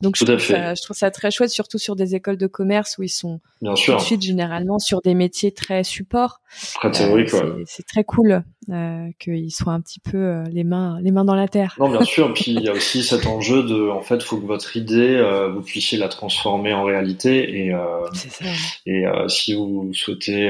Donc 0.00 0.16
je 0.16 0.24
trouve, 0.24 0.38
ça, 0.38 0.74
je 0.74 0.82
trouve, 0.82 0.96
ça, 0.96 1.10
très 1.10 1.30
chouette, 1.30 1.50
surtout 1.50 1.78
sur 1.78 1.96
des 1.96 2.14
écoles 2.14 2.36
de 2.36 2.46
commerce 2.46 2.98
où 2.98 3.02
ils 3.02 3.08
sont 3.08 3.40
Bien 3.62 3.74
sûr. 3.74 3.94
tout 3.94 4.02
de 4.02 4.06
suite 4.06 4.22
généralement 4.22 4.78
sur 4.78 5.00
des 5.00 5.14
métiers 5.14 5.52
très 5.52 5.84
support. 5.84 6.40
Très 6.74 6.90
théorique, 6.90 7.34
euh, 7.34 7.62
C'est 7.66 7.86
très 7.86 8.04
cool 8.04 8.44
euh, 8.68 9.10
qu'ils 9.20 9.52
soient 9.52 9.72
un 9.72 9.80
petit 9.80 10.00
peu 10.00 10.16
euh, 10.18 10.42
les 10.50 10.64
mains 10.64 10.98
les 11.00 11.12
mains 11.12 11.24
dans 11.24 11.36
la 11.36 11.46
terre. 11.46 11.76
Non, 11.78 11.88
bien 11.88 12.02
sûr. 12.02 12.32
Puis 12.34 12.52
il 12.52 12.62
y 12.62 12.68
a 12.68 12.72
aussi 12.72 13.04
cet 13.04 13.26
enjeu 13.26 13.62
de, 13.62 13.88
en 13.88 14.00
fait, 14.00 14.20
faut 14.22 14.38
que 14.38 14.46
votre 14.46 14.76
idée, 14.76 15.14
euh, 15.14 15.48
vous 15.48 15.62
puissiez 15.62 15.96
la 15.98 16.08
transformer 16.08 16.72
en 16.72 16.82
réalité. 16.82 17.66
Et, 17.66 17.72
ça. 18.12 18.44
et 18.86 19.04
si 19.28 19.54
vous 19.54 19.90
souhaitez 19.92 20.48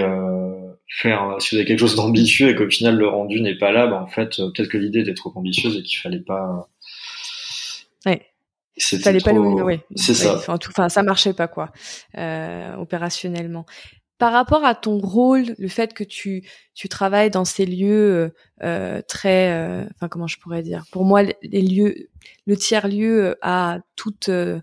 faire, 0.88 1.36
si 1.40 1.54
vous 1.54 1.58
avez 1.58 1.66
quelque 1.66 1.80
chose 1.80 1.96
d'ambitieux 1.96 2.48
et 2.48 2.54
qu'au 2.54 2.68
final 2.70 2.96
le 2.96 3.06
rendu 3.06 3.40
n'est 3.40 3.58
pas 3.58 3.70
là, 3.70 3.86
bah, 3.86 4.00
en 4.02 4.06
fait, 4.06 4.36
peut-être 4.36 4.68
que 4.68 4.78
l'idée 4.78 5.00
était 5.00 5.14
trop 5.14 5.32
ambitieuse 5.34 5.76
et 5.76 5.82
qu'il 5.82 5.98
fallait 5.98 6.20
pas 6.20 6.68
Ouais. 8.04 8.26
Fallait 8.78 9.20
pas 9.20 9.32
le, 9.32 9.40
C'est 9.94 10.14
ça. 10.14 10.34
Enfin, 10.36 10.58
tout, 10.58 10.70
enfin, 10.70 10.88
ça 10.90 11.02
marchait 11.02 11.32
pas 11.32 11.48
quoi, 11.48 11.72
euh, 12.18 12.74
opérationnellement. 12.76 13.64
Par 14.18 14.32
rapport 14.32 14.64
à 14.64 14.74
ton 14.74 14.98
rôle, 14.98 15.54
le 15.58 15.68
fait 15.68 15.92
que 15.94 16.04
tu 16.04 16.46
tu 16.74 16.88
travailles 16.88 17.30
dans 17.30 17.44
ces 17.44 17.66
lieux 17.66 18.34
euh, 18.62 19.02
très, 19.08 19.52
euh, 19.52 19.84
enfin 19.94 20.08
comment 20.08 20.26
je 20.26 20.38
pourrais 20.38 20.62
dire, 20.62 20.84
pour 20.90 21.04
moi 21.04 21.22
les 21.22 21.62
lieux, 21.62 21.94
le 22.46 22.56
tiers 22.56 22.88
lieu 22.88 23.36
a 23.42 23.78
toute, 23.94 24.28
euh, 24.28 24.60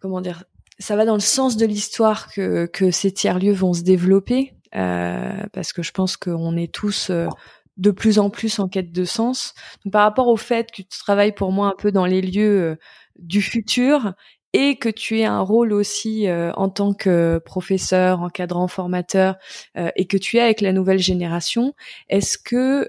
comment 0.00 0.20
dire, 0.20 0.44
ça 0.78 0.96
va 0.96 1.04
dans 1.04 1.14
le 1.14 1.20
sens 1.20 1.56
de 1.56 1.66
l'histoire 1.66 2.32
que 2.32 2.66
que 2.66 2.90
ces 2.90 3.12
tiers 3.12 3.38
lieux 3.38 3.52
vont 3.52 3.72
se 3.74 3.82
développer, 3.82 4.54
euh, 4.74 5.46
parce 5.52 5.72
que 5.72 5.82
je 5.82 5.92
pense 5.92 6.16
qu'on 6.18 6.56
est 6.56 6.72
tous 6.72 7.10
de 7.76 7.90
plus 7.90 8.18
en 8.18 8.30
plus 8.30 8.58
en 8.58 8.68
quête 8.68 8.92
de 8.92 9.04
sens. 9.04 9.54
Donc, 9.84 9.92
par 9.92 10.02
rapport 10.02 10.28
au 10.28 10.36
fait 10.36 10.70
que 10.70 10.82
tu 10.82 10.98
travailles 10.98 11.32
pour 11.32 11.52
moi 11.52 11.68
un 11.68 11.74
peu 11.76 11.92
dans 11.92 12.06
les 12.06 12.20
lieux 12.20 12.62
euh, 12.62 12.76
du 13.18 13.42
futur 13.42 14.12
et 14.52 14.76
que 14.76 14.90
tu 14.90 15.18
aies 15.18 15.24
un 15.24 15.40
rôle 15.40 15.72
aussi 15.72 16.28
euh, 16.28 16.52
en 16.54 16.68
tant 16.68 16.92
que 16.92 17.40
professeur, 17.44 18.20
encadrant, 18.20 18.68
formateur 18.68 19.36
euh, 19.78 19.90
et 19.96 20.06
que 20.06 20.18
tu 20.18 20.36
es 20.36 20.40
avec 20.40 20.60
la 20.60 20.72
nouvelle 20.72 20.98
génération, 20.98 21.74
est-ce 22.10 22.36
que 22.36 22.86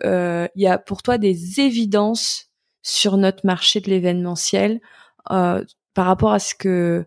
il 0.56 0.62
y 0.62 0.68
a 0.68 0.78
pour 0.78 1.04
toi 1.04 1.18
des 1.18 1.62
évidences 1.62 2.50
sur 2.82 3.16
notre 3.16 3.46
marché 3.46 3.80
de 3.80 3.90
l'événementiel 3.90 4.82
par 5.26 5.66
rapport 5.96 6.34
à 6.34 6.40
ce 6.40 6.54
que 6.54 7.06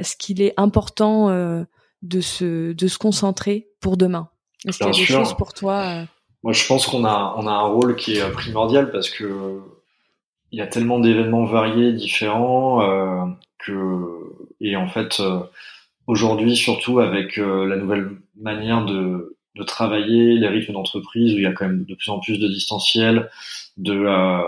ce 0.00 0.16
qu'il 0.16 0.42
est 0.42 0.54
important 0.56 1.28
de 2.02 2.20
se 2.20 2.72
de 2.72 2.88
se 2.88 2.98
concentrer 2.98 3.68
pour 3.78 3.96
demain? 3.96 4.30
Est-ce 4.66 4.78
qu'il 4.78 4.86
y 4.88 4.90
a 4.90 4.92
des 4.92 5.04
choses 5.04 5.36
pour 5.36 5.54
toi 5.54 6.06
moi, 6.42 6.52
je 6.52 6.66
pense 6.66 6.86
qu'on 6.86 7.04
a, 7.04 7.34
on 7.38 7.46
a 7.46 7.52
un 7.52 7.66
rôle 7.66 7.96
qui 7.96 8.16
est 8.16 8.32
primordial 8.32 8.90
parce 8.90 9.10
que 9.10 9.60
il 10.50 10.58
y 10.58 10.62
a 10.62 10.66
tellement 10.66 10.98
d'événements 10.98 11.46
variés, 11.46 11.92
différents, 11.92 12.82
euh, 12.82 13.24
que 13.58 14.22
et 14.60 14.76
en 14.76 14.88
fait 14.88 15.20
euh, 15.20 15.40
aujourd'hui, 16.06 16.56
surtout 16.56 17.00
avec 17.00 17.38
euh, 17.38 17.66
la 17.66 17.76
nouvelle 17.76 18.10
manière 18.36 18.84
de, 18.84 19.36
de 19.56 19.62
travailler, 19.62 20.34
les 20.34 20.48
rythmes 20.48 20.74
d'entreprise 20.74 21.34
où 21.34 21.36
il 21.36 21.42
y 21.42 21.46
a 21.46 21.52
quand 21.52 21.66
même 21.66 21.84
de 21.84 21.94
plus 21.94 22.10
en 22.10 22.18
plus 22.20 22.38
de 22.38 22.48
distanciel, 22.48 23.30
de 23.76 23.94
euh, 23.94 24.38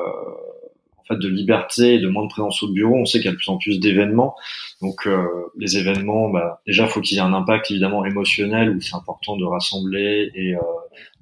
en 1.04 1.14
fait 1.14 1.20
de 1.20 1.28
liberté 1.28 1.94
et 1.94 1.98
de 1.98 2.08
moins 2.08 2.24
de 2.24 2.28
présence 2.28 2.62
au 2.62 2.68
bureau. 2.68 2.94
On 2.94 3.04
sait 3.04 3.18
qu'il 3.18 3.26
y 3.26 3.28
a 3.28 3.32
de 3.32 3.36
plus 3.36 3.50
en 3.50 3.58
plus 3.58 3.78
d'événements. 3.78 4.34
Donc 4.80 5.06
euh, 5.06 5.26
les 5.58 5.76
événements, 5.76 6.30
bah, 6.30 6.62
déjà 6.66 6.86
faut 6.86 7.00
qu'il 7.00 7.16
y 7.16 7.20
ait 7.20 7.22
un 7.22 7.34
impact 7.34 7.70
évidemment 7.70 8.04
émotionnel 8.04 8.70
où 8.70 8.80
c'est 8.80 8.94
important 8.94 9.36
de 9.36 9.44
rassembler 9.44 10.30
et 10.34 10.54
euh, 10.54 10.60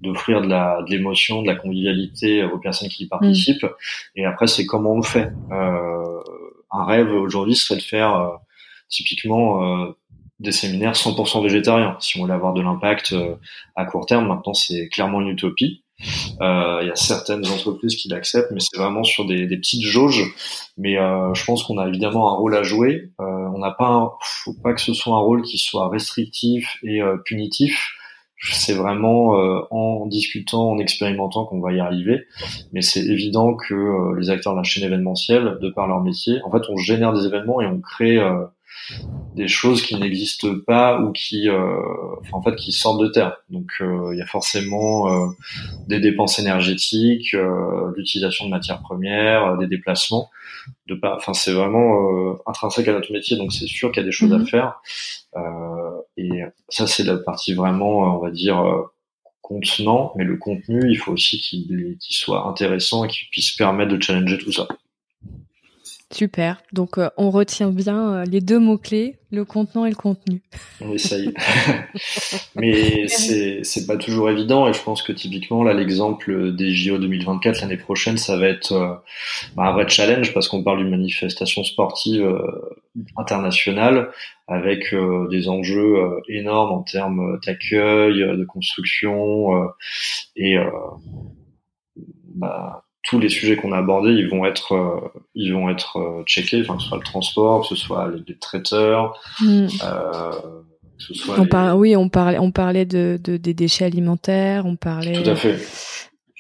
d'offrir 0.01 0.43
de 0.43 0.49
la 0.49 0.83
de 0.87 0.91
l'émotion, 0.91 1.43
de 1.43 1.49
la 1.49 1.57
convivialité 1.57 2.45
aux 2.45 2.59
personnes 2.59 2.89
qui 2.89 3.05
y 3.05 3.09
participent. 3.09 3.65
Mm. 3.65 3.69
Et 4.17 4.25
après 4.25 4.47
c'est 4.47 4.67
comment 4.67 4.93
on 4.93 4.97
le 4.99 5.03
fait. 5.03 5.31
Euh, 5.51 6.21
un 6.71 6.85
rêve 6.85 7.13
aujourd'hui 7.13 7.57
serait 7.57 7.77
de 7.77 7.83
faire 7.83 8.15
euh, 8.15 8.31
typiquement 8.89 9.95
des 10.39 10.53
séminaires 10.53 10.93
100% 10.93 11.43
végétariens. 11.43 11.97
Si 12.01 12.19
on 12.19 12.23
voulait 12.23 12.35
avoir 12.35 12.53
de 12.53 12.61
l'impact 12.61 13.15
à 13.75 13.85
court 13.87 14.07
terme, 14.07 14.27
maintenant 14.27 14.55
c'est 14.55 14.89
clairement 14.89 15.21
une 15.23 15.29
utopie. 15.29 15.82
Euh, 16.41 16.79
il 16.83 16.89
y 16.89 16.91
a 16.91 16.97
certaines 16.97 17.47
entreprises 17.47 17.97
qui 17.97 18.09
l'acceptent, 18.09 18.51
mais 18.53 18.61
c'est 18.61 18.77
vraiment 18.77 19.05
sur 19.05 19.27
des, 19.27 19.47
des, 19.47 19.57
petites 19.57 19.85
jauges. 19.85 20.25
Mais 20.77 20.99
euh, 20.99 21.33
je 21.35 21.45
pense 21.45 21.65
qu'on 21.65 21.79
a 21.79 21.87
évidemment 21.89 22.33
un 22.33 22.37
rôle 22.37 22.57
à 22.57 22.63
jouer. 22.63 23.11
Euh, 23.21 23.25
on 23.25 23.59
n'a 23.59 23.71
pas, 23.71 24.17
faut 24.23 24.55
pas 24.55 24.73
que 24.73 24.81
ce 24.81 24.95
soit 24.95 25.15
un 25.15 25.21
rôle 25.21 25.43
qui 25.43 25.59
soit 25.59 25.89
restrictif 25.89 26.79
et 26.83 27.01
punitif. 27.25 27.93
C'est 28.45 28.75
vraiment 28.75 29.37
en 29.71 30.07
discutant, 30.07 30.73
en 30.73 30.79
expérimentant 30.79 31.45
qu'on 31.45 31.61
va 31.61 31.73
y 31.73 31.79
arriver. 31.79 32.25
Mais 32.73 32.83
c'est 32.83 33.05
évident 33.05 33.55
que 33.55 34.19
les 34.19 34.31
acteurs 34.31 34.55
de 34.55 34.59
la 34.59 34.65
chaîne 34.65 34.83
événementielle, 34.83 35.59
de 35.61 35.71
par 35.71 35.87
leur 35.87 36.01
métier, 36.01 36.41
en 36.45 36.51
fait, 36.51 36.63
on 36.69 36.77
génère 36.77 37.13
des 37.13 37.25
événements 37.25 37.61
et 37.61 37.67
on 37.67 37.81
crée 37.81 38.19
des 39.35 39.49
choses 39.49 39.83
qui 39.83 39.97
n'existent 39.97 40.55
pas 40.67 41.01
ou 41.01 41.13
qui, 41.13 41.49
euh, 41.49 41.81
enfin, 42.21 42.37
en 42.37 42.43
fait, 42.43 42.57
qui 42.57 42.73
sortent 42.73 43.01
de 43.01 43.09
terre. 43.09 43.39
Donc, 43.51 43.71
euh, 43.81 44.11
il 44.13 44.19
y 44.19 44.23
a 44.23 44.27
forcément 44.27 45.11
euh, 45.11 45.29
des 45.89 46.01
dépenses 46.01 46.39
énergétiques, 46.39 47.35
l'utilisation 47.97 48.47
de 48.47 48.51
matières 48.51 48.81
premières, 48.81 49.57
des 49.59 49.67
déplacements. 49.67 50.31
De 50.87 50.95
pas, 50.95 51.17
enfin, 51.17 51.33
c'est 51.33 51.53
vraiment 51.53 52.37
intrinsèque 52.47 52.87
à 52.89 52.93
notre 52.93 53.13
métier, 53.13 53.37
donc 53.37 53.53
c'est 53.53 53.67
sûr 53.67 53.91
qu'il 53.91 54.03
y 54.03 54.05
a 54.05 54.07
des 54.07 54.13
choses 54.13 54.33
à 54.33 54.39
mhm. 54.39 54.47
faire. 54.47 54.81
et 56.17 56.43
ça, 56.69 56.87
c'est 56.87 57.05
la 57.05 57.17
partie 57.17 57.55
vraiment, 57.55 58.17
on 58.17 58.19
va 58.19 58.31
dire 58.31 58.63
contenant, 59.41 60.13
mais 60.17 60.25
le 60.25 60.37
contenu, 60.37 60.89
il 60.89 60.97
faut 60.97 61.13
aussi 61.13 61.39
qu'il 61.39 61.97
soit 62.01 62.47
intéressant 62.47 63.05
et 63.05 63.09
qu'il 63.09 63.29
puisse 63.29 63.51
permettre 63.51 63.93
de 63.93 64.01
challenger 64.01 64.39
tout 64.39 64.53
ça. 64.53 64.69
Super. 66.13 66.63
Donc, 66.75 66.99
euh, 66.99 67.09
on 67.17 67.31
retient 67.31 67.71
bien 67.71 68.13
euh, 68.13 68.25
les 68.25 68.43
deux 68.43 68.59
mots-clés, 68.59 69.17
le 69.31 69.47
contenant 69.47 69.87
et 69.87 69.91
le 69.91 69.97
contenu. 69.97 70.43
On 70.83 70.93
essaye. 70.93 71.33
Mais 72.55 73.09
c'est, 73.09 73.87
pas 73.87 73.97
toujours 73.97 74.29
évident 74.29 74.69
et 74.69 74.75
je 74.75 74.83
pense 74.83 75.03
que 75.03 75.13
typiquement, 75.13 75.63
là, 75.63 75.73
l'exemple 75.73 76.53
des 76.53 76.75
JO 76.75 76.99
2024 76.99 77.63
l'année 77.63 77.79
prochaine, 77.79 78.19
ça 78.19 78.37
va 78.37 78.49
être 78.49 78.73
euh, 78.73 78.95
bah, 79.57 79.65
un 79.65 79.73
vrai 79.73 79.89
challenge 79.89 80.35
parce 80.35 80.49
qu'on 80.49 80.63
parle 80.63 80.79
d'une 80.79 80.91
manifestation 80.91 81.65
sportive 81.65 82.39
internationale 83.17 84.11
avec 84.49 84.95
des 85.31 85.49
enjeux 85.49 85.97
énormes 86.29 86.73
en 86.73 86.83
termes 86.83 87.41
d'accueil, 87.47 88.19
de 88.19 88.45
construction 88.45 89.71
et 90.37 90.57
bah, 92.35 92.85
tous 93.03 93.19
les 93.19 93.29
sujets 93.29 93.57
qu'on 93.57 93.73
a 93.73 93.79
abordés, 93.79 94.13
ils 94.13 94.29
vont 94.29 94.47
être, 94.47 94.73
euh, 94.73 95.01
ils 95.35 95.53
vont 95.53 95.69
être 95.69 95.99
euh, 95.99 96.23
checkés, 96.25 96.63
enfin 96.63 96.77
que 96.77 96.83
ce 96.83 96.89
soit 96.89 96.99
le 96.99 97.05
transport, 97.05 97.63
que 97.63 97.69
ce 97.69 97.77
soit 97.77 98.11
les, 98.27 98.39
traiteurs, 98.39 99.21
mm. 99.41 99.67
euh, 99.85 100.31
que 100.31 101.05
ce 101.05 101.15
soit. 101.15 101.37
On 101.39 101.75
oui, 101.75 101.97
on 101.97 102.09
parlait, 102.09 102.39
on 102.39 102.53
parlait 102.53 102.87
de, 102.87 103.19
de, 103.23 103.37
des 103.37 103.55
déchets 103.55 103.87
alimentaires, 103.87 104.67
on 104.67 104.77
parlait. 104.77 105.21
Tout 105.21 105.31
à 105.31 105.35
fait. 105.35 105.59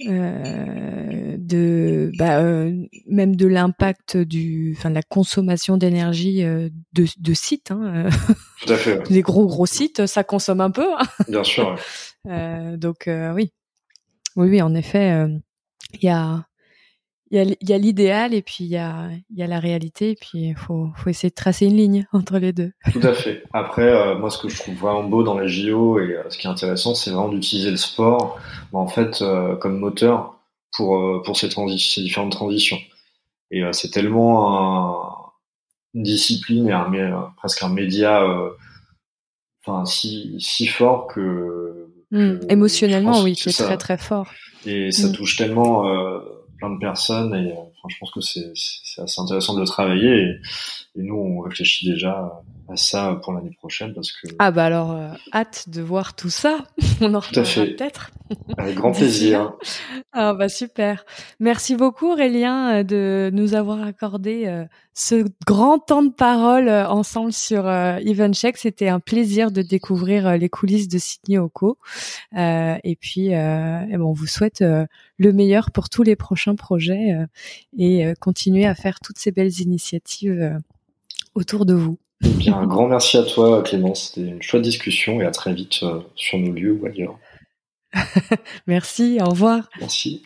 De 0.04 2.10
bah, 2.18 2.42
même 3.06 3.36
de 3.36 3.46
l'impact 3.46 4.16
du 4.16 4.74
enfin 4.76 4.90
de 4.90 4.96
la 4.96 5.02
consommation 5.02 5.76
d'énergie 5.76 6.42
de, 6.42 6.72
de 6.92 7.34
sites 7.34 7.70
hein, 7.70 8.08
tout 8.62 8.72
à 8.72 8.76
fait 8.76 9.08
les 9.10 9.22
gros 9.22 9.46
gros 9.46 9.66
sites 9.66 10.06
ça 10.06 10.24
consomme 10.24 10.60
un 10.60 10.72
peu 10.72 10.92
hein. 10.92 11.04
bien 11.28 11.44
sûr 11.44 11.76
donc 12.24 13.04
oui 13.06 13.52
oui 14.34 14.48
oui 14.48 14.60
en 14.60 14.74
effet 14.74 15.24
il 15.94 16.04
y 16.04 16.08
a 16.08 16.46
il 17.32 17.56
y 17.62 17.72
a, 17.72 17.78
l'idéal 17.78 18.34
et 18.34 18.42
puis 18.42 18.58
il 18.60 18.66
y 18.66 18.76
a, 18.76 19.08
y 19.34 19.42
a 19.42 19.46
la 19.46 19.58
réalité 19.58 20.10
et 20.10 20.14
puis 20.14 20.48
il 20.48 20.54
faut, 20.54 20.90
faut 20.94 21.08
essayer 21.08 21.30
de 21.30 21.34
tracer 21.34 21.64
une 21.64 21.76
ligne 21.76 22.06
entre 22.12 22.38
les 22.38 22.52
deux. 22.52 22.72
Tout 22.92 23.00
à 23.02 23.14
fait. 23.14 23.44
Après, 23.54 23.88
euh, 23.88 24.18
moi, 24.18 24.28
ce 24.28 24.36
que 24.36 24.50
je 24.50 24.58
trouve 24.58 24.74
vraiment 24.74 25.04
beau 25.04 25.22
dans 25.22 25.38
la 25.38 25.46
JO 25.46 25.98
et 25.98 26.14
euh, 26.14 26.28
ce 26.28 26.36
qui 26.36 26.46
est 26.46 26.50
intéressant, 26.50 26.94
c'est 26.94 27.10
vraiment 27.10 27.30
d'utiliser 27.30 27.70
le 27.70 27.78
sport, 27.78 28.38
bah, 28.72 28.78
en 28.78 28.86
fait, 28.86 29.22
euh, 29.22 29.56
comme 29.56 29.78
moteur 29.78 30.38
pour 30.76 31.22
pour 31.22 31.36
ces, 31.36 31.50
ces 31.50 32.02
différentes 32.02 32.32
transitions. 32.32 32.78
Et 33.50 33.62
c'est 33.72 33.90
tellement 33.90 34.58
un, 34.58 35.32
une 35.92 36.02
discipline 36.02 36.68
et 36.68 36.72
un, 36.72 37.32
presque 37.36 37.62
un 37.62 37.68
média, 37.68 38.26
enfin 39.62 39.84
si 39.84 40.36
si 40.38 40.66
fort 40.66 41.08
que, 41.08 41.90
mmh. 42.10 42.38
émotionnellement, 42.48 43.20
oui, 43.22 43.36
c'est 43.36 43.52
très 43.52 43.76
très 43.76 43.98
fort. 43.98 44.30
Et 44.64 44.90
ça 44.92 45.08
mmh. 45.08 45.12
touche 45.12 45.36
tellement 45.36 45.84
de 46.70 46.78
personnes 46.78 47.34
et 47.34 47.52
euh, 47.52 47.88
je 47.88 47.96
pense 47.98 48.10
que 48.10 48.20
c'est 48.20 48.52
assez 49.00 49.20
intéressant 49.20 49.54
de 49.54 49.60
le 49.60 49.66
travailler 49.66 50.38
et, 50.96 51.02
nous 51.02 51.14
on 51.14 51.40
réfléchit 51.40 51.88
déjà 51.88 52.42
à 52.68 52.76
ça 52.76 53.20
pour 53.22 53.32
l'année 53.32 53.56
prochaine 53.58 53.94
parce 53.94 54.12
que 54.12 54.28
ah 54.38 54.50
bah 54.50 54.64
alors 54.64 54.96
hâte 55.32 55.68
de 55.68 55.82
voir 55.82 56.14
tout 56.14 56.30
ça. 56.30 56.64
On 57.00 57.14
en 57.14 57.20
reparlera 57.20 57.64
peut-être. 57.66 58.10
Avec 58.56 58.74
grand 58.76 58.92
plaisir. 58.92 59.52
ah 60.12 60.34
bah 60.34 60.48
super. 60.48 61.04
Merci 61.40 61.76
beaucoup 61.76 62.12
Aurélien 62.12 62.84
de 62.84 63.30
nous 63.32 63.54
avoir 63.54 63.82
accordé 63.82 64.64
ce 64.94 65.26
grand 65.46 65.78
temps 65.78 66.02
de 66.02 66.12
parole 66.12 66.68
ensemble 66.68 67.32
sur 67.32 67.64
Check. 68.32 68.56
C'était 68.56 68.88
un 68.88 69.00
plaisir 69.00 69.50
de 69.50 69.62
découvrir 69.62 70.36
les 70.36 70.48
coulisses 70.48 70.88
de 70.88 70.98
Sydney 70.98 71.38
Oko. 71.38 71.78
Et 72.36 72.96
puis 73.00 73.26
et 73.26 73.30
ben, 73.32 74.02
on 74.02 74.12
vous 74.12 74.26
souhaite 74.26 74.62
le 74.62 75.32
meilleur 75.32 75.70
pour 75.70 75.88
tous 75.88 76.02
les 76.02 76.16
prochains 76.16 76.54
projets 76.54 77.16
et 77.76 78.12
continuer 78.20 78.66
à 78.66 78.74
faire 78.74 79.00
toutes 79.00 79.18
ces 79.18 79.32
belles 79.32 79.60
initiatives 79.60 80.58
autour 81.34 81.66
de 81.66 81.74
vous. 81.74 81.98
Eh 82.24 82.28
bien, 82.28 82.56
un 82.56 82.66
grand 82.66 82.86
merci 82.86 83.16
à 83.18 83.24
toi, 83.24 83.62
Clémence. 83.62 84.12
C'était 84.14 84.28
une 84.28 84.42
chouette 84.42 84.62
discussion 84.62 85.20
et 85.20 85.24
à 85.24 85.30
très 85.30 85.52
vite 85.52 85.80
euh, 85.82 86.00
sur 86.14 86.38
nos 86.38 86.52
lieux 86.52 86.72
ou 86.72 86.86
ailleurs. 86.86 87.18
merci, 88.66 89.18
au 89.20 89.30
revoir. 89.30 89.68
Merci. 89.80 90.22